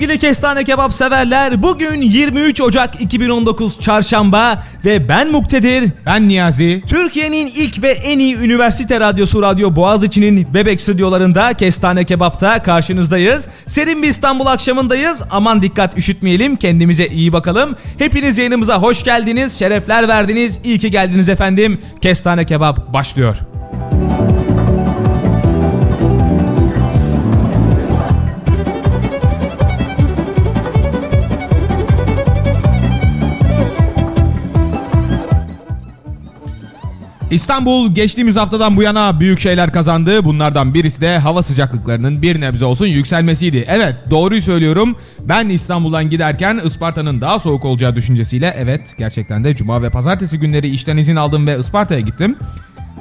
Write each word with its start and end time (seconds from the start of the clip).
Sevgili 0.00 0.18
kestane 0.18 0.64
kebap 0.64 0.94
severler. 0.94 1.62
Bugün 1.62 2.02
23 2.02 2.60
Ocak 2.60 3.00
2019 3.00 3.80
Çarşamba 3.80 4.62
ve 4.84 5.08
ben 5.08 5.30
Muktedir. 5.30 5.92
Ben 6.06 6.28
Niyazi. 6.28 6.82
Türkiye'nin 6.86 7.46
ilk 7.46 7.82
ve 7.82 7.90
en 7.90 8.18
iyi 8.18 8.36
üniversite 8.36 9.00
radyosu 9.00 9.42
Radyo 9.42 9.76
Boğaziçi'nin 9.76 10.54
Bebek 10.54 10.80
stüdyolarında 10.80 11.52
Kestane 11.52 12.04
Kebap'ta 12.04 12.62
karşınızdayız. 12.62 13.48
Serin 13.66 14.02
bir 14.02 14.08
İstanbul 14.08 14.46
akşamındayız. 14.46 15.22
Aman 15.30 15.62
dikkat 15.62 15.98
üşütmeyelim, 15.98 16.56
kendimize 16.56 17.06
iyi 17.06 17.32
bakalım. 17.32 17.76
Hepiniz 17.98 18.38
yayınımıza 18.38 18.78
hoş 18.78 19.04
geldiniz, 19.04 19.58
şerefler 19.58 20.08
verdiniz. 20.08 20.60
İyi 20.64 20.78
ki 20.78 20.90
geldiniz 20.90 21.28
efendim. 21.28 21.80
Kestane 22.00 22.46
Kebap 22.46 22.94
başlıyor. 22.94 23.36
İstanbul 37.30 37.94
geçtiğimiz 37.94 38.36
haftadan 38.36 38.76
bu 38.76 38.82
yana 38.82 39.20
büyük 39.20 39.40
şeyler 39.40 39.72
kazandı. 39.72 40.24
Bunlardan 40.24 40.74
birisi 40.74 41.00
de 41.00 41.18
hava 41.18 41.42
sıcaklıklarının 41.42 42.22
bir 42.22 42.40
nebze 42.40 42.64
olsun 42.64 42.86
yükselmesiydi. 42.86 43.64
Evet 43.68 43.94
doğruyu 44.10 44.42
söylüyorum. 44.42 44.96
Ben 45.20 45.48
İstanbul'dan 45.48 46.10
giderken 46.10 46.60
Isparta'nın 46.64 47.20
daha 47.20 47.38
soğuk 47.38 47.64
olacağı 47.64 47.96
düşüncesiyle 47.96 48.54
evet 48.58 48.94
gerçekten 48.98 49.44
de 49.44 49.56
cuma 49.56 49.82
ve 49.82 49.90
pazartesi 49.90 50.38
günleri 50.38 50.68
işten 50.68 50.96
izin 50.96 51.16
aldım 51.16 51.46
ve 51.46 51.58
Isparta'ya 51.58 52.00
gittim. 52.00 52.36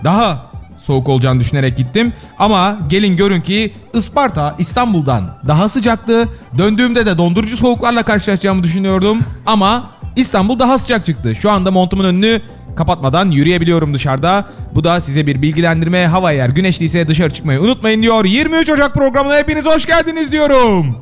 Daha 0.04 0.46
soğuk 0.78 1.10
olacağını 1.10 1.40
düşünerek 1.40 1.78
gittim. 1.78 2.14
Ama 2.40 2.80
gelin 2.90 3.18
görün 3.18 3.42
ki 3.42 3.74
Isparta 3.94 4.56
İstanbul'dan 4.60 5.38
daha 5.48 5.70
sıcaktı. 5.70 6.28
Döndüğümde 6.58 7.06
de 7.06 7.18
dondurucu 7.18 7.58
soğuklarla 7.58 8.04
karşılaşacağımı 8.04 8.64
düşünüyordum. 8.64 9.20
Ama 9.46 9.90
İstanbul 10.16 10.60
daha 10.60 10.78
sıcak 10.78 11.06
çıktı. 11.06 11.36
Şu 11.36 11.52
anda 11.52 11.72
montumun 11.72 12.04
önünü 12.04 12.42
kapatmadan 12.76 13.32
yürüyebiliyorum 13.32 13.94
dışarıda. 13.94 14.46
Bu 14.76 14.84
da 14.84 15.02
size 15.02 15.28
bir 15.28 15.42
bilgilendirme. 15.42 16.08
Hava 16.08 16.32
eğer 16.32 16.50
güneşliyse 16.50 17.08
dışarı 17.08 17.30
çıkmayı 17.30 17.62
unutmayın 17.62 18.02
diyor. 18.02 18.26
23 18.26 18.70
Ocak 18.70 18.94
programına 18.94 19.38
hepiniz 19.38 19.66
hoş 19.66 19.86
geldiniz 19.86 20.32
diyorum. 20.32 20.96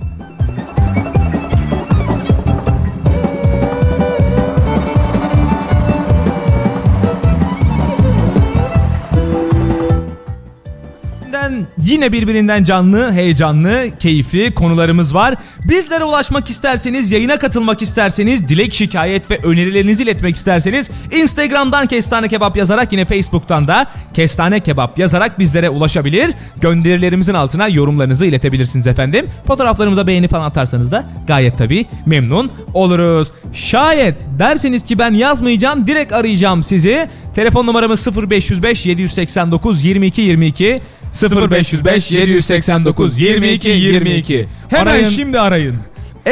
Yine 11.78 12.12
birbirinden 12.12 12.64
canlı, 12.64 13.12
heyecanlı, 13.12 13.86
keyifli 14.00 14.52
konularımız 14.52 15.16
var. 15.16 15.36
Bizlere 15.64 16.04
ulaşmak 16.04 16.50
isterseniz, 16.50 17.12
yayına 17.12 17.40
katılmak 17.40 17.82
isterseniz, 17.82 18.50
dilek, 18.50 18.74
şikayet 18.74 19.32
ve 19.32 19.38
önerilerinizi 19.38 20.04
iletmek 20.04 20.36
isterseniz 20.36 20.90
Instagram'dan 21.12 21.88
Kestane 21.88 22.28
Kebap 22.28 22.58
yazarak 22.58 22.92
yine 22.92 23.06
Facebook'tan 23.06 23.68
da 23.68 23.88
Kestane 24.14 24.60
Kebap 24.60 25.00
yazarak 25.00 25.40
bizlere 25.40 25.70
ulaşabilir. 25.70 26.34
Gönderilerimizin 26.62 27.34
altına 27.34 27.68
yorumlarınızı 27.68 28.26
iletebilirsiniz 28.26 28.88
efendim. 28.88 29.28
Fotoğraflarımıza 29.48 30.08
beğeni 30.08 30.28
falan 30.28 30.46
atarsanız 30.46 30.92
da 30.92 31.06
gayet 31.28 31.58
tabii 31.58 31.86
memnun 32.06 32.52
oluruz. 32.74 33.32
Şayet 33.54 34.26
derseniz 34.40 34.84
ki 34.84 35.00
ben 35.00 35.12
yazmayacağım, 35.12 35.88
direkt 35.88 36.14
arayacağım 36.14 36.64
sizi. 36.64 37.08
Telefon 37.36 37.66
numaramız 37.66 38.08
0505 38.30 38.86
789 38.86 39.86
22 39.86 40.22
22 40.22 40.80
0505 41.14 42.12
789 42.12 43.20
22 43.20 43.70
22. 43.70 44.48
Hemen 44.70 44.92
arayın. 44.92 45.10
şimdi 45.10 45.40
arayın. 45.40 45.76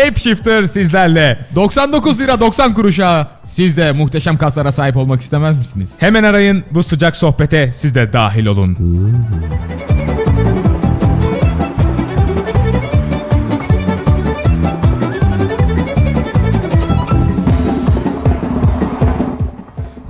App 0.08 0.20
Shifter 0.20 0.66
sizlerle. 0.66 1.40
99 1.56 2.20
lira 2.20 2.40
90 2.40 2.74
kuruşa 2.74 3.32
siz 3.44 3.78
de 3.78 3.92
muhteşem 3.92 4.38
kaslara 4.38 4.72
sahip 4.72 4.98
olmak 4.98 5.22
istemez 5.22 5.58
misiniz? 5.58 5.90
Hemen 5.98 6.24
arayın 6.24 6.64
bu 6.72 6.84
sıcak 6.84 7.16
sohbete 7.16 7.74
siz 7.74 7.96
de 7.96 8.14
dahil 8.14 8.46
olun. 8.46 8.78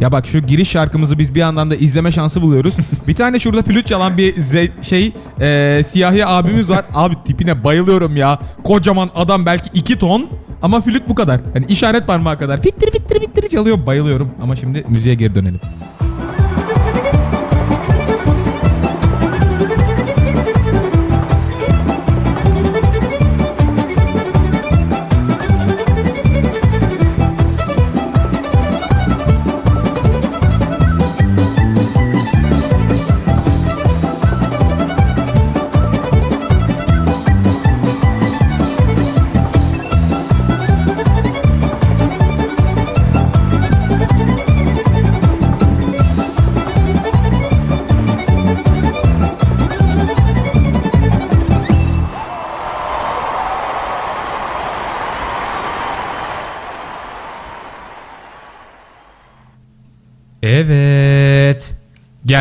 Ya 0.06 0.12
bak 0.12 0.28
şu 0.28 0.40
giriş 0.40 0.70
şarkımızı 0.70 1.20
biz 1.20 1.36
bir 1.36 1.40
yandan 1.40 1.70
da 1.70 1.76
izleme 1.76 2.12
şansı 2.12 2.42
buluyoruz. 2.42 2.74
bir 3.08 3.16
tane 3.16 3.40
şurada 3.40 3.62
flüt 3.62 3.88
çalan 3.88 4.18
bir 4.18 4.36
şey 4.82 5.14
e, 5.42 5.82
siyahi 5.86 6.26
abimiz 6.26 6.70
var. 6.70 6.86
Abi 6.94 7.16
tipine 7.26 7.64
bayılıyorum 7.64 8.16
ya. 8.16 8.40
Kocaman 8.64 9.10
adam 9.16 9.46
belki 9.46 9.70
2 9.74 10.00
ton 10.00 10.30
ama 10.62 10.82
flüt 10.82 11.10
bu 11.10 11.16
kadar. 11.16 11.42
Yani 11.56 11.66
işaret 11.70 12.08
parmağı 12.08 12.40
kadar. 12.40 12.62
Fittir 12.62 12.92
fittir 12.92 13.20
fittir 13.20 13.50
çalıyor. 13.50 13.86
Bayılıyorum. 13.86 14.32
Ama 14.42 14.56
şimdi 14.56 14.86
müziğe 14.88 15.16
geri 15.16 15.36
dönelim. 15.36 15.60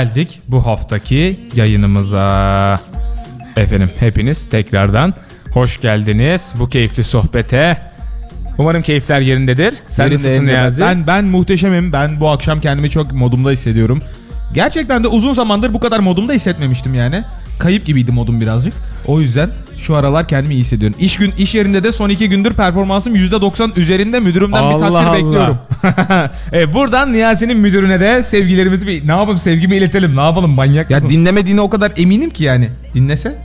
Geldik 0.05 0.41
bu 0.49 0.67
haftaki 0.67 1.41
yayınımıza. 1.55 2.81
Efendim 3.57 3.91
hepiniz 4.01 4.49
tekrardan 4.49 5.15
hoş 5.53 5.81
geldiniz 5.81 6.53
bu 6.59 6.69
keyifli 6.69 7.05
sohbete. 7.05 7.79
Umarım 8.59 8.83
keyifler 8.83 9.21
yerindedir. 9.21 9.75
Sen 9.89 10.05
Yerinde, 10.05 10.29
nasılsın 10.29 10.47
Niyazi? 10.47 10.83
Ben, 10.83 11.07
ben 11.07 11.25
muhteşemim. 11.25 11.93
Ben 11.93 12.21
bu 12.21 12.29
akşam 12.29 12.61
kendimi 12.61 12.91
çok 12.91 13.13
modumda 13.13 13.51
hissediyorum. 13.51 14.03
Gerçekten 14.55 15.05
de 15.05 15.09
uzun 15.09 15.33
zamandır 15.33 15.75
bu 15.75 15.81
kadar 15.81 16.01
modumda 16.01 16.33
hissetmemiştim 16.33 16.95
yani. 16.95 17.23
Kayıp 17.59 17.87
gibiydi 17.87 18.13
modum 18.13 18.41
birazcık. 18.41 18.75
O 19.07 19.21
yüzden 19.21 19.51
şu 19.85 19.97
aralar 19.97 20.29
kendimi 20.29 20.55
iyi 20.55 20.61
hissediyorum. 20.61 20.97
İş 21.01 21.17
gün 21.17 21.33
iş 21.39 21.55
yerinde 21.55 21.85
de 21.85 21.93
son 21.93 22.09
iki 22.09 22.29
gündür 22.29 22.53
performansım 22.53 23.17
%90 23.17 23.81
üzerinde 23.81 24.21
müdürümden 24.21 24.63
Allah 24.63 24.75
bir 24.75 24.81
takdir 24.81 24.97
Allah. 24.97 25.15
bekliyorum. 25.15 25.59
e, 26.53 26.75
buradan 26.75 27.13
Niyazi'nin 27.13 27.57
müdürüne 27.57 28.01
de 28.01 28.23
sevgilerimizi 28.23 28.87
bir 28.87 29.09
ne 29.09 29.13
yapalım 29.13 29.39
sevgimi 29.39 29.77
iletelim. 29.77 30.17
Ne 30.17 30.21
yapalım 30.21 30.51
manyak 30.51 30.91
Ya 30.91 31.03
dinlemediğine 31.03 31.61
o 31.61 31.71
kadar 31.71 31.93
eminim 31.97 32.31
ki 32.31 32.45
yani. 32.45 32.69
Dinlese. 32.95 33.39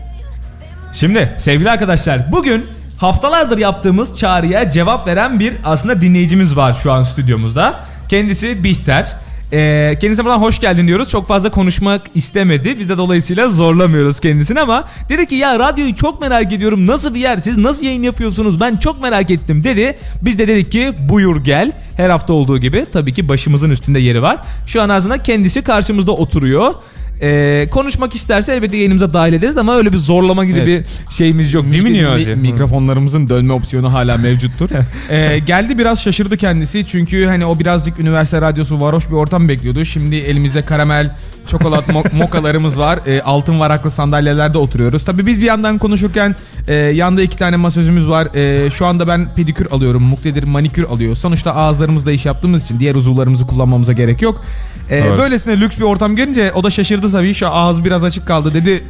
Şimdi 0.93 1.33
sevgili 1.37 1.71
arkadaşlar 1.71 2.31
bugün 2.31 2.65
haftalardır 2.97 3.57
yaptığımız 3.57 4.17
çağrıya 4.17 4.69
cevap 4.69 5.07
veren 5.07 5.39
bir 5.39 5.53
aslında 5.65 6.01
dinleyicimiz 6.01 6.55
var 6.55 6.73
şu 6.83 6.91
an 6.91 7.03
stüdyomuzda. 7.03 7.79
Kendisi 8.09 8.63
Bihter. 8.63 9.15
E, 9.51 9.97
kendisine 10.01 10.25
buradan 10.25 10.37
hoş 10.37 10.59
geldin 10.59 10.87
diyoruz. 10.87 11.09
Çok 11.09 11.27
fazla 11.27 11.49
konuşmak 11.49 12.01
istemedi. 12.15 12.79
Biz 12.79 12.89
de 12.89 12.97
dolayısıyla 12.97 13.49
zorlamıyoruz 13.49 14.19
kendisini 14.19 14.61
ama 14.61 14.83
dedi 15.09 15.27
ki 15.27 15.35
ya 15.35 15.59
radyoyu 15.59 15.95
çok 15.95 16.21
merak 16.21 16.53
ediyorum. 16.53 16.87
Nasıl 16.87 17.13
bir 17.13 17.19
yer? 17.19 17.37
Siz 17.37 17.57
nasıl 17.57 17.85
yayın 17.85 18.03
yapıyorsunuz? 18.03 18.59
Ben 18.61 18.77
çok 18.77 19.01
merak 19.01 19.31
ettim 19.31 19.63
dedi. 19.63 19.97
Biz 20.21 20.39
de 20.39 20.47
dedik 20.47 20.71
ki 20.71 20.93
buyur 21.09 21.43
gel. 21.43 21.71
Her 21.97 22.09
hafta 22.09 22.33
olduğu 22.33 22.57
gibi 22.57 22.85
tabii 22.93 23.13
ki 23.13 23.29
başımızın 23.29 23.69
üstünde 23.69 23.99
yeri 23.99 24.21
var. 24.21 24.37
Şu 24.67 24.81
an 24.81 24.89
ağzında 24.89 25.23
kendisi 25.23 25.61
karşımızda 25.61 26.11
oturuyor. 26.11 26.73
Ee, 27.21 27.67
konuşmak 27.71 28.15
isterse 28.15 28.53
elbette 28.53 28.77
yayınımıza 28.77 29.13
dahil 29.13 29.33
ederiz 29.33 29.57
ama 29.57 29.75
öyle 29.77 29.93
bir 29.93 29.97
zorlama 29.97 30.45
gibi 30.45 30.59
Evet. 30.59 30.67
bir 31.09 31.13
şeyimiz 31.13 31.53
yok. 31.53 31.71
Değil 31.71 31.83
mi 31.83 31.93
Niyazi? 31.93 32.35
Mikrofonlarımızın 32.35 33.29
dönme 33.29 33.53
opsiyonu 33.53 33.93
hala 33.93 34.17
mevcuttur. 34.17 34.69
Ee, 35.09 35.39
geldi 35.47 35.77
biraz 35.77 36.03
şaşırdı 36.03 36.37
kendisi 36.37 36.85
çünkü 36.85 37.25
hani 37.25 37.45
o 37.45 37.59
birazcık 37.59 37.99
üniversite 37.99 38.41
radyosu 38.41 38.81
varoş 38.81 39.07
bir 39.07 39.13
ortam 39.13 39.49
bekliyordu. 39.49 39.85
Şimdi 39.85 40.15
elimizde 40.15 40.65
karamel, 40.65 41.15
çokolat 41.49 41.87
mo- 41.87 42.15
mokalarımız 42.17 42.79
var. 42.79 42.99
Ee, 43.07 43.21
altın 43.21 43.59
varaklı 43.59 43.91
sandalyelerde 43.91 44.57
oturuyoruz. 44.57 45.05
Tabii 45.05 45.25
biz 45.25 45.39
bir 45.41 45.45
yandan 45.45 45.77
konuşurken 45.77 46.35
e, 46.67 46.73
yanda 46.75 47.21
iki 47.21 47.37
tane 47.37 47.55
masözümüz 47.55 48.09
var. 48.09 48.27
E, 48.35 48.69
şu 48.69 48.85
anda 48.85 49.07
ben 49.07 49.27
pedikür 49.35 49.71
alıyorum. 49.71 50.03
Muktedir 50.03 50.43
manikür 50.43 50.83
alıyor. 50.83 51.15
Sonuçta 51.15 51.55
ağızlarımızda 51.55 52.11
iş 52.11 52.25
yaptığımız 52.25 52.63
için 52.63 52.79
diğer 52.79 52.95
uzuvlarımızı 52.95 53.47
kullanmamıza 53.47 53.93
gerek 53.93 54.21
yok. 54.21 54.45
E, 54.91 55.17
böylesine 55.17 55.59
lüks 55.59 55.77
bir 55.77 55.83
ortam 55.83 56.15
görünce 56.15 56.51
o 56.55 56.63
da 56.63 56.69
şaşırdı 56.69 57.11
tabii. 57.11 57.33
Şu 57.33 57.47
ağız 57.47 57.85
biraz 57.85 58.03
açık 58.03 58.27
kaldı 58.27 58.53
dedi. 58.53 58.83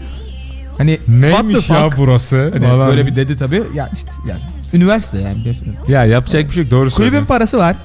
Hani 0.77 0.97
the 0.97 1.61
fuck? 1.61 1.97
burası? 1.97 2.51
Hani 2.53 2.79
böyle 2.87 3.05
bir 3.05 3.15
dedi 3.15 3.37
tabii. 3.37 3.63
Ya 3.75 3.89
işte 3.93 4.09
yani 4.29 4.39
üniversite 4.73 5.17
yani. 5.17 5.55
Ya 5.87 6.05
yapacak 6.05 6.45
bir 6.45 6.51
şey 6.51 6.63
yok 6.63 6.71
doğru 6.71 6.79
Kulübün 6.89 6.95
söylüyorsun. 6.97 7.27
parası 7.27 7.57
var. 7.57 7.75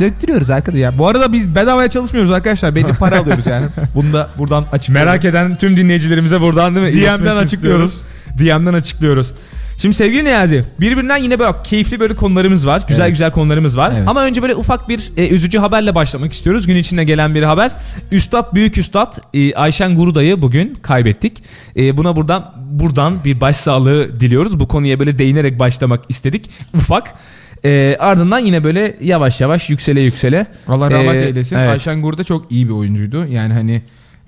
Döktürüyoruz 0.00 0.50
arkada 0.50 0.78
ya. 0.78 0.98
Bu 0.98 1.08
arada 1.08 1.32
biz 1.32 1.54
bedavaya 1.54 1.90
çalışmıyoruz 1.90 2.30
arkadaşlar. 2.32 2.74
Belli 2.74 2.92
para 2.92 3.18
alıyoruz 3.20 3.46
yani. 3.46 3.66
Bunu 3.94 4.12
da 4.12 4.30
buradan 4.38 4.64
açık. 4.72 4.88
Merak 4.94 5.24
eden 5.24 5.56
tüm 5.56 5.76
dinleyicilerimize 5.76 6.40
buradan 6.40 6.74
değil 6.74 6.86
mi? 6.94 7.00
DM'den 7.02 7.36
açıklıyoruz. 7.36 7.94
DM'den 8.38 8.74
açıklıyoruz. 8.74 9.32
Şimdi 9.78 9.94
sevgili 9.94 10.24
Niyazi 10.24 10.64
birbirinden 10.80 11.16
yine 11.16 11.38
böyle 11.38 11.52
keyifli 11.64 12.00
böyle 12.00 12.14
konularımız 12.16 12.66
var. 12.66 12.82
Güzel 12.88 13.02
Evet. 13.02 13.12
güzel 13.12 13.30
konularımız 13.30 13.76
var. 13.76 13.92
Evet. 13.96 14.08
Ama 14.08 14.24
önce 14.24 14.42
böyle 14.42 14.54
ufak 14.54 14.88
bir 14.88 15.12
e, 15.16 15.28
üzücü 15.28 15.58
haberle 15.58 15.94
başlamak 15.94 16.32
istiyoruz. 16.32 16.66
Gün 16.66 16.76
içinde 16.76 17.04
gelen 17.04 17.34
bir 17.34 17.42
haber. 17.42 17.70
Üstad 18.12 18.54
büyük 18.54 18.78
üstad 18.78 19.16
e, 19.34 19.54
Ayşen 19.54 19.96
Guruday'ı 19.96 20.42
bugün 20.42 20.74
kaybettik. 20.82 21.42
E, 21.76 21.96
buna 21.96 22.16
buradan 22.16 22.52
buradan 22.70 23.24
bir 23.24 23.40
başsağlığı 23.40 24.20
diliyoruz. 24.20 24.60
Bu 24.60 24.68
konuya 24.68 24.98
böyle 25.00 25.18
değinerek 25.18 25.58
başlamak 25.58 26.00
istedik. 26.08 26.50
Ufak. 26.74 27.14
E, 27.64 27.96
ardından 27.98 28.38
yine 28.38 28.64
böyle 28.64 28.96
yavaş 29.00 29.40
yavaş 29.40 29.70
yüksele 29.70 30.00
yüksele. 30.00 30.46
Allah 30.68 30.90
rahmet 30.90 31.22
E, 31.22 31.26
eylesin. 31.26 31.56
evet. 31.56 31.70
Ayşen 31.70 32.02
Gurda 32.02 32.24
çok 32.24 32.52
iyi 32.52 32.66
bir 32.68 32.72
oyuncuydu. 32.72 33.26
Yani 33.26 33.52
hani 33.52 33.82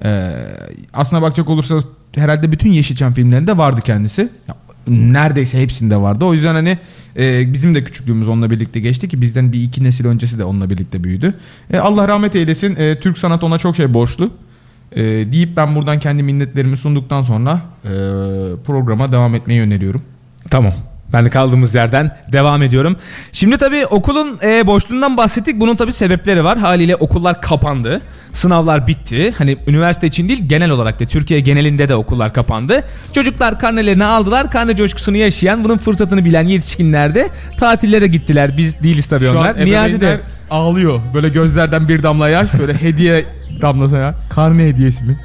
e, 0.04 0.30
aslına 0.92 1.22
bakacak 1.22 1.48
olursanız 1.50 1.84
herhalde 2.14 2.52
bütün 2.52 2.70
Yeşilçam 2.72 3.12
filmlerinde 3.12 3.58
vardı 3.58 3.80
kendisi. 3.84 4.28
Neredeyse 4.88 5.62
hepsinde 5.62 5.96
vardı. 5.96 6.24
O 6.24 6.34
yüzden 6.34 6.54
hani 6.54 6.78
e, 7.18 7.52
bizim 7.52 7.74
de 7.74 7.84
küçüklüğümüz 7.84 8.28
onunla 8.28 8.50
birlikte 8.50 8.80
geçti 8.80 9.08
ki 9.08 9.22
bizden 9.22 9.52
bir 9.52 9.62
iki 9.62 9.84
nesil 9.84 10.06
öncesi 10.06 10.38
de 10.38 10.44
onunla 10.44 10.70
birlikte 10.70 11.04
büyüdü. 11.04 11.34
E, 11.72 11.78
Allah 11.78 12.08
rahmet 12.08 12.36
eylesin. 12.36 12.76
E, 12.76 13.00
Türk 13.00 13.18
sanat 13.18 13.44
ona 13.44 13.58
çok 13.58 13.76
şey 13.76 13.94
borçlu. 13.94 14.30
E, 14.92 15.02
deyip 15.04 15.56
ben 15.56 15.74
buradan 15.74 15.98
kendi 15.98 16.22
minnetlerimi 16.22 16.76
sunduktan 16.76 17.22
sonra 17.22 17.60
e, 17.84 17.88
programa 18.66 19.12
devam 19.12 19.34
etmeyi 19.34 19.60
öneriyorum. 19.60 20.02
Tamam. 20.50 20.74
Ben 21.12 21.24
de 21.24 21.30
kaldığımız 21.30 21.74
yerden 21.74 22.10
devam 22.32 22.62
ediyorum. 22.62 22.96
Şimdi 23.32 23.56
tabii 23.58 23.86
okulun 23.86 24.38
e, 24.42 24.66
boşluğundan 24.66 25.16
bahsettik. 25.16 25.60
Bunun 25.60 25.76
tabii 25.76 25.92
sebepleri 25.92 26.44
var. 26.44 26.58
Haliyle 26.58 26.96
okullar 26.96 27.40
kapandı. 27.40 28.00
Sınavlar 28.32 28.86
bitti. 28.86 29.34
Hani 29.38 29.56
üniversite 29.66 30.06
için 30.06 30.28
değil 30.28 30.48
genel 30.48 30.70
olarak 30.70 31.00
da 31.00 31.04
Türkiye 31.04 31.40
genelinde 31.40 31.88
de 31.88 31.94
okullar 31.94 32.32
kapandı. 32.32 32.82
Çocuklar 33.12 33.58
karnelerini 33.58 34.04
aldılar. 34.04 34.50
Karne 34.50 34.76
coşkusunu 34.76 35.16
yaşayan, 35.16 35.64
bunun 35.64 35.76
fırsatını 35.76 36.24
bilen 36.24 36.42
yetişkinler 36.44 37.14
de 37.14 37.28
tatillere 37.60 38.06
gittiler. 38.06 38.56
Biz 38.56 38.82
değiliz 38.82 39.06
tabii 39.06 39.24
Şu 39.24 39.30
onlar. 39.30 39.64
Niyazi 39.64 40.00
de 40.00 40.20
ağlıyor. 40.50 41.00
Böyle 41.14 41.28
gözlerden 41.28 41.88
bir 41.88 42.02
damla 42.02 42.28
yaş. 42.28 42.48
Böyle 42.60 42.74
hediye 42.74 43.24
damlası 43.62 43.94
ya. 43.96 44.14
Karne 44.30 44.66
hediyesi 44.66 45.04
mi? 45.04 45.18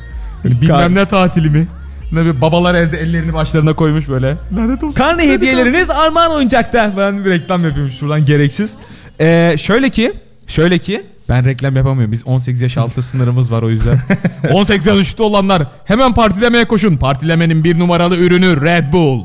Böyle 0.43 0.61
bilmem 0.61 0.95
ne 0.95 1.05
tatili 1.05 1.49
mi? 1.49 1.67
Ne 2.13 2.25
bir 2.25 2.41
babalar 2.41 2.75
evde 2.75 2.97
ellerini 2.97 3.33
başlarına 3.33 3.73
koymuş 3.73 4.09
böyle. 4.09 4.37
Lanet 4.55 4.83
olsun. 4.83 4.95
Karne 4.95 5.29
hediyeleriniz 5.29 5.89
armağan 5.89 6.31
oyuncakta. 6.31 6.91
Ben 6.97 7.25
bir 7.25 7.29
reklam 7.29 7.63
yapıyorum 7.63 7.91
şuradan 7.91 8.25
gereksiz. 8.25 8.75
Ee, 9.19 9.55
şöyle 9.57 9.89
ki, 9.89 10.13
şöyle 10.47 10.79
ki 10.79 11.03
Ben 11.29 11.45
reklam 11.45 11.75
yapamıyorum. 11.75 12.11
Biz 12.11 12.27
18 12.27 12.61
yaş 12.61 12.77
altı 12.77 13.01
sınırımız 13.01 13.51
var 13.51 13.61
o 13.63 13.69
yüzden. 13.69 13.99
18 14.51 14.87
yaş 14.87 14.97
üstü 14.99 15.23
olanlar 15.23 15.63
hemen 15.85 16.13
partilemeye 16.13 16.65
koşun. 16.65 16.97
Partilemenin 16.97 17.63
bir 17.63 17.79
numaralı 17.79 18.17
ürünü 18.17 18.61
Red 18.61 18.93
Bull. 18.93 19.23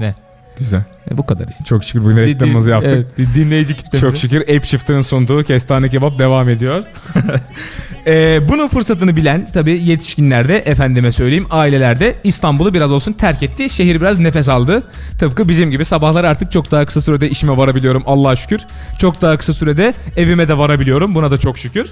Ne? 0.00 0.14
Güzel. 0.58 0.82
E, 1.10 1.18
bu 1.18 1.26
kadar 1.26 1.48
işte. 1.48 1.64
Çok 1.64 1.84
şükür 1.84 2.04
bugün 2.04 2.16
reklamımızı 2.16 2.70
yaptık. 2.70 3.06
Evet, 3.18 3.28
dinleyici 3.34 3.74
kitlemize. 3.74 4.06
Çok 4.06 4.16
şükür 4.16 4.40
Ape 4.40 4.66
Shift'ın 4.66 5.02
sunduğu 5.02 5.44
kestane 5.44 5.88
kebap 5.88 6.18
devam 6.18 6.48
ediyor. 6.48 6.82
Ee, 8.06 8.40
bunun 8.48 8.68
fırsatını 8.68 9.16
bilen 9.16 9.48
tabii 9.54 9.80
yetişkinlerde 9.84 10.58
efendime 10.58 11.12
söyleyeyim 11.12 11.46
ailelerde 11.50 12.14
İstanbul'u 12.24 12.74
biraz 12.74 12.92
olsun 12.92 13.12
terk 13.12 13.42
etti. 13.42 13.70
Şehir 13.70 14.00
biraz 14.00 14.18
nefes 14.18 14.48
aldı. 14.48 14.82
Tıpkı 15.18 15.48
bizim 15.48 15.70
gibi 15.70 15.84
sabahlar 15.84 16.24
artık 16.24 16.52
çok 16.52 16.70
daha 16.70 16.86
kısa 16.86 17.00
sürede 17.00 17.30
işime 17.30 17.56
varabiliyorum 17.56 18.02
Allah'a 18.06 18.36
şükür. 18.36 18.60
Çok 18.98 19.22
daha 19.22 19.36
kısa 19.36 19.52
sürede 19.52 19.94
evime 20.16 20.48
de 20.48 20.58
varabiliyorum 20.58 21.14
buna 21.14 21.30
da 21.30 21.38
çok 21.38 21.58
şükür. 21.58 21.90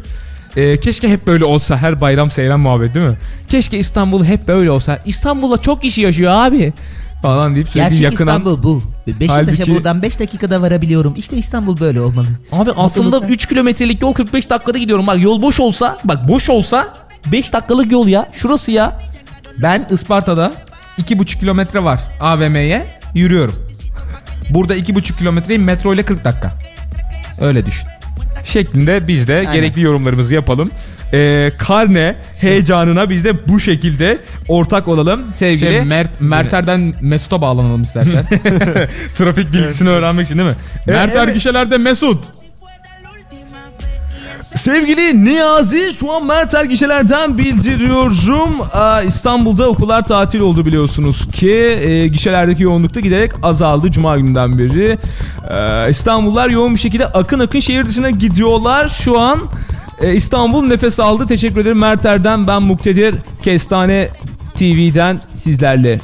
Ee, 0.56 0.76
keşke 0.80 1.08
hep 1.08 1.26
böyle 1.26 1.44
olsa 1.44 1.76
her 1.76 2.00
bayram 2.00 2.30
seyran 2.30 2.60
muhabbet 2.60 2.94
değil 2.94 3.06
mi? 3.06 3.18
Keşke 3.48 3.78
İstanbul 3.78 4.24
hep 4.24 4.48
böyle 4.48 4.70
olsa. 4.70 4.98
İstanbul'da 5.06 5.58
çok 5.58 5.82
kişi 5.82 6.00
yaşıyor 6.00 6.32
abi. 6.34 6.72
Falan 7.22 7.54
deyip 7.54 7.68
sürekli 7.68 7.88
Gerçek 7.88 8.02
yakınan 8.02 8.38
İstanbul 8.38 8.62
bu. 8.62 8.82
Beşiktaş'a 9.06 9.34
Halbuki- 9.34 9.74
buradan 9.74 10.02
5 10.02 10.18
dakikada 10.20 10.60
varabiliyorum. 10.62 11.14
İşte 11.16 11.36
İstanbul 11.36 11.80
böyle 11.80 12.00
olmalı. 12.00 12.26
Abi 12.52 12.70
aslında 12.76 13.04
Mutluluklar. 13.06 13.28
3 13.30 13.46
kilometrelik 13.46 14.02
yol 14.02 14.12
45 14.12 14.50
dakikada 14.50 14.78
gidiyorum. 14.78 15.06
Bak 15.06 15.18
yol 15.20 15.42
boş 15.42 15.60
olsa, 15.60 15.96
bak 16.04 16.28
boş 16.28 16.50
olsa 16.50 16.94
5 17.32 17.52
dakikalık 17.52 17.92
yol 17.92 18.08
ya. 18.08 18.28
Şurası 18.32 18.70
ya. 18.70 19.00
Ben 19.58 19.86
Isparta'da 19.90 20.52
2,5 20.98 21.38
kilometre 21.38 21.84
var 21.84 22.00
AVM'ye 22.20 22.86
yürüyorum. 23.14 23.54
Burada 24.50 24.76
2,5 24.76 25.18
kilometreyi 25.18 25.58
metro 25.58 25.94
ile 25.94 26.02
40 26.02 26.24
dakika. 26.24 26.52
Öyle 27.40 27.66
düşün. 27.66 27.88
Şeklinde 28.44 29.08
biz 29.08 29.28
de 29.28 29.34
Aynen. 29.36 29.52
gerekli 29.54 29.82
yorumlarımızı 29.82 30.34
yapalım. 30.34 30.70
Ee, 31.14 31.50
karne 31.58 32.14
heyecanına 32.40 33.10
biz 33.10 33.24
de 33.24 33.48
bu 33.48 33.60
şekilde 33.60 34.18
ortak 34.48 34.88
olalım 34.88 35.22
sevgili. 35.34 35.68
Şey, 35.68 35.84
Mert, 35.84 36.20
Merter'den 36.20 36.94
Mesut'a 37.00 37.40
bağlanalım 37.40 37.82
istersen. 37.82 38.26
trafik 39.18 39.52
bilgisini 39.52 39.88
öğrenmek 39.88 40.26
için 40.26 40.38
değil 40.38 40.48
mi? 40.48 40.56
Merter 40.86 41.24
Evet. 41.24 41.34
gişelerde 41.34 41.78
Mesut. 41.78 42.24
Sevgili 44.40 45.24
Niyazi 45.24 45.94
şu 46.00 46.12
an 46.12 46.26
Mertel 46.26 46.66
gişelerden 46.66 47.38
bildiriyorum. 47.38 48.50
İstanbul'da 49.06 49.68
okullar 49.68 50.02
tatil 50.02 50.40
oldu 50.40 50.66
biliyorsunuz 50.66 51.28
ki. 51.28 51.50
E, 51.56 52.08
gişelerdeki 52.08 52.62
yoğunlukta 52.62 53.00
giderek 53.00 53.32
azaldı 53.42 53.90
Cuma 53.90 54.16
günden 54.18 54.58
beri. 54.58 54.98
Ee, 55.50 55.90
İstanbullular 55.90 56.48
yoğun 56.48 56.74
bir 56.74 56.80
şekilde 56.80 57.06
akın 57.06 57.38
akın 57.38 57.60
şehir 57.60 57.84
dışına 57.86 58.10
gidiyorlar. 58.10 58.88
Şu 58.88 59.20
an 59.20 59.40
e, 60.00 60.14
İstanbul 60.14 60.62
nefes 60.62 61.00
aldı. 61.00 61.26
Teşekkür 61.26 61.60
ederim 61.60 61.78
Merter'den. 61.78 62.46
Ben 62.46 62.62
Muktedir 62.62 63.14
Kestane 63.42 64.08
TV'den 64.54 65.20
sizlerle. 65.34 66.00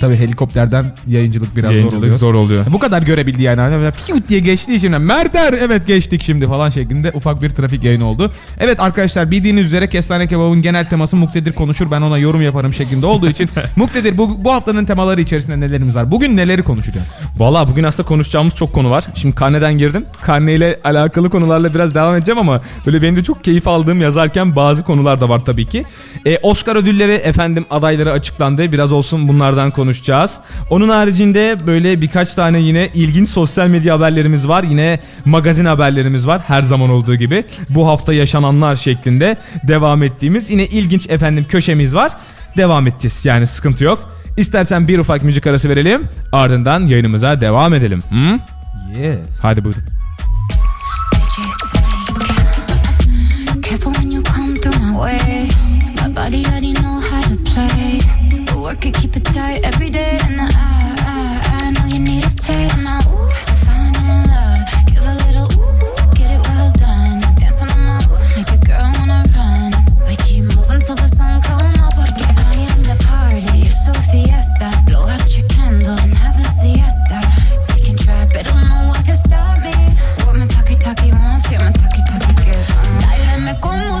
Tabii 0.00 0.16
helikopterden 0.16 0.92
yayıncılık 1.06 1.56
biraz 1.56 1.68
zor 1.70 1.74
Yayıncılık 1.74 2.02
oluyor. 2.04 2.14
zor 2.18 2.34
oluyor. 2.34 2.64
Bu 2.72 2.78
kadar 2.78 3.02
görebildi 3.02 3.42
yani. 3.42 3.60
Hani 3.60 3.90
Piyut 4.06 4.28
diye 4.28 4.40
geçtiği 4.40 4.76
için 4.76 5.00
Merter 5.00 5.52
evet 5.52 5.86
geçtik 5.86 6.22
şimdi 6.22 6.46
falan 6.46 6.70
şeklinde 6.70 7.10
ufak 7.14 7.42
bir 7.42 7.50
trafik 7.50 7.84
yayını 7.84 8.06
oldu. 8.06 8.32
Evet 8.60 8.80
arkadaşlar 8.80 9.30
bildiğiniz 9.30 9.66
üzere 9.66 9.88
Kestane 9.88 10.26
Kebab'ın 10.26 10.62
genel 10.62 10.84
teması 10.84 11.16
Muktedir 11.16 11.52
konuşur 11.52 11.90
ben 11.90 12.00
ona 12.02 12.18
yorum 12.18 12.42
yaparım 12.42 12.74
şeklinde 12.74 13.06
olduğu 13.06 13.28
için 13.28 13.48
Muktedir 13.76 14.18
bu, 14.18 14.44
bu 14.44 14.52
haftanın 14.52 14.84
temaları 14.84 15.20
içerisinde 15.20 15.60
nelerimiz 15.60 15.94
var? 15.96 16.10
Bugün 16.10 16.36
neleri 16.36 16.62
konuşacağız? 16.62 17.08
Valla 17.38 17.68
bugün 17.68 17.84
aslında 17.84 18.08
konuşacağımız 18.08 18.54
çok 18.54 18.72
konu 18.72 18.90
var. 18.90 19.04
Şimdi 19.14 19.34
karneden 19.34 19.78
girdim. 19.78 20.06
Karneyle 20.20 20.78
alakalı 20.84 21.30
konularla 21.30 21.74
biraz 21.74 21.94
devam 21.94 22.16
edeceğim 22.16 22.38
ama 22.38 22.60
böyle 22.86 23.02
benim 23.02 23.16
de 23.16 23.24
çok 23.24 23.44
keyif 23.44 23.68
aldığım 23.68 24.00
yazarken 24.00 24.56
bazı 24.56 24.84
konular 24.84 25.20
da 25.20 25.28
var 25.28 25.44
tabii 25.44 25.66
ki. 25.66 25.84
Ee, 26.26 26.38
Oscar 26.42 26.76
ödülleri 26.76 27.12
efendim 27.12 27.66
adayları 27.70 28.12
açıklandı. 28.12 28.72
Biraz 28.72 28.92
olsun 28.92 29.28
bunlardan 29.28 29.70
konuşacağız. 29.90 30.38
Onun 30.70 30.88
haricinde 30.88 31.56
böyle 31.66 32.00
birkaç 32.00 32.34
tane 32.34 32.60
yine 32.60 32.88
ilginç 32.94 33.28
sosyal 33.28 33.66
medya 33.68 33.94
haberlerimiz 33.94 34.48
var. 34.48 34.62
Yine 34.62 35.00
magazin 35.24 35.64
haberlerimiz 35.64 36.26
var 36.26 36.40
her 36.46 36.62
zaman 36.62 36.90
olduğu 36.90 37.14
gibi. 37.16 37.44
Bu 37.68 37.88
hafta 37.88 38.12
yaşananlar 38.12 38.76
şeklinde 38.76 39.36
devam 39.68 40.02
ettiğimiz 40.02 40.50
yine 40.50 40.66
ilginç 40.66 41.10
efendim 41.10 41.46
köşemiz 41.48 41.94
var. 41.94 42.12
Devam 42.56 42.86
edeceğiz 42.86 43.24
yani 43.24 43.46
sıkıntı 43.46 43.84
yok. 43.84 44.14
İstersen 44.36 44.88
bir 44.88 44.98
ufak 44.98 45.24
müzik 45.24 45.46
arası 45.46 45.68
verelim. 45.68 46.08
Ardından 46.32 46.86
yayınımıza 46.86 47.40
devam 47.40 47.74
edelim. 47.74 48.02
Hı? 48.10 48.38
Yes. 49.00 49.18
Hadi 49.42 49.64
buyurun. 49.64 49.82
Careful 53.62 53.92
when 53.92 54.10
you 54.10 54.22
come 54.36 54.54
through 54.54 54.80
my 54.80 54.92
way. 54.92 55.48
My 56.06 56.16
body 56.16 56.46
already 56.46 56.69
work 58.60 58.84
it, 58.86 58.94
keep 58.94 59.16
it 59.16 59.24
tight. 59.24 59.64
Every 59.64 59.89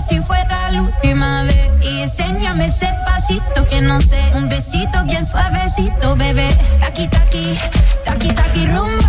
si 0.00 0.20
fuera 0.20 0.70
la 0.70 0.82
última 0.82 1.42
vez. 1.42 1.70
Y 1.82 2.02
enséñame 2.02 2.66
ese 2.66 2.88
pasito 3.04 3.66
que 3.66 3.80
no 3.80 4.00
sé. 4.00 4.20
Un 4.34 4.48
besito 4.48 5.04
bien 5.04 5.26
suavecito, 5.26 6.16
bebé. 6.16 6.48
Taki, 6.80 7.08
taki, 7.08 7.58
taki, 8.04 8.28
taki, 8.28 8.66
rumbo. 8.66 8.99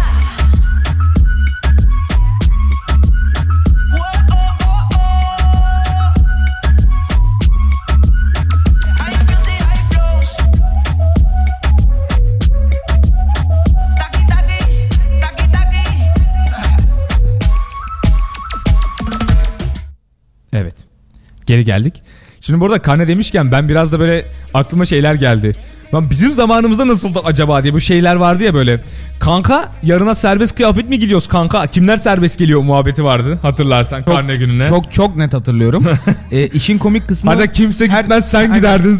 Geri 21.51 21.65
geldik. 21.65 22.01
Şimdi 22.41 22.59
burada 22.59 22.81
karne 22.81 23.07
demişken 23.07 23.51
ben 23.51 23.69
biraz 23.69 23.91
da 23.91 23.99
böyle 23.99 24.25
aklıma 24.53 24.85
şeyler 24.85 25.13
geldi. 25.13 25.51
Lan 25.93 26.09
bizim 26.09 26.31
zamanımızda 26.31 26.87
nasıldı 26.87 27.19
acaba 27.23 27.63
diye 27.63 27.73
bu 27.73 27.79
şeyler 27.79 28.15
vardı 28.15 28.43
ya 28.43 28.53
böyle. 28.53 28.79
Kanka 29.19 29.71
yarına 29.83 30.15
serbest 30.15 30.55
kıyafet 30.55 30.89
mi 30.89 30.99
gidiyoruz 30.99 31.27
kanka? 31.27 31.67
Kimler 31.67 31.97
serbest 31.97 32.39
geliyor 32.39 32.61
muhabbeti 32.61 33.03
vardı 33.03 33.39
hatırlarsan 33.41 34.03
karne 34.03 34.35
gününe. 34.35 34.67
Çok 34.67 34.93
çok 34.93 35.15
net 35.15 35.33
hatırlıyorum. 35.33 35.83
e, 36.31 36.47
işin 36.47 36.77
komik 36.77 37.07
kısmı... 37.07 37.31
Hadi 37.31 37.51
kimse 37.51 37.87
Her- 37.87 38.01
gitmez 38.01 38.31
sen 38.31 38.39
Aynen. 38.39 38.55
giderdin. 38.55 38.99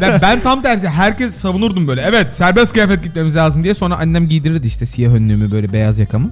ben, 0.00 0.20
ben 0.22 0.40
tam 0.40 0.62
tersi 0.62 0.88
herkes 0.88 1.34
savunurdum 1.34 1.88
böyle. 1.88 2.00
Evet 2.00 2.34
serbest 2.34 2.72
kıyafet 2.72 3.02
gitmemiz 3.02 3.36
lazım 3.36 3.64
diye. 3.64 3.74
Sonra 3.74 3.96
annem 3.96 4.28
giydirirdi 4.28 4.66
işte 4.66 4.86
siyah 4.86 5.14
önlüğümü 5.14 5.50
böyle 5.50 5.72
beyaz 5.72 5.98
yakamı. 5.98 6.30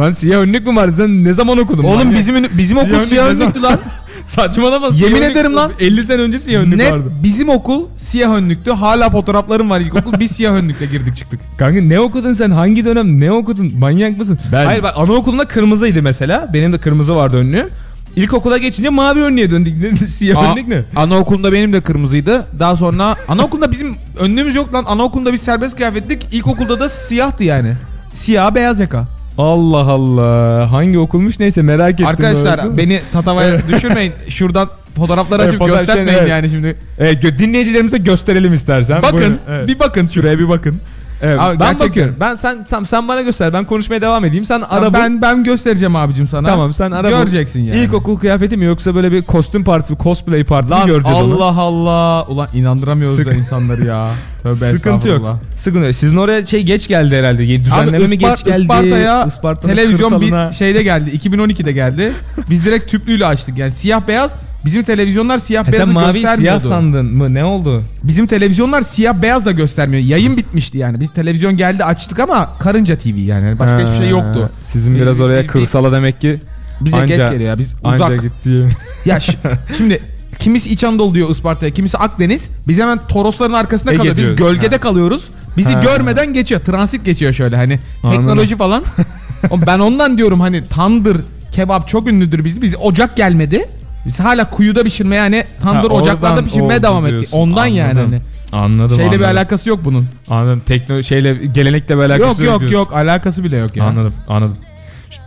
Lan 0.00 0.12
siyah 0.12 0.40
önlük 0.40 0.66
mü 0.66 0.76
vardı? 0.76 0.94
Sen 0.96 1.24
ne 1.24 1.32
zaman 1.32 1.58
okudun? 1.58 1.84
Oğlum 1.84 1.96
Manyak. 1.96 2.18
bizim 2.18 2.58
bizim 2.58 2.78
okul 2.78 2.88
Siyah 2.88 3.04
siyah 3.04 3.26
önlük 3.26 3.38
ne 3.38 3.44
önlüktü 3.44 3.62
lan. 3.62 3.80
Saçmalama. 4.26 4.86
Yemin 4.86 4.96
siyah 4.98 5.10
önlük- 5.12 5.30
ederim 5.32 5.56
lan. 5.56 5.72
50 5.80 6.04
sene 6.04 6.22
önce 6.22 6.38
siyah 6.38 6.60
önlük 6.62 6.78
Net 6.78 6.92
vardı. 6.92 7.12
bizim 7.22 7.48
okul 7.48 7.84
siyah 7.96 8.34
önlüktü. 8.34 8.70
Hala 8.70 9.10
fotoğraflarım 9.10 9.70
var 9.70 9.80
ilkokul. 9.80 10.20
Biz 10.20 10.30
siyah 10.30 10.52
önlükle 10.54 10.86
girdik 10.86 11.16
çıktık. 11.16 11.40
Kanka 11.58 11.80
ne 11.80 12.00
okudun 12.00 12.32
sen? 12.32 12.50
Hangi 12.50 12.84
dönem 12.84 13.20
ne 13.20 13.32
okudun? 13.32 13.72
Manyak 13.78 14.18
mısın? 14.18 14.38
Ben- 14.52 14.66
Hayır 14.66 14.82
bak 14.82 14.92
anaokulunda 14.96 15.44
kırmızıydı 15.44 16.02
mesela. 16.02 16.50
Benim 16.52 16.72
de 16.72 16.78
kırmızı 16.78 17.16
vardı 17.16 17.36
önlüğüm. 17.36 17.68
İlkokula 18.16 18.58
geçince 18.58 18.88
mavi 18.88 19.20
önlüğe 19.22 19.50
döndük. 19.50 19.74
Ne- 19.82 19.96
Siyah 20.06 20.52
önlük 20.52 20.68
ne? 20.68 20.82
Anaokulunda 20.96 21.52
benim 21.52 21.72
de 21.72 21.80
kırmızıydı. 21.80 22.46
Daha 22.58 22.76
sonra 22.76 23.16
anaokulunda 23.28 23.72
bizim 23.72 23.96
önlüğümüz 24.20 24.54
yok 24.54 24.74
lan. 24.74 24.84
Anaokulunda 24.86 25.32
biz 25.32 25.42
serbest 25.42 25.76
kıyafettik. 25.76 26.26
İlkokulda 26.32 26.80
da 26.80 26.88
siyahtı 26.88 27.44
yani. 27.44 27.72
Siyah 28.14 28.54
beyaz 28.54 28.80
yaka. 28.80 29.04
Allah 29.40 29.90
Allah. 29.90 30.72
Hangi 30.72 30.98
okulmuş 30.98 31.40
neyse 31.40 31.62
merak 31.62 31.92
ettim. 31.92 32.06
Arkadaşlar 32.06 32.76
beni 32.76 33.00
tatavaya 33.12 33.68
düşürmeyin. 33.68 34.12
Şuradan 34.28 34.68
fotoğrafları 34.96 35.42
Evet, 35.42 35.50
açıp 35.52 35.60
fotoğraf- 35.62 35.78
göstermeyin 35.78 36.18
evet. 36.18 36.30
yani 36.30 36.50
şimdi. 36.50 36.76
Evet, 36.98 37.22
dinleyicilerimize 37.38 37.98
gösterelim 37.98 38.54
istersen. 38.54 39.02
Bakın, 39.02 39.18
Buyurun. 39.18 39.38
Evet. 39.48 39.68
bir 39.68 39.78
bakın 39.78 40.06
şuraya 40.06 40.38
bir 40.38 40.48
bakın. 40.48 40.80
Evet, 41.22 41.40
Abi, 41.40 41.60
ben 41.60 41.66
gerçekten. 41.66 41.88
bakıyorum. 41.88 42.16
Ben 42.20 42.36
sen 42.36 42.64
tam 42.64 42.86
sen 42.86 43.08
bana 43.08 43.20
göster. 43.22 43.52
Ben 43.52 43.64
konuşmaya 43.64 44.00
devam 44.00 44.24
edeyim. 44.24 44.44
Sen 44.44 44.60
ara 44.70 44.88
bul. 44.88 44.94
ben 44.98 45.22
ben 45.22 45.44
göstereceğim 45.44 45.96
abicim 45.96 46.28
sana. 46.28 46.48
Tamam 46.48 46.72
sen 46.72 46.90
ara 46.90 47.12
bul. 47.12 47.16
Göreceksin 47.16 47.60
yani. 47.64 47.80
İlkokul 47.80 48.16
kıyafeti 48.16 48.56
mi 48.56 48.64
yoksa 48.64 48.94
böyle 48.94 49.12
bir 49.12 49.22
kostüm 49.22 49.64
partisi, 49.64 49.96
cosplay 50.02 50.44
partisi 50.44 50.74
mi 50.74 50.80
Lan 50.80 50.86
göreceğiz 50.86 51.18
onu? 51.18 51.34
Allah 51.44 51.60
Allah. 51.60 52.26
Ulan 52.28 52.48
inandıramıyoruz 52.54 53.16
Sık- 53.16 53.26
da 53.26 53.32
insanları 53.32 53.84
ya. 53.84 54.08
Tövbe 54.42 54.54
Sıkıntı 54.54 55.08
yok. 55.08 55.38
Sıkıntı 55.56 55.86
yok. 55.86 55.94
Sizin 55.94 56.16
oraya 56.16 56.46
şey 56.46 56.62
geç 56.62 56.88
geldi 56.88 57.16
herhalde. 57.16 57.48
Düzenleme 57.48 57.96
Abi 57.98 58.08
mi 58.08 58.18
geç 58.18 58.44
geldi? 58.44 58.62
Isparta'ya 58.62 59.24
Isparta'nın 59.24 59.74
televizyon 59.74 60.10
kırsalına. 60.10 60.50
bir 60.50 60.54
şeyde 60.54 60.82
geldi. 60.82 61.10
2012'de 61.10 61.72
geldi. 61.72 62.12
Biz 62.50 62.64
direkt 62.64 62.90
tüplüyle 62.90 63.26
açtık. 63.26 63.58
Yani 63.58 63.72
siyah 63.72 64.08
beyaz. 64.08 64.34
Bizim 64.64 64.82
televizyonlar 64.82 65.38
siyah 65.38 65.66
Ha, 65.66 65.72
beyazı 65.72 65.86
sen 65.86 65.94
mavi 65.94 66.26
siyah 66.36 66.60
sandın 66.60 67.06
mı? 67.16 67.34
Ne 67.34 67.44
oldu? 67.44 67.82
Bizim 68.02 68.26
televizyonlar 68.26 68.82
siyah 68.82 69.22
beyaz 69.22 69.44
da 69.44 69.52
göstermiyor. 69.52 70.02
Yayın 70.04 70.36
bitmişti 70.36 70.78
yani. 70.78 71.00
Biz 71.00 71.10
televizyon 71.12 71.56
geldi 71.56 71.84
açtık 71.84 72.18
ama 72.18 72.50
karınca 72.58 72.96
TV 72.96 73.08
yani. 73.08 73.44
Yani 73.46 73.58
Başka 73.58 73.80
hiçbir 73.80 73.96
şey 73.96 74.08
yoktu. 74.08 74.50
Sizin 74.62 74.94
Biz- 74.94 75.00
biraz 75.02 75.20
oraya 75.20 75.40
biz- 75.40 75.46
kırsala 75.46 75.92
demek 75.92 76.20
ki 76.20 76.40
Bize 76.80 76.96
Anca- 76.96 77.06
geç 77.06 77.16
geliyor 77.30 77.40
ya. 77.50 77.58
Biz 77.58 77.74
anca 77.84 78.06
uzak. 78.06 78.22
gitti. 78.22 78.76
Ya 79.04 79.18
şimdi 79.76 80.02
kimisi 80.38 80.70
İç 80.70 80.84
Anadolu 80.84 81.14
diyor 81.14 81.30
Isparta'ya, 81.30 81.72
kimisi 81.72 81.98
Akdeniz. 81.98 82.48
Biz 82.68 82.78
hemen 82.78 82.98
Torosların 83.08 83.52
arkasında 83.52 83.90
Ege 83.90 83.98
kalıyoruz. 83.98 84.18
Biz 84.18 84.26
diyoruz. 84.38 84.54
gölgede 84.56 84.74
Ha. 84.76 84.80
kalıyoruz. 84.80 85.28
Bizi 85.56 85.72
Ha. 85.72 85.80
görmeden 85.80 86.34
geçiyor. 86.34 86.60
Transit 86.60 87.04
geçiyor 87.04 87.32
şöyle 87.32 87.56
hani. 87.56 87.78
Anladım. 88.02 88.20
Teknoloji 88.20 88.56
falan. 88.56 88.82
Ben 89.66 89.78
ondan 89.78 90.18
diyorum 90.18 90.40
hani 90.40 90.64
tandır 90.68 91.16
kebap 91.52 91.88
çok 91.88 92.08
ünlüdür 92.08 92.44
bizde. 92.44 92.62
Biz 92.62 92.74
ocak 92.82 93.16
gelmedi. 93.16 93.68
Biz 94.06 94.20
hala 94.20 94.50
kuyuda 94.50 94.82
pişirmeye 94.84 95.16
yani 95.22 95.44
tandır 95.62 95.88
Ha, 95.88 95.94
ocaklarda 95.94 96.34
oradan 96.34 96.44
pişirmeye 96.44 96.78
oldu 96.78 96.82
devam 96.82 97.06
ettik. 97.06 97.18
diyorsun. 97.20 97.38
Ondan 97.38 97.66
yani 97.66 97.90
Anladım. 97.90 98.10
hani. 98.52 98.62
Anladım 98.64 98.88
Şeyle 98.96 99.02
anladım. 99.02 99.20
bir 99.20 99.24
alakası 99.24 99.68
yok 99.68 99.80
bunun. 99.84 100.06
Anladım. 100.30 100.62
Tekno 100.66 101.02
şeyle 101.02 101.34
gelenekle 101.54 101.96
bir 101.98 102.02
alakası 102.02 102.22
yok 102.28 102.38
yok 102.52 102.60
diyorsun. 102.60 102.78
yok 102.78 102.92
alakası 102.92 103.44
bile 103.44 103.56
yok 103.56 103.76
yani. 103.76 103.88
Anladım 103.88 104.14
anladım. 104.28 104.56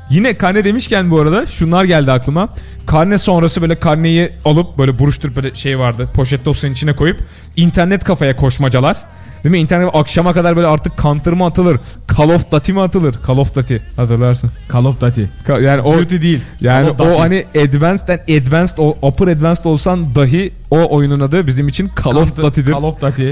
Yine 0.10 0.34
karne 0.36 0.64
demişken 0.64 1.12
bu 1.12 1.20
arada 1.20 1.46
şunlar 1.46 1.84
geldi 1.84 2.12
aklıma. 2.12 2.50
Karne 2.86 3.18
sonrası 3.18 3.62
böyle 3.62 3.80
karneyi 3.80 4.30
alıp 4.46 4.78
böyle 4.78 5.00
buruşturup 5.00 5.36
böyle 5.36 5.56
şey 5.56 5.80
vardı. 5.80 6.10
Poşet 6.14 6.46
dosyanın 6.46 6.74
içine 6.74 6.96
koyup 6.96 7.18
internet 7.56 8.04
kafaya 8.04 8.36
koşmacalar. 8.36 8.98
Değil 9.44 9.52
mi? 9.52 9.60
İnternet 9.60 9.90
akşama 9.94 10.34
kadar 10.34 10.56
böyle 10.56 10.68
artık 10.68 10.98
counter 11.02 11.34
mı 11.34 11.46
atılır? 11.46 11.80
Call 12.18 12.30
of 12.30 12.52
Duty 12.52 12.72
mi 12.72 12.82
atılır? 12.82 13.16
Call 13.28 13.38
of 13.38 13.56
Duty 13.56 13.76
hatırlarsın. 13.96 14.52
Call 14.74 14.86
of 14.86 15.02
Duty. 15.02 15.22
Ka- 15.48 15.64
Yani 15.64 15.82
o 15.82 15.98
Duty 15.98 16.22
değil. 16.22 16.42
yani 16.62 16.88
Duty. 16.88 17.04
o 17.04 17.20
hani 17.20 17.46
advanced 17.56 18.78
o 18.78 18.98
upper 19.08 19.28
advanced 19.28 19.66
olsan 19.66 20.16
dahi 20.16 20.52
o 20.72 20.96
oyunun 20.96 21.20
adı 21.20 21.48
bizim 21.48 21.68
için 21.68 21.92
Call 22.04 22.16
of 22.16 22.38
Duty'dir. 22.38 22.74
Call 22.74 22.84
of 22.84 23.02
Duty. 23.02 23.32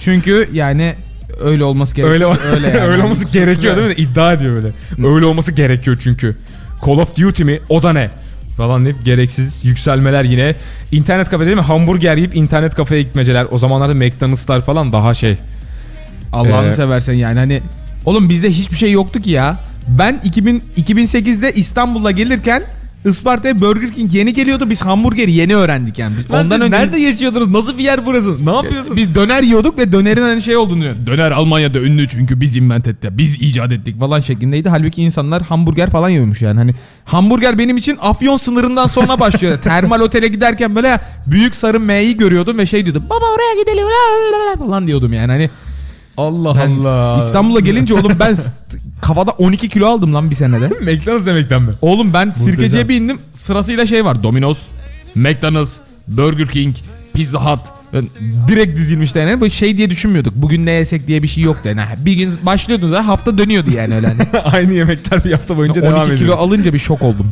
Çünkü 0.00 0.48
yani 0.52 0.94
öyle 1.44 1.64
olması 1.64 1.94
gerekiyor. 1.96 2.30
Öyle 2.30 2.54
öyle, 2.54 2.68
yani. 2.78 2.80
öyle 2.92 3.02
olması 3.02 3.24
gerekiyor 3.28 3.76
değil 3.76 3.86
mi? 3.88 3.94
İddia 3.94 4.32
ediyor 4.32 4.52
böyle. 4.52 4.68
Öyle 5.14 5.26
olması 5.26 5.52
gerekiyor 5.52 5.96
çünkü. 6.00 6.36
Call 6.86 6.92
of 6.98 7.16
Duty 7.16 7.42
mi? 7.44 7.60
O 7.68 7.82
da 7.82 7.92
ne? 7.92 8.10
Falan 8.60 8.84
deyip 8.84 9.04
gereksiz 9.04 9.64
yükselmeler 9.64 10.24
yine. 10.24 10.54
İnternet 10.92 11.28
kafe 11.30 11.46
değil 11.46 11.56
mi? 11.56 11.62
Hamburger 11.62 12.16
yiyip 12.16 12.36
internet 12.36 12.74
kafeye 12.74 13.02
gitmeceler. 13.02 13.46
O 13.50 13.58
zamanlarda 13.58 13.94
McDonald'slar 13.94 14.60
falan 14.62 14.92
daha 14.92 15.14
şey. 15.14 15.36
Allah'ını 16.32 16.68
Ee, 16.68 16.72
seversen 16.72 17.12
yani 17.12 17.38
hani 17.38 17.62
oğlum 18.04 18.28
bizde 18.28 18.50
hiçbir 18.50 18.76
şey 18.76 18.92
yoktu 18.92 19.20
ki 19.20 19.30
ya. 19.30 19.60
Ben 19.88 20.20
2000 20.24 20.62
2008'de 20.76 21.52
İstanbul'a 21.52 22.10
gelirken 22.10 22.62
Isparta'ya 23.04 23.60
Burger 23.60 23.92
King 23.92 24.14
yeni 24.14 24.34
geliyordu. 24.34 24.70
Biz 24.70 24.80
hamburgeri 24.80 25.32
yeni 25.32 25.56
öğrendik 25.56 25.98
yani. 25.98 26.14
Biz 26.18 26.30
Ondan 26.30 26.60
önce 26.60 26.70
nerede 26.70 27.00
yaşıyordunuz? 27.00 27.48
Nasıl 27.48 27.78
bir 27.78 27.84
yer 27.84 28.06
burası? 28.06 28.46
Ne 28.46 28.54
yapıyorsun? 28.54 28.96
biz 28.96 29.14
döner 29.14 29.42
yiyorduk 29.42 29.78
ve 29.78 29.92
dönerin 29.92 30.22
hani 30.22 30.42
şey 30.42 30.56
olduğunu 30.56 30.80
diyor. 30.80 30.94
Döner 31.06 31.30
Almanya'da 31.30 31.78
ünlü 31.78 32.08
çünkü 32.08 32.40
biz 32.40 32.56
invent 32.56 32.86
ettik. 32.86 33.10
Biz 33.12 33.42
icat 33.42 33.72
ettik 33.72 33.98
falan 33.98 34.20
şeklindeydi. 34.20 34.68
Halbuki 34.68 35.02
insanlar 35.02 35.42
hamburger 35.42 35.90
falan 35.90 36.08
yiyormuş 36.08 36.42
yani. 36.42 36.58
Hani 36.58 36.74
hamburger 37.04 37.58
benim 37.58 37.76
için 37.76 37.98
Afyon 38.00 38.36
sınırından 38.36 38.86
sonra 38.86 39.20
başlıyor. 39.20 39.58
Termal 39.62 40.00
otele 40.00 40.28
giderken 40.28 40.74
böyle 40.74 41.00
büyük 41.26 41.56
sarı 41.56 41.80
M'yi 41.80 42.16
görüyordum 42.16 42.58
ve 42.58 42.66
şey 42.66 42.84
diyordum. 42.84 43.04
Baba 43.10 43.24
oraya 43.34 43.62
gidelim 43.62 43.86
falan 44.58 44.86
diyordum 44.86 45.12
yani. 45.12 45.32
Hani 45.32 45.50
Allah 46.20 46.56
ben 46.56 46.70
Allah. 46.70 47.18
İstanbul'a 47.24 47.60
gelince 47.60 47.94
oğlum 47.94 48.12
ben 48.20 48.34
s- 48.34 48.42
kafada 49.00 49.30
12 49.30 49.68
kilo 49.68 49.86
aldım 49.86 50.14
lan 50.14 50.30
bir 50.30 50.36
senede. 50.36 50.68
McDonald's 50.80 51.26
yemekten 51.26 51.62
mi? 51.62 51.70
Oğlum 51.82 52.12
ben 52.12 52.30
sirkeciye 52.30 52.82
Muhteşem. 52.82 52.88
bindim. 52.88 53.18
Sırasıyla 53.34 53.86
şey 53.86 54.04
var. 54.04 54.22
Domino's, 54.22 54.58
McDonald's, 55.14 55.76
Burger 56.08 56.46
King, 56.46 56.76
Pizza 57.14 57.52
Hut. 57.52 57.60
Ben 57.92 58.04
direkt 58.48 58.78
dizilmişti 58.78 59.18
yani. 59.18 59.40
Böyle 59.40 59.50
şey 59.52 59.76
diye 59.76 59.90
düşünmüyorduk. 59.90 60.34
Bugün 60.36 60.66
ne 60.66 60.70
yesek 60.70 61.06
diye 61.06 61.22
bir 61.22 61.28
şey 61.28 61.44
yoktu 61.44 61.68
yani. 61.68 61.80
Bir 61.98 62.12
gün 62.12 62.30
başlıyordunuz 62.42 62.92
ha 62.98 63.06
hafta 63.08 63.38
dönüyordu 63.38 63.70
yani 63.70 63.94
öyle 63.94 64.06
hani. 64.06 64.22
Aynı 64.44 64.72
yemekler 64.72 65.24
bir 65.24 65.32
hafta 65.32 65.56
boyunca 65.56 65.82
devam 65.82 65.94
12 65.94 66.12
ediyor. 66.12 66.18
kilo 66.18 66.36
alınca 66.44 66.72
bir 66.72 66.78
şok 66.78 67.02
oldum. 67.02 67.26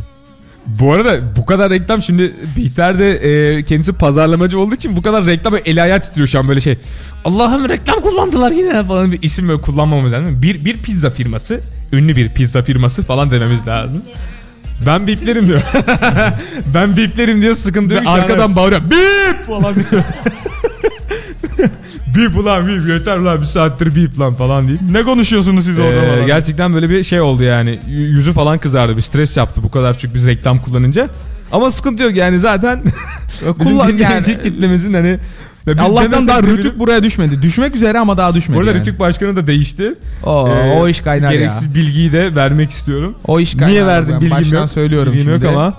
Bu 0.68 0.92
arada 0.92 1.20
bu 1.36 1.46
kadar 1.46 1.70
reklam 1.70 2.02
şimdi 2.02 2.32
Bihter 2.56 2.98
de 2.98 3.14
e, 3.14 3.64
kendisi 3.64 3.92
pazarlamacı 3.92 4.58
olduğu 4.58 4.74
için 4.74 4.96
bu 4.96 5.02
kadar 5.02 5.26
reklam 5.26 5.52
böyle 5.52 5.70
eli 5.70 5.82
ayağı 5.82 6.00
titriyor 6.00 6.28
şu 6.28 6.38
an 6.38 6.48
böyle 6.48 6.60
şey. 6.60 6.78
Allah'ım 7.24 7.68
reklam 7.68 8.00
kullandılar 8.00 8.50
yine 8.50 8.84
falan 8.84 9.12
bir 9.12 9.22
isim 9.22 9.48
böyle 9.48 9.60
kullanmamız 9.60 10.12
lazım. 10.12 10.42
Bir, 10.42 10.64
bir 10.64 10.76
pizza 10.76 11.10
firması, 11.10 11.60
ünlü 11.92 12.16
bir 12.16 12.28
pizza 12.28 12.62
firması 12.62 13.02
falan 13.02 13.30
dememiz 13.30 13.68
lazım. 13.68 14.02
Ben 14.86 15.06
biplerim 15.06 15.48
diyor. 15.48 15.62
ben 16.74 16.96
biplerim 16.96 17.42
diye 17.42 17.54
sıkıntı 17.54 17.94
yok. 17.94 18.02
Arkadan 18.06 18.56
bağırıyor. 18.56 18.80
Bip 18.80 19.44
falan 19.46 19.74
diyor. 19.74 20.02
bip 22.16 22.36
ulan 22.36 22.68
bip 22.68 22.88
yeter 22.88 23.16
ulan 23.16 23.40
bir 23.40 23.46
saattir 23.46 23.94
bip 23.96 24.18
lan 24.20 24.34
falan 24.34 24.68
deyip. 24.68 24.80
ne 24.90 25.02
konuşuyorsunuz 25.02 25.64
siz 25.64 25.78
orada 25.78 26.02
Ee, 26.04 26.10
falan? 26.14 26.26
gerçekten 26.26 26.74
böyle 26.74 26.90
bir 26.90 27.04
şey 27.04 27.20
oldu 27.20 27.42
yani. 27.42 27.70
Y- 27.88 27.96
Yüzü 28.00 28.32
falan 28.32 28.58
kızardı. 28.58 28.96
Bir 28.96 29.02
stres 29.02 29.36
yaptı 29.36 29.60
bu 29.62 29.70
kadar 29.70 29.98
çünkü 29.98 30.14
biz 30.14 30.26
reklam 30.26 30.58
kullanınca. 30.58 31.08
Ama 31.52 31.70
sıkıntı 31.70 32.02
yok 32.02 32.16
yani 32.16 32.38
zaten 32.38 32.82
bizim 33.40 33.52
Kullan- 33.78 33.88
dinleyici 33.88 34.30
yani- 34.30 34.42
kitlemizin 34.42 34.94
hani 34.94 35.08
Ya 35.66 35.74
biz 35.74 35.78
Allah'tan 35.80 36.26
daha 36.26 36.42
Rütük 36.42 36.58
bile- 36.64 36.78
buraya 36.78 37.02
düşmedi. 37.02 37.42
Düşmek 37.42 37.74
üzere 37.76 37.98
ama 37.98 38.16
daha 38.16 38.34
düşmedi. 38.34 38.56
Bu 38.56 38.60
arada 38.60 38.70
yani. 38.70 38.80
Rütük 38.80 39.00
Başkanı 39.00 39.36
da 39.36 39.46
değişti. 39.46 39.94
Oo, 40.24 40.48
Ee, 40.48 40.72
o 40.72 40.88
iş 40.88 41.00
kaynar 41.00 41.32
Gereksiz 41.32 41.66
ya. 41.66 41.74
bilgiyi 41.74 42.12
de 42.12 42.34
vermek 42.34 42.70
istiyorum. 42.70 43.14
O 43.26 43.40
iş 43.40 43.54
kaynar. 43.54 43.72
Niye 43.72 43.86
verdim 43.86 44.16
bilgim 44.20 44.30
baştan 44.30 44.58
yok. 44.58 44.70
söylüyorum 44.70 45.12
bilgim 45.12 45.30
şimdi. 45.32 45.44
yok 45.46 45.54
ama. 45.54 45.74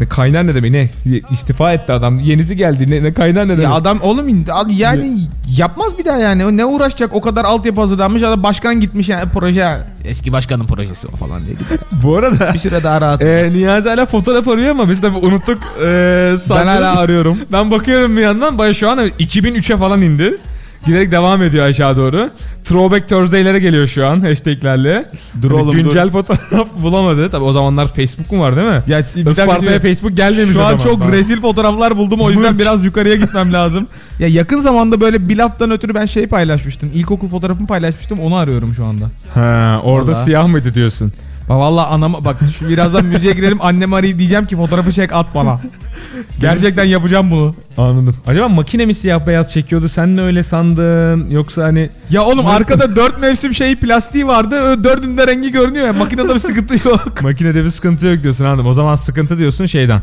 Ne 0.00 0.08
kaynar 0.08 0.46
ne 0.46 0.54
demek 0.54 0.70
ne? 0.70 0.90
İstifa 1.30 1.72
etti 1.72 1.92
adam. 1.92 2.20
Yenisi 2.20 2.56
geldi. 2.56 2.90
Ne, 2.90 3.02
ne 3.02 3.12
kaynar 3.12 3.48
ne 3.48 3.52
demek? 3.52 3.64
Ya 3.64 3.72
adam 3.72 4.00
oğlum 4.00 4.44
yani 4.68 5.18
yapmaz 5.56 5.98
bir 5.98 6.04
daha 6.04 6.16
yani. 6.18 6.56
Ne 6.56 6.64
uğraşacak 6.64 7.14
o 7.14 7.20
kadar 7.20 7.44
altyapı 7.44 7.80
hazırlanmış 7.80 8.22
adam 8.22 8.42
başkan 8.42 8.80
gitmiş 8.80 9.08
yani 9.08 9.24
proje. 9.34 9.78
Eski 10.04 10.32
başkanın 10.32 10.66
projesi 10.66 11.06
o 11.06 11.16
falan 11.16 11.42
diye 11.42 11.52
gider. 11.54 11.78
Bu 12.02 12.16
arada 12.16 12.54
Bir 12.54 12.58
süre 12.58 12.82
daha 12.82 13.00
rahat. 13.00 13.22
e, 13.24 13.50
Niyazi 13.52 13.88
hala 13.88 14.06
fotoğraf 14.06 14.48
arıyor 14.48 14.70
ama 14.70 14.90
biz 14.90 15.00
tabii 15.00 15.16
unuttuk. 15.16 15.58
E, 15.82 16.34
ben 16.50 16.66
hala 16.66 16.98
arıyorum. 16.98 17.38
Ben 17.52 17.70
bakıyorum 17.70 18.16
bir 18.16 18.22
yandan. 18.22 18.58
Baya 18.58 18.74
şu 18.74 18.90
an 18.90 18.98
2003'e 18.98 19.76
falan 19.76 20.00
indi. 20.00 20.36
Giderek 20.88 21.12
devam 21.12 21.42
ediyor 21.42 21.66
aşağı 21.66 21.96
doğru. 21.96 22.30
Throwback 22.64 23.08
Thursday'lere 23.08 23.58
geliyor 23.58 23.86
şu 23.86 24.06
an 24.06 24.20
hashtaglerle. 24.20 25.06
Dur 25.42 25.50
Hani 25.50 25.60
oğlum, 25.62 25.74
Güncel 25.76 26.06
dur. 26.06 26.10
fotoğraf 26.12 26.68
bulamadı. 26.82 27.30
Tabii 27.30 27.44
o 27.44 27.52
zamanlar 27.52 27.88
Facebook 27.94 28.32
mu 28.32 28.40
var 28.40 28.56
değil 28.56 28.68
mi? 28.68 28.82
Ya 28.86 29.02
bir 29.16 29.30
Isparta'ya 29.30 29.80
Facebook 29.80 30.16
gelmemiş 30.16 30.52
Şu 30.54 30.60
an 30.64 30.70
zaman. 30.70 30.84
çok 30.84 30.98
Tamam. 30.98 31.12
rezil 31.12 31.40
fotoğraflar 31.40 31.96
buldum 31.96 32.20
o 32.20 32.30
yüzden 32.30 32.58
biraz 32.58 32.84
yukarıya 32.84 33.14
gitmem 33.16 33.52
lazım. 33.52 33.86
Ya 34.18 34.28
yakın 34.28 34.60
zamanda 34.60 35.00
böyle 35.00 35.28
bir 35.28 35.36
laftan 35.36 35.70
ötürü 35.70 35.94
ben 35.94 36.06
şey 36.06 36.26
paylaşmıştım. 36.26 36.90
İlkokul 36.94 37.28
fotoğrafımı 37.28 37.66
paylaşmıştım 37.66 38.20
onu 38.20 38.34
arıyorum 38.36 38.74
şu 38.74 38.84
anda. 38.84 39.04
Ha, 39.34 39.80
orada 39.84 40.12
Vallahi. 40.12 40.24
siyah 40.24 40.46
mıydı 40.46 40.74
diyorsun? 40.74 41.12
Bak 41.48 41.58
valla 41.58 41.86
anama 41.86 42.24
bak 42.24 42.36
şu 42.58 42.68
birazdan 42.68 43.04
müziğe 43.04 43.32
girelim 43.34 43.58
annemi 43.62 43.96
arayıp 43.96 44.18
diyeceğim 44.18 44.46
ki 44.46 44.56
fotoğrafı 44.56 44.92
çek 44.92 45.12
at 45.12 45.34
bana. 45.34 45.58
Gerçekten 46.40 46.84
yapacağım 46.84 47.30
bunu. 47.30 47.54
Anladım. 47.76 48.16
Acaba 48.26 48.48
makine 48.48 48.86
mi 48.86 48.94
siyah 48.94 49.26
beyaz 49.26 49.52
çekiyordu? 49.52 49.88
Sen 49.88 50.08
mi 50.08 50.20
öyle 50.20 50.42
sandın? 50.42 51.30
Yoksa 51.30 51.62
hani 51.64 51.90
Ya 52.10 52.22
oğlum 52.22 52.46
arkada 52.46 52.96
dört 52.96 53.20
mevsim 53.20 53.54
şeyi 53.54 53.76
plastiği 53.76 54.26
vardı. 54.26 54.54
Ö, 54.54 54.84
Dördünde 54.84 55.26
rengi 55.26 55.52
görünüyor 55.52 55.86
ya. 55.86 55.92
Makinede 55.92 56.34
bir 56.34 56.38
sıkıntı 56.38 56.88
yok. 56.88 57.22
makinede 57.22 57.64
bir 57.64 57.70
sıkıntı 57.70 58.06
yok 58.06 58.22
diyorsun 58.22 58.44
anladım. 58.44 58.66
O 58.66 58.72
zaman 58.72 58.94
sıkıntı 58.94 59.38
diyorsun 59.38 59.66
şeyden. 59.66 60.00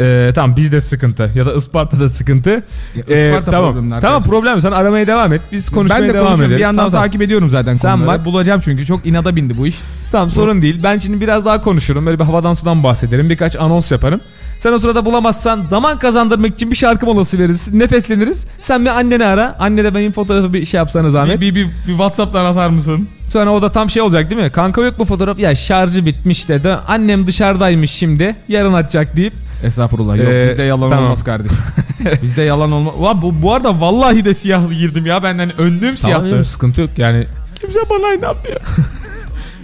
Ee, 0.00 0.32
tamam 0.34 0.56
bizde 0.56 0.80
sıkıntı 0.80 1.30
ya 1.34 1.46
da 1.46 1.54
Isparta'da 1.54 2.08
sıkıntı. 2.08 2.62
Ee, 3.08 3.28
Isparta 3.28 3.50
tamam. 3.50 3.72
problemli 3.72 3.90
Tamam 3.90 4.04
arkadaşlar. 4.04 4.30
problem 4.30 4.60
sen 4.60 4.72
aramaya 4.72 5.06
devam 5.06 5.32
et. 5.32 5.40
Biz 5.52 5.70
konuşmaya 5.70 6.00
ben 6.02 6.08
de 6.08 6.12
devam 6.14 6.24
konuşuyorum. 6.26 6.44
ederiz. 6.44 6.58
Bir 6.58 6.62
yandan 6.62 6.76
Tamam, 6.78 6.92
tamam. 6.92 7.06
takip 7.06 7.22
ediyorum 7.22 7.48
zaten 7.48 7.74
Sen 7.74 7.92
konuları. 7.98 8.18
bak. 8.18 8.24
Bulacağım 8.24 8.60
çünkü 8.64 8.86
çok 8.86 9.06
inada 9.06 9.36
bindi 9.36 9.56
bu 9.58 9.66
iş. 9.66 9.76
Tamam 10.12 10.30
sorun 10.30 10.62
değil. 10.62 10.80
Ben 10.82 10.98
şimdi 10.98 11.20
biraz 11.20 11.44
daha 11.44 11.62
konuşurum. 11.62 12.06
Böyle 12.06 12.18
bir 12.18 12.24
havadan 12.24 12.54
sudan 12.54 12.82
bahsederim. 12.82 13.30
Birkaç 13.30 13.56
anons 13.56 13.90
yaparım. 13.92 14.20
Sen 14.58 14.72
o 14.72 14.78
sırada 14.78 15.04
bulamazsan 15.04 15.62
zaman 15.66 15.98
kazandırmak 15.98 16.54
için 16.54 16.70
bir 16.70 16.76
şarkı 16.76 17.06
molası 17.06 17.38
veririz. 17.38 17.74
Nefesleniriz. 17.74 18.46
Sen 18.60 18.84
bir 18.84 18.90
anneni 18.90 19.24
ara. 19.24 19.56
Anne 19.58 19.84
de 19.84 19.94
benim 19.94 20.12
fotoğrafı 20.12 20.52
bir 20.52 20.64
şey 20.64 20.78
yapsana 20.78 21.10
zahmet. 21.10 21.40
Bir, 21.40 21.54
bir, 21.54 21.60
bir, 21.60 21.66
bir 21.66 21.92
Whatsapp'tan 21.92 22.44
atar 22.44 22.68
mısın? 22.68 23.08
Sonra 23.32 23.50
o 23.50 23.62
da 23.62 23.72
tam 23.72 23.90
şey 23.90 24.02
olacak 24.02 24.30
değil 24.30 24.40
mi? 24.42 24.50
Kanka 24.50 24.82
yok 24.82 24.98
mu 24.98 25.04
fotoğraf? 25.04 25.38
Ya 25.38 25.54
şarjı 25.54 26.06
bitmiş 26.06 26.48
dedi. 26.48 26.68
Annem 26.88 27.26
dışarıdaymış 27.26 27.90
şimdi. 27.90 28.36
Yarın 28.48 28.72
atacak 28.74 29.16
deyip. 29.16 29.32
Estağfurullah 29.64 30.16
yok 30.16 30.28
Ee, 30.28 30.48
bizde 30.50 30.62
yalan 30.62 30.90
tamam. 30.90 31.04
olmaz 31.04 31.24
kardeşim. 31.24 31.58
bizde 32.22 32.42
yalan 32.42 32.72
olmaz. 32.72 32.94
Ulan 32.98 33.22
bu, 33.22 33.42
bu 33.42 33.54
arada 33.54 33.80
vallahi 33.80 34.24
de 34.24 34.34
siyahlı 34.34 34.74
girdim 34.74 35.06
ya 35.06 35.22
benden 35.22 35.60
önlüğüm 35.60 35.96
Tamam, 35.96 35.96
siyahtı. 36.26 36.44
sıkıntı 36.50 36.80
yok 36.80 36.90
yani. 36.96 37.24
Kimse 37.60 37.80
bana 37.90 38.14
inanmıyor. 38.14 38.60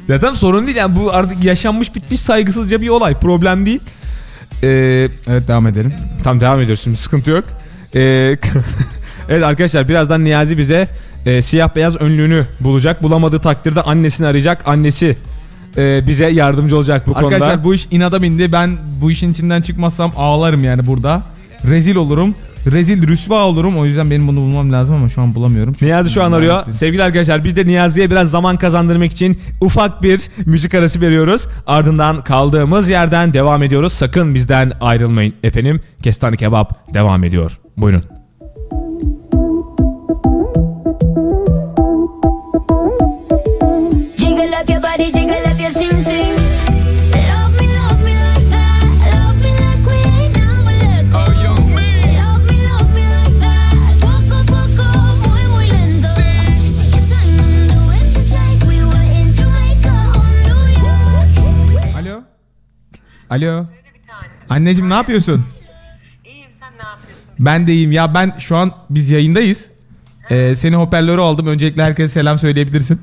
Ya 0.09 0.21
tamam 0.21 0.37
sorun 0.37 0.67
değil 0.67 0.76
yani 0.76 0.97
bu 1.00 1.12
artık 1.12 1.45
yaşanmış 1.45 1.95
bitmiş 1.95 2.21
saygısızca 2.21 2.81
bir 2.81 2.88
olay. 2.88 3.15
Problem 3.21 3.67
değil. 3.67 3.81
Ee, 4.62 4.69
Evet 5.29 5.49
devam 5.49 5.67
edelim. 5.67 5.93
Tam 6.25 6.41
devam 6.41 6.61
ediyoruz 6.61 6.85
şimdi 6.85 6.97
sıkıntı 6.97 7.31
yok. 7.31 7.45
Ee, 7.95 8.00
evet 9.28 9.43
arkadaşlar 9.45 9.89
birazdan 9.89 10.25
Niyazi 10.25 10.59
bize 10.59 10.89
e, 11.26 11.43
siyah 11.43 11.76
beyaz 11.76 11.97
önlüğünü 11.97 12.47
bulacak. 12.61 13.02
Bulamadığı 13.02 13.39
takdirde 13.39 13.82
annesini 13.82 14.26
arayacak. 14.26 14.63
Annesi 14.69 15.17
e, 15.78 16.06
bize 16.06 16.28
yardımcı 16.30 16.76
olacak 16.76 17.06
bu 17.06 17.17
Arkadaşlar 17.17 17.50
konuda. 17.50 17.65
bu 17.65 17.75
iş 17.75 17.89
inada 17.91 18.23
bindi. 18.23 18.52
Ben 18.52 18.76
bu 19.02 19.10
işin 19.10 19.30
içinden 19.30 19.62
çıkmazsam 19.62 20.12
ağlarım 20.17 20.65
yani 20.65 20.86
burada. 20.86 21.23
Rezil 21.69 21.97
olurum. 21.97 22.34
Rezil 22.73 23.06
rüsva 23.08 23.45
olurum. 23.45 23.78
O 23.78 23.84
yüzden 23.84 24.10
benim 24.10 24.28
bunu 24.28 24.36
bulmam 24.36 24.73
lazım 24.73 24.95
ama 24.95 25.08
şu 25.08 25.23
an 25.23 25.34
bulamıyorum. 25.34 25.73
Çünkü- 25.73 25.86
Niyazi 25.86 26.10
şu 26.10 26.23
an 26.25 26.32
arıyor. 26.32 26.54
Lanet 26.56 26.75
Sevgili 26.75 27.02
arkadaşlar 27.02 27.45
biz 27.45 27.56
de 27.56 27.67
Niyazi'ye 27.67 28.10
biraz 28.10 28.30
zaman 28.30 28.56
kazandırmak 28.56 29.12
için 29.12 29.39
ufak 29.60 30.02
bir 30.02 30.21
müzik 30.47 30.75
arası 30.75 31.00
veriyoruz. 31.00 31.47
Ardından 31.67 32.25
kaldığımız 32.25 32.89
yerden 32.89 33.34
devam 33.34 33.62
ediyoruz. 33.62 33.93
Sakın 33.93 34.34
bizden 34.34 34.73
ayrılmayın 34.80 35.34
efendim. 35.43 35.80
Kestane 36.02 36.36
kebap 36.36 36.95
devam 36.95 37.25
ediyor. 37.25 37.58
Buyurun. 37.76 38.02
Jiggle 44.17 44.50
up 44.62 44.69
your 44.71 44.82
body, 44.82 45.04
jiggle 45.12 45.46
Alo. 63.30 63.67
Anneciğim 64.49 64.91
ne 64.91 64.95
yapıyorsun? 64.95 65.45
İyiyim 66.25 66.50
sen 66.60 66.69
ne 66.78 66.89
yapıyorsun? 66.89 67.25
Ben 67.39 67.67
de 67.67 67.73
iyiyim. 67.73 67.93
Ya 67.93 68.15
ben 68.15 68.32
şu 68.39 68.56
an 68.56 68.73
biz 68.91 69.10
yayındayız. 69.10 69.69
Ee, 70.30 70.54
seni 70.54 70.76
hoparlörü 70.76 71.21
aldım. 71.21 71.47
Öncelikle 71.47 71.82
herkese 71.84 72.08
selam 72.08 72.39
söyleyebilirsin. 72.39 73.00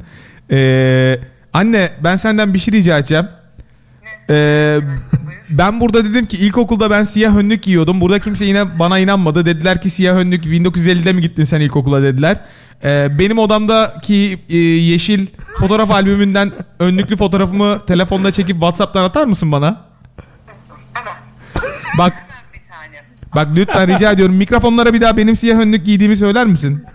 Ee, 0.52 1.20
anne 1.54 1.90
ben 2.04 2.16
senden 2.16 2.54
bir 2.54 2.60
şey 2.60 2.74
rica 2.74 2.98
edeceğim. 2.98 3.28
Ee, 4.30 4.80
ben 5.50 5.82
burada 5.82 6.06
dedim 6.06 6.26
ki 6.26 6.38
ilkokulda 6.38 6.92
ben 6.92 7.04
siyah 7.04 7.36
önlük 7.36 7.64
giyiyordum. 7.64 8.02
Burada 8.02 8.20
kimse 8.20 8.46
yine 8.46 8.80
bana 8.80 9.00
inanmadı. 9.00 9.46
Dediler 9.46 9.82
ki 9.82 9.90
siyah 9.90 10.16
önlük 10.16 10.46
1950'de 10.46 11.14
mi 11.14 11.22
gittin 11.22 11.44
sen 11.44 11.62
ilkokula 11.62 12.02
dediler. 12.04 12.40
Ee, 12.84 13.08
benim 13.20 13.40
odamdaki 13.40 14.40
e, 14.50 14.58
yeşil 14.58 15.28
fotoğraf 15.60 15.92
albümünden 15.92 16.52
önlüklü 16.80 17.18
fotoğrafımı 17.18 17.86
telefonda 17.88 18.32
çekip 18.32 18.56
WhatsApp'tan 18.56 19.04
atar 19.04 19.26
mısın 19.26 19.52
bana? 19.52 19.93
Bak. 21.98 22.14
Bak 23.36 23.48
lütfen 23.56 23.88
rica 23.88 24.12
ediyorum 24.12 24.36
mikrofonlara 24.36 24.94
bir 24.94 25.02
daha 25.02 25.18
benim 25.18 25.36
siyah 25.36 25.60
önlük 25.60 25.86
giydiğimi 25.86 26.18
söyler 26.18 26.46
misin? 26.46 26.86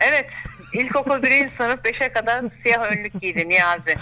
Evet. 0.00 0.26
İlkokul 0.72 1.22
1. 1.22 1.28
sınıf 1.58 1.80
5'e 1.84 2.12
kadar 2.12 2.40
siyah 2.62 2.82
önlük 2.92 3.20
giydi 3.20 3.48
Niyazi. 3.48 3.96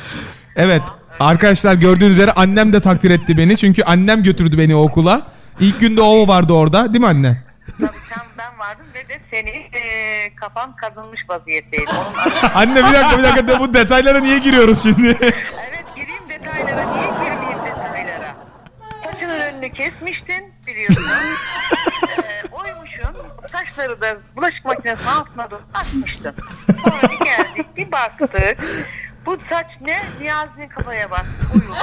Evet 0.57 0.83
arkadaşlar 1.20 1.74
gördüğünüz 1.74 2.12
üzere 2.12 2.30
annem 2.33 2.72
de 2.72 2.80
takdir 2.80 3.11
etti 3.11 3.38
beni 3.38 3.57
çünkü 3.57 3.83
annem 3.83 4.22
götürdü 4.22 4.59
beni 4.59 4.74
okula. 4.74 5.22
İlk 5.61 5.80
günde 5.80 6.00
o 6.02 6.28
vardı 6.28 6.52
orada 6.52 6.92
değil 6.92 7.00
mi 7.00 7.07
anne? 7.07 7.42
Tabii 7.78 7.90
sen 8.09 8.24
ben 8.38 8.59
vardım 8.59 8.87
ve 8.94 9.09
de 9.09 9.20
seni 9.30 9.50
e, 9.50 10.35
kafan 10.37 10.76
kazınmış 10.76 11.20
vaziyetteydi. 11.28 11.90
Onun 11.90 12.33
Anne 12.54 12.76
bir 12.76 12.94
dakika 12.94 13.18
bir 13.18 13.22
dakika 13.22 13.61
bu 13.61 13.74
detaylara 13.74 14.20
niye 14.20 14.38
giriyoruz 14.38 14.83
şimdi? 14.83 15.07
evet 15.20 15.85
gireyim 15.96 16.22
detaylara. 16.28 16.94
Niye? 16.96 17.07
Saçının 17.12 17.43
önünü 19.64 19.72
kesmiştin 19.72 20.53
biliyorsun. 20.66 21.05
e, 22.18 22.42
oymuşsun. 22.53 23.16
Saçları 23.53 24.00
da 24.00 24.16
bulaşık 24.37 24.64
makinesinin 24.64 25.09
altına 25.09 25.50
doğru 25.50 25.62
atmıştın. 25.74 26.35
Sonra 26.85 27.12
bir 27.12 27.24
geldik 27.24 27.77
bir 27.77 27.92
baktık. 27.92 28.59
Bu 29.27 29.37
saç 29.50 29.66
ne? 29.81 30.03
Niyazi'nin 30.20 30.68
kafaya 30.68 31.11
bak. 31.11 31.27
Uyumuş. 31.55 31.79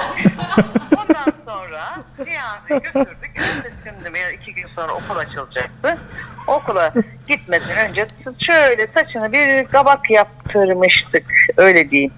Ondan 0.97 1.33
sonra 1.45 1.97
Niyazi'yi 2.25 2.93
götürdük. 2.93 3.31
Ertesi 3.35 4.03
gün 4.03 4.13
veya 4.13 4.31
iki 4.31 4.53
gün 4.53 4.67
sonra 4.67 4.91
okul 4.91 5.17
açılacaktı. 5.17 5.97
Okula 6.51 6.93
gitmeden 7.27 7.89
önce 7.89 8.07
şöyle 8.47 8.87
saçını 8.87 9.33
bir 9.33 9.65
kabak 9.65 10.11
yaptırmıştık. 10.11 11.23
Öyle 11.57 11.91
diyeyim. 11.91 12.11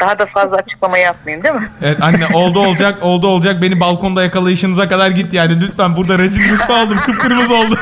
Daha 0.00 0.18
da 0.18 0.26
fazla 0.26 0.56
açıklama 0.56 0.98
yapmayayım 0.98 1.44
değil 1.44 1.54
mi? 1.54 1.68
Evet 1.82 2.02
anne 2.02 2.26
oldu 2.26 2.60
olacak 2.60 3.02
oldu 3.02 3.26
olacak 3.26 3.62
beni 3.62 3.80
balkonda 3.80 4.22
yakalayışınıza 4.22 4.88
kadar 4.88 5.10
git 5.10 5.32
yani 5.32 5.60
lütfen 5.60 5.96
burada 5.96 6.18
rezil 6.18 6.50
rüsva 6.50 6.82
oldum 6.82 6.96
kıpkırmızı 6.96 7.54
oldum. 7.54 7.78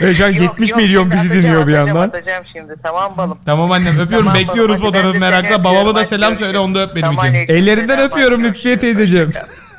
Evet, 0.00 0.16
şu 0.16 0.24
an 0.24 0.30
Yok, 0.30 0.40
70 0.40 0.70
yok, 0.70 0.78
milyon 0.78 1.10
bizi 1.10 1.20
atacağım, 1.20 1.42
dinliyor 1.42 1.66
bir 1.66 1.72
yandan. 1.72 2.08
Atacağım 2.08 2.44
şimdi 2.52 2.74
tamam 2.82 3.14
balım. 3.16 3.38
Tamam 3.46 3.72
annem 3.72 4.00
öpüyorum 4.00 4.26
Tamam, 4.26 4.40
bekliyoruz 4.40 4.80
fotoğrafı 4.80 5.18
merakla 5.18 5.64
babama 5.64 5.94
da 5.94 6.04
selam 6.04 6.36
söyle 6.36 6.58
onu 6.58 6.74
da 6.74 6.82
öp 6.82 6.94
benim 6.94 7.06
Tamam, 7.16 7.26
için. 7.26 7.54
Ellerinden 7.54 8.00
öpüyorum 8.00 8.44
Lütfiye 8.44 8.78
teyzeciğim. 8.78 9.30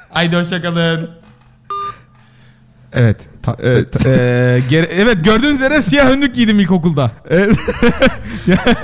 Haydi 0.10 0.36
hoşçakalın. 0.36 1.23
Evet. 2.94 3.18
ta- 3.44 3.58
Evet. 3.64 4.06
Eee, 4.06 4.12
gere- 4.70 4.90
evet 4.98 5.18
gördüğünüz 5.26 5.54
üzere 5.56 5.82
siyah 5.82 6.10
önlük 6.12 6.36
giydim 6.36 6.60
ilkokulda. 6.60 7.12
Evet. 7.30 7.56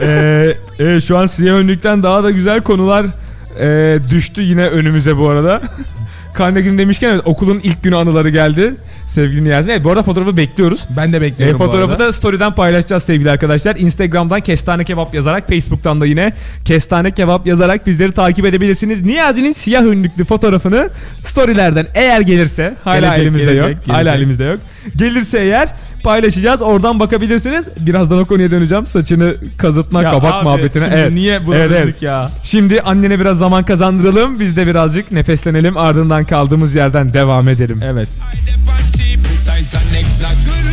Ee, 0.01 0.53
evet, 0.79 1.03
şu 1.03 1.17
an 1.17 1.25
siyah 1.25 1.55
önlükten 1.55 2.03
daha 2.03 2.23
da 2.23 2.31
güzel 2.31 2.61
konular 2.61 3.05
e, 3.59 3.99
düştü 4.11 4.41
yine 4.41 4.67
önümüze 4.67 5.17
bu 5.17 5.29
arada. 5.29 5.61
Karne 6.33 6.61
günü 6.61 6.77
demişken 6.77 7.09
evet, 7.09 7.21
okulun 7.25 7.59
ilk 7.63 7.83
günü 7.83 7.95
anıları 7.95 8.29
geldi. 8.29 8.73
Sevgili 9.13 9.43
Niyazi. 9.43 9.71
Evet, 9.71 9.83
bu 9.83 9.89
arada 9.89 10.03
fotoğrafı 10.03 10.37
bekliyoruz. 10.37 10.81
Ben 10.97 11.13
de 11.13 11.17
E, 11.17 11.21
bekliyorum 11.21 11.59
bu 11.59 11.63
fotoğrafı 11.63 11.99
da 11.99 12.13
story'den 12.13 12.55
paylaşacağız 12.55 13.03
sevgili 13.03 13.31
arkadaşlar. 13.31 13.75
Instagram'dan 13.75 14.41
Kestane 14.41 14.83
Kebap 14.83 15.13
yazarak, 15.15 15.47
Facebook'tan 15.47 16.01
da 16.01 16.05
yine 16.05 16.33
Kestane 16.65 17.11
Kebap 17.11 17.47
yazarak 17.47 17.87
bizleri 17.87 18.11
takip 18.11 18.45
edebilirsiniz. 18.45 19.05
Niyazi'nin 19.05 19.51
siyah 19.51 19.83
önlüklü 19.83 20.25
fotoğrafını 20.25 20.89
story'lerden 21.25 21.87
eğer 21.95 22.21
gelirse, 22.21 22.73
hala 22.83 22.99
Gelecek, 22.99 23.19
elimizde 23.23 23.45
gelecek, 23.53 23.75
yok. 23.77 23.87
Hala 23.87 23.97
gelecek. 24.01 24.17
elimizde 24.19 24.43
yok. 24.43 24.57
Gelirse 24.95 25.39
eğer 25.39 25.69
paylaşacağız. 26.03 26.61
Oradan 26.61 26.99
bakabilirsiniz. 26.99 27.67
Birazdan 27.79 28.19
o 28.19 28.25
konuya 28.25 28.51
döneceğim. 28.51 28.85
Saçını 28.85 29.35
kazıtma, 29.57 30.03
Ya 30.03 30.11
kabak 30.11 30.33
abi, 30.33 30.43
muhabbetine. 30.43 30.89
Evet. 30.93 31.11
niye 31.11 31.45
buna 31.45 31.55
Evet, 31.55 31.79
evet. 31.83 32.01
ya? 32.01 32.29
Şimdi 32.43 32.81
annene 32.81 33.19
biraz 33.19 33.37
zaman 33.37 33.63
kazandıralım. 33.65 34.39
Biz 34.39 34.57
de 34.57 34.67
birazcık 34.67 35.11
nefeslenelim. 35.11 35.77
Ardından 35.77 36.25
kaldığımız 36.25 36.75
yerden 36.75 37.13
devam 37.13 37.49
edelim. 37.49 37.79
Evet. 37.83 38.07
Dip 39.49 39.57
on 39.57 39.63
she 39.63 39.65
precise 39.65 39.75
and 39.75 39.95
exact. 39.95 40.68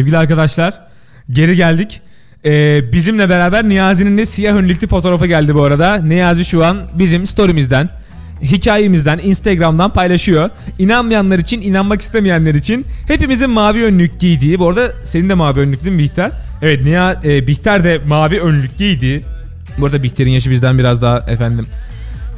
Sevgili 0.00 0.18
arkadaşlar 0.18 0.74
geri 1.30 1.56
geldik. 1.56 2.00
Ee, 2.44 2.92
bizimle 2.92 3.28
beraber 3.28 3.68
Niyazi'nin 3.68 4.18
de 4.18 4.26
siyah 4.26 4.56
önlüklü 4.56 4.86
fotoğrafı 4.86 5.26
geldi 5.26 5.54
bu 5.54 5.62
arada. 5.62 5.96
Niyazi 5.96 6.44
şu 6.44 6.64
an 6.64 6.88
bizim 6.94 7.26
story'mizden, 7.26 7.88
hikayemizden, 8.42 9.20
Instagram'dan 9.24 9.92
paylaşıyor. 9.92 10.50
İnanmayanlar 10.78 11.38
için, 11.38 11.62
inanmak 11.62 12.00
istemeyenler 12.00 12.54
için 12.54 12.86
hepimizin 13.06 13.50
mavi 13.50 13.84
önlük 13.84 14.20
giydiği. 14.20 14.58
Bu 14.58 14.68
arada 14.68 14.92
senin 15.04 15.28
de 15.28 15.34
mavi 15.34 15.60
önlüklün 15.60 15.98
Bihter. 15.98 16.30
Evet 16.62 16.84
Niya, 16.84 17.20
e, 17.24 17.46
Bihter 17.46 17.84
de 17.84 18.00
mavi 18.06 18.40
önlük 18.40 18.78
giydi. 18.78 19.22
Bu 19.78 19.86
arada 19.86 20.02
Bihter'in 20.02 20.30
yaşı 20.30 20.50
bizden 20.50 20.78
biraz 20.78 21.02
daha 21.02 21.18
efendim 21.18 21.66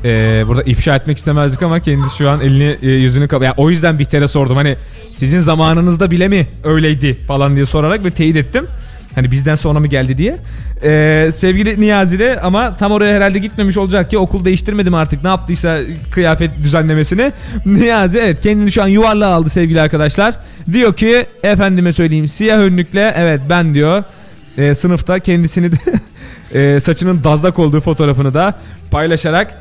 ee, 0.05 0.45
burada 0.49 0.63
ifşa 0.63 0.97
etmek 0.97 1.19
istemezdik 1.19 1.63
ama 1.63 1.81
kendisi 1.81 2.17
şu 2.17 2.31
an 2.31 2.41
elini 2.41 2.77
e, 2.83 2.91
yüzünü 2.91 3.29
kapa. 3.29 3.45
Yani 3.45 3.55
o 3.57 3.71
yüzden 3.71 3.99
Bihter'e 3.99 4.29
sordum 4.29 4.57
hani 4.57 4.77
sizin 5.17 5.39
zamanınızda 5.39 6.11
bile 6.11 6.29
mi 6.29 6.47
öyleydi 6.65 7.15
falan 7.15 7.55
diye 7.55 7.67
sorarak 7.67 8.05
ve 8.05 8.11
teyit 8.11 8.37
ettim. 8.37 8.67
Hani 9.15 9.31
bizden 9.31 9.55
sonra 9.55 9.81
mı 9.81 9.87
geldi 9.87 10.19
diye. 10.19 10.37
Ee, 10.85 11.31
sevgili 11.35 11.81
Niyazi 11.81 12.19
de 12.19 12.41
ama 12.41 12.77
tam 12.77 12.93
oraya 12.93 13.17
herhalde 13.17 13.39
gitmemiş 13.39 13.77
olacak 13.77 14.11
ki 14.11 14.19
okul 14.19 14.45
değiştirmedim 14.45 14.95
artık 14.95 15.23
ne 15.23 15.29
yaptıysa 15.29 15.79
kıyafet 16.11 16.51
düzenlemesini. 16.65 17.33
Niyazi 17.67 18.19
evet 18.19 18.41
kendini 18.41 18.73
şu 18.73 18.83
an 18.83 18.89
yuvarlığa 18.89 19.35
aldı 19.35 19.51
sevgili 19.51 19.81
arkadaşlar. 19.81 20.35
Diyor 20.73 20.95
ki 20.95 21.27
efendime 21.43 21.93
söyleyeyim 21.93 22.29
siyah 22.29 22.59
önlükle 22.59 23.15
evet 23.17 23.41
ben 23.49 23.75
diyor 23.75 24.05
e, 24.59 24.75
sınıfta 24.75 25.19
kendisini 25.19 25.73
de 25.73 25.77
e, 26.75 26.81
saçının 26.81 27.25
dazlak 27.25 27.59
olduğu 27.59 27.81
fotoğrafını 27.81 28.35
da 28.35 28.55
paylaşarak 28.91 29.55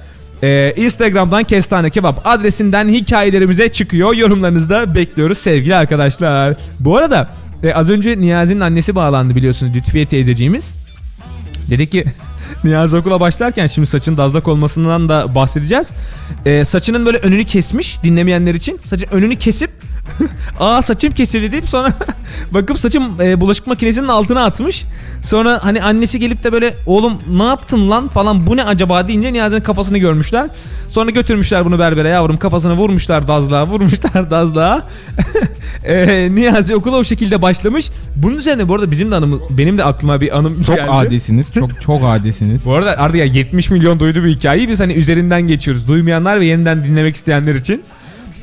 e, 0.43 0.73
Instagram'dan 0.77 1.43
Kestane 1.43 1.89
Kebap 1.89 2.21
adresinden 2.27 2.89
hikayelerimize 2.89 3.69
çıkıyor. 3.69 4.15
Yorumlarınızı 4.15 4.69
da 4.69 4.95
bekliyoruz 4.95 5.38
sevgili 5.38 5.75
arkadaşlar. 5.75 6.56
Bu 6.80 6.97
arada 6.97 7.30
e, 7.63 7.73
az 7.73 7.89
önce 7.89 8.17
Niyazi'nin 8.21 8.60
annesi 8.60 8.95
bağlandı 8.95 9.36
biliyorsunuz 9.36 9.75
Lütfiye 9.75 10.06
teyzeciğimiz. 10.06 10.75
Dedi 11.69 11.89
ki 11.89 12.06
Niyazi 12.63 12.97
okula 12.97 13.19
başlarken 13.19 13.67
şimdi 13.67 13.88
saçın 13.88 14.17
dazlak 14.17 14.47
olmasından 14.47 15.10
da 15.10 15.36
bahsedeceğiz. 15.36 15.89
E, 16.45 16.65
saçının 16.65 17.06
böyle 17.06 17.17
önünü 17.17 17.43
kesmiş 17.43 18.04
dinlemeyenler 18.04 18.56
için. 18.56 18.77
Saçın 18.77 19.08
önünü 19.12 19.36
kesip 19.36 19.71
aa 20.60 20.82
saçım 20.82 21.12
kesildi 21.12 21.52
deyip 21.52 21.68
sonra 21.70 21.94
bakıp 22.54 22.78
saçım 22.80 23.22
e, 23.22 23.42
bulaşık 23.42 23.68
makinesinin 23.68 24.08
altına 24.08 24.46
atmış. 24.46 24.86
Sonra 25.22 25.60
hani 25.64 25.84
annesi 25.84 26.20
gelip 26.20 26.44
de 26.44 26.52
böyle 26.52 26.74
oğlum 26.86 27.14
ne 27.30 27.44
yaptın 27.44 27.90
lan 27.90 28.08
falan 28.08 28.48
bu 28.48 28.58
ne 28.58 28.64
acaba 28.64 29.08
deyince 29.08 29.34
Niyazi'nin 29.34 29.62
kafasını 29.62 29.98
görmüşler. 29.98 30.48
Sonra 30.90 31.10
götürmüşler 31.12 31.66
bunu 31.66 31.80
berbere 31.80 32.08
yavrum 32.10 32.38
kafasını 32.38 32.74
vurmuşlar 32.74 33.28
dazlığa 33.28 33.68
vurmuşlar 33.68 34.32
dazlığa. 34.32 34.84
e, 35.86 36.28
Niyazi 36.32 36.76
okula 36.76 36.98
o 36.98 37.04
şekilde 37.04 37.42
başlamış. 37.42 37.90
Bunun 38.16 38.36
üzerine 38.36 38.68
bu 38.68 38.74
arada 38.76 38.92
bizim 38.92 39.12
de 39.12 39.16
anımız 39.16 39.42
benim 39.50 39.78
de 39.78 39.84
aklıma 39.84 40.22
bir 40.22 40.38
anım 40.38 40.64
Çok 40.64 40.76
geldi. 40.76 40.90
adisiniz. 40.92 41.52
Çok 41.54 41.82
çok 41.82 42.02
adisiniz. 42.06 42.66
Bu 42.66 42.74
arada 42.74 42.92
artık 42.98 43.18
ya 43.18 43.26
70 43.26 43.70
milyon 43.70 44.00
duydu 44.00 44.24
bir 44.24 44.36
hikayeyi 44.36 44.70
biz 44.70 44.80
hani 44.80 44.94
üzerinden 44.94 45.42
geçiyoruz. 45.42 45.88
Duymayanlar 45.88 46.40
ve 46.40 46.46
yeniden 46.46 46.84
dinlemek 46.84 47.16
isteyenler 47.16 47.56
için. 47.56 47.84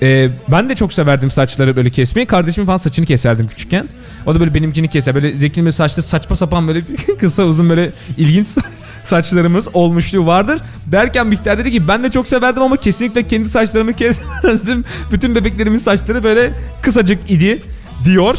Ee, 0.02 0.28
ben 0.48 0.68
de 0.68 0.74
çok 0.74 0.92
severdim 0.92 1.30
saçları 1.30 1.76
böyle 1.76 1.90
kesmeyi. 1.90 2.26
Kardeşimin 2.26 2.66
falan 2.66 2.76
saçını 2.76 3.06
keserdim 3.06 3.48
küçükken. 3.48 3.86
O 4.26 4.34
da 4.34 4.40
böyle 4.40 4.54
benimkini 4.54 4.88
keser. 4.88 5.14
Böyle 5.14 5.30
Zeki'nin 5.30 5.66
böyle 5.66 5.72
saçlı 5.72 6.02
saçma 6.02 6.36
sapan 6.36 6.68
böyle 6.68 6.80
kısa 7.18 7.42
uzun 7.44 7.68
böyle 7.68 7.90
ilginç 8.16 8.46
saçlarımız 9.04 9.68
olmuşluğu 9.74 10.26
vardır. 10.26 10.60
Derken 10.86 11.30
Bihter 11.30 11.58
dedi 11.58 11.70
ki 11.70 11.88
ben 11.88 12.04
de 12.04 12.10
çok 12.10 12.28
severdim 12.28 12.62
ama 12.62 12.76
kesinlikle 12.76 13.28
kendi 13.28 13.48
saçlarımı 13.48 13.92
kesmezdim. 13.96 14.84
Bütün 15.12 15.34
bebeklerimin 15.34 15.78
saçları 15.78 16.24
böyle 16.24 16.50
kısacık 16.82 17.30
idi 17.30 17.60
diyor. 18.04 18.38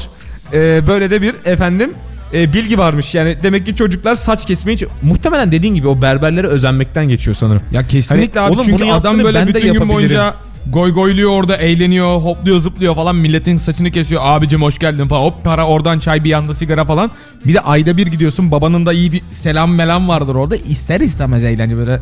Ee, 0.54 0.82
böyle 0.88 1.12
de 1.12 1.22
bir 1.22 1.36
efendim 1.46 1.90
e, 2.34 2.54
bilgi 2.54 2.78
varmış. 2.78 3.16
Yani 3.16 3.36
demek 3.44 3.66
ki 3.66 3.76
çocuklar 3.76 4.16
saç 4.16 4.46
kesmeyi 4.46 4.78
muhtemelen 5.02 5.52
dediğin 5.52 5.76
gibi 5.76 5.88
o 5.88 6.02
berberlere 6.02 6.48
özenmekten 6.48 7.08
geçiyor 7.08 7.36
sanırım. 7.36 7.62
Ya 7.72 7.88
kesinlikle 7.88 8.40
Hani, 8.40 8.56
abi 8.56 8.66
çünkü 8.66 8.86
adam 8.86 9.24
böyle 9.24 9.48
bütün 9.48 9.74
gün 9.74 9.90
boyunca 9.90 10.34
goy 10.68 10.94
goyluyor 10.94 11.32
orada 11.32 11.58
eğleniyor 11.58 12.22
hopluyor 12.22 12.60
zıplıyor 12.60 12.96
falan. 12.96 13.16
Milletin 13.16 13.58
saçını 13.58 13.92
kesiyor. 13.92 14.22
Abicim 14.26 14.62
hoş 14.62 14.80
geldin 14.80 15.08
falan. 15.08 15.24
Hop 15.24 15.44
para 15.44 15.68
oradan 15.68 16.00
çay 16.00 16.24
bir 16.24 16.30
yanda 16.30 16.54
sigara 16.54 16.86
falan. 16.86 17.12
Bir 17.46 17.54
de 17.54 17.60
ayda 17.60 17.98
bir 17.98 18.08
gidiyorsun. 18.08 18.52
Babanın 18.52 18.86
da 18.86 18.94
iyi 18.94 19.12
bir 19.12 19.22
selam 19.32 19.76
melam 19.76 20.08
vardır 20.10 20.36
orada. 20.36 20.56
İster 20.56 21.02
istemez 21.02 21.44
eğlence 21.44 21.78
böyle 21.78 22.00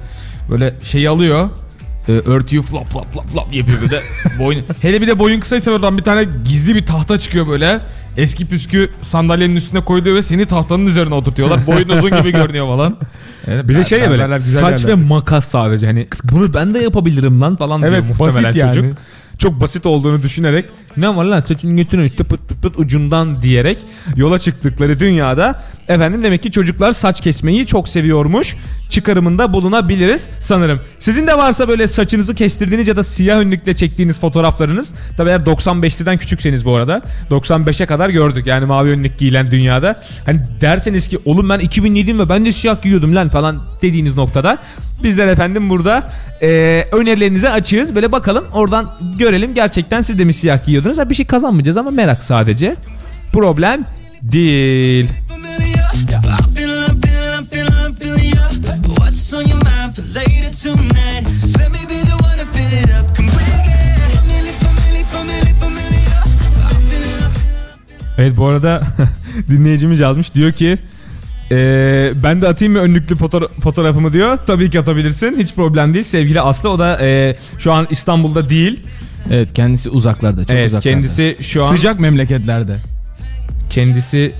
böyle 0.49 0.73
şey 0.83 1.07
alıyor 1.07 1.49
e, 2.09 2.11
örtüyü 2.11 2.61
flap 2.61 2.85
flap 2.89 3.13
flap 3.13 3.29
flap 3.29 3.53
yapıyor 3.53 3.81
bir 3.81 3.89
de 3.89 4.01
boyun 4.39 4.63
hele 4.81 5.01
bir 5.01 5.07
de 5.07 5.19
boyun 5.19 5.39
kısaysa 5.39 5.71
oradan 5.71 5.97
bir 5.97 6.03
tane 6.03 6.25
gizli 6.45 6.75
bir 6.75 6.85
tahta 6.85 7.19
çıkıyor 7.19 7.47
böyle 7.47 7.79
eski 8.17 8.45
püskü 8.45 8.89
sandalyenin 9.01 9.55
üstüne 9.55 9.81
koyuluyor 9.81 10.15
ve 10.15 10.21
seni 10.21 10.45
tahtanın 10.45 10.85
üzerine 10.85 11.13
oturtuyorlar 11.13 11.67
boyun 11.67 11.89
uzun 11.89 12.17
gibi 12.17 12.31
görünüyor 12.31 12.67
falan 12.67 12.97
Bir 13.47 13.75
de 13.75 13.83
şey 13.83 13.99
ya 13.99 14.09
böyle 14.09 14.37
güzel 14.37 14.61
saç 14.61 14.85
ve 14.85 14.89
yerler. 14.89 15.05
makas 15.07 15.47
sadece 15.47 15.85
hani 15.87 16.07
bunu 16.23 16.53
ben 16.53 16.73
de 16.73 16.79
yapabilirim 16.79 17.41
lan 17.41 17.55
falan 17.55 17.81
Evet, 17.81 18.03
diyor 18.03 18.15
muhtemelen 18.19 18.43
basit 18.43 18.61
yani. 18.61 18.75
çocuk. 18.75 18.97
Çok 19.37 19.61
basit 19.61 19.85
olduğunu 19.85 20.23
düşünerek 20.23 20.65
ne 20.97 21.15
var 21.15 21.25
lan 21.25 21.43
saçını 21.47 21.75
götürün 21.75 22.03
işte 22.03 22.23
pıt 22.23 22.47
pıt 22.49 22.61
pıt 22.61 22.79
ucundan 22.79 23.41
diyerek 23.41 23.77
yola 24.15 24.39
çıktıkları 24.39 24.99
dünyada 24.99 25.63
efendim 25.89 26.23
demek 26.23 26.43
ki 26.43 26.51
çocuklar 26.51 26.91
saç 26.91 27.21
kesmeyi 27.21 27.65
çok 27.65 27.89
seviyormuş. 27.89 28.55
Çıkarımında 28.89 29.53
bulunabiliriz 29.53 30.29
sanırım. 30.41 30.79
Sizin 30.99 31.27
de 31.27 31.37
varsa 31.37 31.67
böyle 31.67 31.87
saçınızı 31.87 32.35
kestirdiğiniz 32.35 32.87
ya 32.87 32.95
da 32.95 33.03
siyah 33.03 33.37
önlükle 33.37 33.75
çektiğiniz 33.75 34.19
fotoğraflarınız. 34.19 34.93
Tabi 35.17 35.29
eğer 35.29 35.39
95'liden 35.39 36.17
küçükseniz 36.17 36.65
bu 36.65 36.75
arada 36.75 37.01
95'e 37.29 37.85
kadar 37.85 38.09
gördük. 38.09 38.47
Yani 38.47 38.65
mavi 38.65 38.89
önlük 38.89 39.17
giyilen 39.17 39.51
dünyada. 39.51 39.95
Hani 40.25 40.39
derseniz 40.61 41.07
ki 41.07 41.17
oğlum 41.25 41.49
ben 41.49 41.59
2007'yim 41.59 42.19
ve 42.19 42.29
ben 42.29 42.45
de 42.45 42.51
siyah 42.51 42.81
giyiyordum 42.81 43.15
lan 43.15 43.29
falan 43.29 43.63
dediğiniz 43.81 44.17
noktada 44.17 44.57
bizler 45.03 45.27
efendim 45.27 45.69
burada 45.69 46.11
e, 46.41 46.47
önerilerinize 46.91 47.49
açığız. 47.49 47.95
Böyle 47.95 48.11
bakalım 48.11 48.45
oradan 48.53 48.91
görelim. 49.17 49.53
Gerçekten 49.53 50.01
siz 50.01 50.19
de 50.19 50.25
mi 50.25 50.33
siyah 50.33 50.65
giyiyordunuz? 50.65 50.97
Ha, 50.97 51.09
bir 51.09 51.15
şey 51.15 51.25
kazanmayacağız 51.25 51.77
ama 51.77 51.91
merak 51.91 52.23
sadece. 52.23 52.75
Problem 53.33 53.85
değil. 54.21 55.09
Tonight? 60.63 61.25
Let 61.59 61.69
me 61.69 61.83
be 61.89 61.99
the 62.05 62.15
one 62.15 62.37
to 62.37 62.45
fill 62.53 62.79
it 62.83 62.89
up. 62.99 63.15
Come 63.15 63.27
bring 63.27 63.65
it. 63.65 64.17
Family, 64.17 64.51
family, 64.63 65.03
family, 65.03 65.53
familiar. 65.59 66.23
I'm 66.25 66.81
feeling, 66.89 67.21
I'm 67.23 67.29
feeling. 67.31 68.17
Evet 68.17 68.37
bu 68.37 68.45
arada 68.47 68.83
dinleyicimiz 69.49 69.99
yazmış 69.99 70.33
diyor 70.33 70.51
ki 70.51 70.77
"Ee, 71.51 72.11
ben 72.23 72.41
de 72.41 72.47
atayım 72.47 72.73
mı 72.73 72.79
önlüklü 72.79 73.15
fotoğra- 73.15 73.61
fotoğrafımı 73.61 74.13
diyor. 74.13 74.37
Tabii 74.47 74.69
ki 74.69 74.79
atabilirsin. 74.79 75.35
Hiç 75.39 75.53
problem 75.53 75.93
değil. 75.93 76.05
Sevgili 76.05 76.41
Aslı 76.41 76.69
o 76.69 76.79
da 76.79 77.01
e, 77.01 77.35
şu 77.59 77.73
an 77.73 77.87
İstanbul'da 77.89 78.49
değil. 78.49 78.79
Evet 79.31 79.53
kendisi 79.53 79.89
uzaklarda 79.89 80.41
çok 80.45 80.51
evet 80.51 80.67
uzaklarda. 80.67 80.89
kendisi 80.95 81.37
şu 81.41 81.65
an 81.65 81.75
Sıcak 81.75 81.99
memleketlerde. 81.99 82.77
kendisi 83.69 84.31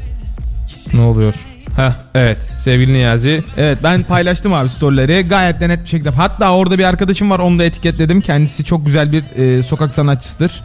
ne 0.94 1.02
oluyor? 1.02 1.34
Heh, 1.78 1.92
evet 2.16 2.38
sevgili 2.64 2.94
Niyazi. 2.94 3.44
Evet 3.58 3.78
ben 3.84 4.04
paylaştım 4.04 4.54
abi 4.54 4.70
storyleri 4.70 5.28
gayet 5.28 5.62
de 5.62 5.70
net 5.70 5.84
bir 5.84 5.90
şekilde. 5.90 6.10
Hatta 6.10 6.54
orada 6.56 6.78
bir 6.80 6.84
arkadaşım 6.84 7.30
var 7.30 7.40
onu 7.40 7.60
da 7.60 7.64
etiketledim. 7.64 8.22
Kendisi 8.22 8.64
çok 8.64 8.86
güzel 8.86 9.12
bir 9.12 9.24
e, 9.38 9.64
sokak 9.64 9.96
sanatçısıdır. 9.96 10.62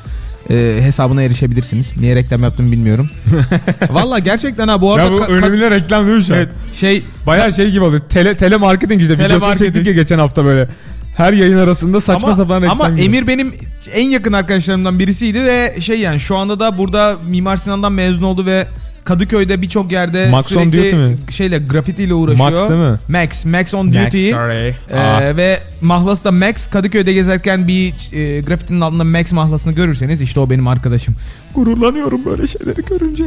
E, 0.50 0.78
hesabına 0.80 1.22
erişebilirsiniz. 1.22 1.96
Niye 1.96 2.16
reklam 2.16 2.42
yaptım 2.42 2.72
bilmiyorum. 2.72 3.10
Valla 3.90 4.18
gerçekten 4.18 4.68
ha 4.68 4.80
bu 4.80 4.92
arada 4.94 5.12
Ya 5.12 5.18
bu 5.18 5.22
önemli 5.22 5.70
reklam 5.70 6.06
değil 6.06 6.16
mi 6.18 6.24
şu 6.24 6.34
an? 6.34 6.38
evet, 6.38 6.48
şey 6.74 7.02
Bayağı 7.26 7.52
şey 7.52 7.70
gibi 7.70 7.84
oluyor. 7.84 8.02
Tele, 8.08 8.36
telemarketing 8.36 9.02
işte. 9.02 9.14
Videosunu 9.14 9.38
Telemarketing. 9.38 9.74
çektik 9.74 9.86
ya 9.86 9.92
geçen 9.92 10.18
hafta 10.18 10.44
böyle. 10.44 10.68
Her 11.16 11.32
yayın 11.32 11.58
arasında 11.58 12.00
saçma 12.00 12.28
ama, 12.28 12.36
sapan 12.36 12.62
reklam 12.62 12.80
ama 12.80 12.90
gibi. 12.90 13.04
Emir 13.04 13.26
benim 13.26 13.54
en 13.92 14.08
yakın 14.08 14.32
arkadaşlarımdan 14.32 14.98
birisiydi 14.98 15.44
ve 15.44 15.80
şey 15.80 16.00
yani 16.00 16.20
şu 16.20 16.36
anda 16.36 16.60
da 16.60 16.78
burada 16.78 17.16
Mimar 17.28 17.56
Sinan'dan 17.56 17.92
mezun 17.92 18.22
oldu 18.22 18.46
ve 18.46 18.66
Kadıköy'de 19.04 19.62
birçok 19.62 19.92
yerde 19.92 20.28
Max 20.30 20.56
on 20.56 20.62
sürekli 20.70 21.16
şeyle 21.32 21.58
grafitiyle 21.58 22.14
uğraşıyor. 22.14 22.50
Max 22.50 22.70
değil 22.70 22.80
mi? 22.80 22.98
Max, 23.08 23.44
Max 23.44 23.74
on 23.74 23.86
Max, 23.86 24.06
Duty. 24.06 24.30
sorry. 24.30 24.74
Ee, 24.90 24.98
Aa. 24.98 25.36
ve 25.36 25.58
mahlası 25.80 26.24
da 26.24 26.32
Max 26.32 26.66
Kadıköy'de 26.70 27.12
gezerken 27.12 27.68
bir 27.68 27.88
e, 28.12 28.40
grafitinin 28.40 28.80
altında 28.80 29.04
Max 29.04 29.32
mahlasını 29.32 29.72
görürseniz 29.72 30.20
işte 30.22 30.40
o 30.40 30.50
benim 30.50 30.68
arkadaşım. 30.68 31.14
Gururlanıyorum 31.54 32.24
böyle 32.24 32.46
şeyleri 32.46 32.82
görünce. 32.84 33.24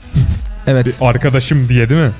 evet. 0.66 0.86
Arkadaşım 1.00 1.68
diye 1.68 1.90
değil 1.90 2.00
mi? 2.00 2.10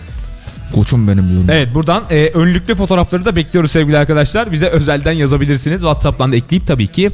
Koçum 0.75 1.09
benim 1.09 1.29
diyorum. 1.29 1.47
Evet 1.51 1.75
buradan 1.75 2.03
e, 2.11 2.27
önlüklü 2.27 2.75
fotoğrafları 2.75 3.25
da 3.25 3.37
bekliyoruz 3.37 3.71
sevgili 3.71 3.99
arkadaşlar. 3.99 4.53
Bize 4.53 4.67
özelden 4.67 5.13
yazabilirsiniz. 5.13 5.81
Whatsapp'tan 5.81 6.33
da 6.33 6.37
ekleyip 6.37 6.67
tabii 6.67 6.87
ki 6.87 7.11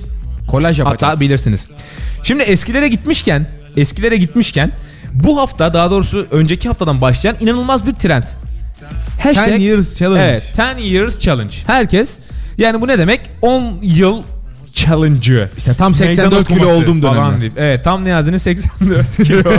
Kolaj 0.48 0.78
yapacağız. 0.78 1.12
atabilirsiniz. 1.12 1.66
Şimdi 2.24 2.42
eskilere 2.42 2.88
gitmişken, 2.88 3.46
eskilere 3.76 4.16
gitmişken 4.16 4.70
bu 5.14 5.38
hafta 5.38 5.74
daha 5.74 5.90
doğrusu 5.90 6.26
önceki 6.30 6.68
haftadan 6.68 7.00
başlayan 7.00 7.36
inanılmaz 7.40 7.86
bir 7.86 7.92
trend. 7.92 8.24
Hashtag, 9.22 9.52
10 9.52 9.58
years 9.58 9.98
challenge. 9.98 10.22
Evet 10.24 10.52
10 10.76 10.78
years 10.78 11.18
challenge. 11.18 11.54
Herkes 11.66 12.18
yani 12.58 12.80
bu 12.80 12.88
ne 12.88 12.98
demek? 12.98 13.20
10 13.42 13.78
yıl 13.82 14.22
challenge'ı. 14.74 15.48
İşte 15.58 15.74
tam 15.74 15.94
84 15.94 16.32
Meydan 16.32 16.44
kilo 16.44 16.72
olduğum 16.72 17.40
deyip. 17.40 17.52
Evet 17.56 17.84
tam 17.84 18.04
Niyazi'nin 18.04 18.36
84 18.36 19.16
kilo 19.16 19.52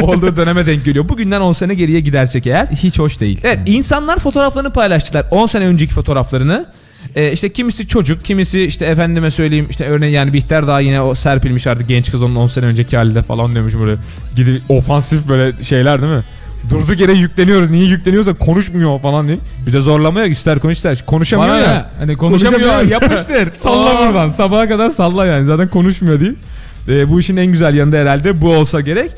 olduğu 0.00 0.36
döneme 0.36 0.66
denk 0.66 0.84
geliyor. 0.84 1.08
Bugünden 1.08 1.40
10 1.40 1.52
sene 1.52 1.74
geriye 1.74 2.00
gidersek 2.00 2.46
eğer. 2.46 2.66
Hiç 2.66 2.98
hoş 2.98 3.20
değil. 3.20 3.40
Evet 3.44 3.58
insanlar 3.66 4.18
fotoğraflarını 4.18 4.72
paylaştılar. 4.72 5.26
10 5.30 5.46
sene 5.46 5.66
önceki 5.66 5.94
fotoğraflarını. 5.94 6.66
Ee, 7.16 7.32
işte 7.32 7.48
kimisi 7.48 7.86
çocuk, 7.88 8.24
kimisi 8.24 8.62
işte 8.62 8.86
efendime 8.86 9.30
söyleyeyim 9.30 9.66
işte 9.70 9.84
örneğin 9.84 10.12
yani 10.14 10.32
Bihter 10.32 10.66
daha 10.66 10.80
yine 10.80 11.00
o 11.00 11.14
serpilmiş 11.14 11.66
artık 11.66 11.88
genç 11.88 12.10
kız 12.10 12.22
onun 12.22 12.36
10 12.36 12.46
sene 12.46 12.66
önceki 12.66 12.96
halinde 12.96 13.22
falan 13.22 13.52
diyormuş 13.52 13.74
böyle. 13.74 14.00
Gidip 14.36 14.62
ofansif 14.68 15.28
böyle 15.28 15.62
şeyler 15.62 16.02
değil 16.02 16.12
mi? 16.12 16.22
Durduk 16.70 17.00
yere 17.00 17.12
yükleniyoruz. 17.12 17.70
Niye 17.70 17.84
yükleniyorsa 17.84 18.34
konuşmuyor 18.34 18.98
falan 19.00 19.28
diye. 19.28 19.38
Bir 19.66 19.72
de 19.72 19.80
zorlamaya 19.80 20.26
ister 20.26 20.58
konuş 20.58 20.76
ister. 20.76 21.06
Konuşamıyor 21.06 21.50
Bana 21.50 21.58
ya. 21.58 21.74
ne? 21.74 21.84
Hani 21.98 22.16
konuşamıyor, 22.16 22.82
yapıştır. 22.82 23.52
salla 23.52 23.98
Aa. 23.98 24.06
buradan. 24.06 24.30
Sabaha 24.30 24.68
kadar 24.68 24.90
salla 24.90 25.26
yani. 25.26 25.46
Zaten 25.46 25.68
konuşmuyor 25.68 26.20
değil. 26.20 26.34
Ee, 26.88 27.08
bu 27.10 27.20
işin 27.20 27.36
en 27.36 27.46
güzel 27.46 27.74
yanı 27.74 27.92
da 27.92 27.96
herhalde 27.96 28.40
bu 28.40 28.48
olsa 28.54 28.80
gerek. 28.80 29.10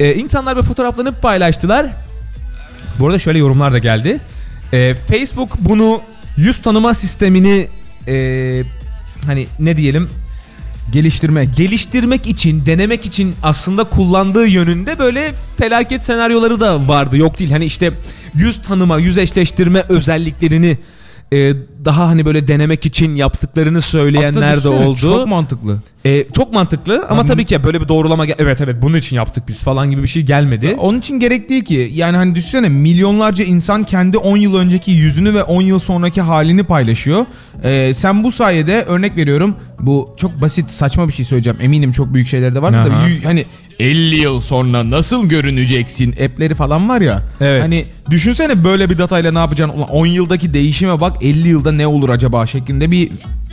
Ee, 0.00 0.14
insanlar 0.14 0.56
böyle 0.56 0.66
fotoğraflarını 0.66 1.12
paylaştılar. 1.12 1.86
Bu 2.98 3.06
arada 3.06 3.18
şöyle 3.18 3.38
yorumlar 3.38 3.72
da 3.72 3.78
geldi. 3.78 4.18
Ee, 4.72 4.94
Facebook 4.94 5.58
bunu 5.58 6.00
yüz 6.36 6.62
tanıma 6.62 6.94
sistemini 6.94 7.68
ee, 8.08 8.62
hani 9.26 9.46
ne 9.60 9.76
diyelim 9.76 10.08
Geliştirmek. 10.92 11.56
geliştirmek 11.56 12.26
için, 12.26 12.66
denemek 12.66 13.06
için 13.06 13.34
aslında 13.42 13.84
kullandığı 13.84 14.46
yönünde 14.46 14.98
böyle 14.98 15.32
felaket 15.58 16.02
senaryoları 16.02 16.60
da 16.60 16.88
vardı. 16.88 17.16
Yok 17.16 17.38
değil. 17.38 17.50
Hani 17.50 17.64
işte 17.64 17.92
yüz 18.34 18.62
tanıma, 18.62 18.98
yüz 18.98 19.18
eşleştirme 19.18 19.84
özelliklerini 19.88 20.78
e, 21.32 21.52
daha 21.84 22.08
hani 22.08 22.26
böyle 22.26 22.48
denemek 22.48 22.86
için 22.86 23.14
yaptıklarını 23.14 23.80
söyleyenler 23.80 24.52
de 24.52 24.56
düşünsene, 24.56 24.86
oldu. 24.86 24.98
Çok 25.00 25.28
mantıklı. 25.28 25.78
E, 26.04 26.24
çok 26.32 26.52
mantıklı 26.52 27.06
ama 27.08 27.22
Hı. 27.22 27.26
tabii 27.26 27.44
ki 27.44 27.64
böyle 27.64 27.80
bir 27.80 27.88
doğrulama 27.88 28.24
gel- 28.26 28.36
evet 28.38 28.60
evet 28.60 28.76
bunun 28.82 28.96
için 28.96 29.16
yaptık 29.16 29.44
biz 29.48 29.60
falan 29.60 29.90
gibi 29.90 30.02
bir 30.02 30.08
şey 30.08 30.22
gelmedi. 30.22 30.76
Onun 30.78 30.98
için 30.98 31.20
gerek 31.20 31.48
değil 31.48 31.64
ki. 31.64 31.90
Yani 31.94 32.16
hani 32.16 32.34
düşünsene 32.34 32.68
milyonlarca 32.68 33.44
insan 33.44 33.82
kendi 33.82 34.18
10 34.18 34.36
yıl 34.36 34.54
önceki 34.54 34.90
yüzünü 34.90 35.34
ve 35.34 35.42
10 35.42 35.62
yıl 35.62 35.78
sonraki 35.78 36.20
halini 36.20 36.64
paylaşıyor. 36.64 37.26
Ee, 37.64 37.92
sen 37.94 38.24
bu 38.24 38.32
sayede 38.32 38.82
örnek 38.82 39.16
veriyorum. 39.16 39.56
Bu 39.80 40.14
çok 40.16 40.40
basit 40.40 40.70
saçma 40.70 41.08
bir 41.08 41.12
şey 41.12 41.24
söyleyeceğim. 41.24 41.58
Eminim 41.62 41.92
çok 41.92 42.14
büyük 42.14 42.28
şeyler 42.28 42.54
de 42.54 42.62
var 42.62 42.72
da 42.72 42.78
Aha. 42.94 43.08
y- 43.08 43.20
hani 43.24 43.44
50 43.78 44.16
yıl 44.20 44.40
sonra 44.40 44.90
nasıl 44.90 45.28
görüneceksin 45.28 46.12
app'leri 46.12 46.54
falan 46.54 46.88
var 46.88 47.00
ya. 47.00 47.22
Evet. 47.40 47.62
Hani 47.62 47.86
düşünsene 48.10 48.64
böyle 48.64 48.90
bir 48.90 48.98
datayla 48.98 49.32
ne 49.32 49.38
yapacaksın? 49.38 49.78
Ulan 49.78 49.88
10 49.88 50.06
yıldaki 50.06 50.54
değişime 50.54 51.00
bak 51.00 51.16
50 51.22 51.48
yılda 51.48 51.72
ne 51.78 51.86
olur 51.86 52.08
acaba 52.08 52.46
şeklinde 52.46 52.90
bir 52.90 53.10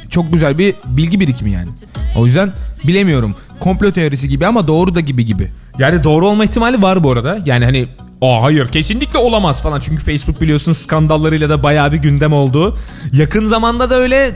çok 0.10 0.34
güzel 0.34 0.58
bir 0.58 0.76
bilgi 0.86 1.20
birikimi 1.20 1.52
yani. 1.52 1.70
O 2.16 2.26
yüzden 2.26 2.52
bilemiyorum. 2.88 3.36
Komplo 3.60 3.92
teorisi 3.92 4.30
gibi 4.30 4.46
ama 4.48 4.68
doğru 4.68 4.96
da 4.96 5.00
gibi 5.00 5.26
gibi. 5.26 5.52
Yani 5.80 6.04
doğru 6.04 6.28
olma 6.28 6.44
ihtimali 6.44 6.82
var 6.82 7.04
bu 7.04 7.12
arada. 7.12 7.40
Yani 7.46 7.66
hani 7.66 7.88
Aa 8.22 8.42
hayır 8.42 8.68
kesinlikle 8.68 9.20
olamaz 9.20 9.62
falan. 9.62 9.80
Çünkü 9.80 10.04
Facebook 10.04 10.42
biliyorsun 10.42 10.72
skandallarıyla 10.72 11.50
da 11.50 11.64
bayağı 11.64 11.92
bir 11.92 11.98
gündem 11.98 12.34
oldu. 12.34 12.78
Yakın 13.14 13.46
zamanda 13.46 13.90
da 13.90 13.96
öyle 13.96 14.32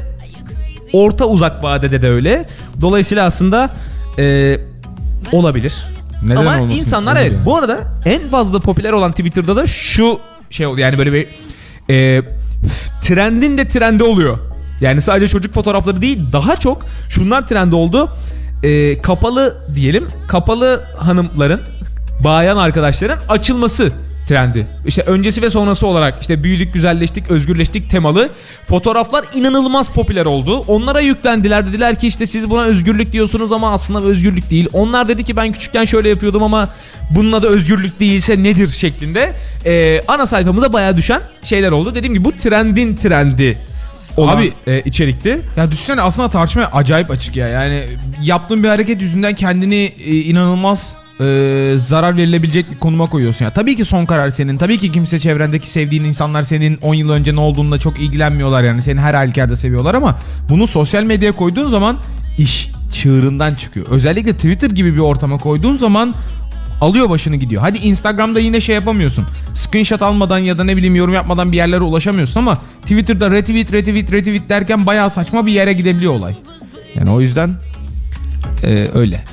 orta 0.93 1.25
uzak 1.25 1.63
vadede 1.63 2.01
de 2.01 2.09
öyle. 2.09 2.49
Dolayısıyla 2.81 3.25
aslında 3.25 3.69
e, 4.17 4.57
olabilir. 5.31 5.85
Neden 6.23 6.35
Ama 6.35 6.59
olmasın? 6.59 6.79
insanlar 6.79 7.15
evet. 7.15 7.31
yani. 7.31 7.45
Bu 7.45 7.57
arada 7.57 7.79
en 8.05 8.29
fazla 8.29 8.59
popüler 8.59 8.91
olan 8.91 9.11
Twitter'da 9.11 9.55
da 9.55 9.67
şu 9.67 10.19
şey 10.49 10.65
oldu. 10.65 10.79
Yani 10.79 10.97
böyle 10.97 11.13
bir 11.13 11.27
e, 11.89 12.21
trendin 13.01 13.57
de 13.57 13.67
trendi 13.67 14.03
oluyor. 14.03 14.37
Yani 14.81 15.01
sadece 15.01 15.27
çocuk 15.27 15.53
fotoğrafları 15.53 16.01
değil 16.01 16.23
daha 16.33 16.55
çok 16.55 16.85
şunlar 17.09 17.47
trendi 17.47 17.75
oldu. 17.75 18.09
E, 18.63 19.01
kapalı 19.01 19.57
diyelim 19.75 20.07
kapalı 20.27 20.83
hanımların 20.97 21.61
bayan 22.23 22.57
arkadaşların 22.57 23.19
açılması 23.29 23.91
trendi. 24.27 24.67
İşte 24.87 25.01
öncesi 25.01 25.41
ve 25.41 25.49
sonrası 25.49 25.87
olarak 25.87 26.17
işte 26.21 26.43
büyüdük, 26.43 26.73
güzelleştik, 26.73 27.31
özgürleştik 27.31 27.89
temalı 27.89 28.29
fotoğraflar 28.67 29.25
inanılmaz 29.33 29.89
popüler 29.89 30.25
oldu. 30.25 30.63
Onlara 30.67 30.99
yüklendiler. 30.99 31.67
Dediler 31.67 31.99
ki 31.99 32.07
işte 32.07 32.25
siz 32.25 32.49
buna 32.49 32.63
özgürlük 32.63 33.11
diyorsunuz 33.11 33.51
ama 33.51 33.71
aslında 33.73 34.01
özgürlük 34.01 34.49
değil. 34.49 34.67
Onlar 34.73 35.07
dedi 35.07 35.23
ki 35.23 35.35
ben 35.35 35.51
küçükken 35.51 35.85
şöyle 35.85 36.09
yapıyordum 36.09 36.43
ama 36.43 36.69
bunun 37.09 37.31
adı 37.31 37.47
özgürlük 37.47 37.99
değilse 37.99 38.43
nedir 38.43 38.67
şeklinde. 38.71 39.33
Ee, 39.65 40.01
ana 40.07 40.25
sayfamıza 40.25 40.73
bayağı 40.73 40.97
düşen 40.97 41.21
şeyler 41.43 41.71
oldu. 41.71 41.95
Dediğim 41.95 42.13
gibi 42.13 42.23
bu 42.23 42.31
trendin 42.31 42.95
trendi 42.95 43.57
olan 44.17 44.37
Abi- 44.37 44.53
e, 44.67 44.79
içerikti. 44.81 45.39
Ya 45.57 45.71
düşünsene 45.71 46.01
aslında 46.01 46.29
tartışmaya 46.29 46.67
acayip 46.73 47.11
açık 47.11 47.35
ya. 47.35 47.47
Yani 47.47 47.83
yaptığın 48.23 48.63
bir 48.63 48.67
hareket 48.67 49.01
yüzünden 49.01 49.33
kendini 49.33 49.91
e, 50.05 50.15
inanılmaz 50.15 50.89
e, 51.19 51.75
zarar 51.77 52.17
verilebilecek 52.17 52.71
bir 52.71 52.77
konuma 52.77 53.05
koyuyorsun 53.05 53.45
ya. 53.45 53.51
Tabii 53.51 53.75
ki 53.75 53.85
son 53.85 54.05
karar 54.05 54.29
senin. 54.29 54.57
Tabii 54.57 54.77
ki 54.77 54.91
kimse 54.91 55.19
çevrendeki 55.19 55.69
sevdiğin 55.69 56.03
insanlar 56.03 56.43
senin 56.43 56.77
10 56.81 56.93
yıl 56.93 57.09
önce 57.09 57.35
ne 57.35 57.39
olduğunda 57.39 57.77
çok 57.77 57.99
ilgilenmiyorlar 57.99 58.63
yani. 58.63 58.81
Seni 58.81 58.99
her 58.99 59.13
halükarda 59.13 59.55
seviyorlar 59.55 59.95
ama 59.95 60.19
bunu 60.49 60.67
sosyal 60.67 61.03
medyaya 61.03 61.31
koyduğun 61.31 61.69
zaman 61.69 61.97
iş 62.37 62.69
çığırından 62.91 63.55
çıkıyor. 63.55 63.85
Özellikle 63.89 64.33
Twitter 64.33 64.69
gibi 64.69 64.93
bir 64.93 64.99
ortama 64.99 65.37
koyduğun 65.37 65.77
zaman 65.77 66.15
alıyor 66.81 67.09
başını 67.09 67.35
gidiyor. 67.35 67.61
Hadi 67.61 67.77
Instagram'da 67.77 68.39
yine 68.39 68.61
şey 68.61 68.75
yapamıyorsun. 68.75 69.25
Screenshot 69.53 70.01
almadan 70.01 70.37
ya 70.37 70.57
da 70.57 70.63
ne 70.63 70.77
bileyim 70.77 70.95
yorum 70.95 71.13
yapmadan 71.13 71.51
bir 71.51 71.57
yerlere 71.57 71.81
ulaşamıyorsun 71.81 72.39
ama 72.39 72.55
Twitter'da 72.81 73.31
retweet 73.31 73.73
retweet 73.73 74.11
retweet 74.11 74.49
derken 74.49 74.85
bayağı 74.85 75.09
saçma 75.09 75.45
bir 75.45 75.51
yere 75.51 75.73
gidebiliyor 75.73 76.13
olay. 76.13 76.33
Yani 76.95 77.09
o 77.09 77.21
yüzden 77.21 77.55
e, 78.63 78.87
öyle. 78.93 79.23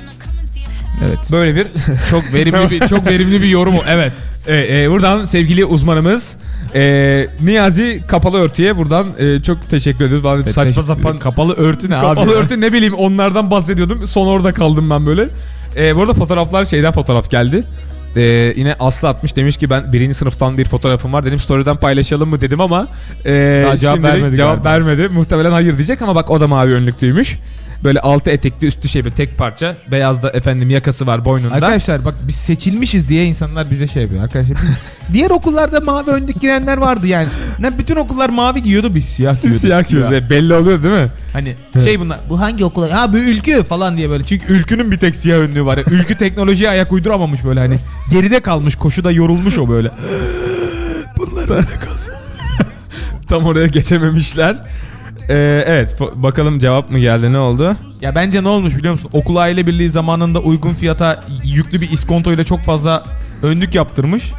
Evet. 1.07 1.19
Böyle 1.31 1.55
bir 1.55 1.67
Çok 2.09 2.33
verimli 2.33 2.69
bir 2.69 2.87
çok 2.87 3.05
verimli 3.05 3.41
bir 3.41 3.47
yorum 3.47 3.75
o. 3.75 3.81
Evet. 3.89 4.13
E, 4.47 4.83
e, 4.83 4.89
buradan 4.91 5.25
sevgili 5.25 5.65
uzmanımız 5.65 6.35
e, 6.75 7.27
Niyazi 7.41 8.01
kapalı 8.07 8.37
örtüye 8.41 8.77
buradan 8.77 9.07
e, 9.19 9.41
çok 9.41 9.69
teşekkür 9.69 10.05
ediyoruz. 10.05 10.23
Bana 10.23 10.43
saçma 10.43 10.83
sapan 10.83 11.17
kapalı 11.17 11.53
örtü 11.55 11.89
ne 11.89 11.99
kapalı 11.99 12.25
abi? 12.25 12.31
örtü 12.31 12.61
ne 12.61 12.73
bileyim 12.73 12.93
onlardan 12.93 13.51
bahsediyordum. 13.51 14.07
Son 14.07 14.27
orada 14.27 14.53
kaldım 14.53 14.89
ben 14.89 15.05
böyle. 15.05 15.27
E, 15.77 15.95
bu 15.95 16.01
arada 16.01 16.13
fotoğraflar 16.13 16.65
şeyden 16.65 16.91
fotoğraf 16.91 17.29
geldi. 17.31 17.63
E, 18.15 18.21
yine 18.55 18.75
Aslı 18.79 19.09
atmış 19.09 19.35
demiş 19.35 19.57
ki 19.57 19.69
ben 19.69 19.93
birinci 19.93 20.13
sınıftan 20.13 20.57
bir 20.57 20.65
fotoğrafım 20.65 21.13
var 21.13 21.25
dedim 21.25 21.39
story'den 21.39 21.77
paylaşalım 21.77 22.29
mı 22.29 22.41
dedim 22.41 22.61
ama 22.61 22.87
e, 23.25 23.63
Daha 23.65 23.77
cevap 23.77 24.03
vermedi 24.03 24.35
cevap 24.35 24.63
galiba. 24.63 24.69
vermedi 24.87 25.13
muhtemelen 25.13 25.51
hayır 25.51 25.77
diyecek 25.77 26.01
ama 26.01 26.15
bak 26.15 26.31
o 26.31 26.39
da 26.39 26.47
mavi 26.47 26.73
önlüklüymüş 26.73 27.37
böyle 27.83 27.99
altı 27.99 28.31
etekli 28.31 28.67
üstü 28.67 28.89
şey 28.89 29.05
bir 29.05 29.11
tek 29.11 29.37
parça 29.37 29.77
beyaz 29.91 30.23
da 30.23 30.29
efendim 30.29 30.69
yakası 30.69 31.07
var 31.07 31.25
boynunda 31.25 31.53
Arkadaşlar 31.55 32.05
bak 32.05 32.15
biz 32.27 32.35
seçilmişiz 32.35 33.09
diye 33.09 33.25
insanlar 33.25 33.71
bize 33.71 33.87
şey 33.87 34.03
yapıyor. 34.03 34.23
Arkadaşlar 34.23 34.57
biz- 34.63 34.69
diğer 35.13 35.29
okullarda 35.29 35.79
mavi 35.79 36.09
önlük 36.09 36.41
giyenler 36.41 36.77
vardı 36.77 37.07
yani. 37.07 37.27
Ne 37.59 37.77
bütün 37.77 37.95
okullar 37.95 38.29
mavi 38.29 38.63
giyiyordu 38.63 38.95
biz 38.95 39.05
siyah 39.05 39.41
giyiyorduk. 39.41 39.61
siyah 39.61 39.87
giyiyoruz 39.87 40.13
E, 40.13 40.29
belli 40.29 40.53
oluyor 40.53 40.83
değil 40.83 40.95
mi? 40.95 41.07
Hani 41.33 41.55
şey 41.83 41.99
bunlar. 41.99 42.19
Bu 42.29 42.39
hangi 42.41 42.65
okula? 42.65 43.01
Ha 43.01 43.13
bu 43.13 43.17
ülkü 43.17 43.63
falan 43.63 43.97
diye 43.97 44.09
böyle. 44.09 44.23
Çünkü 44.23 44.53
ülkünün 44.53 44.91
bir 44.91 44.97
tek 44.97 45.15
siyah 45.15 45.37
önlüğü 45.37 45.65
var. 45.65 45.77
ya. 45.77 45.83
Ülkü 45.91 46.17
teknolojiye 46.17 46.69
ayak 46.69 46.91
uyduramamış 46.91 47.43
böyle 47.43 47.59
hani. 47.59 47.77
Geride 48.11 48.39
kalmış. 48.39 48.75
Koşuda 48.75 49.11
yorulmuş 49.11 49.57
o 49.57 49.69
böyle. 49.69 49.91
Tam 53.27 53.43
oraya 53.43 53.67
geçememişler. 53.67 54.55
Ee, 55.29 55.63
evet 55.67 55.99
bakalım 56.15 56.59
cevap 56.59 56.91
mı 56.91 56.99
geldi 56.99 57.33
ne 57.33 57.37
oldu? 57.37 57.75
Ya 58.01 58.15
bence 58.15 58.43
ne 58.43 58.47
olmuş 58.47 58.77
biliyor 58.77 58.93
musun? 58.93 59.09
Okul 59.13 59.35
aile 59.35 59.67
birliği 59.67 59.89
zamanında 59.89 60.39
uygun 60.39 60.73
fiyata 60.73 61.23
yüklü 61.43 61.81
bir 61.81 61.91
iskonto 61.91 62.33
ile 62.33 62.43
çok 62.43 62.61
fazla 62.61 63.03
önlük 63.43 63.75
yaptırmış. 63.75 64.31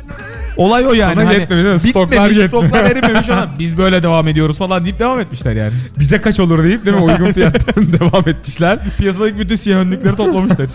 Olay 0.56 0.86
o 0.86 0.92
yani. 0.92 1.14
Sana 1.14 1.26
Hani 1.26 1.34
yetmemiş 1.40 1.64
değil 1.64 1.74
mi? 1.74 1.80
Stoklar 1.80 2.10
bitmemiş, 2.10 2.36
yetmiyor. 2.38 2.68
stoklar 2.68 2.84
erimemiş 2.90 3.28
ona. 3.28 3.46
Biz 3.58 3.78
böyle 3.78 4.02
devam 4.02 4.28
ediyoruz 4.28 4.58
falan 4.58 4.84
deyip 4.84 4.98
devam 4.98 5.20
etmişler 5.20 5.52
yani. 5.52 5.72
Bize 5.98 6.20
kaç 6.20 6.40
olur 6.40 6.64
deyip 6.64 6.84
değil 6.86 6.96
mi 6.96 7.02
uygun 7.02 7.32
fiyattan 7.32 7.92
devam 8.00 8.28
etmişler. 8.28 8.78
Piyasadaki 8.98 9.38
bütün 9.38 9.56
siyah 9.56 9.78
önlükleri 9.78 10.16
toplamışlar. 10.16 10.66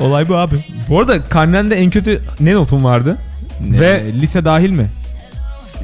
Olay 0.00 0.28
bu 0.28 0.36
abi. 0.36 0.64
Bu 0.88 1.00
arada 1.00 1.22
karnende 1.24 1.74
en 1.74 1.90
kötü 1.90 2.22
ne 2.40 2.54
notun 2.54 2.84
vardı? 2.84 3.18
Ve 3.60 3.80
Ve 3.80 4.12
lise 4.20 4.44
dahil 4.44 4.70
mi? 4.70 4.86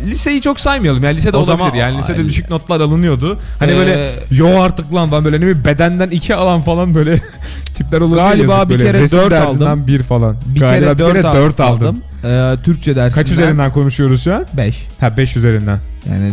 Liseyi 0.07 0.41
çok 0.41 0.61
saymayalım 0.61 1.05
yani 1.05 1.17
lisede 1.17 1.37
O 1.37 1.41
olabilir 1.41 1.57
zaman- 1.59 1.75
yani 1.77 1.99
lisede 1.99 2.19
Ay. 2.19 2.25
düşük 2.25 2.51
notlar 2.51 2.81
alınıyordu. 2.81 3.39
Hani 3.59 3.73
Ee, 3.73 3.77
böyle 3.77 4.11
yo 4.31 4.61
artık 4.63 4.95
lan 4.95 5.09
falan 5.09 5.25
böyle 5.25 5.37
ne 5.37 5.41
bileyim 5.41 5.63
bedenden 5.65 6.09
iki 6.11 6.35
alan 6.35 6.63
falan 6.63 6.95
böyle 6.95 7.21
tipler 7.77 8.01
olur. 8.01 8.17
Galiba 8.17 8.69
bir 8.69 8.79
kere 8.79 9.11
dört 9.11 9.33
aldım. 9.33 9.87
bir 9.87 10.03
falan. 10.03 10.37
Bir 10.47 10.61
Galiba 10.61 10.87
kere 10.87 10.99
4 10.99 11.35
dört 11.35 11.61
aldım. 11.61 11.99
Ee, 12.25 12.53
Türkçe 12.65 12.97
dersinden. 12.97 13.23
Kaç 13.25 13.31
üzerinden 13.33 13.73
konuşuyoruz 13.73 14.25
şu 14.25 14.35
an? 14.35 14.47
5. 14.57 14.87
Ha 15.01 15.17
5 15.17 15.37
üzerinden. 15.37 15.79
Yani 16.11 16.33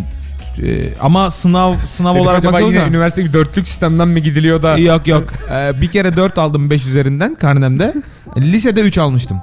e, 0.71 0.93
ama 1.01 1.31
sınav 1.31 1.73
sınav 1.97 2.13
Dedim 2.15 2.23
olarak 2.25 2.39
acaba 2.39 2.59
yine 2.59 2.83
üniversite 2.87 3.25
bir 3.25 3.33
dörtlük 3.33 3.67
sistemden 3.67 4.07
mi 4.07 4.23
gidiliyor 4.23 4.61
da? 4.63 4.77
Yok 4.77 5.07
yok. 5.07 5.23
Ee, 5.51 5.81
bir 5.81 5.87
kere 5.87 6.15
4 6.17 6.37
aldım 6.37 6.69
5 6.69 6.85
üzerinden 6.85 7.35
karnemde. 7.35 7.93
Lisede 8.37 8.81
3 8.81 8.97
almıştım. 8.97 9.41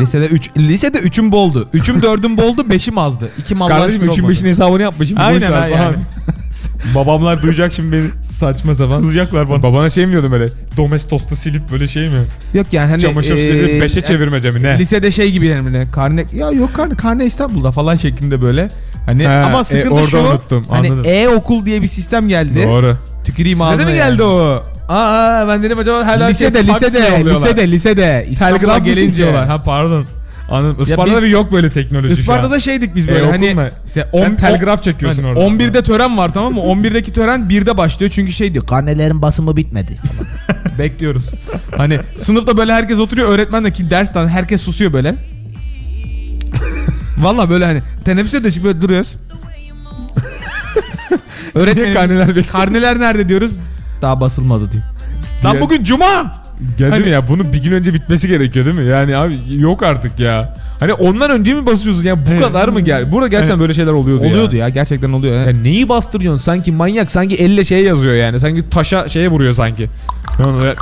Lisede 0.00 0.26
3. 0.26 0.50
Lisede 0.56 0.98
3'üm 0.98 1.32
boldu. 1.32 1.68
3'üm 1.74 2.00
4'üm 2.00 2.36
boldu 2.42 2.60
5'im 2.62 2.98
azdı. 2.98 3.28
2 3.38 3.54
mal 3.54 3.68
Kardeşim 3.68 4.02
3'ün 4.02 4.24
5'in 4.28 4.46
hesabını 4.46 4.82
yapmışım. 4.82 5.18
Aynen 5.20 5.52
ha 5.52 5.66
yani. 5.66 5.96
Babamlar 6.94 7.42
duyacak 7.42 7.72
şimdi 7.72 7.92
beni. 7.96 8.06
Saçma 8.24 8.74
sapan. 8.74 9.00
Kızacaklar 9.00 9.50
bana. 9.50 9.62
Babana 9.62 9.90
şey 9.90 10.06
mi 10.06 10.12
diyordum 10.12 10.32
böyle? 10.32 10.46
Domestos'ta 10.76 11.36
silip 11.36 11.70
böyle 11.72 11.86
şey 11.86 12.08
mi? 12.08 12.18
Yok 12.54 12.66
yani 12.72 12.90
hani 12.90 13.00
Çamaşır 13.00 13.34
e, 13.34 13.36
süresi 13.36 13.98
5'e 13.98 14.02
çevirmece 14.04 14.50
mi 14.50 14.62
ne? 14.62 14.78
Lisede 14.78 15.10
şey 15.10 15.32
gibi 15.32 15.46
yani 15.46 15.64
böyle 15.64 15.90
karne 15.90 16.24
ya 16.32 16.50
yok 16.50 16.74
karne 16.74 16.94
karne 16.94 17.26
İstanbul'da 17.26 17.70
falan 17.70 17.94
şeklinde 17.94 18.42
böyle. 18.42 18.68
Hani 19.06 19.26
Ha, 19.26 19.42
ama 19.46 19.60
e, 19.60 19.64
sıkıntı 19.64 19.94
orada 19.94 20.06
şu. 20.06 20.18
unuttum, 20.18 20.64
Hani 20.68 21.08
e-okul 21.08 21.66
diye 21.66 21.82
bir 21.82 21.86
sistem 21.88 22.28
geldi. 22.28 22.64
Doğru. 22.68 22.96
Tüküreyim 23.24 23.58
Sizde 23.58 23.68
de 23.70 23.74
ağzına 23.74 23.86
mi 23.90 23.96
yani. 23.96 24.10
geldi 24.10 24.22
o? 24.22 24.62
Aa 24.88 25.48
ben 25.48 25.62
dedim 25.62 25.78
acaba 25.78 26.06
hala 26.06 26.26
Lisede 26.26 26.58
şey, 26.58 26.68
lisede 26.68 27.24
lisede 27.24 27.70
lisede 27.70 28.26
İstanbul'a 28.30 28.78
gelince. 28.78 29.30
Ha 29.30 29.62
pardon. 29.62 30.06
Anladım. 30.50 30.82
Isparta'da 30.82 31.22
bir 31.22 31.28
yok 31.28 31.52
böyle 31.52 31.70
teknoloji. 31.70 32.14
Isparta'da 32.14 32.60
şeydik 32.60 32.94
biz 32.94 33.08
böyle 33.08 33.24
E, 33.24 33.30
hani 33.30 33.46
işte 33.86 34.06
Sen 34.12 34.12
on- 34.12 34.34
telgraf 34.34 34.82
çekiyorsun 34.82 35.22
hani 35.22 35.38
orada. 35.38 35.54
11'de 35.54 35.82
tören 35.82 36.18
var 36.18 36.32
tamam 36.34 36.54
mı? 36.54 36.60
11'deki 36.60 37.12
tören 37.12 37.40
1'de 37.40 37.76
başlıyor 37.76 38.12
çünkü 38.14 38.32
şey 38.32 38.54
diyor. 38.54 38.66
Karnelerin 38.66 39.22
basımı 39.22 39.56
bitmedi. 39.56 39.92
Bekliyoruz. 40.78 41.30
Hani 41.76 42.00
sınıfta 42.18 42.56
böyle 42.56 42.72
herkes 42.72 42.98
oturuyor 42.98 43.28
öğretmen 43.28 43.64
de 43.64 43.72
kim 43.72 43.90
ders 43.90 44.12
tanı 44.12 44.28
herkes 44.28 44.62
susuyor 44.62 44.92
böyle. 44.92 45.14
Valla 47.18 47.50
böyle 47.50 47.64
hani 47.64 47.82
teneffüste 48.04 48.44
de 48.44 48.64
böyle 48.64 48.82
duruyoruz. 48.82 49.12
Öğretmenim 51.54 51.94
karneler 51.94 52.46
karneler 52.52 53.00
nerede 53.00 53.28
diyoruz? 53.28 53.50
Daha 54.02 54.20
basılmadı 54.20 54.72
diyor. 54.72 54.82
Lan 55.44 55.60
bugün 55.60 55.84
cuma. 55.84 56.38
Geldi 56.78 56.90
Hani- 56.90 57.04
mi 57.04 57.10
ya? 57.10 57.28
Bunu 57.28 57.52
bir 57.52 57.62
gün 57.62 57.72
önce 57.72 57.94
bitmesi 57.94 58.28
gerekiyor 58.28 58.64
değil 58.66 58.76
mi? 58.78 58.84
Yani 58.86 59.16
abi 59.16 59.38
yok 59.56 59.82
artık 59.82 60.20
ya. 60.20 60.56
Hani 60.80 60.92
ondan 60.92 61.30
önce 61.30 61.54
mi 61.54 61.66
basıyorsun? 61.66 62.02
Ya 62.02 62.16
bu 62.26 62.30
Evet. 62.30 62.42
kadar 62.42 62.68
mı 62.68 62.80
gel? 62.80 63.12
Burada 63.12 63.28
gerçekten 63.28 63.54
Evet. 63.54 63.60
böyle 63.60 63.74
şeyler 63.74 63.92
oluyordu, 63.92 64.24
Oluyordu 64.24 64.56
ya. 64.56 64.62
ya 64.64 64.68
gerçekten 64.68 65.12
oluyor. 65.12 65.46
Ya 65.46 65.52
neyi 65.52 65.88
bastırıyorsun? 65.88 66.42
Sanki 66.44 66.72
manyak. 66.72 67.10
Sanki 67.12 67.34
elle 67.36 67.64
şeye 67.64 67.82
yazıyor 67.82 68.14
yani. 68.14 68.40
Sanki 68.40 68.70
taşa 68.70 69.08
şeye 69.08 69.28
vuruyor 69.28 69.52
sanki. 69.54 69.88
Yani 70.44 70.56
öyle- 70.62 70.74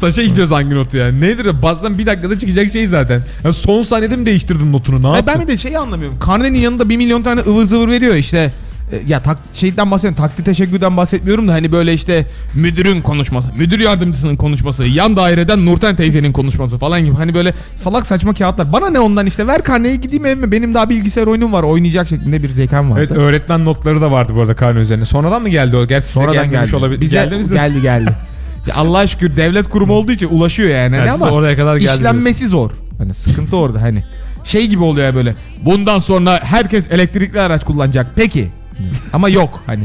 taşa 0.00 0.22
gidiyor 0.22 0.46
sanki 0.46 0.74
notu 0.74 0.96
yani. 0.96 1.20
Nedir? 1.20 1.46
o? 1.46 1.62
Bassan 1.62 1.98
bir 1.98 2.06
dakikada 2.06 2.38
çıkacak 2.38 2.72
şey 2.72 2.86
zaten. 2.86 3.20
Ya 3.44 3.52
son 3.52 3.82
saniyede 3.82 4.16
mi 4.16 4.26
değiştirdin 4.26 4.72
notunu? 4.72 5.02
Ne 5.02 5.06
Ay 5.08 5.16
yaptın? 5.16 5.34
ben 5.38 5.42
bir 5.42 5.52
de 5.52 5.56
şeyi 5.56 5.78
anlamıyorum. 5.78 6.18
Karnenin 6.18 6.58
yanında 6.58 6.88
bir 6.88 6.96
milyon 6.96 7.22
tane 7.22 7.40
ıvır 7.40 7.64
zıvır 7.64 7.88
veriyor 7.88 8.14
işte. 8.14 8.50
E, 8.92 9.00
Ya 9.08 9.20
tak, 9.22 9.38
şeyden 9.52 9.90
bahsediyorum. 9.90 10.16
Takdir 10.16 10.44
teşekkürden 10.44 10.96
bahsetmiyorum 10.96 11.48
da 11.48 11.52
hani 11.52 11.72
böyle 11.72 11.94
işte 11.94 12.26
müdürün 12.54 13.02
konuşması, 13.02 13.52
müdür 13.56 13.80
yardımcısının 13.80 14.36
konuşması, 14.36 14.84
yan 14.84 15.16
daireden 15.16 15.66
Nurten 15.66 15.96
teyzenin 15.96 16.32
konuşması 16.32 16.78
falan 16.78 17.04
gibi. 17.04 17.14
Hani 17.14 17.34
böyle 17.34 17.54
salak 17.76 18.06
saçma 18.06 18.34
kağıtlar. 18.34 18.72
Bana 18.72 18.90
ne 18.90 19.00
ondan 19.00 19.26
işte 19.26 19.46
ver 19.46 19.62
karneyi 19.62 20.00
gideyim 20.00 20.26
evime. 20.26 20.52
Benim 20.52 20.74
daha 20.74 20.90
bilgisayar 20.90 21.26
oyunum 21.26 21.52
var. 21.52 21.62
Oynayacak 21.62 22.08
şeklinde 22.08 22.42
bir 22.42 22.48
zekam 22.48 22.90
vardı. 22.90 23.00
Evet 23.00 23.12
öğretmen 23.18 23.64
notları 23.64 24.00
da 24.00 24.10
vardı 24.12 24.32
bu 24.36 24.40
arada 24.40 24.54
karne 24.54 24.78
üzerine. 24.80 25.04
Sonradan 25.04 25.42
mı 25.42 25.48
geldi 25.48 25.76
o? 25.76 25.86
Gerçi 25.86 26.06
size 26.06 26.20
Sonradan 26.20 26.44
gelmemiş 26.50 26.70
geldi. 26.70 26.76
olabilir. 26.76 27.00
Bize 27.00 27.16
geldi 27.16 27.48
geldi 27.52 27.82
geldi. 27.82 28.10
ya 28.66 28.74
Allah 28.74 29.06
şükür 29.06 29.36
devlet 29.36 29.68
kurumu 29.68 29.92
olduğu 29.92 30.12
için 30.12 30.28
ulaşıyor 30.28 30.68
yani. 30.70 30.96
Yani 30.96 31.10
ama 31.10 31.30
oraya 31.30 31.56
kadar 31.56 31.76
işlenmesi 31.76 32.48
zor. 32.48 32.70
Hani 32.98 33.14
sıkıntı 33.14 33.56
orada 33.56 33.82
hani. 33.82 34.04
Şey 34.44 34.66
gibi 34.66 34.82
oluyor 34.82 35.06
ya 35.06 35.14
böyle. 35.14 35.34
Bundan 35.64 35.98
sonra 35.98 36.40
herkes 36.42 36.90
elektrikli 36.90 37.40
araç 37.40 37.64
kullanacak. 37.64 38.06
Peki. 38.16 38.48
Ama 39.12 39.28
yok 39.28 39.62
hani. 39.66 39.84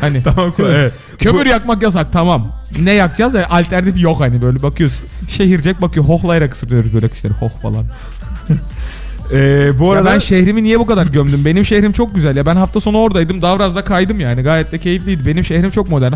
Hani 0.00 0.22
Tamam, 0.24 0.52
evet. 0.58 0.92
kömür 1.18 1.46
yakmak 1.46 1.82
yasak 1.82 2.12
tamam. 2.12 2.52
Ne 2.78 2.92
yakacağız? 2.92 3.34
Yani 3.34 3.46
alternatif 3.46 4.02
yok 4.02 4.20
hani 4.20 4.42
böyle 4.42 4.62
bakıyorsun. 4.62 5.06
Şehircek 5.28 5.80
bakıyor 5.80 6.06
hohlayarak 6.06 6.54
ısırıyoruz 6.54 6.94
böyle 6.94 7.08
kişileri 7.08 7.34
hoh 7.34 7.50
falan. 7.62 7.84
Ee, 9.32 9.78
bu 9.78 9.92
arada 9.92 10.10
ben 10.10 10.18
şehrimi 10.18 10.62
niye 10.62 10.80
bu 10.80 10.86
kadar 10.86 11.06
gömdüm? 11.06 11.44
Benim 11.44 11.64
şehrim 11.64 11.92
çok 11.92 12.14
güzel 12.14 12.36
ya. 12.36 12.46
Ben 12.46 12.56
hafta 12.56 12.80
sonu 12.80 12.98
oradaydım. 12.98 13.42
Davraz'da 13.42 13.84
kaydım 13.84 14.20
yani. 14.20 14.42
Gayet 14.42 14.72
de 14.72 14.78
keyifliydi. 14.78 15.26
Benim 15.26 15.44
şehrim 15.44 15.70
çok 15.70 15.88
modern. 15.90 16.12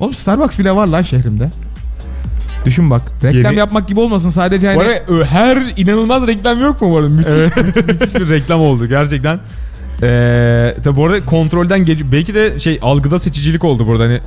Oğlum 0.00 0.14
Starbucks 0.14 0.58
bile 0.58 0.76
var 0.76 0.86
lan 0.86 1.02
şehrimde. 1.02 1.50
Düşün 2.64 2.90
bak. 2.90 3.02
Reklam 3.22 3.42
Yeni- 3.52 3.58
yapmak 3.58 3.88
gibi 3.88 4.00
olmasın 4.00 4.30
sadece 4.30 4.66
hani 4.66 4.76
Bu 4.76 4.80
arada 4.80 4.94
ö- 5.08 5.24
her 5.24 5.58
inanılmaz 5.76 6.26
reklam 6.26 6.60
yok 6.60 6.82
mu 6.82 6.90
bu 6.90 6.96
arada? 6.98 7.08
Müthiş, 7.08 7.56
müthiş 7.86 8.14
bir 8.14 8.28
reklam 8.28 8.60
oldu 8.60 8.86
gerçekten. 8.86 9.40
Ee, 10.02 10.74
tabi 10.84 10.96
bu 10.96 11.06
arada 11.06 11.24
kontrolden 11.24 11.84
geç 11.84 12.00
belki 12.12 12.34
de 12.34 12.58
şey 12.58 12.78
algıda 12.82 13.18
seçicilik 13.18 13.64
oldu 13.64 13.86
burada 13.86 14.04
hani 14.04 14.18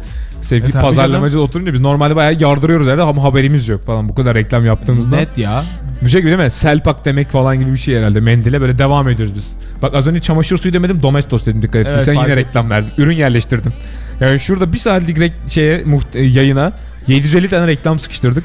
sevgili 0.42 0.70
E, 0.70 0.72
tabii 0.72 0.84
pazarlamacı 0.84 1.42
oturunca 1.42 1.74
biz 1.74 1.80
normalde 1.82 2.16
bayağı 2.16 2.34
yardırıyoruz 2.40 2.88
herhalde 2.88 3.02
ama 3.02 3.24
haberimiz 3.24 3.68
yok 3.68 3.86
falan 3.86 4.10
bu 4.10 4.16
kadar 4.16 4.36
reklam 4.36 4.66
yaptığımızda. 4.66 5.16
net 5.16 5.38
ya. 5.38 5.64
Bir 6.02 6.10
şey 6.10 6.22
gibi 6.22 6.30
değil 6.32 6.44
mi? 6.44 6.50
Selpak 6.50 7.06
demek 7.06 7.30
falan 7.32 7.60
gibi 7.60 7.74
bir 7.74 7.78
şey 7.78 7.98
herhalde. 7.98 8.20
Mendile 8.20 8.62
böyle 8.62 8.78
devam 8.78 9.10
ediyoruz 9.10 9.36
biz. 9.36 9.56
Bak 9.82 9.96
az 9.96 10.08
önce 10.08 10.20
çamaşır 10.22 10.58
suyu 10.58 10.74
demedim 10.74 11.02
Domestos 11.02 11.46
dedim 11.46 11.62
dikkat 11.62 11.88
ettiysen 11.88 12.16
fark 12.16 12.28
yine 12.30 12.40
ettim. 12.40 12.50
reklam 12.50 12.70
verdik. 12.70 12.94
Ürün 13.00 13.16
yerleştirdim. 13.16 13.74
Yani 14.20 14.40
şurada 14.40 14.74
bir 14.74 14.78
saatlik 14.78 15.18
rek- 15.18 15.50
şeye 15.50 15.78
muht- 15.78 16.16
e, 16.18 16.24
yayına 16.24 16.72
750 17.08 17.50
tane 17.50 17.68
reklam 17.68 18.00
sıkıştırdık. 18.00 18.44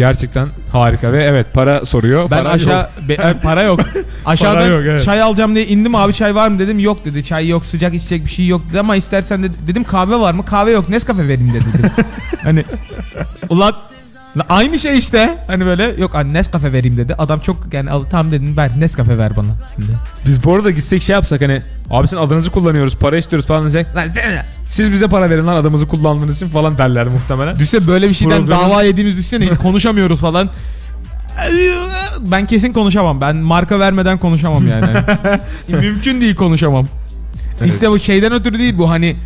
Gerçekten 0.00 0.48
harika 0.72 1.12
ve 1.12 1.24
evet 1.24 1.46
para 1.54 1.86
soruyor. 1.86 2.22
Ben 2.30 2.38
Para 2.38 2.48
aşağı 2.48 2.80
yok. 2.80 3.08
be- 3.08 3.12
e, 3.12 3.34
para 3.42 3.62
yok. 3.62 3.80
Aşağıdan 4.24 4.66
yok, 4.66 4.80
evet. 4.84 5.04
çay 5.04 5.22
alacağım 5.22 5.54
diye 5.54 5.66
indim 5.66 5.94
abi 5.94 6.14
çay 6.14 6.34
var 6.34 6.48
mı 6.48 6.58
dedim. 6.58 6.78
Yok 6.78 7.04
dedi. 7.04 7.24
Çay 7.24 7.48
yok, 7.48 7.64
sıcak 7.64 7.94
içecek 7.94 8.24
bir 8.24 8.30
şey 8.30 8.46
yok 8.46 8.62
dedi 8.70 8.80
ama 8.80 8.96
istersen 8.96 9.42
de 9.42 9.46
dedim 9.66 9.84
kahve 9.84 10.20
var 10.20 10.34
mı? 10.34 10.44
Kahve 10.44 10.70
yok. 10.70 10.88
Nescafe 10.88 11.28
vereyim 11.28 11.52
dedi. 11.54 11.92
hani 12.42 12.64
ulan 13.48 13.72
la 13.72 13.89
aynı 14.48 14.78
şey 14.78 14.98
işte. 14.98 15.38
Hani 15.46 15.66
böyle 15.66 15.84
yok 15.98 16.14
hani 16.14 16.32
Nescafe 16.32 16.72
vereyim 16.72 16.96
dedi. 16.96 17.14
Adam 17.18 17.40
çok 17.40 17.74
yani 17.74 17.90
al, 17.90 18.04
tam 18.04 18.30
dedim 18.32 18.56
ver 18.56 18.70
Nescafe 18.78 19.18
ver 19.18 19.36
bana. 19.36 19.46
Şimdi. 19.76 19.92
Biz 20.26 20.44
bu 20.44 20.54
arada 20.54 20.70
gitsek 20.70 21.02
şey 21.02 21.14
yapsak 21.14 21.40
hani 21.40 21.60
abi 21.90 22.08
sizin 22.08 22.22
adınızı 22.22 22.50
kullanıyoruz 22.50 22.96
para 22.96 23.16
istiyoruz 23.16 23.46
falan 23.46 23.62
diyecek. 23.62 23.96
Lan 23.96 24.08
sen- 24.08 24.46
siz 24.68 24.92
bize 24.92 25.06
para 25.08 25.30
verin 25.30 25.46
lan 25.46 25.56
adımızı 25.56 25.88
kullandığınız 25.88 26.36
için 26.36 26.46
falan 26.46 26.78
derler 26.78 27.06
muhtemelen. 27.06 27.54
Düşünsene 27.54 27.86
böyle 27.86 28.08
bir 28.08 28.14
şeyden 28.14 28.38
Programın- 28.46 28.70
dava 28.70 28.82
yediğimiz 28.82 29.16
düşünsene 29.16 29.48
konuşamıyoruz 29.62 30.20
falan. 30.20 30.50
Ben 32.20 32.46
kesin 32.46 32.72
konuşamam. 32.72 33.20
Ben 33.20 33.36
marka 33.36 33.78
vermeden 33.78 34.18
konuşamam 34.18 34.66
yani. 34.68 34.86
Mümkün 35.68 36.20
değil 36.20 36.34
konuşamam. 36.34 36.86
İşte 37.64 37.90
bu 37.90 37.98
şeyden 37.98 38.32
ötürü 38.32 38.58
değil 38.58 38.78
bu 38.78 38.90
hani 38.90 39.16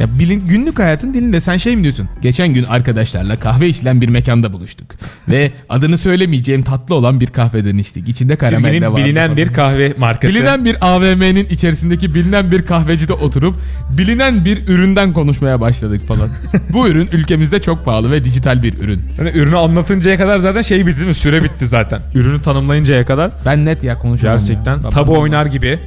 ya 0.00 0.06
bilin, 0.18 0.46
günlük 0.46 0.78
hayatın 0.78 1.14
dilinde 1.14 1.40
sen 1.40 1.56
şey 1.56 1.76
mi 1.76 1.82
diyorsun? 1.82 2.08
Geçen 2.22 2.48
gün 2.54 2.64
arkadaşlarla 2.64 3.36
kahve 3.36 3.68
içilen 3.68 4.00
bir 4.00 4.08
mekanda 4.08 4.52
buluştuk. 4.52 4.86
Ve 5.28 5.52
adını 5.68 5.98
söylemeyeceğim 5.98 6.62
tatlı 6.62 6.94
olan 6.94 7.20
bir 7.20 7.26
kahveden 7.26 7.78
içtik. 7.78 8.08
İçinde 8.08 8.36
karamel 8.36 8.58
de 8.58 8.62
Türkiye'nin 8.72 8.92
vardı. 8.94 9.04
bilinen 9.04 9.24
falan. 9.26 9.36
bir 9.36 9.52
kahve 9.52 9.92
markası. 9.98 10.34
Bilinen 10.34 10.64
bir 10.64 10.76
AVM'nin 10.80 11.44
içerisindeki 11.48 12.14
bilinen 12.14 12.52
bir 12.52 12.66
kahvecide 12.66 13.12
oturup 13.12 13.54
bilinen 13.98 14.44
bir 14.44 14.68
üründen 14.68 15.12
konuşmaya 15.12 15.60
başladık 15.60 16.06
falan. 16.08 16.28
Bu 16.72 16.88
ürün 16.88 17.08
ülkemizde 17.12 17.60
çok 17.60 17.84
pahalı 17.84 18.10
ve 18.10 18.24
dijital 18.24 18.62
bir 18.62 18.78
ürün. 18.78 19.02
Yani 19.18 19.30
ürünü 19.34 19.56
anlatıncaya 19.56 20.18
kadar 20.18 20.38
zaten 20.38 20.62
şey 20.62 20.86
bitti 20.86 20.96
değil 20.96 21.08
mi? 21.08 21.14
Süre 21.14 21.44
bitti 21.44 21.66
zaten. 21.66 22.00
Ürünü 22.14 22.42
tanımlayıncaya 22.42 23.04
kadar. 23.06 23.30
Ben 23.46 23.64
net 23.64 23.84
ya 23.84 23.98
konuşamam 23.98 24.38
Gerçekten 24.38 24.76
ya. 24.76 24.90
tabu 24.90 25.18
oynar 25.18 25.46
gibi. 25.46 25.78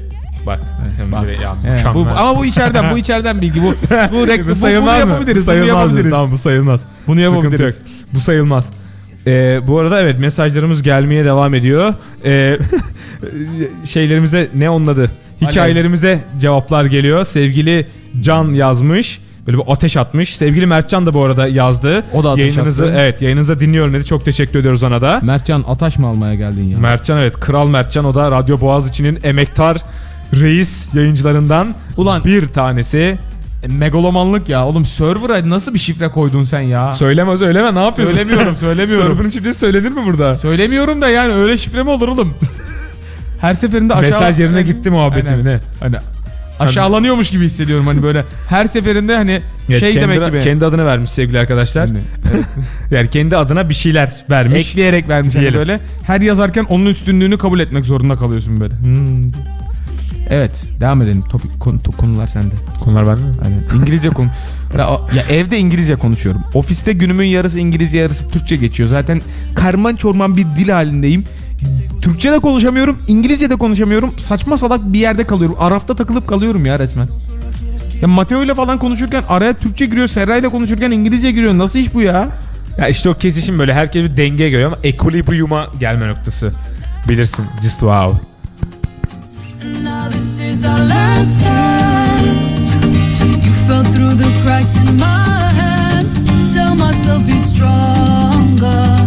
Bak. 0.46 0.60
Bak. 1.12 1.26
Ya, 1.42 1.56
He, 1.64 1.94
bu, 1.94 2.08
ama 2.16 2.40
bu 2.40 2.46
içeriden 2.46 2.92
bu 2.94 2.98
içeriden 2.98 3.42
bilgi 3.42 3.62
bu 3.64 3.66
bu, 4.14 4.28
rek, 4.28 4.42
bu, 4.42 4.46
bunu 4.46 4.56
sayılmaz 4.56 5.06
mı? 5.06 5.12
yapabiliriz. 5.12 5.48
Bu 5.48 5.52
Bunu 5.52 5.56
sayılmaz 5.56 5.84
yapabiliriz. 5.84 6.12
Tamam 6.12 6.32
bu 6.32 6.38
sayılmaz. 6.38 6.82
Bunu 7.08 7.20
yapabiliriz. 7.22 7.76
yok. 7.76 7.86
Bu 8.14 8.22
sayılmaz. 8.22 8.70
Ee, 9.28 9.60
bu 9.68 9.80
arada 9.80 10.00
evet 10.02 10.20
mesajlarımız 10.20 10.84
gelmeye 10.84 11.26
devam 11.26 11.56
ediyor. 11.56 11.94
Ee, 12.26 12.58
şeylerimize 13.86 14.50
ne 14.56 14.70
onun 14.70 14.88
adı? 14.88 15.12
Hikayelerimize 15.42 16.20
cevaplar 16.40 16.86
geliyor. 16.86 17.26
Sevgili 17.26 17.88
Can 18.22 18.54
yazmış. 18.54 19.20
Böyle 19.48 19.58
bir 19.58 19.64
ateş 19.68 19.98
atmış. 19.98 20.36
Sevgili 20.38 20.66
Mertcan 20.66 21.06
da 21.06 21.14
bu 21.14 21.24
arada 21.24 21.48
yazdı. 21.48 22.04
O 22.14 22.24
da 22.24 22.32
ateş 22.32 22.48
Yayınınızı, 22.48 22.84
attı. 22.86 22.96
Evet 22.98 23.22
yayınınıza 23.22 23.60
dinliyorum 23.60 23.94
dedi. 23.94 24.06
Çok 24.06 24.26
teşekkür 24.26 24.60
ediyoruz 24.60 24.84
ona 24.84 25.02
da. 25.02 25.20
Mertcan 25.24 25.64
ataş 25.68 25.98
mı 25.98 26.08
almaya 26.08 26.36
geldin 26.36 26.64
ya? 26.64 26.78
Mertcan 26.78 27.18
evet 27.18 27.40
Kral 27.40 27.68
Mertcan 27.68 28.06
o 28.06 28.16
da 28.16 28.32
Radyo 28.32 28.62
Boğaziçi'nin 28.62 29.20
emektar 29.24 29.78
reis 30.34 30.94
yayıncılarından 30.96 31.68
Ulan 31.98 32.26
bir 32.26 32.48
tanesi. 32.48 33.18
e, 33.64 33.68
megalomanlık 33.68 34.50
ya. 34.50 34.66
Oğlum 34.66 34.86
server'a 34.86 35.50
nasıl 35.50 35.74
bir 35.74 35.80
şifre 35.80 36.08
koydun 36.08 36.44
sen 36.44 36.62
ya? 36.62 36.96
Söyleme 36.96 37.38
söyleme 37.38 37.76
ne 37.76 37.84
yapıyorsun? 37.84 38.16
Söylemiyorum, 38.18 38.56
söylemiyorum. 38.60 39.08
Server'ın 39.08 39.30
şifresi 39.30 39.60
söylenir 39.60 39.90
mi 39.92 40.06
burada? 40.06 40.36
Söylemiyorum 40.36 41.02
da 41.02 41.10
yani 41.10 41.34
öyle 41.34 41.58
şifre 41.58 41.84
mi 41.84 41.90
olur 41.90 42.08
oğlum? 42.08 42.34
Her 43.42 43.54
seferinde 43.54 43.94
aşağı... 43.94 44.12
Mesaj 44.12 44.40
yerine 44.40 44.62
gitti 44.62 44.90
muhabbeti 44.90 45.30
Aynen. 45.30 45.46
ne? 45.46 45.60
Hani 45.80 45.96
aşağılanıyormuş 46.60 47.30
gibi 47.30 47.46
hissediyorum 47.46 47.88
hani 47.88 48.04
böyle 48.04 48.26
her 48.50 48.66
seferinde 48.66 49.16
hani 49.16 49.42
Evet, 49.70 49.80
şey 49.80 49.94
kendi, 49.94 50.14
demek 50.14 50.28
gibi. 50.28 50.40
Kendi 50.40 50.66
adını 50.66 50.86
vermiş 50.86 51.10
sevgili 51.12 51.40
arkadaşlar. 51.40 51.90
Yani 52.92 53.10
kendi 53.10 53.38
adına 53.38 53.70
bir 53.70 53.74
şeyler 53.74 54.12
vermiş. 54.30 54.70
ekleyerek 54.70 55.10
vermiş 55.10 55.36
hani 55.36 55.42
Diyelim. 55.42 55.60
böyle. 55.60 55.80
Her 56.04 56.22
yazarken 56.22 56.64
onun 56.70 56.86
üstünlüğünü 56.86 57.38
kabul 57.38 57.60
etmek 57.60 57.86
zorunda 57.86 58.16
kalıyorsun 58.16 58.60
böyle. 58.60 58.74
Hmm. 58.74 59.32
Evet, 60.32 60.64
devam 60.80 61.02
edelim. 61.02 61.24
Topik 61.30 61.60
konu- 61.60 61.82
konular 61.98 62.28
sende. 62.28 62.54
Konular 62.84 63.08
bende 63.08 63.22
mi? 63.22 63.34
Aynen. 63.46 63.82
İngilizce 63.82 64.10
konu. 64.10 64.28
Ya, 64.78 64.90
ya 65.16 65.24
evde 65.30 65.58
İngilizce 65.58 65.96
konuşuyorum. 65.96 66.42
Ofiste 66.54 66.94
günümün 66.94 67.26
yarısı 67.26 67.60
İngilizce 67.60 67.98
yarısı 67.98 68.28
Türkçe 68.28 68.56
geçiyor. 68.56 68.90
Zaten 68.90 69.22
karman 69.56 69.96
çorman 69.96 70.38
bir 70.38 70.44
dil 70.46 70.70
halindeyim. 70.70 71.24
Türkçe 72.02 72.32
de 72.32 72.40
konuşamıyorum, 72.40 72.98
İngilizce 73.08 73.50
de 73.50 73.56
konuşamıyorum. 73.56 74.20
Saçma 74.20 74.58
salak 74.58 74.94
bir 74.94 75.00
yerde 75.00 75.24
kalıyorum. 75.24 75.56
Arafta 75.60 75.96
takılıp 75.96 76.28
kalıyorum 76.28 76.66
ya 76.66 76.80
resmen. 76.80 77.08
Ya 78.02 78.08
Mateo 78.08 78.44
ile 78.44 78.56
falan 78.56 78.80
konuşurken 78.80 79.24
araya 79.30 79.54
Türkçe 79.54 79.86
giriyor, 79.86 80.08
Serra 80.08 80.38
ile 80.38 80.50
konuşurken 80.50 80.92
İngilizce 80.92 81.32
giriyor. 81.32 81.58
Nasıl 81.58 81.80
iş 81.80 81.94
bu 81.94 82.02
ya? 82.02 82.28
Ya 82.78 82.88
işte 82.88 83.10
o 83.10 83.14
kesişim 83.14 83.60
böyle 83.60 83.74
herkes 83.74 84.04
bir 84.12 84.18
dengeye 84.18 84.50
göre 84.50 84.66
ama 84.66 84.78
equilibrium'a 84.84 85.68
gelme 85.80 86.08
noktası. 86.08 86.52
Bilirsin. 87.10 87.46
Just 87.62 87.80
wow. 87.80 88.31
Now 89.64 90.10
this 90.10 90.40
is 90.40 90.66
our 90.66 90.78
last 90.80 91.40
dance. 91.40 92.74
You 93.46 93.54
fell 93.68 93.84
through 93.84 94.16
the 94.16 94.42
cracks 94.42 94.76
in 94.76 94.98
my 94.98 95.52
hands. 95.54 96.24
Tell 96.52 96.74
myself 96.74 97.24
be 97.28 97.38
stronger. 97.38 99.01